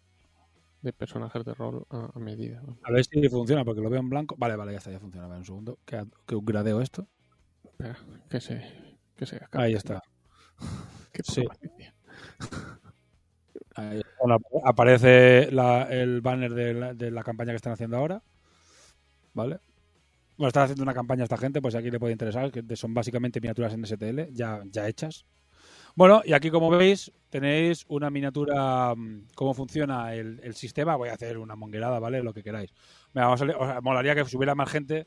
de 0.82 0.92
personajes 0.92 1.44
de 1.44 1.54
rol 1.54 1.86
a, 1.90 2.10
a 2.14 2.18
medida. 2.18 2.62
A 2.82 2.92
ver 2.92 3.04
si 3.04 3.28
funciona, 3.28 3.64
porque 3.64 3.80
lo 3.80 3.90
veo 3.90 4.00
en 4.00 4.10
blanco. 4.10 4.34
Vale, 4.38 4.56
vale, 4.56 4.72
ya 4.72 4.78
está, 4.78 4.90
ya 4.90 5.00
funciona. 5.00 5.26
Vale, 5.28 5.40
un 5.40 5.46
segundo. 5.46 5.78
Que, 5.84 6.04
que 6.26 6.36
gradeo 6.42 6.80
esto. 6.80 7.06
Espera, 7.64 7.96
que 8.28 8.40
se, 8.40 8.62
que 9.16 9.26
se 9.26 9.40
Ahí 9.52 9.74
está. 9.74 10.02
Qué 11.12 11.22
Sí. 11.22 11.44
Ahí. 13.76 14.02
Bueno, 14.20 14.38
aparece 14.64 15.50
la- 15.50 15.84
el 15.90 16.20
banner 16.20 16.54
de 16.54 16.74
la, 16.74 16.94
de 16.94 17.10
la 17.10 17.22
campaña 17.24 17.52
que 17.52 17.56
están 17.56 17.72
haciendo 17.72 17.96
ahora. 17.96 18.22
¿Vale? 19.32 19.58
Bueno, 20.36 20.48
están 20.48 20.64
haciendo 20.64 20.82
una 20.82 20.94
campaña 20.94 21.24
esta 21.24 21.36
gente, 21.36 21.60
pues 21.60 21.74
aquí 21.74 21.90
le 21.90 21.98
puede 22.00 22.12
interesar, 22.12 22.50
que 22.50 22.76
son 22.76 22.94
básicamente 22.94 23.40
miniaturas 23.40 23.72
en 23.74 23.84
STL, 23.84 24.32
ya, 24.32 24.62
ya 24.70 24.88
hechas. 24.88 25.24
Bueno, 25.96 26.22
y 26.24 26.32
aquí 26.32 26.50
como 26.50 26.70
veis, 26.70 27.12
tenéis 27.30 27.84
una 27.88 28.10
miniatura, 28.10 28.94
mm, 28.96 29.28
cómo 29.34 29.54
funciona 29.54 30.14
el, 30.14 30.40
el 30.42 30.54
sistema. 30.54 30.96
Voy 30.96 31.08
a 31.08 31.14
hacer 31.14 31.38
una 31.38 31.54
monguerada, 31.56 31.98
¿vale? 32.00 32.22
Lo 32.22 32.32
que 32.34 32.42
queráis. 32.42 32.72
Venga, 33.12 33.28
vamos 33.28 33.42
a, 33.42 33.80
molaría 33.80 34.14
que 34.14 34.24
si 34.24 34.36
hubiera 34.36 34.54
más 34.56 34.70
gente 34.70 35.06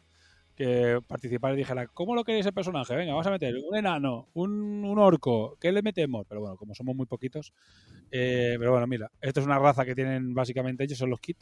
que 0.56 1.00
participara 1.06 1.54
y 1.54 1.58
dijera, 1.58 1.88
¿cómo 1.88 2.16
lo 2.16 2.24
queréis 2.24 2.46
el 2.48 2.54
personaje? 2.54 2.96
Venga, 2.96 3.12
vamos 3.12 3.28
a 3.28 3.32
meter 3.32 3.54
un 3.70 3.76
enano, 3.76 4.30
un, 4.34 4.84
un 4.86 4.98
orco, 4.98 5.56
¿qué 5.60 5.72
le 5.72 5.82
metemos? 5.84 6.26
Pero 6.28 6.42
bueno, 6.42 6.56
como 6.58 6.74
somos 6.74 6.96
muy 6.96 7.06
poquitos. 7.06 7.54
eh, 8.10 8.56
pero 8.58 8.72
bueno, 8.72 8.88
mira, 8.88 9.12
esto 9.22 9.42
es 9.42 9.46
una 9.46 9.60
raza 9.60 9.86
que 9.86 9.94
tienen 9.94 10.34
básicamente 10.34 10.84
ellos, 10.86 10.98
son 10.98 11.10
los 11.12 11.20
kit, 11.20 11.38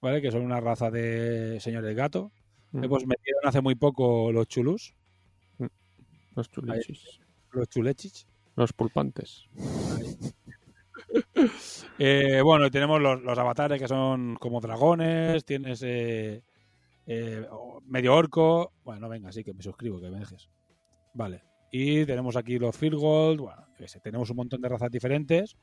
¿vale? 0.00 0.22
Que 0.22 0.30
son 0.30 0.42
una 0.42 0.60
raza 0.60 0.90
de 0.90 1.58
señores 1.60 1.94
gato. 1.94 2.32
Mm, 2.72 2.80
Después 2.80 3.06
metieron 3.06 3.42
hace 3.46 3.60
muy 3.60 3.74
poco 3.74 4.32
los 4.32 4.46
chulus, 4.48 4.94
Los 6.36 6.50
chulichis. 6.50 7.20
los 7.52 7.68
chulechich. 7.68 8.26
Los 8.56 8.72
pulpantes. 8.72 9.48
Eh, 11.96 12.40
bueno, 12.42 12.68
tenemos 12.72 13.00
los, 13.00 13.22
los 13.22 13.38
avatares 13.38 13.80
que 13.80 13.86
son 13.86 14.34
como 14.34 14.60
dragones, 14.60 15.44
tienes 15.44 15.80
eh, 15.84 16.42
eh, 17.06 17.46
medio 17.86 18.14
orco. 18.14 18.72
Bueno, 18.84 19.08
venga, 19.08 19.30
sí, 19.30 19.44
que 19.44 19.54
me 19.54 19.62
suscribo, 19.62 20.00
que 20.00 20.10
me 20.10 20.18
dejes. 20.18 20.48
Vale. 21.12 21.44
Y 21.70 22.04
tenemos 22.04 22.36
aquí 22.36 22.58
los 22.58 22.76
Field 22.76 22.96
Gold, 22.96 23.40
bueno, 23.40 23.66
sé, 23.86 24.00
tenemos 24.00 24.30
un 24.30 24.36
montón 24.36 24.60
de 24.60 24.68
razas 24.68 24.90
diferentes. 24.90 25.56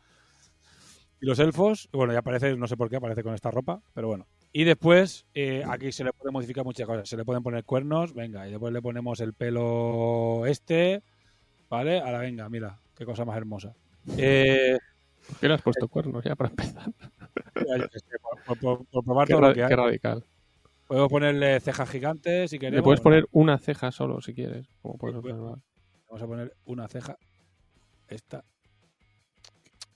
Y 1.22 1.26
los 1.26 1.40
elfos, 1.40 1.88
bueno, 1.92 2.14
ya 2.14 2.20
aparece, 2.20 2.56
no 2.56 2.68
sé 2.68 2.76
por 2.76 2.90
qué 2.90 2.96
aparece 2.96 3.24
con 3.24 3.34
esta 3.34 3.52
ropa, 3.52 3.82
pero 3.94 4.08
bueno. 4.08 4.28
Y 4.52 4.64
después, 4.64 5.26
eh, 5.34 5.64
aquí 5.66 5.92
se 5.92 6.04
le 6.04 6.12
puede 6.12 6.32
modificar 6.32 6.66
muchas 6.66 6.88
cosas. 6.88 7.08
Se 7.08 7.16
le 7.16 7.24
pueden 7.24 7.44
poner 7.44 7.64
cuernos, 7.64 8.14
venga, 8.14 8.48
y 8.48 8.52
después 8.52 8.74
le 8.74 8.82
ponemos 8.82 9.20
el 9.22 9.34
pelo 9.34 10.46
este, 10.48 11.04
¿vale? 11.72 12.00
Ahora 12.00 12.20
venga, 12.20 12.48
mira, 12.50 12.78
qué 12.96 13.06
cosa 13.06 13.26
más 13.26 13.38
hermosa. 13.38 13.74
Eh, 14.18 14.78
¿Por 15.28 15.38
qué 15.38 15.48
le 15.48 15.54
has 15.56 15.62
puesto 15.62 15.88
cuernos 15.88 16.24
ya 16.24 16.36
para 16.36 16.50
empezar? 16.52 16.92
Ya, 17.56 17.88
sé, 18.00 18.18
por, 18.22 18.58
por- 18.60 18.86
por- 18.86 19.04
probar 19.04 19.28
Qué, 19.28 19.34
todo 19.34 19.42
lo 19.48 19.54
que 19.54 19.64
hay. 19.64 19.70
qué 19.70 19.76
radical. 19.76 20.26
Podemos 20.88 21.10
ponerle 21.10 21.60
cejas 21.62 21.90
gigantes 21.90 22.50
si 22.52 22.60
queremos. 22.60 22.78
Le 22.80 22.84
puedes 22.84 23.00
poner 23.02 23.26
una 23.32 23.58
ceja 23.58 23.92
solo 23.92 24.20
si 24.22 24.34
quieres, 24.34 24.68
como 24.82 24.98
puedes 24.98 25.16
Sí, 25.16 25.22
pues. 25.22 25.34
observar. 25.34 25.60
Vamos 26.10 26.22
a 26.22 26.28
poner 26.28 26.54
una 26.66 26.88
ceja. 26.90 27.18
Esta. 28.10 28.44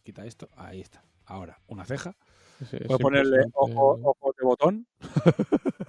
Quita 0.04 0.26
esto. 0.26 0.48
Ahí 0.56 0.80
está. 0.82 1.04
Ahora, 1.26 1.60
una 1.68 1.84
ceja. 1.86 2.16
Es 2.62 2.70
Puedo 2.88 3.00
ponerle 3.00 3.44
impresionante. 3.44 3.74
ojo- 3.76 4.00
ojos 4.04 4.36
de 4.40 4.46
botón. 4.46 4.88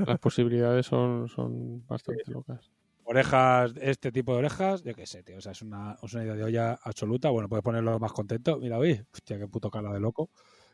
Las 0.07 0.19
posibilidades 0.19 0.87
son, 0.87 1.29
son 1.29 1.87
bastante 1.87 2.25
locas. 2.33 2.73
Orejas, 3.09 3.73
este 3.81 4.11
tipo 4.11 4.33
de 4.33 4.39
orejas. 4.39 4.83
Yo 4.83 4.93
qué 4.93 5.07
sé, 5.07 5.23
tío. 5.23 5.37
O 5.39 5.41
sea, 5.41 5.53
es 5.53 5.63
una, 5.63 5.97
es 6.03 6.13
una 6.13 6.25
idea 6.25 6.35
de 6.35 6.43
olla 6.43 6.73
absoluta. 6.83 7.31
Bueno, 7.31 7.49
puedes 7.49 7.63
ponerlo 7.63 8.01
más 8.01 8.13
contento. 8.13 8.59
Mira, 8.59 8.79
uy. 8.81 9.01
Hostia, 9.13 9.39
qué 9.39 9.47
puto 9.47 9.71
cara 9.71 9.93
de 9.93 10.01
loco. 10.01 10.29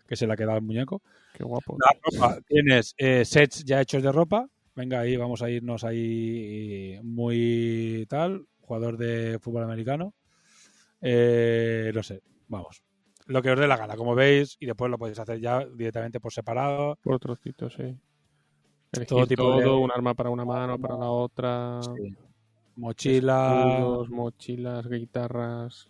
Que 0.06 0.16
se 0.16 0.26
le 0.26 0.32
ha 0.32 0.36
quedado 0.36 0.56
el 0.56 0.64
muñeco. 0.64 1.02
Qué 1.34 1.44
guapo. 1.44 1.76
La 1.78 1.98
ropa, 2.02 2.40
tienes 2.46 2.94
eh, 2.96 3.26
sets 3.26 3.64
ya 3.64 3.82
hechos 3.82 4.02
de 4.02 4.10
ropa. 4.10 4.48
Venga, 4.74 5.00
ahí 5.00 5.16
vamos 5.16 5.42
a 5.42 5.50
irnos 5.50 5.84
ahí 5.84 6.98
muy 7.02 8.06
tal. 8.08 8.46
Jugador 8.60 8.96
de 8.96 9.38
fútbol 9.38 9.64
americano. 9.64 10.14
Eh, 11.02 11.92
no 11.94 12.02
sé, 12.02 12.22
vamos. 12.48 12.82
Lo 13.26 13.42
que 13.42 13.50
os 13.50 13.58
dé 13.58 13.66
la 13.66 13.76
gana, 13.76 13.94
como 13.94 14.14
veis, 14.14 14.56
y 14.58 14.66
después 14.66 14.90
lo 14.90 14.98
podéis 14.98 15.18
hacer 15.18 15.38
ya 15.38 15.66
directamente 15.66 16.18
por 16.18 16.32
separado. 16.32 16.98
Por 17.02 17.20
trocitos, 17.20 17.74
sí. 17.74 17.94
Todo 18.92 19.04
todo, 19.06 19.26
tipo 19.26 19.56
de- 19.58 19.66
un 19.68 19.90
arma 19.90 20.14
para 20.14 20.30
una 20.30 20.44
mano, 20.44 20.78
para 20.78 20.96
la 20.96 21.08
otra. 21.10 21.80
Mochila. 22.76 23.76
escudos, 23.78 24.10
mochilas, 24.10 24.88
guitarras. 24.88 25.88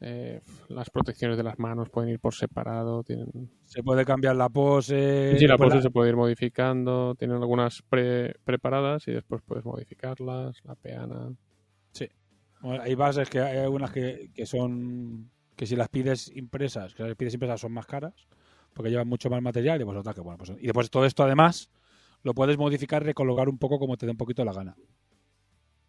eh, 0.00 0.40
las 0.68 0.90
protecciones 0.90 1.36
de 1.36 1.42
las 1.42 1.58
manos 1.58 1.90
pueden 1.90 2.10
ir 2.10 2.20
por 2.20 2.32
separado. 2.34 3.02
Tienen... 3.02 3.50
Se 3.64 3.82
puede 3.82 4.04
cambiar 4.04 4.36
la 4.36 4.48
pose. 4.48 5.34
sí, 5.38 5.46
la 5.46 5.56
pose 5.58 5.82
se 5.82 5.90
puede 5.90 6.10
ir 6.10 6.16
modificando. 6.16 7.14
Tienen 7.16 7.36
algunas 7.38 7.82
pre- 7.82 8.34
preparadas 8.44 9.06
y 9.08 9.12
después 9.12 9.42
puedes 9.44 9.64
modificarlas. 9.64 10.60
La 10.64 10.74
peana. 10.76 11.32
Bueno, 12.60 12.82
hay 12.82 12.96
bases 12.96 13.30
que 13.30 13.38
hay 13.40 13.58
algunas 13.58 13.92
que, 13.92 14.30
que 14.34 14.44
son 14.44 15.30
que 15.54 15.64
si 15.66 15.76
las 15.76 15.88
pides 15.88 16.28
impresas, 16.36 16.92
que 16.94 17.04
las 17.04 17.14
pides 17.14 17.34
impresas 17.34 17.60
son 17.60 17.70
más 17.72 17.86
caras 17.86 18.14
porque 18.78 18.90
llevan 18.90 19.08
mucho 19.08 19.28
más 19.28 19.42
material 19.42 19.80
y 19.80 19.84
pues 19.84 19.98
pues 20.38 20.50
y 20.50 20.66
después 20.66 20.88
todo 20.88 21.04
esto 21.04 21.24
además 21.24 21.68
lo 22.22 22.32
puedes 22.32 22.56
modificar, 22.56 23.02
recolocar 23.02 23.48
un 23.48 23.58
poco 23.58 23.80
como 23.80 23.96
te 23.96 24.06
dé 24.06 24.12
un 24.12 24.16
poquito 24.16 24.44
la 24.44 24.52
gana. 24.52 24.76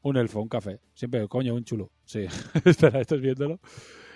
Un 0.02 0.18
elfo, 0.18 0.42
un 0.42 0.50
café, 0.50 0.80
siempre 0.96 1.28
coño, 1.28 1.54
un 1.54 1.64
chulo. 1.64 1.92
Sí, 2.04 2.26
estás 2.66 3.22
viéndolo. 3.22 3.60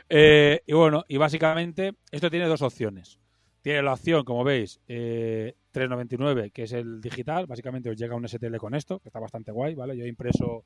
Eh, 0.09 0.63
y 0.65 0.73
bueno, 0.73 1.05
y 1.07 1.17
básicamente 1.17 1.93
esto 2.09 2.31
tiene 2.31 2.47
dos 2.47 2.63
opciones. 2.63 3.19
Tiene 3.61 3.83
la 3.83 3.93
opción, 3.93 4.25
como 4.25 4.43
veis, 4.43 4.81
eh, 4.87 5.53
3.99, 5.71 6.51
que 6.51 6.63
es 6.63 6.71
el 6.71 6.99
digital. 6.99 7.45
Básicamente 7.45 7.91
os 7.91 7.95
llega 7.95 8.15
un 8.15 8.27
STL 8.27 8.57
con 8.57 8.73
esto, 8.73 8.99
que 9.01 9.09
está 9.09 9.19
bastante 9.19 9.51
guay, 9.51 9.75
¿vale? 9.75 9.95
Yo 9.95 10.03
he 10.03 10.07
impreso 10.07 10.65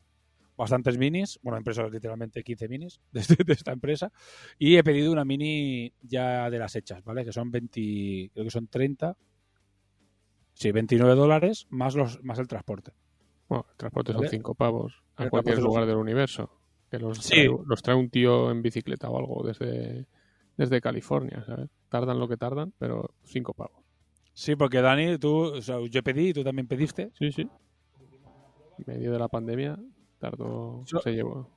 bastantes 0.57 0.97
minis, 0.97 1.39
bueno, 1.43 1.57
he 1.57 1.59
impreso 1.59 1.87
literalmente 1.89 2.43
15 2.43 2.67
minis 2.67 2.99
de, 3.11 3.19
este- 3.21 3.43
de 3.43 3.53
esta 3.53 3.71
empresa 3.71 4.11
y 4.57 4.75
he 4.75 4.83
pedido 4.83 5.11
una 5.11 5.23
mini 5.25 5.93
ya 6.01 6.49
de 6.49 6.59
las 6.59 6.75
hechas, 6.75 7.03
¿vale? 7.03 7.23
Que 7.23 7.31
son 7.31 7.51
20, 7.51 8.31
creo 8.33 8.43
que 8.45 8.51
son 8.51 8.67
30, 8.67 9.15
sí, 10.53 10.71
29 10.71 11.15
dólares 11.15 11.67
más 11.69 11.95
los 11.95 12.23
más 12.23 12.39
el 12.39 12.47
transporte. 12.47 12.91
Bueno, 13.47 13.65
el 13.71 13.77
transporte 13.77 14.11
Vale. 14.13 14.27
son 14.27 14.31
cinco 14.31 14.55
pavos 14.55 15.03
a 15.15 15.23
El 15.25 15.29
cualquier 15.29 15.59
lugar 15.59 15.85
del 15.85 15.97
universo. 15.97 16.51
Que 16.91 16.99
los, 16.99 17.17
Sí. 17.19 17.29
trae, 17.35 17.49
los 17.65 17.81
trae 17.81 17.95
un 17.97 18.09
tío 18.09 18.49
en 18.51 18.61
bicicleta 18.61 19.09
o 19.09 19.17
algo 19.19 19.43
desde, 19.45 20.05
desde 20.57 20.81
California, 20.81 21.43
¿sabes? 21.45 21.69
Tardan 21.89 22.17
lo 22.19 22.27
que 22.29 22.37
tardan, 22.37 22.73
pero 22.77 23.13
cinco 23.25 23.53
pavos. 23.53 23.83
Sí, 24.33 24.55
porque 24.55 24.81
Dani, 24.81 25.17
tú, 25.17 25.35
o 25.55 25.61
sea, 25.61 25.77
yo 25.89 26.03
pedí 26.03 26.29
y 26.29 26.33
tú 26.33 26.43
también 26.43 26.67
pediste. 26.67 27.11
Sí, 27.17 27.31
sí. 27.31 27.41
En 28.79 28.83
medio 28.85 29.11
de 29.11 29.19
la 29.19 29.27
pandemia 29.27 29.77
tardó, 30.19 30.83
Yo- 30.85 30.99
se 30.99 31.11
llevó. 31.13 31.49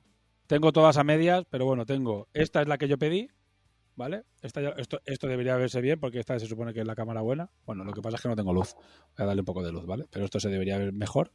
Tengo 0.47 0.71
todas 0.73 0.97
a 0.97 1.03
medias, 1.03 1.45
pero 1.49 1.65
bueno, 1.65 1.85
tengo. 1.85 2.27
Esta 2.33 2.61
es 2.61 2.67
la 2.67 2.77
que 2.77 2.87
yo 2.87 2.97
pedí, 2.97 3.29
¿vale? 3.95 4.23
Esta 4.41 4.61
esto, 4.71 4.99
esto 5.05 5.27
debería 5.27 5.55
verse 5.55 5.79
bien 5.81 5.99
porque 5.99 6.19
esta 6.19 6.37
se 6.39 6.45
supone 6.45 6.73
que 6.73 6.81
es 6.81 6.87
la 6.87 6.95
cámara 6.95 7.21
buena. 7.21 7.49
Bueno, 7.65 7.83
lo 7.85 7.93
que 7.93 8.01
pasa 8.01 8.17
es 8.17 8.21
que 8.21 8.27
no 8.27 8.35
tengo 8.35 8.53
luz. 8.53 8.75
Voy 8.75 9.23
a 9.23 9.25
darle 9.25 9.41
un 9.41 9.45
poco 9.45 9.63
de 9.63 9.71
luz, 9.71 9.85
¿vale? 9.85 10.07
Pero 10.11 10.25
esto 10.25 10.39
se 10.39 10.49
debería 10.49 10.77
ver 10.77 10.91
mejor. 10.91 11.31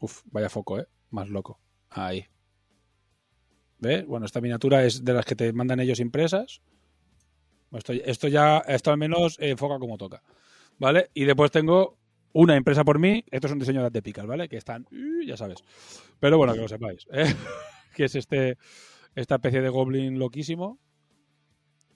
Uf, 0.00 0.22
vaya 0.26 0.48
foco, 0.48 0.78
¿eh? 0.78 0.86
Más 1.10 1.28
loco. 1.28 1.58
Ahí. 1.90 2.24
¿Ves? 3.78 4.06
Bueno, 4.06 4.26
esta 4.26 4.40
miniatura 4.40 4.84
es 4.84 5.04
de 5.04 5.12
las 5.12 5.24
que 5.24 5.36
te 5.36 5.52
mandan 5.52 5.80
ellos 5.80 6.00
impresas. 6.00 6.60
Esto, 7.72 7.92
esto 7.92 8.28
ya, 8.28 8.58
esto 8.58 8.90
al 8.90 8.98
menos 8.98 9.38
eh, 9.40 9.50
enfoca 9.50 9.78
como 9.78 9.98
toca. 9.98 10.22
¿Vale? 10.78 11.10
Y 11.14 11.24
después 11.24 11.50
tengo 11.50 11.97
una 12.32 12.56
impresa 12.56 12.84
por 12.84 12.98
mí. 12.98 13.24
Esto 13.30 13.46
es 13.46 13.52
un 13.52 13.58
diseño 13.58 13.88
de 13.88 14.02
picas, 14.02 14.26
¿vale? 14.26 14.48
Que 14.48 14.56
están, 14.56 14.86
uh, 14.90 15.22
ya 15.24 15.36
sabes. 15.36 15.64
Pero 16.20 16.38
bueno, 16.38 16.54
que 16.54 16.60
lo 16.60 16.68
sepáis. 16.68 17.06
¿eh? 17.12 17.24
que 17.94 18.04
es 18.04 18.14
este 18.14 18.58
esta 19.14 19.36
especie 19.36 19.60
de 19.60 19.68
goblin 19.68 20.18
loquísimo. 20.18 20.78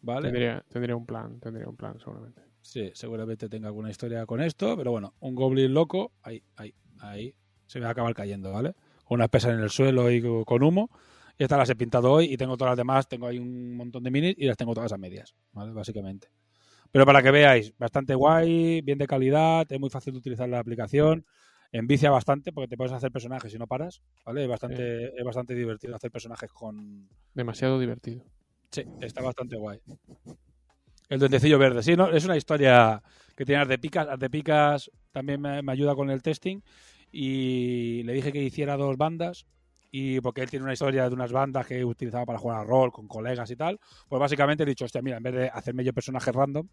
¿Vale? 0.03 0.29
Tendría, 0.31 0.65
tendría 0.69 0.97
un 0.97 1.07
plan, 1.07 1.39
tendría 1.39 1.69
un 1.69 1.77
plan 1.77 1.99
seguramente. 2.01 2.43
Sí, 2.61 2.91
seguramente 2.95 3.49
tenga 3.49 3.69
alguna 3.69 3.91
historia 3.91 4.27
con 4.27 4.41
esto, 4.41 4.77
pero 4.77 4.91
bueno, 4.91 5.15
un 5.21 5.35
goblin 5.35 5.73
loco, 5.73 6.13
ahí, 6.23 6.43
ahí, 6.57 6.75
ahí, 7.01 7.35
se 7.67 7.79
me 7.79 7.85
va 7.85 7.91
a 7.91 7.93
acabar 7.93 8.15
cayendo, 8.15 8.53
¿vale? 8.53 8.75
Con 9.05 9.17
unas 9.17 9.29
pesas 9.29 9.53
en 9.53 9.61
el 9.61 9.71
suelo 9.71 10.11
y 10.11 10.23
con 10.45 10.63
humo. 10.63 10.91
Y 11.39 11.45
estas 11.45 11.59
las 11.59 11.71
he 11.71 11.77
pintado 11.77 12.11
hoy 12.11 12.33
y 12.33 12.37
tengo 12.37 12.57
todas 12.57 12.73
las 12.73 12.79
demás, 12.79 13.09
tengo 13.09 13.27
ahí 13.27 13.39
un 13.39 13.77
montón 13.77 14.03
de 14.03 14.11
minis 14.11 14.35
y 14.37 14.47
las 14.47 14.57
tengo 14.57 14.75
todas 14.75 14.93
a 14.93 14.99
medias, 14.99 15.35
¿vale? 15.53 15.73
Básicamente. 15.73 16.29
Pero 16.93 17.07
para 17.07 17.23
que 17.23 17.31
veáis, 17.31 17.77
bastante 17.79 18.15
guay, 18.15 18.83
bien 18.83 18.99
de 18.99 19.07
calidad, 19.07 19.67
es 19.71 19.81
muy 19.81 19.89
fácil 19.89 20.13
de 20.13 20.19
utilizar 20.19 20.49
la 20.49 20.59
aplicación, 20.59 21.25
envicia 21.73 22.11
bastante 22.11 22.53
porque 22.53 22.69
te 22.69 22.77
puedes 22.77 22.93
hacer 22.93 23.11
personajes 23.11 23.53
y 23.55 23.59
no 23.59 23.67
paras, 23.67 24.03
¿vale? 24.27 24.43
Es 24.43 24.49
bastante, 24.49 25.19
es 25.19 25.25
bastante 25.25 25.55
divertido 25.55 25.97
hacer 25.97 26.11
personajes 26.11 26.53
con... 26.53 27.09
Demasiado 27.33 27.81
divertido. 27.81 28.23
Sí, 28.71 28.85
está 29.01 29.23
bastante 29.23 29.57
guay. 29.57 29.81
El 31.09 31.19
duendecillo 31.19 31.59
verde, 31.59 31.83
sí, 31.83 31.97
¿no? 31.97 32.11
Es 32.11 32.27
una 32.27 32.37
historia 32.37 33.03
que 33.37 33.47
tiene 33.47 33.65
de 33.65 33.79
picas. 33.79 34.19
de 34.19 34.31
picas 34.31 34.91
también 35.13 35.41
me, 35.41 35.63
me 35.63 35.73
ayuda 35.73 35.95
con 35.95 36.11
el 36.11 36.23
testing 36.23 36.61
y 37.11 38.03
le 38.05 38.13
dije 38.13 38.33
que 38.33 38.43
hiciera 38.43 38.77
dos 38.77 38.97
bandas 38.99 39.47
y 39.95 40.23
porque 40.23 40.41
él 40.41 40.49
tiene 40.49 40.65
una 40.65 40.73
historia 40.73 41.07
de 41.07 41.15
unas 41.15 41.33
bandas 41.33 41.67
que 41.67 41.85
utilizaba 41.85 42.25
para 42.25 42.39
jugar 42.39 42.61
a 42.61 42.65
rol 42.65 42.91
con 42.91 43.07
colegas 43.07 43.51
y 43.51 43.57
tal, 43.57 43.79
pues 44.09 44.19
básicamente 44.19 44.63
he 44.63 44.67
dicho, 44.67 44.87
hostia, 44.87 45.03
mira, 45.03 45.19
en 45.19 45.23
vez 45.23 45.35
de 45.35 45.49
hacerme 45.51 45.85
yo 45.85 45.93
personajes 45.93 46.35
random, 46.35 46.67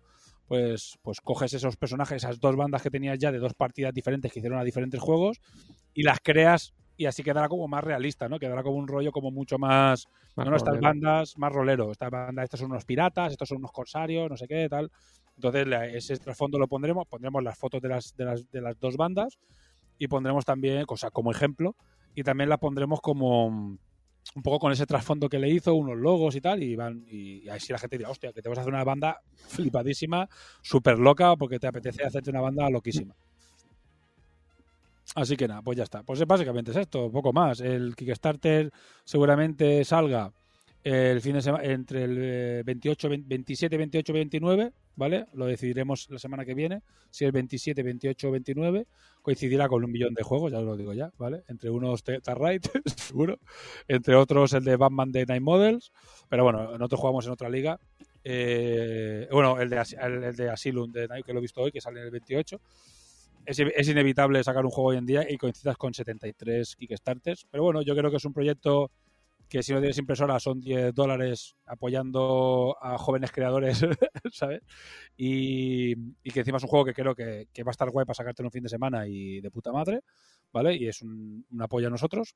pues, 0.47 0.97
pues 1.01 1.20
coges 1.20 1.53
esos 1.53 1.76
personajes, 1.76 2.24
esas 2.24 2.39
dos 2.39 2.55
bandas 2.55 2.82
que 2.82 2.89
tenías 2.89 3.20
ya 3.20 3.34
de 3.34 3.39
dos 3.39 3.53
partidas 3.53 3.93
diferentes 3.93 4.32
que 4.32 4.39
hicieron 4.39 4.57
a 4.57 4.63
diferentes 4.63 5.01
juegos 5.01 5.41
y 5.93 6.03
las 6.03 6.20
creas 6.24 6.74
y 6.95 7.07
así 7.07 7.22
quedará 7.22 7.49
como 7.49 7.67
más 7.67 7.84
realista, 7.84 8.30
¿no? 8.30 8.39
Quedará 8.39 8.63
como 8.63 8.78
un 8.78 8.88
rollo 8.88 9.11
como 9.11 9.32
mucho 9.32 9.57
más, 9.57 10.07
Más 10.38 10.45
no, 10.45 10.51
no, 10.51 10.57
estas 10.57 10.80
bandas 10.80 11.38
más 11.38 11.51
rolero, 11.51 11.91
estas 11.91 12.09
bandas, 12.09 12.45
estos 12.45 12.61
son 12.61 12.72
unos 12.72 12.86
piratas, 12.86 13.34
estos 13.34 13.49
son 13.49 13.57
unos 13.57 13.72
corsarios, 13.74 14.30
no 14.30 14.38
sé 14.38 14.47
qué, 14.47 14.67
tal. 14.70 14.89
Entonces 15.36 15.67
ese 15.93 16.17
trasfondo 16.17 16.57
lo 16.57 16.67
pondremos, 16.67 17.05
pondremos 17.05 17.43
las 17.43 17.57
fotos 17.57 17.82
de 17.82 17.89
las, 17.89 18.15
de 18.15 18.26
las, 18.26 18.49
de 18.49 18.61
las 18.61 18.80
dos 18.80 18.95
bandas 18.95 19.39
y 19.97 20.07
pondremos 20.07 20.45
también, 20.45 20.86
cosa 20.86 21.11
como 21.11 21.32
ejemplo, 21.32 21.76
y 22.20 22.24
también 22.24 22.49
la 22.49 22.57
pondremos 22.57 22.99
como 22.99 23.49
mm, 23.49 23.78
un 24.36 24.43
poco 24.43 24.59
con 24.59 24.72
ese 24.74 24.86
trasfondo 24.86 25.30
que 25.30 25.39
le 25.39 25.49
hizo, 25.49 25.74
unos 25.74 25.97
logos 25.97 26.36
y 26.36 26.41
tal, 26.41 26.61
y 26.61 26.76
van 26.76 27.05
y, 27.07 27.45
y 27.45 27.49
así 27.49 27.72
la 27.72 27.80
gente 27.80 27.97
dirá, 27.97 28.09
hostia, 28.09 28.34
que 28.34 28.41
te 28.41 28.49
vas 28.49 28.57
a 28.57 28.61
hacer 28.61 28.74
una 28.74 28.84
banda 28.84 29.22
flipadísima, 29.47 30.28
súper 30.61 30.99
loca, 30.99 31.36
porque 31.38 31.59
te 31.59 31.67
apetece 31.67 32.03
hacerte 32.03 32.30
una 32.30 32.41
banda 32.41 32.70
loquísima. 32.70 33.15
Así 35.15 35.38
que 35.38 35.47
nada, 35.47 35.61
pues 35.61 35.78
ya 35.78 35.84
está. 35.84 36.03
Pues 36.03 36.24
básicamente 36.26 36.72
es 36.72 36.78
esto, 36.78 37.09
poco 37.09 37.34
más. 37.34 37.61
El 37.61 37.95
Kickstarter 37.95 38.72
seguramente 39.05 39.84
salga 39.86 40.32
el 40.89 41.21
fin 41.21 41.33
de 41.33 41.41
semana 41.43 41.63
entre 41.65 42.03
el 42.03 42.17
eh, 42.19 42.63
28, 42.65 43.09
20 43.09 43.27
27, 43.27 43.77
28, 43.77 44.11
29, 44.11 44.73
¿vale? 44.95 45.27
Lo 45.33 45.45
decidiremos 45.45 46.09
la 46.09 46.17
semana 46.17 46.43
que 46.43 46.55
viene. 46.55 46.81
Si 47.11 47.25
es 47.25 47.31
27, 47.31 47.83
28 47.83 48.27
o 48.27 48.31
29, 48.31 48.87
coincidirá 49.21 49.67
con 49.67 49.83
un 49.83 49.91
millón 49.91 50.15
de 50.15 50.23
juegos, 50.23 50.51
ya 50.51 50.61
lo 50.61 50.75
digo 50.75 50.93
ya, 50.93 51.11
¿vale? 51.19 51.43
Entre 51.47 51.69
unos 51.69 52.03
Right, 52.03 52.65
seguro. 52.97 53.39
Entre 53.87 54.15
otros 54.15 54.53
el 54.53 54.63
de 54.63 54.77
Batman 54.77 55.11
de 55.11 55.27
Nine 55.27 55.41
Models. 55.41 55.91
Pero 56.27 56.43
bueno, 56.43 56.71
nosotros 56.71 56.99
jugamos 57.01 57.25
en 57.27 57.31
otra 57.33 57.49
liga. 57.49 57.79
Eh, 58.23 59.27
bueno, 59.31 59.59
el 59.59 59.69
de, 59.69 59.83
el, 60.01 60.23
el 60.23 60.35
de 60.35 60.49
Asylum 60.49 60.91
de 60.91 61.07
Nike 61.07 61.23
que 61.23 61.33
lo 61.33 61.39
he 61.39 61.43
visto 61.43 61.61
hoy, 61.61 61.71
que 61.71 61.81
sale 61.81 61.99
en 61.99 62.05
el 62.05 62.11
28. 62.11 62.59
Es, 63.45 63.59
es 63.59 63.87
inevitable 63.87 64.43
sacar 64.43 64.65
un 64.65 64.71
juego 64.71 64.89
hoy 64.89 64.97
en 64.97 65.05
día 65.05 65.29
y 65.29 65.37
coincidas 65.37 65.77
con 65.77 65.93
73 65.93 66.75
Kickstarters. 66.75 67.45
Pero 67.51 67.61
bueno, 67.61 67.83
yo 67.83 67.95
creo 67.95 68.09
que 68.09 68.17
es 68.17 68.25
un 68.25 68.33
proyecto 68.33 68.89
que 69.49 69.63
si 69.63 69.73
no 69.73 69.79
tienes 69.79 69.97
impresora 69.97 70.39
son 70.39 70.61
10 70.61 70.93
dólares 70.93 71.55
apoyando 71.65 72.77
a 72.79 72.97
jóvenes 72.97 73.31
creadores, 73.31 73.79
¿sabes? 74.31 74.61
Y, 75.17 75.91
y 76.23 76.31
que 76.31 76.39
encima 76.41 76.57
es 76.57 76.63
un 76.63 76.69
juego 76.69 76.85
que 76.85 76.93
creo 76.93 77.15
que, 77.15 77.47
que 77.51 77.63
va 77.63 77.71
a 77.71 77.73
estar 77.73 77.89
guay 77.89 78.05
para 78.05 78.13
sacarte 78.15 78.41
en 78.41 78.45
un 78.47 78.51
fin 78.51 78.63
de 78.63 78.69
semana 78.69 79.07
y 79.07 79.41
de 79.41 79.51
puta 79.51 79.71
madre, 79.71 80.01
¿vale? 80.53 80.75
Y 80.75 80.87
es 80.87 81.01
un, 81.01 81.45
un 81.49 81.61
apoyo 81.61 81.87
a 81.87 81.91
nosotros. 81.91 82.35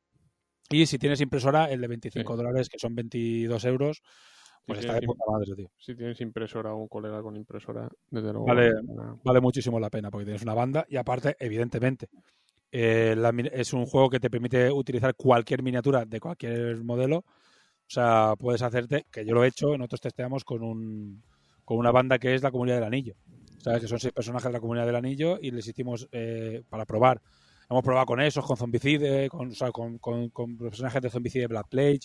Y 0.69 0.85
si 0.87 0.97
tienes 0.97 1.21
impresora, 1.21 1.65
el 1.65 1.81
de 1.81 1.87
25 1.87 2.33
Sí. 2.33 2.37
dólares, 2.37 2.69
que 2.69 2.79
son 2.79 2.95
22 2.95 3.63
euros, 3.65 4.01
pues 4.65 4.79
está 4.79 4.93
de 4.93 5.01
puta 5.05 5.23
madre, 5.29 5.53
tío. 5.55 5.69
Si 5.77 5.93
tienes 5.93 6.19
impresora 6.21 6.73
o 6.73 6.77
un 6.77 6.87
colega 6.87 7.21
con 7.21 7.35
impresora, 7.35 7.89
desde 8.09 8.31
luego. 8.31 8.45
Vale. 8.45 8.71
vale 9.23 9.41
muchísimo 9.41 9.79
la 9.79 9.89
pena 9.89 10.09
porque 10.09 10.25
tienes 10.25 10.41
una 10.41 10.53
banda 10.53 10.85
y 10.89 10.95
aparte, 10.95 11.35
evidentemente, 11.39 12.07
eh, 12.73 13.15
es 13.53 13.71
un 13.71 13.85
juego 13.85 14.09
que 14.09 14.19
te 14.19 14.29
permite 14.29 14.71
utilizar 14.71 15.13
cualquier 15.15 15.61
miniatura 15.61 16.05
de 16.05 16.19
cualquier 16.19 16.83
modelo. 16.83 17.17
O 17.17 17.89
sea, 17.93 18.33
puedes 18.39 18.61
hacerte, 18.63 19.05
que 19.11 19.23
yo 19.25 19.35
lo 19.35 19.43
he 19.43 19.47
hecho, 19.47 19.77
nosotros 19.77 20.01
testeamos 20.01 20.43
con, 20.43 20.63
un, 20.63 21.21
con 21.63 21.77
una 21.77 21.91
banda 21.91 22.17
que 22.17 22.33
es 22.33 22.41
la 22.41 22.49
Comunidad 22.51 22.77
del 22.77 22.85
Anillo. 22.85 23.15
¿Sabes? 23.59 23.81
Que 23.81 23.87
son 23.87 23.99
seis 23.99 24.11
personajes 24.13 24.47
de 24.47 24.53
la 24.53 24.59
Comunidad 24.59 24.85
del 24.85 24.95
Anillo 24.95 25.37
y 25.41 25.51
les 25.51 25.67
hicimos 25.67 26.07
eh, 26.11 26.63
para 26.67 26.85
probar. 26.85 27.21
Hemos 27.69 27.83
probado 27.83 28.05
con 28.07 28.19
esos, 28.19 28.45
con 28.45 28.57
Zombicide, 28.57 29.29
con, 29.29 29.51
o 29.57 29.71
con, 29.71 29.97
con- 29.99 30.29
con 30.29 30.57
personajes 30.57 31.01
de 31.01 31.09
Zombicide 31.09 31.47
Black 31.47 31.67
Plague. 31.69 31.99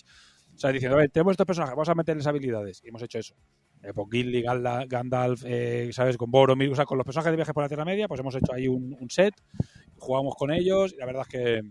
O 0.55 0.57
sea, 0.57 0.71
diciendo, 0.71 0.97
a 0.97 1.01
ver, 1.01 1.09
tenemos 1.09 1.31
estos 1.31 1.45
personajes, 1.45 1.75
vamos 1.75 1.89
a 1.89 1.95
meterles 1.95 2.27
habilidades. 2.27 2.81
Y 2.83 2.89
hemos 2.89 3.01
hecho 3.01 3.19
eso. 3.19 3.35
Eh, 3.81 3.91
pues 3.93 4.07
Gilly, 4.11 4.41
Gandalf, 4.41 5.43
eh, 5.45 5.89
¿sabes? 5.93 6.17
Con 6.17 6.29
Boromir, 6.31 6.69
o 6.71 6.75
sea, 6.75 6.85
con 6.85 6.97
los 6.97 7.05
personajes 7.05 7.31
de 7.31 7.37
viaje 7.37 7.53
por 7.53 7.63
la 7.63 7.67
Tierra 7.69 7.85
Media, 7.85 8.07
pues 8.07 8.19
hemos 8.19 8.35
hecho 8.35 8.53
ahí 8.53 8.67
un 8.67 9.09
set, 9.09 9.33
jugamos 9.99 10.35
con 10.35 10.51
ellos 10.51 10.93
y 10.93 10.97
la 10.97 11.05
verdad 11.05 11.23
es 11.27 11.27
que 11.27 11.61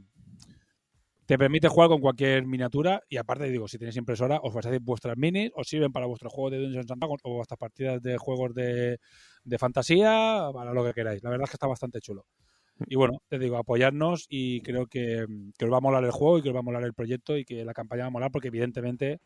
te 1.29 1.37
permite 1.37 1.69
jugar 1.69 1.91
con 1.91 2.01
cualquier 2.01 2.47
miniatura 2.47 3.03
y 3.07 3.19
aparte 3.19 3.51
digo, 3.51 3.69
si 3.69 3.77
tenéis 3.77 3.99
impresora, 3.99 4.41
os 4.43 4.55
vais 4.55 4.65
a 4.65 4.71
hacer 4.71 4.81
vuestras 4.81 5.15
minis, 5.19 5.51
os 5.55 5.69
sirven 5.69 5.93
para 5.93 6.07
vuestro 6.07 6.31
juego 6.31 6.49
de 6.49 6.59
Dungeons 6.59 6.91
and 6.91 6.99
Dragons 6.99 7.21
o 7.23 7.35
vuestras 7.35 7.59
partidas 7.59 8.01
de 8.01 8.17
juegos 8.17 8.55
de, 8.55 8.99
de 9.45 9.59
fantasía, 9.59 10.49
para 10.55 10.73
lo 10.73 10.83
que 10.87 10.95
queráis. 10.95 11.23
La 11.23 11.29
verdad 11.29 11.45
es 11.45 11.51
que 11.51 11.57
está 11.57 11.67
bastante 11.67 12.01
chulo. 12.01 12.25
Y 12.87 12.97
bueno, 12.97 13.21
te 13.29 13.39
digo, 13.39 13.59
apoyarnos 13.59 14.25
y 14.31 14.63
creo 14.63 14.87
que, 14.87 15.27
que 15.59 15.65
os 15.67 15.71
va 15.71 15.77
a 15.77 15.81
molar 15.81 16.03
el 16.05 16.13
juego 16.13 16.39
y 16.39 16.43
que 16.43 16.49
os 16.49 16.55
va 16.55 16.61
a 16.61 16.63
molar 16.63 16.85
el 16.85 16.95
proyecto 16.95 17.37
y 17.37 17.45
que 17.45 17.63
la 17.63 17.75
campaña 17.75 18.05
va 18.05 18.07
a 18.07 18.11
molar 18.11 18.31
porque 18.31 18.49
evidentemente 18.49 19.21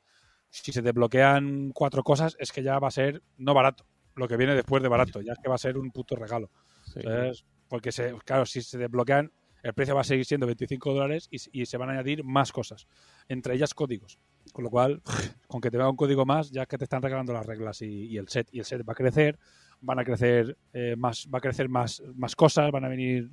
si 0.51 0.73
se 0.73 0.83
desbloquean 0.83 1.71
cuatro 1.73 2.03
cosas 2.03 2.37
es 2.41 2.51
que 2.51 2.65
ya 2.65 2.81
va 2.81 2.89
a 2.89 2.91
ser 2.91 3.23
no 3.37 3.55
barato, 3.55 3.87
lo 4.17 4.27
que 4.27 4.37
viene 4.37 4.57
después 4.57 4.83
de 4.83 4.89
barato, 4.89 5.21
ya 5.21 5.35
es 5.35 5.39
que 5.39 5.49
va 5.49 5.55
a 5.55 5.59
ser 5.59 5.79
un 5.79 5.93
puto 5.93 6.17
regalo. 6.17 6.51
sí. 6.93 7.01
¿sabes? 7.01 7.45
Porque, 7.73 7.91
se, 7.91 8.13
claro, 8.27 8.45
si 8.45 8.61
se 8.61 8.77
desbloquean, 8.77 9.33
el 9.63 9.73
precio 9.73 9.95
va 9.95 10.03
a 10.03 10.05
seguir 10.05 10.27
siendo 10.27 10.45
25 10.45 10.93
dólares 10.93 11.27
y, 11.31 11.65
se 11.65 11.79
van 11.79 11.89
a 11.89 11.93
añadir 11.93 12.23
más 12.23 12.53
cosas, 12.53 12.87
entre 13.31 13.55
ellas 13.55 13.73
códigos. 13.73 14.19
Con 14.53 14.65
lo 14.65 14.69
cual, 14.69 15.01
con 15.49 15.63
que 15.63 15.71
te 15.71 15.79
vea 15.79 15.89
un 15.89 15.97
código 15.97 16.27
más, 16.27 16.51
ya 16.51 16.67
que 16.67 16.77
te 16.77 16.85
están 16.85 17.01
regalando 17.01 17.33
las 17.33 17.47
reglas 17.47 17.81
y, 17.81 18.15
el 18.19 18.29
set, 18.29 18.47
y 18.53 18.59
el 18.59 18.67
set 18.67 18.87
va 18.87 18.93
a 18.93 18.95
crecer, 18.95 19.39
van 19.81 19.99
a 19.99 20.05
crecer 20.05 20.59
eh, 20.75 20.97
más, 20.99 21.27
va 21.33 21.39
a 21.39 21.41
crecer 21.41 21.71
más, 21.71 22.03
más 22.15 22.37
cosas, 22.37 22.71
van 22.71 22.85
a 22.85 22.89
venir. 22.89 23.31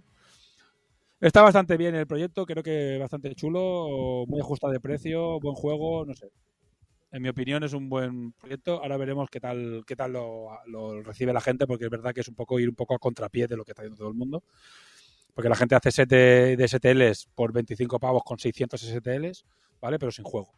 Está 1.19 1.41
bastante 1.41 1.75
bien 1.75 1.95
el 1.95 2.07
proyecto, 2.07 2.45
creo 2.45 2.63
que 2.63 2.97
bastante 2.97 3.35
chulo, 3.35 4.23
muy 4.25 4.39
ajustado 4.39 4.71
de 4.71 4.79
precio, 4.79 5.41
buen 5.41 5.55
juego, 5.55 6.05
no 6.05 6.13
sé. 6.13 6.31
En 7.11 7.21
mi 7.23 7.29
opinión 7.29 7.63
es 7.63 7.73
un 7.73 7.89
buen 7.89 8.33
proyecto. 8.33 8.81
Ahora 8.81 8.97
veremos 8.97 9.29
qué 9.29 9.39
tal, 9.39 9.83
qué 9.87 9.95
tal 9.95 10.13
lo, 10.13 10.49
lo 10.67 11.01
recibe 11.01 11.33
la 11.33 11.41
gente, 11.41 11.65
porque 11.65 11.85
es 11.85 11.89
verdad 11.89 12.13
que 12.13 12.21
es 12.21 12.27
un 12.27 12.35
poco 12.35 12.59
ir 12.59 12.69
un 12.69 12.75
poco 12.75 12.93
a 12.93 12.99
contrapié 12.99 13.47
de 13.47 13.57
lo 13.57 13.65
que 13.65 13.71
está 13.71 13.81
haciendo 13.81 13.97
todo 13.97 14.09
el 14.09 14.13
mundo. 14.13 14.43
Porque 15.33 15.49
la 15.49 15.55
gente 15.55 15.75
hace 15.75 15.91
set 15.91 16.09
de, 16.09 16.67
STLs 16.67 17.29
por 17.33 17.51
25 17.53 17.99
pavos 17.99 18.23
con 18.23 18.37
600 18.37 18.81
STLs, 18.81 19.45
¿vale? 19.81 19.97
Pero 19.97 20.11
sin 20.11 20.25
juego. 20.25 20.51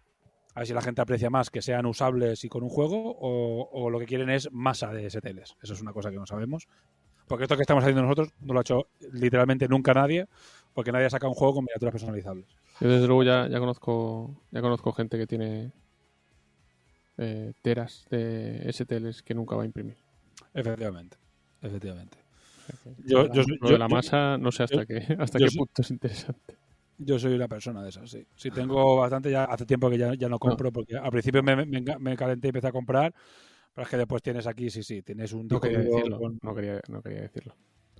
A 0.54 0.62
ver 0.62 0.68
si 0.68 0.74
la 0.74 0.82
gente 0.82 1.02
aprecia 1.02 1.30
más 1.30 1.49
que 1.49 1.62
sean 1.62 1.86
usables 1.86 2.43
y 2.43 2.49
con 2.49 2.64
un 2.64 2.70
juego 2.70 3.16
o, 3.18 3.70
o 3.72 3.89
lo 3.89 3.99
que 3.99 4.06
quieren 4.06 4.30
es 4.30 4.52
masa 4.52 4.91
de 4.91 5.10
STLs. 5.10 5.56
Eso 5.62 5.74
es 5.74 5.82
una 5.82 5.93
cosa 5.93 6.10
que 6.12 6.18
no 6.18 6.26
sabemos. 6.26 6.68
Porque 7.28 7.45
esto 7.45 7.56
que 7.56 7.62
estamos 7.62 7.84
haciendo 7.84 8.02
nosotros 8.02 8.34
no 8.41 8.54
lo 8.54 8.60
ha 8.60 8.62
hecho 8.62 8.88
literalmente 9.14 9.70
nunca 9.70 9.93
nadie, 9.93 10.28
porque 10.74 10.91
nadie 10.91 11.06
ha 11.06 11.10
sacado 11.10 11.30
un 11.30 11.36
juego 11.36 11.54
con 11.54 11.64
miniaturas 11.64 11.93
personalizables. 11.93 12.45
Yo 12.82 12.89
desde 12.89 13.08
luego 13.08 13.24
ya, 13.24 13.47
ya 13.47 13.60
conozco 13.60 14.36
ya 14.52 14.60
conozco 14.60 14.91
gente 14.91 15.18
que 15.18 15.28
tiene 15.28 15.72
eh, 17.22 17.53
teras 17.61 18.05
de 18.09 18.67
STLs 18.72 19.22
que 19.24 19.34
nunca 19.34 19.55
va 19.55 19.63
a 19.63 19.65
imprimir. 19.65 19.95
Efectivamente. 20.53 21.17
Efectivamente. 21.61 22.17
Yo, 23.05 23.28
Yo- 23.28 23.34
yo- 23.34 23.43
lo 23.61 23.67
yo- 23.67 23.74
de 23.74 23.80
la 23.80 23.88
masa 23.88 24.38
no 24.38 24.51
sé 24.51 24.63
hasta 24.63 24.78
yo- 24.82 24.86
qué 24.88 24.95
hasta 25.19 25.38
qué 25.39 25.47
soy- 25.49 25.57
punto 25.57 25.82
es 25.82 25.91
interesante. 25.91 26.57
Yo 26.97 27.17
soy 27.17 27.34
una 27.34 27.47
persona 27.47 27.82
de 27.84 27.89
esas, 27.89 28.09
sí. 28.11 28.26
Sí, 28.36 28.51
tengo 28.51 28.97
bastante, 28.97 29.32
ya 29.32 29.45
hace 29.45 29.65
tiempo 29.65 29.89
que 29.89 29.97
ya, 29.97 30.13
ya 30.13 30.30
no 30.30 30.38
compro, 30.38 30.72
porque 30.72 30.95
al 30.97 31.09
principio 31.09 31.41
me, 31.41 31.55
me, 31.65 31.82
me 31.99 32.15
calenté 32.17 32.47
y 32.47 32.49
empecé 32.49 32.67
a 32.67 32.72
comprar, 32.72 33.13
pero 33.74 33.86
es 33.86 33.89
que 33.89 33.97
después 33.97 34.22
tienes 34.22 34.45
aquí, 34.45 34.69
sí, 34.69 34.84
sí, 34.84 35.01
tienes 35.01 35.34
un 35.34 35.47
No 35.47 35.59
quería 35.59 35.80
decirlo. 35.80 36.19
con- 36.19 36.38
No 36.43 36.53
quería, 36.53 36.80
no 36.89 37.01
quería 37.01 37.22
decirlo. 37.22 37.55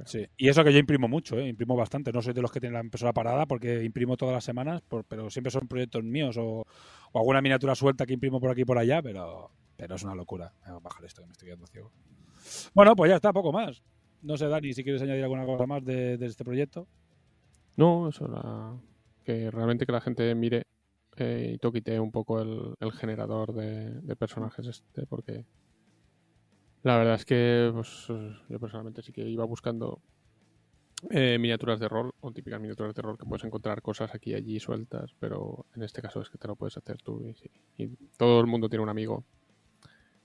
Sí. 0.06 0.26
Y 0.38 0.50
eso 0.50 0.64
que 0.64 0.74
yo 0.74 0.80
imprimo 0.80 1.08
mucho, 1.08 1.38
¿eh? 1.38 1.48
imprimo 1.48 1.76
bastante. 1.76 2.12
No 2.12 2.22
soy 2.22 2.34
de 2.34 2.42
los 2.42 2.52
que 2.52 2.60
tienen 2.60 2.74
la 2.76 2.84
impresora 2.84 3.14
parada 3.14 3.46
porque 3.46 3.84
imprimo 3.84 4.18
todas 4.18 4.34
las 4.34 4.44
semanas, 4.44 4.82
por- 4.82 5.06
pero 5.06 5.30
siempre 5.30 5.52
son 5.52 5.68
proyectos 5.68 6.04
míos 6.04 6.38
o, 6.38 6.66
o 7.12 7.20
alguna 7.20 7.42
miniatura 7.42 7.76
suelta 7.76 8.06
que 8.06 8.14
imprimo 8.14 8.40
por 8.40 8.50
aquí 8.52 8.62
y 8.62 8.66
por 8.66 8.78
allá, 8.80 9.02
pero, 9.02 9.52
pero 9.78 9.96
es 9.96 10.04
una 10.04 10.16
locura. 10.16 10.54
Voy 10.66 10.76
a 10.76 10.80
bajar 10.80 11.06
esto 11.06 11.22
que 11.22 11.28
me 11.28 11.32
estoy 11.34 11.48
quedando 11.48 11.68
ciego. 11.68 11.92
Bueno, 12.74 12.96
pues 12.96 13.10
ya 13.10 13.16
está, 13.18 13.32
poco 13.32 13.52
más. 13.52 13.84
No 14.24 14.38
sé, 14.38 14.48
Dani, 14.48 14.74
si 14.74 14.84
quieres 14.84 15.02
añadir 15.02 15.24
alguna 15.24 15.46
cosa 15.46 15.66
más 15.68 15.84
de, 15.86 16.18
de 16.18 16.26
este 16.26 16.44
proyecto. 16.44 16.88
No, 17.78 18.10
eso, 18.10 18.28
la... 18.28 18.76
que 19.24 19.52
realmente 19.52 19.86
que 19.86 19.92
la 19.92 20.02
gente 20.02 20.34
mire 20.36 20.64
eh, 21.18 21.52
y 21.56 21.58
toquite 21.58 22.00
un 22.00 22.12
poco 22.12 22.42
el, 22.42 22.76
el 22.80 22.92
generador 22.92 23.54
de, 23.54 24.02
de, 24.02 24.16
personajes 24.16 24.66
este, 24.68 25.06
porque 25.06 25.46
la 26.84 26.98
verdad 26.98 27.16
es 27.16 27.26
que 27.26 27.72
pues, 27.74 28.08
yo 28.50 28.60
personalmente 28.60 29.02
sí 29.02 29.12
que 29.12 29.22
iba 29.22 29.46
buscando 29.46 30.02
eh, 31.10 31.38
miniaturas 31.40 31.80
de 31.80 31.88
rol 31.88 32.12
o 32.22 32.32
típicas 32.32 32.62
miniaturas 32.62 32.94
de 32.94 33.02
rol 33.02 33.18
que 33.18 33.26
puedes 33.26 33.44
encontrar 33.44 33.82
cosas 33.82 34.14
aquí 34.14 34.32
y 34.32 34.36
allí 34.36 34.60
sueltas, 34.60 35.16
pero 35.20 35.66
en 35.76 35.84
este 35.84 36.02
caso 36.02 36.22
es 36.22 36.30
que 36.30 36.38
te 36.38 36.48
lo 36.48 36.56
puedes 36.56 36.78
hacer 36.78 36.98
tú 37.02 37.26
y, 37.26 37.34
sí. 37.34 37.50
y 37.78 37.88
todo 38.18 38.40
el 38.40 38.48
mundo 38.48 38.70
tiene 38.70 38.84
un 38.84 38.90
amigo 38.90 39.24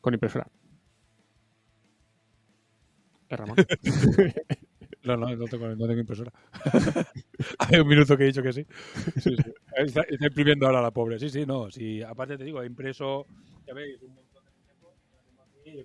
con 0.01 0.15
impresora. 0.15 0.47
¿Es 3.29 3.39
Ramón? 3.39 3.57
No, 5.07 5.17
no, 5.17 5.37
no 5.37 5.45
tengo, 5.45 5.69
no 5.69 5.87
tengo 5.87 6.01
impresora. 6.01 6.33
Hay 7.61 7.79
un 7.79 7.87
minuto 7.87 8.17
que 8.17 8.25
he 8.25 8.27
dicho 8.27 8.43
que 8.43 8.53
sí. 8.53 8.67
sí, 9.21 9.37
sí. 9.37 9.53
Está, 9.77 10.03
está, 10.03 10.27
imprimiendo 10.27 10.67
ahora 10.67 10.83
la 10.83 10.91
pobre. 10.91 11.21
Sí, 11.21 11.31
sí, 11.31 11.47
no. 11.47 11.71
Sí, 11.71 12.03
aparte 12.03 12.37
te 12.37 12.43
digo, 12.43 12.61
he 12.61 12.67
impreso, 12.67 13.25
ya 13.69 13.73
veis, 13.73 14.03
un 14.03 14.17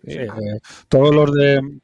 sí, 0.04 0.18
eh, 0.18 0.28
todos 0.88 1.14
los 1.14 1.34
de 1.34 1.80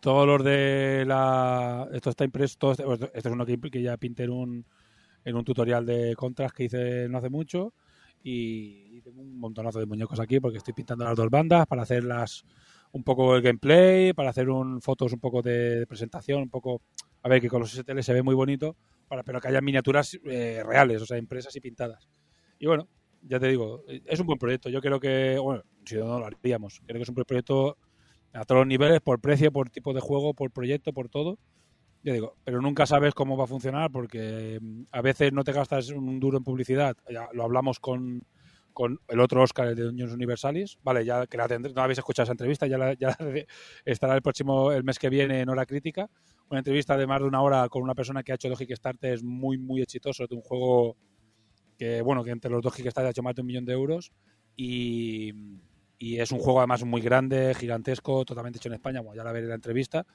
todos 0.00 0.26
los 0.26 0.44
de 0.44 1.04
la 1.06 1.88
esto 1.92 2.10
está 2.10 2.24
impreso, 2.24 2.56
todo 2.58 2.72
este, 2.72 2.84
este 3.14 3.28
es 3.28 3.34
uno 3.34 3.44
que, 3.44 3.58
que, 3.58 3.82
ya 3.82 3.96
pinté 3.96 4.24
en 4.24 4.30
un 4.30 4.66
en 5.24 5.36
un 5.36 5.44
tutorial 5.44 5.84
de 5.84 6.14
contras 6.16 6.52
que 6.52 6.64
hice 6.64 7.08
no 7.08 7.18
hace 7.18 7.30
mucho 7.30 7.74
y, 8.22 8.96
y 8.96 9.00
tengo 9.02 9.20
un 9.20 9.38
montonazo 9.38 9.78
de 9.78 9.86
muñecos 9.86 10.20
aquí 10.20 10.40
porque 10.40 10.58
estoy 10.58 10.74
pintando 10.74 11.04
las 11.04 11.16
dos 11.16 11.30
bandas 11.30 11.66
para 11.66 11.82
hacer 11.82 12.04
las 12.04 12.44
un 12.92 13.04
poco 13.04 13.36
el 13.36 13.42
gameplay, 13.42 14.12
para 14.12 14.30
hacer 14.30 14.48
un, 14.48 14.80
fotos 14.80 15.12
un 15.12 15.20
poco 15.20 15.42
de, 15.42 15.86
presentación, 15.86 16.42
un 16.42 16.50
poco, 16.50 16.82
a 17.22 17.28
ver, 17.28 17.40
que 17.40 17.48
con 17.48 17.60
los 17.60 17.72
STL 17.72 18.00
se 18.00 18.12
ve 18.12 18.22
muy 18.22 18.34
bonito, 18.34 18.76
para, 19.08 19.22
pero 19.22 19.40
que 19.40 19.48
haya 19.48 19.60
miniaturas 19.60 20.18
eh, 20.24 20.62
reales, 20.64 21.02
o 21.02 21.06
sea, 21.06 21.18
impresas 21.18 21.54
y 21.56 21.60
pintadas. 21.60 22.08
Y 22.58 22.66
bueno, 22.66 22.88
ya 23.22 23.38
te 23.38 23.48
digo, 23.48 23.84
es 23.88 24.20
un 24.20 24.26
buen 24.26 24.38
proyecto. 24.38 24.68
Yo 24.68 24.80
creo 24.80 25.00
que, 25.00 25.38
bueno, 25.38 25.62
si 25.88 25.96
no 25.96 26.18
lo 26.18 26.26
haríamos, 26.26 26.80
creo 26.86 26.98
que 26.98 27.02
es 27.02 27.08
un 27.08 27.14
proyecto 27.14 27.76
a 28.32 28.44
todos 28.44 28.60
los 28.60 28.66
niveles, 28.66 29.00
por 29.00 29.20
precio, 29.20 29.52
por 29.52 29.70
tipo 29.70 29.92
de 29.94 30.00
juego, 30.00 30.34
por 30.34 30.50
proyecto, 30.50 30.92
por 30.92 31.08
todo. 31.08 31.38
Ya 32.04 32.12
digo, 32.12 32.36
pero 32.44 32.60
nunca 32.60 32.86
sabes 32.86 33.14
cómo 33.14 33.36
va 33.36 33.44
a 33.44 33.48
funcionar 33.48 33.90
porque 33.90 34.58
mm, 34.60 34.82
a 34.92 35.02
veces 35.02 35.32
no 35.32 35.44
te 35.44 35.52
gastas 35.52 35.90
un 35.90 36.20
duro 36.20 36.38
en 36.38 36.44
publicidad. 36.44 36.96
Ya 37.10 37.28
lo 37.32 37.42
hablamos 37.42 37.80
con, 37.80 38.22
con 38.72 39.00
el 39.08 39.20
otro 39.20 39.42
Oscar, 39.42 39.68
el 39.68 39.74
de 39.74 39.84
Dungeons 39.84 40.12
Universalis. 40.12 40.78
Vale, 40.82 41.04
ya 41.04 41.26
que 41.26 41.36
la 41.36 41.48
tendré, 41.48 41.72
no 41.72 41.82
habéis 41.82 41.98
escuchado 41.98 42.24
esa 42.24 42.32
entrevista, 42.32 42.66
ya, 42.66 42.78
la, 42.78 42.94
ya 42.94 43.16
estará 43.84 44.14
el 44.14 44.22
próximo, 44.22 44.70
el 44.70 44.84
mes 44.84 44.98
que 44.98 45.08
viene 45.08 45.40
en 45.40 45.48
Hora 45.48 45.66
Crítica. 45.66 46.08
Una 46.50 46.60
entrevista 46.60 46.96
de 46.96 47.06
más 47.06 47.20
de 47.20 47.26
una 47.26 47.42
hora 47.42 47.68
con 47.68 47.82
una 47.82 47.94
persona 47.94 48.22
que 48.22 48.32
ha 48.32 48.36
hecho 48.36 48.48
dos 48.48 48.58
Kickstarters 48.58 49.22
muy, 49.22 49.58
muy 49.58 49.82
exitoso 49.82 50.26
de 50.26 50.34
un 50.34 50.42
juego 50.42 50.96
que, 51.76 52.00
bueno, 52.02 52.22
que 52.22 52.30
entre 52.30 52.50
los 52.50 52.62
dos 52.62 52.74
Kickstarters 52.74 53.08
ha 53.08 53.10
hecho 53.10 53.22
más 53.22 53.34
de 53.34 53.40
un 53.42 53.46
millón 53.48 53.64
de 53.64 53.72
euros. 53.72 54.12
Y, 54.56 55.32
y 55.98 56.20
es 56.20 56.30
un 56.30 56.38
juego 56.38 56.60
además 56.60 56.84
muy 56.84 57.00
grande, 57.00 57.54
gigantesco, 57.54 58.24
totalmente 58.24 58.58
hecho 58.58 58.68
en 58.68 58.74
España, 58.74 59.00
bueno, 59.00 59.16
ya 59.16 59.24
la 59.24 59.32
veré 59.32 59.46
la 59.46 59.56
entrevista. 59.56 60.06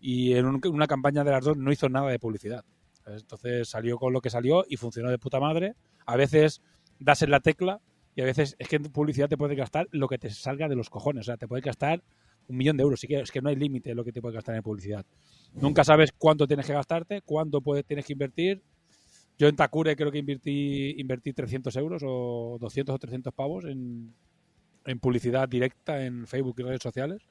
Y 0.00 0.34
en 0.34 0.46
un, 0.46 0.60
una 0.66 0.86
campaña 0.86 1.24
de 1.24 1.30
las 1.30 1.44
dos 1.44 1.56
no 1.56 1.72
hizo 1.72 1.88
nada 1.88 2.10
de 2.10 2.18
publicidad. 2.18 2.64
Entonces 3.06 3.68
salió 3.68 3.98
con 3.98 4.12
lo 4.12 4.20
que 4.20 4.30
salió 4.30 4.64
y 4.68 4.76
funcionó 4.76 5.10
de 5.10 5.18
puta 5.18 5.40
madre. 5.40 5.74
A 6.06 6.16
veces 6.16 6.60
das 6.98 7.22
en 7.22 7.30
la 7.30 7.40
tecla 7.40 7.80
y 8.14 8.20
a 8.20 8.24
veces 8.24 8.56
es 8.58 8.68
que 8.68 8.76
en 8.76 8.84
publicidad 8.84 9.28
te 9.28 9.36
puede 9.36 9.54
gastar 9.54 9.88
lo 9.90 10.08
que 10.08 10.18
te 10.18 10.30
salga 10.30 10.68
de 10.68 10.76
los 10.76 10.90
cojones. 10.90 11.22
O 11.22 11.26
sea, 11.26 11.36
te 11.36 11.48
puede 11.48 11.62
gastar 11.62 12.02
un 12.48 12.56
millón 12.56 12.76
de 12.76 12.82
euros. 12.82 13.00
Sí 13.00 13.06
que 13.06 13.20
es 13.20 13.30
que 13.30 13.40
no 13.40 13.48
hay 13.48 13.56
límite 13.56 13.90
en 13.90 13.96
lo 13.96 14.04
que 14.04 14.12
te 14.12 14.20
puede 14.20 14.34
gastar 14.34 14.54
en 14.54 14.62
publicidad. 14.62 15.06
Nunca 15.54 15.84
sabes 15.84 16.12
cuánto 16.16 16.46
tienes 16.46 16.66
que 16.66 16.72
gastarte, 16.72 17.22
cuánto 17.22 17.60
puedes, 17.60 17.84
tienes 17.84 18.04
que 18.04 18.12
invertir. 18.12 18.62
Yo 19.38 19.48
en 19.48 19.56
Takure 19.56 19.96
creo 19.96 20.12
que 20.12 20.18
invertí, 20.18 20.94
invertí 20.98 21.32
300 21.32 21.74
euros 21.76 22.02
o 22.04 22.58
200 22.60 22.94
o 22.94 22.98
300 22.98 23.32
pavos 23.32 23.64
en, 23.64 24.14
en 24.86 24.98
publicidad 24.98 25.48
directa 25.48 26.04
en 26.04 26.26
Facebook 26.26 26.56
y 26.58 26.62
redes 26.62 26.82
sociales. 26.82 27.22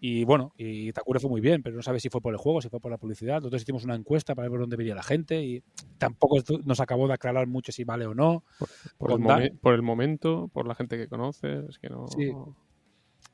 Y 0.00 0.24
bueno, 0.24 0.52
y 0.58 0.92
Takure 0.92 1.18
fue 1.18 1.30
muy 1.30 1.40
bien, 1.40 1.62
pero 1.62 1.76
no 1.76 1.82
sabes 1.82 2.02
si 2.02 2.10
fue 2.10 2.20
por 2.20 2.34
el 2.34 2.38
juego, 2.38 2.60
si 2.60 2.68
fue 2.68 2.78
por 2.78 2.90
la 2.90 2.98
publicidad. 2.98 3.36
Nosotros 3.36 3.62
hicimos 3.62 3.84
una 3.84 3.94
encuesta 3.94 4.34
para 4.34 4.48
ver 4.48 4.60
dónde 4.60 4.76
venía 4.76 4.94
la 4.94 5.02
gente 5.02 5.42
y 5.42 5.62
tampoco 5.96 6.36
nos 6.64 6.80
acabó 6.80 7.08
de 7.08 7.14
aclarar 7.14 7.46
mucho 7.46 7.72
si 7.72 7.84
vale 7.84 8.04
o 8.04 8.14
no. 8.14 8.44
Por, 8.58 8.68
por, 8.98 9.12
el, 9.12 9.18
momen, 9.20 9.58
por 9.62 9.74
el, 9.74 9.82
momento, 9.82 10.50
por 10.52 10.68
la 10.68 10.74
gente 10.74 10.98
que 10.98 11.08
conoces, 11.08 11.64
es 11.70 11.78
que 11.78 11.88
no. 11.88 12.06
Sí. 12.08 12.32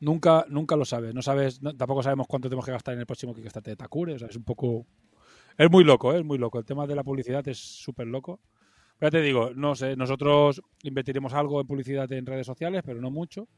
Nunca, 0.00 0.46
nunca 0.48 0.76
lo 0.76 0.84
sabes. 0.84 1.14
No 1.14 1.22
sabes, 1.22 1.60
no, 1.60 1.76
tampoco 1.76 2.02
sabemos 2.02 2.26
cuánto 2.26 2.48
tenemos 2.48 2.64
que 2.64 2.72
gastar 2.72 2.94
en 2.94 3.00
el 3.00 3.06
próximo 3.06 3.34
Kickstarter 3.34 3.72
de 3.72 3.76
Takure. 3.76 4.14
O 4.14 4.18
sea, 4.18 4.28
es 4.28 4.36
un 4.36 4.44
poco. 4.44 4.86
Es 5.58 5.70
muy 5.70 5.84
loco, 5.84 6.14
¿eh? 6.14 6.18
es 6.18 6.24
muy 6.24 6.38
loco. 6.38 6.58
El 6.58 6.64
tema 6.64 6.86
de 6.86 6.94
la 6.94 7.02
publicidad 7.02 7.46
es 7.48 7.58
súper 7.58 8.06
loco. 8.06 8.40
Pero 9.00 9.10
ya 9.10 9.18
te 9.18 9.22
digo, 9.22 9.50
no 9.56 9.74
sé, 9.74 9.96
nosotros 9.96 10.62
invertiremos 10.84 11.32
algo 11.32 11.60
en 11.60 11.66
publicidad 11.66 12.12
en 12.12 12.26
redes 12.26 12.46
sociales, 12.46 12.82
pero 12.84 13.00
no 13.00 13.10
mucho 13.10 13.48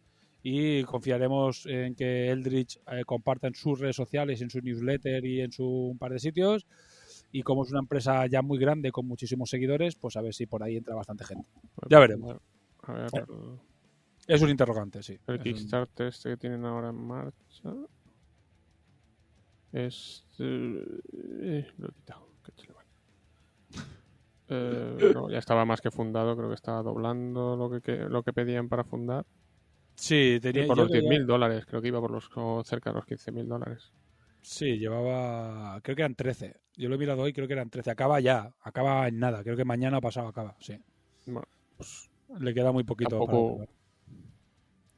y 0.43 0.83
confiaremos 0.85 1.67
en 1.67 1.95
que 1.95 2.29
Eldritch 2.31 2.79
eh, 2.89 3.05
comparta 3.05 3.47
en 3.47 3.55
sus 3.55 3.79
redes 3.79 3.97
sociales, 3.97 4.41
en 4.41 4.51
su 4.51 4.61
newsletter 4.61 5.25
y 5.25 5.41
en 5.41 5.53
su 5.53 5.65
un 5.65 5.99
par 5.99 6.13
de 6.13 6.19
sitios. 6.19 6.67
Y 7.31 7.43
como 7.43 7.63
es 7.65 7.71
una 7.71 7.81
empresa 7.81 8.27
ya 8.27 8.43
muy 8.43 8.59
grande 8.59 8.91
con 8.93 9.07
muchísimos 9.07 9.51
seguidores, 9.51 9.95
pues 9.97 10.17
a 10.17 10.23
ver 10.23 10.35
si 10.35 10.47
por 10.47 10.63
ahí 10.63 10.77
entra 10.77 10.95
bastante 10.95 11.25
gente. 11.25 11.49
Ya 11.89 11.99
veremos. 11.99 12.37
A 12.83 12.93
ver, 12.93 13.11
es 14.27 14.43
un 14.43 14.51
interrogante, 14.51 15.03
sí. 15.03 15.19
El 15.27 15.41
Kickstarter 15.41 16.09
este 16.09 16.31
que 16.31 16.37
tienen 16.37 16.65
ahora 16.65 16.91
en 16.91 16.97
marcha 16.97 17.75
es... 19.73 20.27
Eh, 20.39 21.67
lo 21.79 21.89
he 21.89 21.93
quitado. 21.93 22.33
Eh, 24.55 25.13
no, 25.15 25.31
ya 25.31 25.39
estaba 25.39 25.65
más 25.65 25.81
que 25.81 25.91
fundado, 25.91 26.37
creo 26.37 26.49
que 26.49 26.55
estaba 26.55 26.83
doblando 26.83 27.57
lo 27.57 27.71
que, 27.71 27.81
que, 27.81 27.97
lo 28.05 28.23
que 28.23 28.33
pedían 28.33 28.69
para 28.69 28.85
fundar. 28.85 29.25
Sí, 29.95 30.39
tenía. 30.43 30.65
Y 30.65 30.67
por 30.67 30.77
los 30.77 30.91
10.000 30.91 31.09
mil 31.09 31.27
dólares, 31.27 31.65
creo 31.67 31.81
que 31.81 31.89
iba 31.89 32.01
por 32.01 32.11
los 32.11 32.29
cerca 32.67 32.91
de 32.91 32.97
los 32.97 33.07
15.000 33.07 33.47
dólares. 33.47 33.93
Sí, 34.43 34.79
llevaba. 34.79 35.81
Creo 35.83 35.97
que 35.97 36.03
eran 36.03 36.15
13. 36.15 36.61
Yo 36.77 36.89
lo 36.89 36.97
he 36.97 36.99
mirado 36.99 37.23
hoy, 37.23 37.33
creo 37.33 37.47
que 37.47 37.55
eran 37.55 37.71
13. 37.71 37.91
Acaba 37.91 38.21
ya, 38.21 38.55
acaba 38.61 39.09
en 39.09 39.19
nada. 39.19 39.43
Creo 39.43 39.57
que 39.57 39.65
mañana 39.65 39.99
o 39.99 40.01
pasado 40.01 40.29
acaba, 40.29 40.57
sí. 40.61 40.79
Bueno, 41.27 41.47
pues 41.77 42.11
le 42.41 42.53
queda 42.53 42.73
muy 42.73 42.85
poquito. 42.85 43.19
Tampoco... 43.19 43.59
Para 43.59 43.71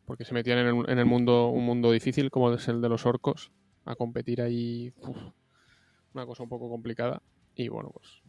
porque 0.06 0.24
se 0.24 0.34
metían 0.34 0.58
en 0.58 0.66
el, 0.66 0.90
en 0.90 0.98
el, 0.98 1.06
mundo, 1.06 1.48
un 1.48 1.64
mundo 1.64 1.90
difícil 1.90 2.30
como 2.30 2.52
es 2.52 2.68
el 2.68 2.80
de 2.82 2.88
los 2.88 3.06
orcos, 3.06 3.52
a 3.84 3.96
competir 3.96 4.42
ahí. 4.42 4.92
Uf, 4.98 5.16
una 6.12 6.26
cosa 6.26 6.42
un 6.42 6.48
poco 6.48 6.68
complicada. 6.68 7.22
Y 7.54 7.68
bueno, 7.68 7.90
pues. 7.90 8.22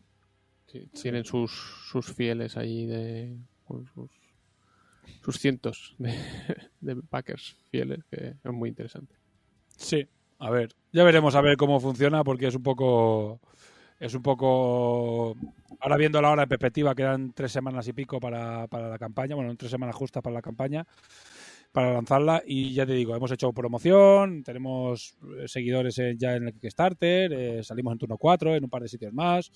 Sí, 0.67 0.87
tienen 1.01 1.25
sus, 1.25 1.51
sus 1.89 2.13
fieles 2.13 2.57
ahí 2.57 2.85
de. 2.85 3.37
Sus, 3.93 4.11
sus 5.21 5.39
cientos 5.39 5.95
de, 5.97 6.15
Packers 7.09 7.57
fieles, 7.69 7.99
que 8.09 8.35
es 8.43 8.51
muy 8.51 8.69
interesante. 8.69 9.15
Sí, 9.77 10.07
a 10.39 10.49
ver, 10.49 10.69
ya 10.91 11.03
veremos 11.03 11.35
a 11.35 11.41
ver 11.41 11.57
cómo 11.57 11.79
funciona 11.79 12.23
porque 12.23 12.47
es 12.47 12.55
un 12.55 12.63
poco 12.63 13.39
es 13.99 14.13
un 14.13 14.21
poco 14.21 15.35
ahora 15.79 15.97
viendo 15.97 16.21
la 16.21 16.31
hora 16.31 16.43
de 16.43 16.47
perspectiva 16.47 16.93
quedan 16.93 17.31
tres 17.33 17.51
semanas 17.51 17.87
y 17.87 17.93
pico 17.93 18.19
para, 18.19 18.67
para 18.67 18.89
la 18.89 18.99
campaña, 18.99 19.35
bueno, 19.35 19.55
tres 19.55 19.71
semanas 19.71 19.95
justas 19.95 20.21
para 20.21 20.35
la 20.35 20.41
campaña 20.41 20.85
para 21.75 21.93
lanzarla 21.93 22.41
y 22.45 22.73
ya 22.73 22.85
te 22.85 22.93
digo, 22.93 23.15
hemos 23.15 23.31
hecho 23.31 23.51
promoción, 23.51 24.43
tenemos 24.43 25.17
seguidores 25.45 25.99
ya 26.17 26.35
en 26.35 26.47
el 26.47 26.53
Kickstarter, 26.53 27.33
eh, 27.33 27.63
salimos 27.63 27.91
en 27.91 27.99
turno 27.99 28.17
4 28.17 28.55
en 28.55 28.63
un 28.63 28.69
par 28.69 28.81
de 28.81 28.87
sitios 28.87 29.11
más, 29.11 29.51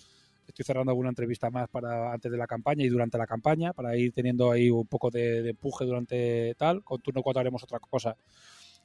estoy 0.49 0.65
cerrando 0.65 0.91
alguna 0.91 1.09
entrevista 1.09 1.49
más 1.49 1.67
para 1.69 2.11
antes 2.11 2.31
de 2.31 2.37
la 2.37 2.47
campaña 2.47 2.83
y 2.83 2.89
durante 2.89 3.17
la 3.17 3.27
campaña 3.27 3.73
para 3.73 3.95
ir 3.95 4.11
teniendo 4.11 4.51
ahí 4.51 4.69
un 4.69 4.87
poco 4.87 5.09
de, 5.09 5.49
empuje 5.49 5.85
durante 5.85 6.55
tal. 6.55 6.83
Con 6.83 7.01
turno 7.01 7.21
4 7.21 7.39
haremos 7.39 7.63
otra 7.63 7.79
cosa 7.79 8.15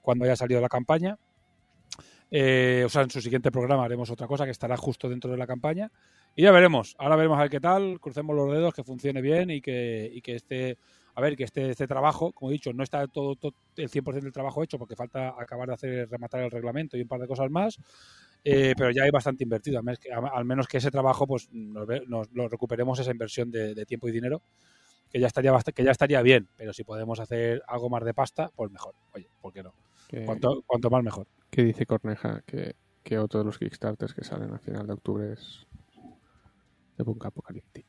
cuando 0.02 0.24
haya 0.24 0.36
salido 0.36 0.60
la 0.60 0.68
campaña. 0.68 1.18
Eh, 2.30 2.82
o 2.84 2.88
sea, 2.88 3.02
en 3.02 3.10
su 3.10 3.20
siguiente 3.20 3.50
programa 3.50 3.84
haremos 3.84 4.10
otra 4.10 4.26
cosa 4.26 4.44
que 4.44 4.50
estará 4.50 4.76
justo 4.76 5.08
dentro 5.08 5.30
de 5.30 5.36
la 5.36 5.46
campaña. 5.46 5.90
Y 6.36 6.42
ya 6.42 6.52
veremos. 6.52 6.96
Ahora 6.98 7.16
veremos 7.16 7.38
a 7.38 7.42
ver 7.42 7.50
qué 7.50 7.60
tal. 7.60 8.00
Crucemos 8.00 8.34
los 8.34 8.50
dedos, 8.52 8.74
que 8.74 8.82
funcione 8.82 9.20
bien 9.20 9.50
y 9.50 9.60
que, 9.60 10.10
y 10.12 10.20
que 10.20 10.34
este, 10.34 10.78
a 11.14 11.20
ver, 11.20 11.36
que 11.36 11.44
este, 11.44 11.70
este 11.70 11.86
trabajo, 11.86 12.32
como 12.32 12.50
he 12.50 12.54
dicho, 12.54 12.72
no 12.72 12.82
está 12.82 13.06
todo, 13.06 13.36
todo 13.36 13.54
el 13.76 13.88
100% 13.88 14.20
del 14.20 14.32
trabajo 14.32 14.62
hecho 14.62 14.78
porque 14.78 14.96
falta 14.96 15.34
acabar 15.38 15.68
de 15.68 15.74
hacer 15.74 16.10
rematar 16.10 16.42
el 16.42 16.50
reglamento 16.50 16.96
y 16.96 17.02
un 17.02 17.08
par 17.08 17.20
de 17.20 17.28
cosas 17.28 17.50
más. 17.50 17.78
Eh, 18.44 18.74
pero 18.76 18.90
ya 18.90 19.04
hay 19.04 19.10
bastante 19.10 19.42
invertido, 19.42 19.78
al 19.78 19.84
menos 19.84 19.98
que, 19.98 20.12
al 20.12 20.44
menos 20.44 20.68
que 20.68 20.76
ese 20.76 20.90
trabajo 20.90 21.26
pues 21.26 21.48
nos, 21.50 21.88
nos, 22.06 22.30
nos, 22.30 22.50
recuperemos 22.50 22.98
esa 22.98 23.10
inversión 23.10 23.50
de, 23.50 23.74
de, 23.74 23.86
tiempo 23.86 24.06
y 24.06 24.12
dinero, 24.12 24.42
que 25.10 25.18
ya 25.18 25.28
estaría 25.28 25.58
que 25.74 25.82
ya 25.82 25.90
estaría 25.90 26.20
bien, 26.20 26.50
pero 26.54 26.74
si 26.74 26.84
podemos 26.84 27.20
hacer 27.20 27.62
algo 27.66 27.88
más 27.88 28.04
de 28.04 28.12
pasta, 28.12 28.50
pues 28.54 28.70
mejor. 28.70 28.94
Oye, 29.14 29.30
¿por 29.40 29.52
qué 29.52 29.62
no? 29.62 29.74
Cuanto, 30.26 30.62
cuanto, 30.66 30.90
más 30.90 31.02
mejor. 31.02 31.26
¿Qué 31.50 31.64
dice 31.64 31.86
Corneja? 31.86 32.42
Que, 32.46 32.76
que, 33.02 33.18
otro 33.18 33.40
de 33.40 33.46
los 33.46 33.58
Kickstarters 33.58 34.14
que 34.14 34.24
salen 34.24 34.52
al 34.52 34.60
final 34.60 34.86
de 34.86 34.92
octubre 34.92 35.32
es 35.32 35.66
de 36.96 37.04
Punk 37.04 37.24
Apocalyptic. 37.24 37.86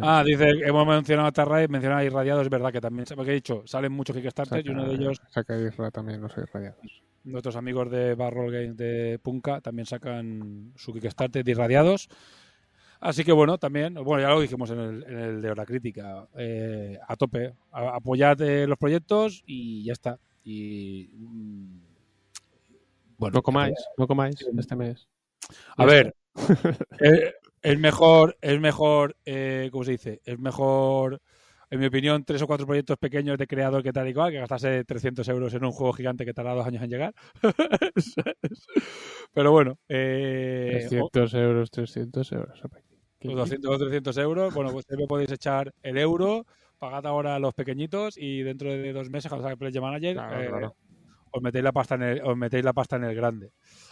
Ah, 0.00 0.22
dice, 0.24 0.48
hemos 0.62 0.86
mencionado 0.86 1.28
a 1.28 1.32
Tarray, 1.32 1.68
mencionado 1.68 2.02
a 2.02 2.04
Irradiados, 2.04 2.42
es 2.44 2.50
verdad 2.50 2.70
que 2.70 2.80
también, 2.80 3.06
porque 3.14 3.30
he 3.30 3.34
dicho, 3.34 3.62
salen 3.66 3.92
muchos 3.92 4.14
Kickstarters 4.14 4.62
saca, 4.62 4.68
y 4.68 4.70
uno 4.70 4.86
de 4.86 4.94
ellos... 4.94 5.20
Saca 5.30 5.58
Isra 5.58 5.90
también 5.90 6.20
los 6.20 6.36
Irradiados. 6.36 7.02
Nuestros 7.26 7.56
amigos 7.56 7.90
de 7.90 8.14
Barrel 8.14 8.50
Games 8.52 8.76
de 8.76 9.18
Punka 9.22 9.60
también 9.60 9.86
sacan 9.86 10.72
su 10.76 10.92
Kickstarter 10.92 11.44
de 11.44 11.50
Irradiados. 11.52 12.08
Así 13.00 13.24
que 13.24 13.32
bueno, 13.32 13.58
también, 13.58 13.94
bueno, 13.94 14.22
ya 14.22 14.30
lo 14.30 14.40
dijimos 14.40 14.70
en 14.70 14.80
el, 14.80 15.04
en 15.04 15.18
el 15.18 15.42
de 15.42 15.50
Hora 15.50 15.66
Crítica, 15.66 16.28
eh, 16.36 16.98
a 17.06 17.16
tope, 17.16 17.54
a- 17.72 17.96
apoyad 17.96 18.40
eh, 18.40 18.66
los 18.66 18.78
proyectos 18.78 19.42
y 19.46 19.84
ya 19.84 19.92
está. 19.92 20.18
Y 20.44 21.10
mm, 21.14 21.78
bueno, 23.18 23.34
No 23.36 23.42
comáis, 23.42 23.74
no 23.98 24.06
comáis 24.06 24.36
este 24.58 24.76
mes. 24.76 25.08
A 25.76 25.84
Ya 25.84 25.86
ver, 25.86 26.14
eh, 27.00 27.34
es 27.62 27.78
mejor, 27.78 28.36
es 28.40 28.60
mejor, 28.60 29.16
eh, 29.24 29.68
¿cómo 29.72 29.84
se 29.84 29.92
dice? 29.92 30.20
Es 30.24 30.38
mejor, 30.38 31.20
en 31.70 31.80
mi 31.80 31.86
opinión, 31.86 32.24
tres 32.24 32.42
o 32.42 32.46
cuatro 32.46 32.66
proyectos 32.66 32.96
pequeños 32.98 33.38
de 33.38 33.46
creador 33.46 33.82
que 33.82 33.92
tal 33.92 34.08
y 34.08 34.14
cual, 34.14 34.30
que 34.30 34.38
gastarse 34.38 34.84
300 34.84 35.28
euros 35.28 35.52
en 35.54 35.64
un 35.64 35.72
juego 35.72 35.92
gigante 35.92 36.24
que 36.24 36.32
tarda 36.32 36.54
dos 36.54 36.66
años 36.66 36.82
en 36.82 36.90
llegar. 36.90 37.14
Pero 39.34 39.50
bueno, 39.50 39.78
eh, 39.88 40.86
300 40.88 41.34
euros, 41.34 41.70
300 41.70 42.32
euros. 42.32 42.62
o 42.64 43.34
200 43.34 43.74
o 43.74 43.78
300 43.78 44.16
euros, 44.18 44.54
bueno, 44.54 44.70
pues 44.70 44.84
siempre 44.86 45.06
podéis 45.06 45.32
echar 45.32 45.72
el 45.82 45.98
euro, 45.98 46.46
pagad 46.78 47.06
ahora 47.06 47.34
a 47.34 47.38
los 47.38 47.54
pequeñitos 47.54 48.16
y 48.16 48.42
dentro 48.42 48.70
de 48.70 48.92
dos 48.92 49.10
meses, 49.10 49.28
cuando 49.28 49.48
salga 49.48 49.56
Play 49.56 49.72
Manager, 49.80 50.14
Claro, 50.14 50.42
eh, 50.42 50.48
claro. 50.48 50.76
os 51.32 51.42
metéis 51.42 51.64
la 51.64 51.72
pasta 51.72 51.96
en 51.96 52.02
el, 52.02 52.20
os 52.22 52.36
metéis 52.36 52.64
la 52.64 52.72
pasta 52.72 52.96
en 52.96 53.04
el 53.04 53.14
grande. 53.14 53.50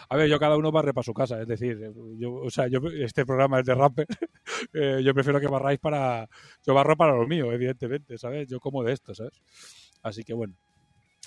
A 0.09 0.17
ver, 0.17 0.29
yo 0.29 0.39
cada 0.39 0.57
uno 0.57 0.71
barre 0.73 0.93
para 0.95 1.05
su 1.05 1.15
casa, 1.15 1.41
es 1.41 1.49
decir, 1.49 1.79
yo, 2.19 2.35
o 2.35 2.51
sea, 2.51 2.69
yo 2.69 2.81
este 2.99 3.25
programa 3.27 3.61
es 3.61 3.67
de 3.67 3.75
rapper, 3.75 4.07
eh, 4.75 5.01
yo 5.05 5.15
prefiero 5.15 5.41
que 5.41 5.47
barráis 5.49 5.79
para, 5.79 6.29
yo 6.67 6.75
barro 6.75 6.97
para 6.97 7.15
lo 7.17 7.27
mío, 7.27 7.53
evidentemente, 7.53 8.19
¿sabes? 8.19 8.49
Yo 8.49 8.61
como 8.61 8.83
de 8.85 8.93
esto, 8.93 9.15
¿sabes? 9.15 9.41
Así 10.03 10.23
que 10.25 10.35
bueno. 10.35 10.55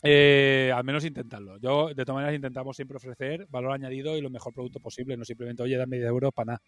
Eh, 0.03 0.71
al 0.75 0.83
menos 0.83 1.05
intentarlo. 1.05 1.57
Yo, 1.59 1.89
de 1.89 2.05
todas 2.05 2.15
maneras, 2.17 2.35
intentamos 2.35 2.75
siempre 2.75 2.97
ofrecer 2.97 3.47
valor 3.49 3.71
añadido 3.73 4.17
y 4.17 4.21
lo 4.21 4.29
mejor 4.29 4.53
producto 4.53 4.79
posible. 4.79 5.17
No 5.17 5.25
simplemente, 5.25 5.63
oye, 5.63 5.77
dame 5.77 5.97
10 5.97 6.09
euros 6.09 6.31
para 6.33 6.45
nada. 6.53 6.61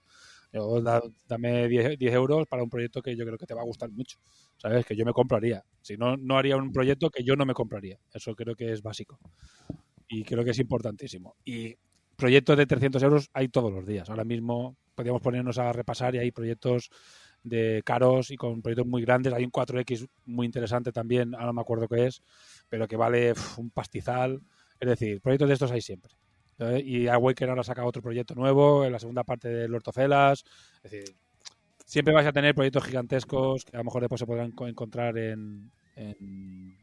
Yo, 0.54 0.82
da- 0.82 1.02
dame 1.28 1.68
10, 1.68 1.98
10 2.00 2.14
euros 2.14 2.48
para 2.48 2.64
un 2.64 2.70
proyecto 2.70 3.02
que 3.02 3.16
yo 3.16 3.26
creo 3.26 3.38
que 3.38 3.46
te 3.46 3.54
va 3.54 3.62
a 3.62 3.66
gustar 3.66 3.92
mucho. 3.92 4.18
¿Sabes? 4.58 4.86
Que 4.86 4.96
yo 4.96 5.06
me 5.06 5.14
compraría. 5.14 5.64
Si 5.82 5.98
no, 5.98 6.18
no 6.18 6.38
haría 6.38 6.58
un 6.58 6.72
proyecto 6.72 7.10
que 7.12 7.24
yo 7.24 7.36
no 7.36 7.46
me 7.46 7.54
compraría. 7.54 8.00
Eso 8.14 8.36
creo 8.36 8.56
que 8.56 8.72
es 8.74 8.82
básico. 8.82 9.20
Y 10.08 10.24
creo 10.24 10.44
que 10.44 10.52
es 10.52 10.60
importantísimo. 10.60 11.36
Y 11.46 11.76
proyectos 12.20 12.58
de 12.58 12.66
300 12.68 13.02
euros 13.04 13.30
hay 13.34 13.48
todos 13.50 13.72
los 13.72 13.86
días. 13.86 14.10
Ahora 14.10 14.24
mismo 14.26 14.76
podríamos 14.96 15.22
ponernos 15.22 15.58
a 15.58 15.72
repasar 15.74 16.16
y 16.16 16.20
hay 16.20 16.32
proyectos 16.32 16.90
de 17.44 17.82
caros 17.86 18.32
y 18.32 18.36
con 18.36 18.62
proyectos 18.62 18.86
muy 18.88 19.02
grandes. 19.02 19.34
Hay 19.34 19.44
un 19.46 19.52
4X 19.52 20.08
muy 20.26 20.46
interesante 20.46 20.92
también, 20.92 21.34
ahora 21.34 21.48
no 21.48 21.54
me 21.54 21.62
acuerdo 21.62 21.88
qué 21.88 22.08
es, 22.08 22.22
pero 22.70 22.88
que 22.88 22.98
vale 22.98 23.34
un 23.58 23.70
pastizal. 23.72 24.42
Es 24.80 24.88
decir, 24.90 25.22
proyectos 25.22 25.48
de 25.48 25.54
estos 25.54 25.72
hay 25.72 25.82
siempre. 25.82 26.12
¿sabes? 26.58 26.84
Y 26.86 27.08
Awaken 27.08 27.50
ahora 27.50 27.64
saca 27.64 27.86
otro 27.86 28.02
proyecto 28.02 28.36
nuevo 28.36 28.84
en 28.86 28.92
la 28.92 29.00
segunda 29.00 29.24
parte 29.24 29.48
del 29.48 29.74
Ortofelas. 29.74 30.44
Es 30.84 30.92
decir, 30.92 31.16
siempre 31.86 32.14
vais 32.14 32.28
a 32.28 32.34
tener 32.34 32.54
proyectos 32.54 32.84
gigantescos 32.84 33.64
que 33.66 33.76
a 33.78 33.80
lo 33.80 33.86
mejor 33.86 34.02
después 34.02 34.20
se 34.20 34.26
podrán 34.28 34.52
co- 34.52 34.68
encontrar 34.68 35.18
en, 35.18 35.72
en, 35.96 36.78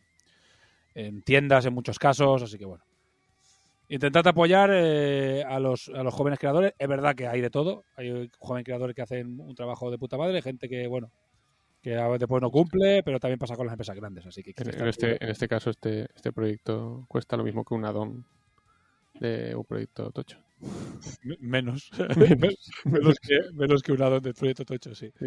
en 0.94 1.22
tiendas 1.22 1.66
en 1.66 1.74
muchos 1.74 1.98
casos. 1.98 2.42
Así 2.42 2.58
que 2.58 2.64
bueno. 2.64 2.84
Intentad 3.88 4.26
apoyar 4.26 4.70
eh, 4.72 5.44
a, 5.46 5.60
los, 5.60 5.88
a 5.88 6.02
los 6.02 6.12
jóvenes 6.12 6.38
creadores. 6.38 6.72
Es 6.78 6.88
verdad 6.88 7.14
que 7.14 7.28
hay 7.28 7.40
de 7.40 7.50
todo. 7.50 7.84
Hay 7.96 8.28
jóvenes 8.38 8.64
creadores 8.64 8.96
que 8.96 9.02
hacen 9.02 9.40
un 9.40 9.54
trabajo 9.54 9.90
de 9.90 9.98
puta 9.98 10.16
madre, 10.16 10.42
gente 10.42 10.68
que, 10.68 10.86
bueno, 10.88 11.10
que 11.82 11.90
después 11.90 12.42
no 12.42 12.50
cumple, 12.50 13.02
pero 13.04 13.20
también 13.20 13.38
pasa 13.38 13.54
con 13.56 13.66
las 13.66 13.74
empresas 13.74 13.94
grandes. 13.96 14.26
Así 14.26 14.42
que 14.42 14.50
En, 14.56 14.66
en 14.68 14.72
Kickstarter- 14.74 14.88
este, 14.88 15.24
en 15.24 15.30
este 15.30 15.46
caso, 15.48 15.70
este, 15.70 16.08
este 16.16 16.32
proyecto 16.32 17.04
cuesta 17.08 17.36
lo 17.36 17.44
mismo 17.44 17.64
que 17.64 17.74
un 17.74 17.84
add-on 17.84 18.24
de 19.20 19.54
un 19.54 19.64
proyecto 19.64 20.10
tocho. 20.10 20.38
Me- 21.22 21.36
menos. 21.40 21.90
Menos. 22.16 22.70
menos, 22.84 23.18
que, 23.20 23.38
menos 23.54 23.82
que 23.82 23.92
un 23.92 24.02
addon 24.02 24.22
del 24.22 24.34
proyecto 24.34 24.64
Tocho, 24.64 24.94
sí. 24.94 25.12
Sí. 25.18 25.26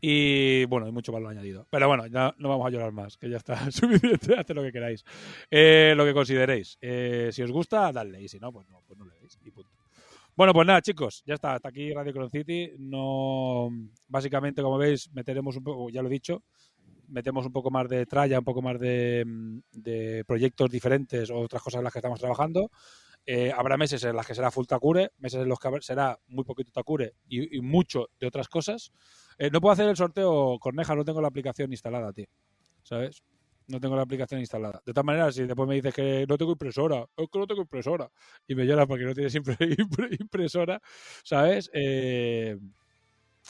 Y 0.00 0.64
bueno, 0.66 0.86
hay 0.86 0.92
mucho 0.92 1.12
valor 1.12 1.30
añadido. 1.30 1.66
Pero 1.70 1.88
bueno, 1.88 2.06
ya 2.06 2.34
no 2.38 2.48
vamos 2.48 2.66
a 2.66 2.70
llorar 2.70 2.92
más, 2.92 3.16
que 3.16 3.28
ya 3.28 3.36
está 3.36 3.54
suficiente, 3.70 4.38
haced 4.38 4.54
lo 4.54 4.62
que 4.62 4.72
queráis. 4.72 5.04
Eh, 5.50 5.94
lo 5.96 6.04
que 6.04 6.14
consideréis. 6.14 6.78
Eh, 6.80 7.30
si 7.32 7.42
os 7.42 7.52
gusta, 7.52 7.92
dadle, 7.92 8.22
y 8.22 8.28
si 8.28 8.38
no, 8.38 8.52
pues 8.52 8.68
no, 8.68 8.82
pues 8.86 8.98
no 8.98 9.04
le 9.04 9.14
deis, 9.20 9.38
y 9.44 9.50
punto. 9.50 9.70
Bueno, 10.36 10.54
pues 10.54 10.66
nada, 10.66 10.80
chicos, 10.80 11.22
ya 11.26 11.34
está. 11.34 11.54
Hasta 11.54 11.68
aquí 11.68 11.92
Radio 11.92 12.12
Cron 12.12 12.30
City. 12.30 12.72
No, 12.78 13.68
básicamente, 14.08 14.62
como 14.62 14.78
veis, 14.78 15.10
meteremos 15.12 15.56
un 15.56 15.64
poco, 15.64 15.90
ya 15.90 16.00
lo 16.00 16.08
he 16.08 16.12
dicho, 16.12 16.44
metemos 17.10 17.46
un 17.46 17.52
poco 17.52 17.70
más 17.70 17.88
de 17.88 18.06
tralla, 18.06 18.38
un 18.38 18.44
poco 18.44 18.62
más 18.62 18.78
de, 18.80 19.24
mm, 19.26 19.58
de 19.72 20.24
proyectos 20.26 20.70
diferentes 20.70 21.30
o 21.30 21.38
otras 21.38 21.62
cosas 21.62 21.78
en 21.80 21.84
las 21.84 21.92
que 21.92 21.98
estamos 22.00 22.20
trabajando. 22.20 22.70
Eh, 23.26 23.52
habrá 23.56 23.76
meses 23.76 24.02
en 24.04 24.16
las 24.16 24.26
que 24.26 24.34
será 24.34 24.50
full 24.50 24.66
Takure, 24.66 25.10
meses 25.18 25.42
en 25.42 25.48
los 25.48 25.58
que 25.60 25.68
será 25.80 26.18
muy 26.28 26.44
poquito 26.44 26.72
Takure 26.72 27.14
y, 27.28 27.58
y 27.58 27.60
mucho 27.60 28.08
de 28.18 28.26
otras 28.26 28.48
cosas. 28.48 28.92
Eh, 29.38 29.50
no 29.52 29.60
puedo 29.60 29.72
hacer 29.72 29.88
el 29.88 29.96
sorteo 29.96 30.58
Corneja, 30.60 30.94
no 30.94 31.04
tengo 31.04 31.20
la 31.20 31.28
aplicación 31.28 31.70
instalada, 31.72 32.12
tío. 32.12 32.26
¿Sabes? 32.82 33.22
No 33.68 33.78
tengo 33.80 33.94
la 33.94 34.02
aplicación 34.02 34.40
instalada. 34.40 34.82
De 34.84 34.92
todas 34.92 35.04
maneras, 35.04 35.34
si 35.34 35.44
después 35.44 35.68
me 35.68 35.76
dices 35.76 35.94
que 35.94 36.26
no 36.28 36.36
tengo 36.36 36.52
impresora, 36.52 37.06
es 37.16 37.28
que 37.30 37.38
no 37.38 37.46
tengo 37.46 37.62
impresora, 37.62 38.10
y 38.48 38.54
me 38.56 38.66
lloras 38.66 38.86
porque 38.86 39.04
no 39.04 39.14
tienes 39.14 39.34
impre- 39.36 39.56
impre- 39.78 40.20
impresora, 40.20 40.80
¿sabes? 41.22 41.70
Eh, 41.72 42.56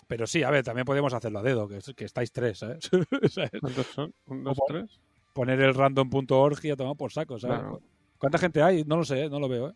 pero 0.07 0.27
sí, 0.27 0.43
a 0.43 0.51
ver, 0.51 0.65
también 0.65 0.85
podemos 0.85 1.15
hacerlo 1.15 1.39
a 1.39 1.43
dedo, 1.43 1.67
que, 1.69 1.79
es- 1.79 1.93
que 1.97 2.05
estáis 2.05 2.33
tres. 2.33 2.59
¿Sabes? 2.59 2.91
¿Cuántos 3.61 3.87
son? 3.87 4.13
¿Un, 4.27 4.45
dos, 4.45 4.59
Como- 4.59 4.67
tres? 4.69 5.01
Poner 5.33 5.61
el 5.61 5.75
random.org 5.75 6.59
y 6.65 6.71
a 6.71 6.77
tomar 6.77 6.97
por 6.97 7.13
saco, 7.13 7.39
¿sabes? 7.39 7.61
Claro. 7.61 7.81
¿Cuánta 8.19 8.39
gente 8.39 8.63
hay? 8.63 8.85
No 8.85 8.97
lo 8.97 9.05
sé, 9.05 9.25
¿eh? 9.25 9.31
no 9.31 9.39
lo 9.41 9.49
veo. 9.49 9.71
¿eh? 9.71 9.75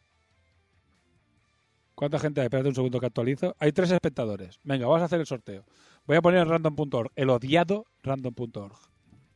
¿Cuánta 1.94 2.18
gente 2.18 2.40
hay? 2.40 2.46
Espérate 2.46 2.68
un 2.68 2.74
segundo 2.74 2.98
que 2.98 3.06
actualizo. 3.06 3.54
Hay 3.60 3.70
tres 3.72 3.90
espectadores. 3.92 4.58
Venga, 4.64 4.86
vamos 4.86 5.02
a 5.02 5.04
hacer 5.04 5.20
el 5.20 5.26
sorteo. 5.26 5.64
Voy 6.06 6.16
a 6.16 6.22
poner 6.22 6.40
el 6.40 6.48
random.org, 6.48 7.12
el 7.14 7.30
odiado 7.30 7.86
random.org. 8.02 8.74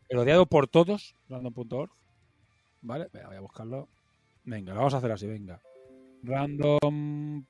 El 0.08 0.18
odiado 0.18 0.46
por 0.46 0.66
todos, 0.66 1.14
random.org. 1.28 1.90
¿Vale? 2.82 3.08
Venga, 3.12 3.28
voy 3.28 3.36
a 3.36 3.40
buscarlo. 3.40 3.88
Venga, 4.44 4.72
lo 4.72 4.78
vamos 4.80 4.94
a 4.94 4.98
hacer 4.98 5.12
así, 5.12 5.26
venga. 5.26 5.60
Random.org. 6.24 7.44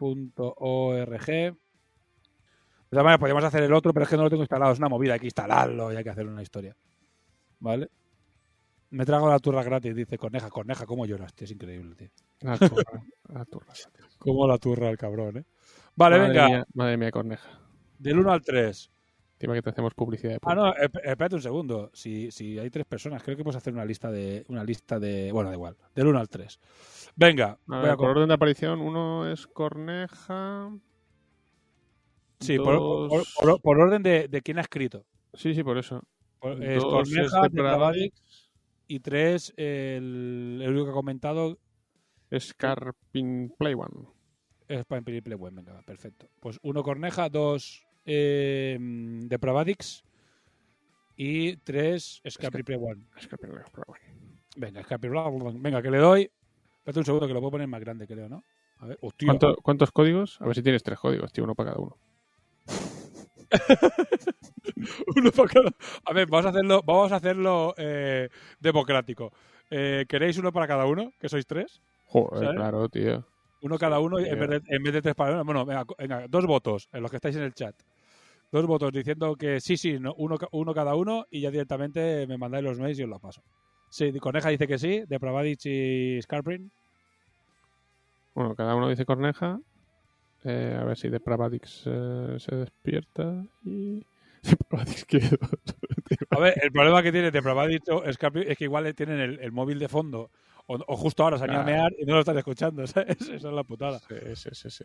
De 2.91 2.95
todas 2.97 3.05
maneras, 3.05 3.21
podríamos 3.21 3.45
hacer 3.45 3.63
el 3.63 3.73
otro, 3.75 3.93
pero 3.93 4.05
es 4.05 4.11
que 4.11 4.17
no 4.17 4.23
lo 4.25 4.31
tengo 4.31 4.43
instalado. 4.43 4.73
Es 4.73 4.79
una 4.79 4.89
movida, 4.89 5.15
hay 5.15 5.21
que 5.21 5.27
instalarlo 5.27 5.93
y 5.93 5.97
hay 5.97 6.05
que 6.05 6.11
hacer 6.11 6.27
una 6.27 6.43
historia. 6.43 6.75
¿Vale? 7.61 7.89
Me 8.91 9.05
trago 9.05 9.29
la 9.29 9.39
turra 9.39 9.63
gratis, 9.63 9.95
dice 9.95 10.17
Corneja. 10.17 10.49
Corneja, 10.49 10.87
¿cómo 10.87 11.05
lloras? 11.05 11.35
tío? 11.35 11.45
Es 11.45 11.51
increíble, 11.51 11.95
tío. 11.95 12.09
La 12.41 12.57
turra. 12.57 13.03
la 13.29 13.45
turra. 13.45 13.73
Cómo 14.19 14.47
la 14.47 14.57
turra 14.59 14.89
el 14.89 14.97
cabrón, 14.97 15.37
¿eh? 15.39 15.45
Vale, 15.97 16.17
madre 16.19 16.29
venga. 16.33 16.49
Mía, 16.49 16.67
madre 16.75 16.97
mía, 16.97 17.11
corneja. 17.11 17.49
Del 17.99 18.19
1 18.21 18.33
al 18.33 18.41
3. 18.43 18.91
Encima 19.35 19.55
que 19.55 19.63
te 19.63 19.71
hacemos 19.71 19.95
publicidad 19.95 20.33
de 20.33 20.39
Ah, 20.43 20.55
no, 20.55 20.73
esp- 20.75 21.01
espérate 21.05 21.35
un 21.37 21.43
segundo. 21.43 21.91
Si, 21.93 22.31
si 22.33 22.59
hay 22.59 22.71
tres 22.71 22.87
personas, 22.87 23.23
creo 23.23 23.37
que 23.37 23.45
puedes 23.45 23.57
hacer 23.57 23.73
una 23.75 23.85
lista 23.85 24.11
de. 24.11 24.45
Una 24.49 24.65
lista 24.65 24.99
de. 24.99 25.31
Bueno, 25.31 25.51
da 25.51 25.55
igual. 25.57 25.77
Del 25.95 26.07
1 26.09 26.19
al 26.19 26.29
3. 26.29 26.59
Venga, 27.15 27.51
A 27.51 27.59
voy 27.67 27.83
ver, 27.83 27.91
a 27.91 27.97
por 27.97 28.07
co- 28.07 28.11
orden 28.13 28.29
de 28.29 28.35
aparición, 28.35 28.81
uno 28.81 29.31
es 29.31 29.47
Corneja. 29.47 30.71
Sí, 32.41 32.57
por, 32.59 32.75
dos- 32.77 33.09
por- 33.39 33.51
por- 33.51 33.61
por 33.63 33.81
orden 33.81 34.03
de, 34.03 34.29
de 34.29 34.43
quién 34.43 34.59
ha 34.59 34.63
escrito. 34.63 35.05
Sí, 35.35 35.55
sí, 35.55 35.63
por 35.63 35.79
eso. 35.79 36.03
Es 36.61 36.83
Dos 36.83 36.85
Corneja, 36.85 37.47
es 37.47 37.53
de 37.53 38.13
y 38.87 39.01
tres, 39.01 39.53
el, 39.57 40.61
el 40.63 40.69
único 40.71 40.85
que 40.87 40.91
ha 40.91 40.95
comentado 40.95 41.59
Es 42.31 42.55
Carpin 42.55 43.53
Play 43.59 43.75
One. 43.75 44.09
es 44.69 44.85
para 44.87 45.03
Play 45.03 45.21
Web. 45.21 45.53
Venga, 45.55 45.83
perfecto. 45.83 46.29
Pues 46.41 46.59
uno 46.63 46.83
Corneja, 46.83 47.29
dos 47.29 47.85
eh, 48.07 48.79
Depravadix 48.81 50.05
y 51.17 51.57
tres 51.59 52.23
Scapri 52.29 52.63
Play 52.63 52.79
One. 52.81 53.05
Es 53.17 53.27
Carpin 53.27 53.51
Play 53.51 53.63
One. 53.87 53.99
Venga, 54.57 54.83
bla, 54.99 55.29
bla, 55.29 55.29
bla. 55.31 55.53
Venga, 55.57 55.83
que 55.83 55.91
le 55.91 55.99
doy. 55.99 56.31
Espérate 56.79 57.01
un 57.01 57.05
segundo 57.05 57.27
que 57.27 57.35
lo 57.35 57.41
puedo 57.41 57.53
poner 57.53 57.69
más 57.69 57.81
grande, 57.81 58.07
creo, 58.07 58.29
¿no? 58.29 58.43
A 58.79 58.87
ver, 58.87 58.99
hostia. 59.03 59.27
¿Cuánto- 59.27 59.57
¿Cuántos 59.63 59.91
códigos? 59.91 60.41
A 60.41 60.47
ver 60.47 60.55
si 60.55 60.63
tienes 60.63 60.83
tres 60.83 60.99
códigos, 60.99 61.33
tío, 61.33 61.45
uno 61.45 61.55
para 61.55 61.71
cada 61.73 61.83
uno. 61.83 61.97
Uno 65.17 65.33
para 65.33 65.49
cada- 65.49 65.71
A 66.05 66.13
ver, 66.13 66.27
vamos 66.29 66.47
a 66.47 66.49
hacerlo, 66.51 66.83
vamos 66.85 67.13
a 67.13 67.17
hacerlo 67.17 67.75
eh, 67.77 68.29
democrático. 68.61 69.33
Eh, 69.71 70.05
¿Queréis 70.09 70.39
uno 70.39 70.53
para 70.53 70.67
cada 70.67 70.87
uno? 70.87 71.13
Que 71.21 71.29
sois 71.29 71.47
tres. 71.47 71.81
Joder, 72.07 72.41
¿Sabes? 72.45 72.57
claro, 72.57 72.89
tío. 72.89 73.25
Uno 73.61 73.77
cada 73.79 73.99
uno 73.99 74.19
en 74.19 74.39
vez, 74.39 74.49
de, 74.49 74.63
en 74.69 74.83
vez 74.83 74.93
de 74.93 75.03
tres 75.03 75.15
para 75.15 75.33
uno. 75.43 75.45
Bueno, 75.45 75.67
venga, 75.67 76.27
dos 76.29 76.47
votos 76.47 76.89
en 76.93 77.03
los 77.03 77.11
que 77.11 77.17
estáis 77.17 77.37
en 77.37 77.43
el 77.43 77.55
chat. 77.55 77.75
Dos 78.51 78.67
votos 78.67 78.93
diciendo 78.93 79.35
que 79.37 79.61
sí, 79.61 79.77
sí, 79.77 79.99
no, 79.99 80.15
uno, 80.17 80.37
uno 80.53 80.73
cada 80.75 80.95
uno 80.95 81.27
y 81.31 81.41
ya 81.43 81.51
directamente 81.51 82.27
me 82.27 82.39
mandáis 82.39 82.65
los 82.65 82.79
mails 82.79 82.99
y 82.99 83.03
os 83.03 83.09
los 83.09 83.21
paso. 83.21 83.43
Sí, 83.91 84.13
Coneja 84.21 84.49
dice 84.51 84.67
que 84.67 84.79
sí, 84.79 85.03
de 85.07 85.21
Pravadic 85.21 85.65
y 85.67 86.21
Scarprin. 86.23 86.71
Bueno, 88.35 88.55
cada 88.55 88.75
uno 88.75 88.89
dice 88.89 89.05
Corneja. 89.05 89.59
Eh, 90.45 90.77
a 90.81 90.85
ver 90.85 90.97
si 90.97 91.09
Depravadix 91.09 91.83
eh, 91.87 92.37
se 92.39 92.55
despierta 92.57 93.45
y... 93.65 94.05
Depravadix. 94.43 95.05
A 96.31 96.39
ver, 96.39 96.55
el 96.63 96.71
problema 96.73 97.03
que 97.03 97.11
tiene 97.13 97.31
de 97.31 97.43
Pravadic 97.43 97.83
o 97.91 98.11
Scarprin 98.13 98.51
es 98.51 98.57
que 98.57 98.65
igual 98.65 98.85
le 98.85 98.95
tienen 98.95 99.19
el, 99.21 99.41
el 99.41 99.53
móvil 99.53 99.79
de 99.79 99.89
fondo 99.89 100.31
O, 100.67 100.77
o 100.87 100.97
justo 100.97 101.25
ahora 101.25 101.39
se 101.39 101.45
han 101.45 101.51
ido 101.51 101.61
a 101.61 101.65
mear 101.65 101.93
y 101.99 102.05
no 102.05 102.15
lo 102.15 102.21
están 102.21 102.39
escuchando, 102.39 102.87
¿sabes? 102.87 103.21
Esa 103.21 103.35
es 103.35 103.43
la 103.45 103.65
putada. 103.65 103.99
Sí, 103.99 104.15
sí, 104.37 104.49
sí, 104.53 104.71
sí. 104.71 104.85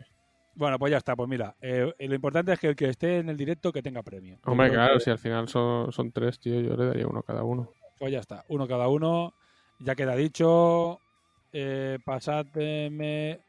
Bueno, 0.56 0.78
pues 0.78 0.90
ya 0.90 0.98
está, 0.98 1.14
pues 1.16 1.28
mira, 1.28 1.54
eh, 1.60 1.92
lo 1.98 2.14
importante 2.14 2.52
es 2.52 2.58
que 2.58 2.68
el 2.68 2.76
que 2.76 2.88
esté 2.88 3.18
en 3.18 3.28
el 3.28 3.36
directo 3.36 3.72
que 3.72 3.82
tenga 3.82 4.02
premio. 4.02 4.38
Hombre, 4.44 4.70
claro, 4.70 4.94
que- 4.94 5.00
si 5.04 5.10
al 5.10 5.18
final 5.18 5.48
son, 5.48 5.92
son 5.92 6.10
tres, 6.12 6.38
tío, 6.40 6.60
yo 6.60 6.76
le 6.76 6.86
daría 6.86 7.06
uno 7.06 7.22
cada 7.22 7.42
uno. 7.42 7.70
Pues 7.98 8.12
ya 8.12 8.20
está, 8.20 8.44
uno 8.48 8.66
cada 8.66 8.88
uno. 8.88 9.34
Ya 9.78 9.94
queda 9.94 10.14
dicho. 10.16 11.00
Eh, 11.52 11.98
pasadme. 12.04 13.40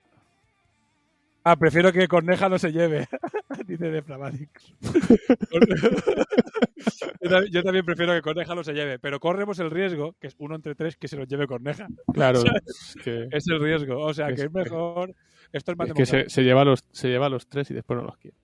Ah, 1.47 1.57
prefiero 1.57 1.93
que 1.93 2.07
Corneja 2.07 2.49
no 2.49 2.57
se 2.57 2.71
lleve, 2.71 3.07
dice 3.67 3.91
de 3.91 4.01
Flamadix. 4.01 4.73
yo, 7.51 7.61
también, 7.61 7.85
prefiero 7.85 8.15
que 8.15 8.23
Corneja 8.23 8.55
no 8.55 8.63
se 8.63 8.73
lleve, 8.73 8.97
pero 8.97 9.19
corremos 9.19 9.59
el 9.59 9.69
riesgo, 9.69 10.15
que 10.19 10.25
es 10.25 10.35
uno 10.39 10.55
entre 10.55 10.73
tres, 10.73 10.97
que 10.97 11.07
se 11.07 11.17
lo 11.17 11.25
lleve 11.25 11.45
Corneja. 11.45 11.85
Claro, 12.11 12.39
sea, 12.41 12.53
es 12.65 12.95
que, 13.03 13.27
Es 13.29 13.47
el 13.47 13.59
riesgo, 13.59 13.99
o 13.99 14.11
sea, 14.11 14.29
Es 14.29 14.39
que 14.39 14.47
es 14.47 14.51
mejor. 14.51 15.13
Esto 15.53 15.73
es 15.73 15.77
más 15.77 15.89
es 15.89 15.93
que 15.93 16.07
se, 16.07 16.27
se 16.29 16.43
lleva 16.43 16.65
los, 16.65 16.83
se 16.91 17.09
lleva 17.09 17.29
los 17.29 17.47
tres 17.47 17.69
y 17.69 17.75
después 17.75 17.99
no 17.99 18.07
los 18.07 18.17
quiere. 18.17 18.37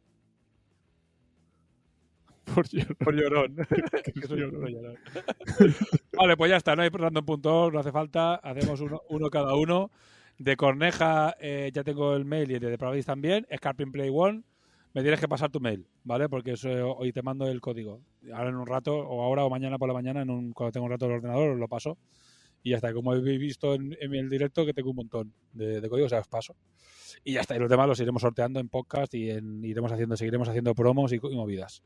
Por 2.54 2.70
llorón. 2.70 2.98
Por 3.00 3.16
llorón. 3.16 3.56
Que 4.14 4.28
soy 4.28 4.44
un 4.44 4.52
llorón. 4.52 4.96
vale, 6.16 6.38
pues 6.38 6.52
ya 6.52 6.58
está, 6.58 6.76
no 6.76 6.84
hay 6.84 6.90
random 6.90 7.26
punto, 7.26 7.72
no 7.72 7.80
hace 7.80 7.92
falta. 7.92 8.36
Hacemos 8.36 8.80
uno, 8.80 9.02
uno 9.10 9.32
cada 9.32 9.56
uno. 9.56 9.90
De 10.44 10.56
Corneja 10.58 11.36
eh, 11.40 11.70
ya 11.72 11.84
tengo 11.84 12.16
el 12.16 12.26
mail 12.26 12.50
y 12.50 12.58
de 12.60 12.70
Depravadis 12.72 13.06
también. 13.06 13.46
Scarping 13.56 13.92
Play 13.92 14.10
One. 14.12 14.42
Me 14.94 15.02
tienes 15.04 15.20
que 15.20 15.28
pasar 15.28 15.50
tu 15.52 15.60
mail, 15.62 15.86
¿vale? 16.04 16.28
Porque 16.28 16.54
eso, 16.54 16.68
eh, 16.70 16.82
hoy 16.82 17.14
te 17.14 17.22
mando 17.22 17.48
el 17.48 17.62
código. 17.62 18.02
Ahora 18.34 18.50
en 18.50 18.56
un 18.56 18.66
rato, 18.66 18.94
o 18.98 19.22
ahora 19.22 19.46
o 19.46 19.50
mañana 19.50 19.78
por 19.78 19.88
la 19.88 19.94
mañana, 19.94 20.22
en 20.24 20.30
un, 20.30 20.52
cuando 20.52 20.72
tengo 20.74 20.86
un 20.86 20.92
rato 20.92 21.06
del 21.06 21.16
ordenador, 21.18 21.52
os 21.52 21.60
lo 21.60 21.68
paso. 21.68 21.98
Y 22.64 22.72
ya 22.72 22.76
está. 22.78 22.92
Como 22.92 23.12
habéis 23.12 23.40
visto 23.40 23.74
en, 23.76 23.96
en 24.02 24.14
el 24.16 24.30
directo, 24.30 24.66
que 24.66 24.74
tengo 24.74 24.90
un 24.90 24.96
montón 24.98 25.32
de, 25.54 25.80
de 25.80 25.90
códigos, 25.90 26.08
o 26.08 26.10
sea, 26.10 26.20
os 26.20 26.28
paso. 26.28 26.56
Y 27.24 27.34
ya 27.34 27.42
está. 27.42 27.56
Y 27.56 27.60
los 27.60 27.70
demás 27.70 27.88
los 27.88 28.00
iremos 28.00 28.22
sorteando 28.22 28.60
en 28.60 28.68
podcast 28.68 29.14
y 29.14 29.30
en- 29.30 29.64
iremos 29.64 29.92
haciendo, 29.92 30.18
seguiremos 30.18 30.50
haciendo 30.50 30.74
promos 30.76 31.14
y, 31.14 31.18
y 31.18 31.36
movidas. 31.36 31.84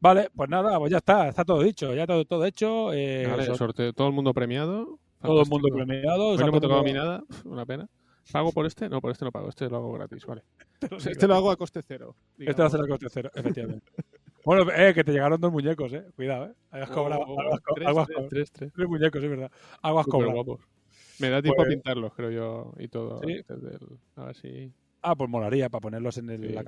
Vale, 0.00 0.28
pues 0.34 0.50
nada, 0.50 0.78
pues 0.78 0.90
ya 0.90 0.98
está, 0.98 1.28
está 1.28 1.44
todo 1.44 1.62
dicho, 1.62 1.94
ya 1.94 2.06
todo, 2.06 2.24
todo 2.24 2.44
hecho. 2.44 2.92
eh, 2.92 3.26
Vale, 3.26 3.46
sor- 3.46 3.56
sorteo, 3.56 3.92
todo 3.92 4.08
el 4.08 4.12
mundo 4.14 4.34
premiado. 4.34 4.98
Todo 5.24 5.42
el 5.42 5.48
mundo 5.48 5.68
premiado. 5.72 6.36
No 6.36 6.52
me 6.52 6.60
tocado 6.60 6.80
a 6.80 6.84
mí 6.84 6.92
nada, 6.92 7.22
una 7.44 7.64
pena. 7.66 7.88
¿Pago 8.32 8.52
por 8.52 8.64
este? 8.66 8.88
No, 8.88 9.00
por 9.00 9.10
este 9.10 9.24
no 9.24 9.32
pago, 9.32 9.48
este 9.50 9.68
lo 9.68 9.76
hago 9.76 9.92
gratis, 9.92 10.24
vale. 10.24 10.42
Lo. 10.90 10.96
Este 10.96 11.26
lo 11.28 11.34
hago 11.34 11.50
a 11.50 11.56
coste 11.56 11.80
cero. 11.86 12.16
Este 12.38 12.60
va 12.62 12.68
a 12.68 12.70
ser 12.70 12.80
el 12.80 12.88
coste 12.88 13.06
cero, 13.10 13.30
efectivamente. 13.34 13.90
bueno, 14.44 14.70
eh, 14.72 14.94
que 14.94 15.04
te 15.04 15.12
llegaron 15.12 15.40
dos 15.40 15.52
muñecos, 15.52 15.92
eh. 15.92 16.06
Cuidado, 16.16 16.46
eh. 16.72 16.84
Cobrado. 16.92 17.22
Oh, 17.26 17.34
oh, 17.34 17.40
algo 17.40 17.54
has 17.54 17.60
co- 17.60 17.74
tres, 17.74 17.88
algo 17.88 18.00
has 18.00 18.06
tres, 18.06 18.16
cobrado. 18.16 18.28
tres, 18.30 18.52
tres. 18.52 18.72
Tres 18.74 18.88
muñecos, 18.88 19.22
es 19.22 19.30
verdad. 19.30 19.50
Súper 19.82 20.04
cobrado. 20.06 20.58
Me 21.18 21.28
da 21.28 21.42
tiempo 21.42 21.56
Pues- 21.56 21.68
a 21.68 21.70
pintarlos, 21.70 22.12
creo 22.14 22.30
yo, 22.30 22.72
y 22.78 22.88
todo. 22.88 23.20
Sí. 23.26 23.40
a 24.16 24.24
ver 24.24 24.34
si... 24.36 24.72
Ah, 25.02 25.14
pues 25.14 25.28
molaría 25.28 25.68
para 25.68 25.82
ponerlos 25.82 26.16
en 26.16 26.30
el, 26.30 26.40
sí, 26.48 26.48
la 26.54 26.62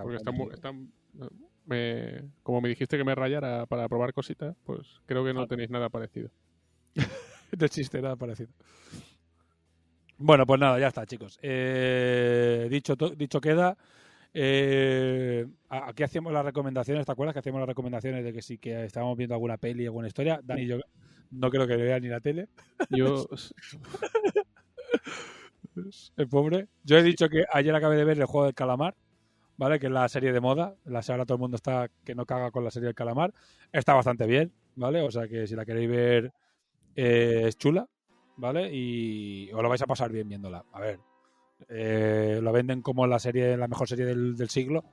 me- 1.65 2.23
como 2.43 2.61
me 2.61 2.69
dijiste 2.69 2.97
que 2.99 3.05
me 3.05 3.15
rayara 3.15 3.67
para 3.67 3.89
probar 3.89 4.13
cositas, 4.13 4.55
pues 4.65 5.01
creo 5.07 5.25
que 5.25 5.33
no 5.33 5.43
Ah. 5.43 5.47
tenéis 5.47 5.71
nada 5.71 5.89
parecido. 5.89 6.31
No 7.59 7.67
existe 7.67 8.01
nada 8.03 8.17
parecido. 8.17 8.51
Bueno, 10.19 10.47
pues 10.47 10.61
nada, 10.61 10.79
ya 10.79 10.89
está, 10.89 11.07
chicos. 11.07 11.39
Eh, 11.43 12.69
dicho, 12.71 12.95
dicho 13.17 13.41
queda. 13.41 13.77
eh, 14.35 15.47
aquí 15.71 16.03
hacíamos 16.05 16.33
las 16.33 16.45
recomendaciones, 16.45 17.07
¿te 17.07 17.13
acuerdas 17.13 17.35
que 17.35 17.41
hacíamos 17.41 17.61
las 17.61 17.69
recomendaciones 17.69 18.25
de 18.25 18.33
que 18.33 18.43
sí 18.43 18.59
que 18.59 18.85
estábamos 18.85 19.17
viendo 19.19 19.35
alguna 19.35 19.59
peli, 19.59 19.87
alguna 19.87 20.09
historia? 20.09 20.41
Dani 20.45 20.63
y 20.63 20.67
yo 20.69 20.79
no 21.31 21.51
creo 21.51 21.67
que 21.67 21.77
vea 21.77 22.01
ni 22.01 22.09
la 22.09 22.21
tele, 22.21 22.49
Yo, 22.91 23.27
el 26.17 26.29
pobre. 26.29 26.69
Yo 26.85 26.99
he 26.99 27.03
dicho 27.03 27.29
que 27.29 27.45
ayer 27.53 27.75
acabé 27.75 27.97
de 27.97 28.05
ver 28.05 28.19
el 28.19 28.27
juego 28.27 28.47
del 28.47 28.55
calamar, 28.55 28.95
¿vale? 29.57 29.79
Que 29.79 29.87
es 29.87 29.93
la 29.93 30.09
serie 30.09 30.33
de 30.33 30.41
moda. 30.41 30.77
La 30.85 31.01
ahora 31.09 31.27
todo 31.27 31.37
el 31.37 31.41
mundo 31.41 31.57
está 31.57 31.91
que 32.05 32.15
no 32.15 32.27
caga 32.27 32.51
con 32.51 32.65
la 32.65 32.71
serie 32.71 32.87
del 32.87 32.95
calamar. 32.95 33.35
Está 33.73 33.95
bastante 33.95 34.27
bien, 34.27 34.53
¿vale? 34.77 35.03
O 35.03 35.11
sea 35.11 35.29
que 35.29 35.47
si 35.47 35.55
la 35.57 35.65
queréis 35.67 35.91
ver 35.91 36.33
eh, 36.97 37.45
es 37.49 37.59
chula, 37.59 37.89
¿vale? 38.37 38.71
Y 38.75 39.51
os 39.53 39.63
lo 39.63 39.69
vais 39.71 39.83
a 39.83 39.87
pasar 39.89 40.13
bien 40.13 40.29
viéndola. 40.29 40.65
A 40.73 40.81
ver, 40.81 41.01
eh, 41.69 42.41
lo 42.43 42.53
venden 42.53 42.83
como 42.83 43.07
la 43.07 43.19
serie, 43.21 43.57
la 43.57 43.69
mejor 43.69 43.89
serie 43.89 44.07
del, 44.07 44.37
del 44.37 44.51
siglo. 44.51 44.85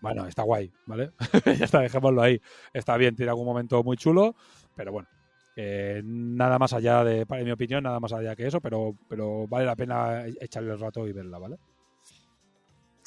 Bueno, 0.00 0.26
está 0.26 0.42
guay, 0.44 0.72
¿vale? 0.86 1.12
ya 1.58 1.64
está, 1.66 1.80
dejémoslo 1.80 2.22
ahí. 2.22 2.40
Está 2.72 2.96
bien, 2.98 3.16
tiene 3.16 3.30
algún 3.30 3.46
momento 3.46 3.82
muy 3.84 3.96
chulo, 3.98 4.36
pero 4.74 4.92
bueno. 4.92 5.08
eh, 5.56 6.02
nada 6.04 6.58
más 6.58 6.72
allá 6.74 7.04
de, 7.04 7.26
para 7.26 7.44
mi 7.44 7.50
opinión, 7.52 7.82
nada 7.84 8.00
más 8.00 8.12
allá 8.12 8.36
que 8.36 8.46
eso, 8.46 8.60
pero, 8.60 8.98
pero 9.08 9.48
vale 9.48 9.66
la 9.66 9.76
pena 9.76 10.26
echarle 10.40 10.72
el 10.72 10.80
rato 10.80 11.06
y 11.08 11.12
verla, 11.12 11.38
¿vale? 11.38 11.58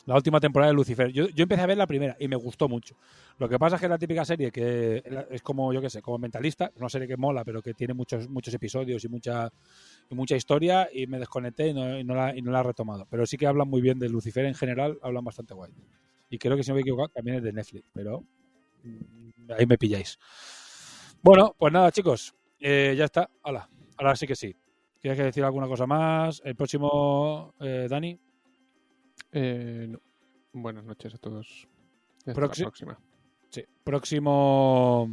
La 0.10 0.16
última 0.16 0.40
temporada 0.40 0.72
de 0.72 0.76
Lucifer. 0.76 1.12
Yo, 1.12 1.28
yo 1.30 1.44
empecé 1.44 1.62
a 1.62 1.68
ver 1.68 1.78
la 1.78 1.86
primera 1.86 2.18
y 2.20 2.28
me 2.28 2.36
gustó 2.36 2.68
mucho. 2.68 2.96
Lo 3.38 3.48
que 3.48 3.60
pasa 3.60 3.76
es 3.76 3.80
que 3.80 3.86
es 3.86 3.92
la 3.92 4.00
típica 4.00 4.26
serie 4.26 4.52
que 4.52 5.04
es 5.30 5.44
como, 5.44 5.72
yo 5.72 5.82
qué 5.82 5.90
sé, 5.92 6.02
como 6.02 6.18
mentalista, 6.18 6.72
una 6.78 6.90
serie 6.90 7.08
que 7.08 7.16
mola, 7.16 7.46
pero 7.46 7.62
que 7.62 7.76
tiene 7.76 7.94
muchos, 7.94 8.28
muchos 8.28 8.52
episodios 8.52 9.06
y 9.06 9.08
mucha, 9.08 9.54
mucha 10.10 10.36
historia, 10.36 10.90
y 10.92 11.06
me 11.06 11.20
desconecté 11.20 11.68
y 11.68 11.74
no, 11.76 12.00
y 12.00 12.04
no 12.04 12.16
la, 12.16 12.36
y 12.36 12.42
no 12.42 12.52
la 12.52 12.62
he 12.62 12.64
retomado. 12.64 13.06
Pero 13.08 13.28
sí 13.28 13.38
que 13.38 13.46
hablan 13.46 13.70
muy 13.70 13.82
bien 13.82 14.00
de 14.00 14.10
Lucifer 14.10 14.46
en 14.46 14.56
general, 14.56 14.98
hablan 15.04 15.24
bastante 15.24 15.54
guay. 15.54 15.72
Y 16.32 16.40
creo 16.40 16.58
que 16.58 16.64
si 16.64 16.72
no 16.72 16.76
me 16.76 16.82
equivoco 16.82 17.08
también 17.10 17.38
es 17.38 17.44
de 17.44 17.54
Netflix, 17.54 17.86
pero 17.94 18.26
mm, 18.84 19.52
ahí 19.60 19.68
me 19.68 19.78
pilláis. 19.78 20.18
Bueno, 21.22 21.54
pues 21.56 21.72
nada, 21.72 21.92
chicos, 21.92 22.34
eh, 22.60 22.96
ya 22.98 23.06
está. 23.06 23.30
Hala, 23.44 23.70
ahora 23.96 24.16
sí 24.16 24.26
que 24.26 24.36
sí. 24.36 24.56
¿Quieres 25.00 25.20
que 25.20 25.26
decir 25.26 25.44
alguna 25.44 25.68
cosa 25.68 25.86
más? 25.86 26.42
El 26.44 26.56
próximo, 26.56 27.54
eh, 27.60 27.86
Dani. 27.88 28.20
Eh, 29.32 29.88
no. 29.90 30.00
Buenas 30.54 30.84
noches 30.84 31.14
a 31.14 31.18
todos. 31.18 31.68
Hasta 32.20 32.34
Proxi- 32.34 32.60
la 32.60 32.66
próxima. 32.66 33.00
Sí. 33.50 33.64
Próximo. 33.84 35.10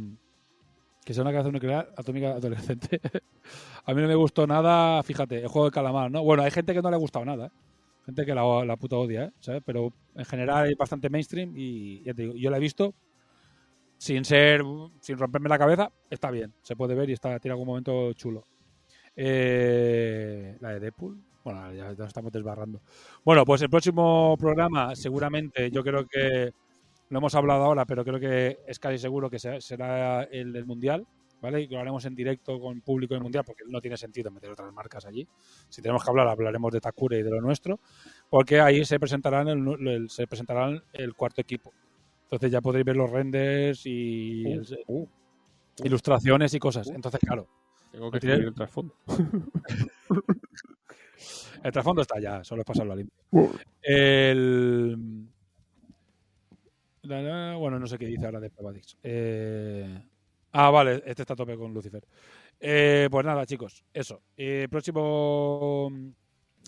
Que 1.05 1.13
sea 1.13 1.23
una 1.23 1.31
cabeza 1.31 1.51
nuclear 1.51 1.93
atómica 1.95 2.31
adolescente. 2.31 2.99
a 3.85 3.93
mí 3.93 4.01
no 4.01 4.07
me 4.07 4.15
gustó 4.15 4.45
nada, 4.45 5.01
fíjate, 5.03 5.39
el 5.41 5.47
juego 5.47 5.65
de 5.65 5.71
calamar, 5.71 6.11
¿no? 6.11 6.21
Bueno, 6.23 6.43
hay 6.43 6.51
gente 6.51 6.73
que 6.73 6.81
no 6.81 6.89
le 6.89 6.95
ha 6.95 6.99
gustado 6.99 7.23
nada, 7.23 7.47
¿eh? 7.47 7.51
Gente 8.05 8.25
que 8.25 8.33
la, 8.35 8.65
la 8.65 8.75
puta 8.77 8.97
odia, 8.97 9.25
¿eh? 9.25 9.31
¿Sabes? 9.39 9.61
Pero 9.65 9.93
en 10.15 10.25
general 10.25 10.69
es 10.69 10.77
bastante 10.77 11.09
mainstream 11.09 11.53
y 11.55 12.03
ya 12.03 12.13
te 12.13 12.23
digo, 12.23 12.33
yo 12.35 12.49
la 12.49 12.57
he 12.57 12.61
visto 12.61 12.93
sin 13.97 14.23
ser, 14.25 14.61
sin 15.01 15.17
romperme 15.17 15.49
la 15.49 15.57
cabeza, 15.57 15.91
está 16.09 16.29
bien, 16.31 16.53
se 16.61 16.75
puede 16.75 16.93
ver 16.95 17.09
y 17.09 17.13
está, 17.13 17.39
tiene 17.39 17.53
algún 17.53 17.67
momento 17.67 18.13
chulo. 18.13 18.45
Eh, 19.15 20.57
la 20.61 20.69
de 20.71 20.79
Deadpool, 20.79 21.21
bueno, 21.53 21.73
ya 21.73 21.93
nos 21.93 22.07
estamos 22.07 22.31
desbarrando. 22.31 22.81
Bueno, 23.23 23.45
pues 23.45 23.61
el 23.61 23.69
próximo 23.69 24.35
programa, 24.37 24.95
seguramente, 24.95 25.71
yo 25.71 25.83
creo 25.83 26.05
que 26.05 26.51
lo 27.09 27.17
hemos 27.19 27.35
hablado 27.35 27.63
ahora, 27.63 27.85
pero 27.85 28.03
creo 28.03 28.19
que 28.19 28.59
es 28.67 28.79
casi 28.79 28.97
seguro 28.97 29.29
que 29.29 29.39
se- 29.39 29.61
será 29.61 30.23
el 30.23 30.51
del 30.51 30.65
Mundial, 30.65 31.07
¿vale? 31.41 31.61
Y 31.61 31.67
lo 31.67 31.79
haremos 31.79 32.03
en 32.05 32.15
directo 32.15 32.59
con 32.59 32.81
público 32.81 33.13
del 33.13 33.23
Mundial, 33.23 33.45
porque 33.45 33.63
no 33.67 33.79
tiene 33.79 33.95
sentido 33.95 34.29
meter 34.29 34.51
otras 34.51 34.73
marcas 34.73 35.05
allí. 35.05 35.25
Si 35.69 35.81
tenemos 35.81 36.03
que 36.03 36.09
hablar, 36.09 36.27
hablaremos 36.27 36.71
de 36.73 36.81
Takure 36.81 37.19
y 37.19 37.23
de 37.23 37.29
lo 37.29 37.39
nuestro, 37.39 37.79
porque 38.29 38.59
ahí 38.59 38.83
se 38.83 38.99
presentarán 38.99 39.47
el, 39.47 39.87
el- 39.87 40.09
se 40.09 40.27
presentarán 40.27 40.83
el 40.91 41.13
cuarto 41.15 41.39
equipo. 41.39 41.71
Entonces 42.23 42.51
ya 42.51 42.59
podréis 42.59 42.85
ver 42.85 42.97
los 42.97 43.09
renders 43.09 43.85
y 43.85 44.43
Uh, 44.45 44.51
el- 44.59 44.79
uh, 44.87 45.07
ilustraciones 45.85 46.53
y 46.53 46.59
cosas. 46.59 46.87
Uh. 46.87 46.93
Entonces, 46.95 47.21
claro, 47.21 47.47
tengo 47.89 48.11
que 48.11 48.17
escribir 48.17 48.47
el 48.47 48.53
trasfondo. 48.53 48.93
el 51.63 51.71
trasfondo 51.71 52.01
está 52.01 52.19
ya, 52.19 52.43
solo 52.43 52.61
es 52.61 52.65
pasarlo 52.65 52.93
a 52.93 52.95
limpio. 52.95 53.17
El... 53.81 55.27
Bueno, 57.03 57.79
no 57.79 57.87
sé 57.87 57.97
qué 57.97 58.05
dice 58.05 58.25
ahora 58.25 58.39
de 58.39 58.49
Pavadix. 58.49 58.97
Eh... 59.03 60.03
Ah, 60.53 60.71
vale, 60.71 61.03
este 61.05 61.21
está 61.21 61.33
a 61.33 61.35
tope 61.35 61.55
con 61.55 61.73
Lucifer. 61.73 62.03
Eh, 62.59 63.07
pues 63.11 63.25
nada, 63.25 63.45
chicos, 63.45 63.83
eso. 63.93 64.21
Eh, 64.35 64.67
próximo, 64.71 65.91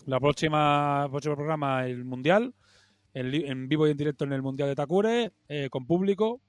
la 0.06 0.20
próxima, 0.20 1.08
próximo 1.10 1.34
programa, 1.34 1.86
el 1.86 2.04
Mundial, 2.04 2.54
en, 3.14 3.34
en 3.34 3.68
vivo 3.68 3.88
y 3.88 3.90
en 3.90 3.96
directo 3.96 4.24
en 4.24 4.32
el 4.32 4.42
Mundial 4.42 4.68
de 4.68 4.76
Takure, 4.76 5.32
con 5.70 5.86
público. 5.86 6.40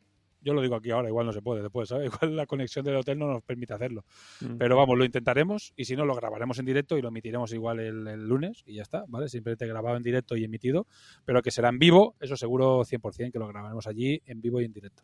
Yo 0.44 0.54
lo 0.54 0.62
digo 0.62 0.76
aquí 0.76 0.92
ahora, 0.92 1.08
igual 1.08 1.26
no 1.26 1.34
se 1.34 1.42
puede 1.42 1.62
después, 1.62 1.90
¿sabes? 1.90 2.12
Igual 2.22 2.36
la 2.36 2.46
conexión 2.46 2.84
del 2.84 2.96
hotel 2.96 3.20
no 3.20 3.28
nos 3.28 3.44
permite 3.44 3.74
hacerlo. 3.74 4.06
Mm. 4.42 4.58
Pero 4.58 4.76
vamos, 4.76 4.98
lo 4.98 5.06
intentaremos 5.06 5.74
y 5.76 5.86
si 5.86 5.96
no, 5.96 6.06
lo 6.06 6.16
grabaremos 6.16 6.58
en 6.60 6.66
directo 6.66 6.98
y 6.98 7.02
lo 7.02 7.10
emitiremos 7.10 7.54
igual 7.54 7.80
el, 7.80 8.08
el 8.08 8.28
lunes 8.28 8.64
y 8.66 8.76
ya 8.76 8.82
está, 8.82 9.06
¿vale? 9.08 9.30
Simplemente 9.30 9.68
grabado 9.68 9.98
en 9.98 10.04
directo 10.04 10.36
y 10.36 10.44
emitido, 10.44 10.88
pero 11.26 11.42
que 11.42 11.52
será 11.52 11.70
en 11.70 11.80
vivo, 11.80 12.16
eso 12.20 12.36
seguro 12.36 12.84
100% 12.84 13.32
que 13.32 13.40
lo 13.40 13.48
grabaremos 13.48 13.88
allí 13.88 14.22
en 14.26 14.42
vivo 14.42 14.62
y 14.62 14.66
en 14.66 14.74
directo. 14.74 15.04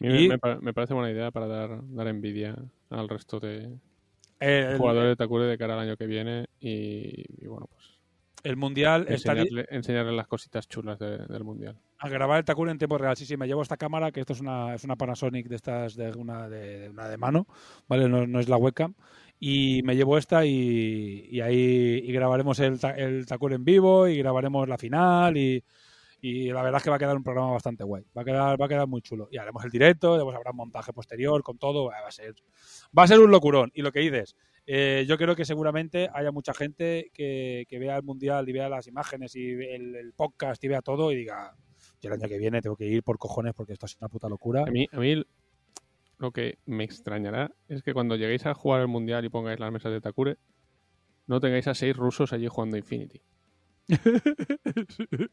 Y- 0.00 0.28
me, 0.28 0.38
me 0.60 0.72
parece 0.72 0.94
buena 0.94 1.10
idea 1.10 1.30
para 1.30 1.46
dar, 1.46 1.80
dar 1.88 2.08
envidia 2.08 2.56
al 2.90 3.08
resto 3.08 3.40
de 3.40 3.68
El, 4.40 4.78
jugadores 4.78 5.10
de 5.10 5.16
Takure 5.16 5.44
de 5.44 5.58
cara 5.58 5.74
al 5.74 5.80
año 5.80 5.96
que 5.96 6.06
viene 6.06 6.46
y, 6.60 7.24
y 7.44 7.46
bueno, 7.46 7.66
pues 7.70 7.97
el 8.44 8.56
Mundial 8.56 9.06
está 9.08 9.34
di- 9.34 9.40
enseñarle, 9.40 9.66
enseñarle 9.70 10.12
las 10.12 10.26
cositas 10.28 10.68
chulas 10.68 10.98
de- 10.98 11.18
del 11.26 11.44
Mundial. 11.44 11.76
a 11.98 12.08
grabar 12.08 12.38
el 12.38 12.44
Takure 12.44 12.70
en 12.70 12.78
tiempo 12.78 12.96
real. 12.98 13.16
Sí, 13.16 13.26
sí, 13.26 13.36
me 13.36 13.46
llevo 13.46 13.62
esta 13.62 13.76
cámara, 13.76 14.12
que 14.12 14.20
esto 14.20 14.32
es 14.32 14.40
una, 14.40 14.74
es 14.74 14.84
una 14.84 14.96
Panasonic 14.96 15.48
de 15.48 15.56
estas, 15.56 15.96
de 15.96 16.10
una 16.12 16.48
de, 16.48 16.78
de 16.80 16.88
una 16.90 17.08
de 17.08 17.16
mano, 17.16 17.46
¿vale? 17.88 18.08
No, 18.08 18.26
no 18.26 18.38
es 18.40 18.48
la 18.48 18.56
webcam. 18.56 18.94
y 19.40 19.82
me 19.84 19.94
llevo 19.96 20.18
esta 20.18 20.44
y, 20.44 21.28
y 21.30 21.40
ahí 21.40 22.02
y 22.04 22.12
grabaremos 22.12 22.58
el, 22.60 22.78
el 22.96 23.26
Takure 23.26 23.54
en 23.56 23.64
vivo 23.64 24.08
y 24.08 24.18
grabaremos 24.18 24.68
la 24.68 24.76
final 24.78 25.36
y, 25.36 25.62
y 26.20 26.50
la 26.50 26.62
verdad 26.62 26.78
es 26.78 26.82
que 26.84 26.90
va 26.90 26.96
a 26.96 26.98
quedar 26.98 27.16
un 27.16 27.22
programa 27.22 27.52
bastante 27.52 27.84
guay. 27.84 28.04
Va 28.16 28.22
a 28.22 28.24
quedar, 28.24 28.60
va 28.60 28.66
a 28.66 28.68
quedar 28.68 28.86
muy 28.88 29.00
chulo. 29.02 29.28
Y 29.30 29.36
haremos 29.38 29.64
el 29.64 29.70
directo, 29.70 30.14
después 30.16 30.36
habrá 30.36 30.50
un 30.50 30.56
montaje 30.56 30.92
posterior 30.92 31.42
con 31.44 31.58
todo. 31.58 31.86
Va 31.86 32.06
a 32.08 32.10
ser, 32.10 32.34
va 32.96 33.04
a 33.04 33.06
ser 33.06 33.20
un 33.20 33.30
locurón. 33.30 33.70
Y 33.74 33.82
lo 33.82 33.92
que 33.92 34.00
dices, 34.00 34.34
eh, 34.70 35.06
yo 35.08 35.16
creo 35.16 35.34
que 35.34 35.46
seguramente 35.46 36.10
haya 36.12 36.30
mucha 36.30 36.52
gente 36.52 37.10
que, 37.14 37.66
vea 37.70 37.96
el 37.96 38.02
mundial 38.02 38.46
y 38.46 38.52
vea 38.52 38.68
las 38.68 38.86
imágenes 38.86 39.34
y 39.34 39.52
el, 39.52 39.96
el 39.96 40.12
podcast 40.12 40.62
y 40.62 40.68
vea 40.68 40.82
todo 40.82 41.10
y 41.10 41.16
diga, 41.16 41.56
yo 42.02 42.10
el 42.10 42.20
año 42.20 42.28
que 42.28 42.36
viene 42.36 42.60
tengo 42.60 42.76
que 42.76 42.84
ir 42.84 43.02
por 43.02 43.16
cojones 43.16 43.54
porque 43.54 43.72
esto 43.72 43.86
es 43.86 43.96
una 43.98 44.10
puta 44.10 44.28
locura. 44.28 44.64
A 44.64 44.70
mí, 44.70 44.86
a 44.92 44.98
mí 44.98 45.24
lo 46.18 46.32
que 46.32 46.58
me 46.66 46.84
extrañará 46.84 47.50
es 47.66 47.82
que 47.82 47.94
cuando 47.94 48.16
lleguéis 48.16 48.44
a 48.44 48.52
jugar 48.52 48.82
el 48.82 48.88
mundial 48.88 49.24
y 49.24 49.30
pongáis 49.30 49.58
las 49.58 49.72
mesas 49.72 49.90
de 49.90 50.02
Takure, 50.02 50.36
no 51.26 51.40
tengáis 51.40 51.66
a 51.66 51.74
seis 51.74 51.96
rusos 51.96 52.34
allí 52.34 52.46
jugando 52.46 52.76
Infinity. 52.76 53.22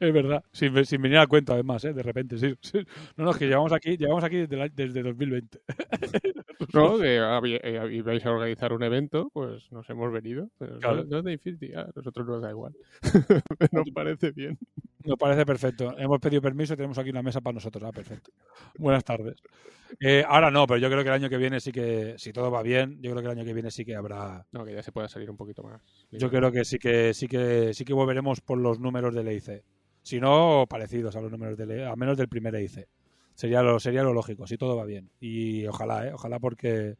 es 0.00 0.12
verdad, 0.12 0.42
sin, 0.52 0.84
sin 0.84 1.02
venir 1.02 1.18
a 1.18 1.26
cuenta 1.26 1.54
además, 1.54 1.84
¿eh? 1.84 1.92
de 1.92 2.02
repente, 2.02 2.38
sí, 2.38 2.54
sí. 2.60 2.78
No, 3.16 3.24
no, 3.24 3.30
es 3.30 3.36
que 3.36 3.46
llevamos 3.46 3.72
aquí, 3.72 3.96
llevamos 3.96 4.24
aquí 4.24 4.36
desde, 4.38 4.56
la- 4.56 4.68
desde 4.68 5.02
2020. 5.02 5.60
No, 6.72 6.98
que 6.98 7.18
habí- 7.20 7.60
eh, 7.62 7.88
ibais 7.92 8.24
a 8.24 8.32
organizar 8.32 8.72
un 8.72 8.82
evento, 8.82 9.30
pues 9.32 9.70
nos 9.70 9.88
hemos 9.90 10.10
venido. 10.10 10.48
Pero 10.58 10.78
Claro. 10.78 11.04
no, 11.04 11.22
no 11.22 11.28
es 11.28 11.34
Infinity, 11.34 11.74
a 11.74 11.86
nosotros 11.94 12.26
nos 12.26 12.40
da 12.42 12.50
igual. 12.50 12.74
nos 13.72 13.90
parece 13.90 14.30
bien. 14.32 14.58
Nos 15.06 15.16
parece 15.18 15.46
perfecto. 15.46 15.96
Hemos 15.98 16.18
pedido 16.18 16.42
permiso 16.42 16.74
y 16.74 16.76
tenemos 16.76 16.98
aquí 16.98 17.10
una 17.10 17.22
mesa 17.22 17.40
para 17.40 17.54
nosotros. 17.54 17.84
Ah, 17.84 17.92
perfecto. 17.92 18.32
Buenas 18.76 19.04
tardes. 19.04 19.36
Eh, 20.00 20.24
ahora 20.26 20.50
no, 20.50 20.66
pero 20.66 20.78
yo 20.78 20.88
creo 20.90 21.02
que 21.04 21.08
el 21.10 21.14
año 21.14 21.28
que 21.30 21.36
viene 21.36 21.60
sí 21.60 21.72
que, 21.72 22.14
si 22.18 22.32
todo 22.32 22.50
va 22.50 22.62
bien, 22.62 23.00
yo 23.02 23.12
creo 23.12 23.22
que 23.22 23.28
el 23.30 23.38
año 23.38 23.44
que 23.44 23.54
viene 23.54 23.70
sí 23.70 23.84
que 23.84 23.94
habrá. 23.96 24.46
No, 24.52 24.64
que 24.64 24.74
ya 24.74 24.82
se 24.82 24.92
pueda 24.92 25.08
salir 25.08 25.30
un 25.30 25.36
poquito 25.36 25.62
más. 25.62 25.80
Yo 26.10 26.30
creo 26.30 26.50
que 26.50 26.64
sí 26.64 26.78
que 26.78 27.14
sí 27.14 27.28
que 27.28 27.72
sí 27.74 27.84
que 27.84 27.92
volveremos 27.94 28.40
por 28.40 28.58
los 28.58 28.80
números 28.80 29.14
del 29.14 29.28
EIC. 29.28 29.64
Si 30.02 30.20
no, 30.20 30.66
parecidos 30.68 31.16
a 31.16 31.20
los 31.20 31.30
números 31.30 31.56
del 31.58 31.70
E- 31.72 31.86
a 31.86 31.96
menos 31.96 32.16
del 32.18 32.28
primer 32.28 32.54
EIC. 32.56 32.88
Sería 33.34 33.62
lo, 33.62 33.78
sería 33.80 34.02
lo 34.02 34.12
lógico, 34.14 34.46
si 34.46 34.56
todo 34.58 34.76
va 34.76 34.84
bien. 34.86 35.10
Y 35.20 35.66
ojalá, 35.66 36.08
¿eh? 36.08 36.12
Ojalá 36.14 36.40
porque 36.40 36.96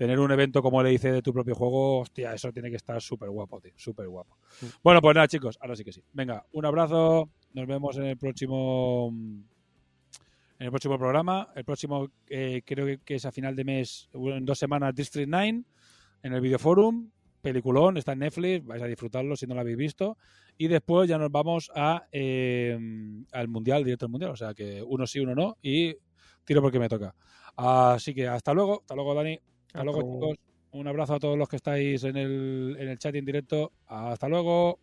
tener 0.00 0.18
un 0.18 0.30
evento 0.32 0.62
como 0.62 0.80
el 0.80 0.86
EIC 0.86 1.02
de 1.02 1.20
tu 1.20 1.30
propio 1.30 1.54
juego, 1.54 1.98
hostia, 1.98 2.32
eso 2.32 2.50
tiene 2.54 2.70
que 2.70 2.76
estar 2.76 3.02
súper 3.02 3.28
guapo, 3.28 3.60
tío. 3.60 3.72
Súper 3.76 4.08
guapo. 4.08 4.38
Bueno, 4.82 5.02
pues 5.02 5.14
nada, 5.14 5.28
chicos, 5.28 5.58
ahora 5.60 5.76
sí 5.76 5.84
que 5.84 5.92
sí. 5.92 6.02
Venga, 6.14 6.42
un 6.52 6.64
abrazo. 6.64 7.28
Nos 7.52 7.66
vemos 7.66 7.98
en 7.98 8.04
el 8.04 8.16
próximo 8.16 9.10
en 9.12 10.64
el 10.64 10.70
próximo 10.70 10.96
programa. 10.98 11.48
El 11.54 11.66
próximo 11.66 12.08
eh, 12.30 12.62
creo 12.64 12.86
que- 12.86 12.98
que 13.04 13.16
es 13.16 13.26
a 13.26 13.30
final 13.30 13.54
de 13.54 13.62
mes, 13.64 14.08
en 14.14 14.46
dos 14.46 14.58
semanas, 14.58 14.94
District 14.94 15.28
9, 15.28 15.64
en 16.22 16.32
el 16.32 16.40
Videoforum. 16.40 17.10
Peliculón, 17.42 17.98
está 17.98 18.12
en 18.12 18.20
Netflix, 18.20 18.64
vais 18.64 18.82
a 18.82 18.86
disfrutarlo 18.86 19.36
si 19.36 19.46
no 19.46 19.54
lo 19.54 19.60
habéis 19.60 19.76
visto. 19.76 20.16
Y 20.56 20.68
después 20.68 21.10
ya 21.10 21.18
nos 21.18 21.30
vamos 21.30 21.70
a 21.74 22.06
eh, 22.10 22.78
al 23.32 23.48
Mundial, 23.48 23.84
directo 23.84 24.06
al 24.06 24.12
Mundial. 24.12 24.30
O 24.30 24.36
sea 24.36 24.54
que 24.54 24.82
uno 24.82 25.06
sí, 25.06 25.20
uno 25.20 25.34
no. 25.34 25.58
Y 25.60 25.94
tiro 26.44 26.62
porque 26.62 26.78
me 26.78 26.88
toca. 26.88 27.14
Así 27.56 28.14
que 28.14 28.26
hasta 28.28 28.54
luego, 28.54 28.80
hasta 28.80 28.94
luego, 28.94 29.14
Dani. 29.14 29.38
Hasta 29.72 29.84
luego, 29.84 30.00
chicos. 30.00 30.36
Un 30.72 30.86
abrazo 30.86 31.14
a 31.14 31.18
todos 31.18 31.36
los 31.36 31.48
que 31.48 31.56
estáis 31.56 32.04
en 32.04 32.16
el, 32.16 32.76
en 32.78 32.88
el 32.88 32.98
chat 32.98 33.14
en 33.14 33.24
directo. 33.24 33.72
Hasta 33.86 34.28
luego. 34.28 34.78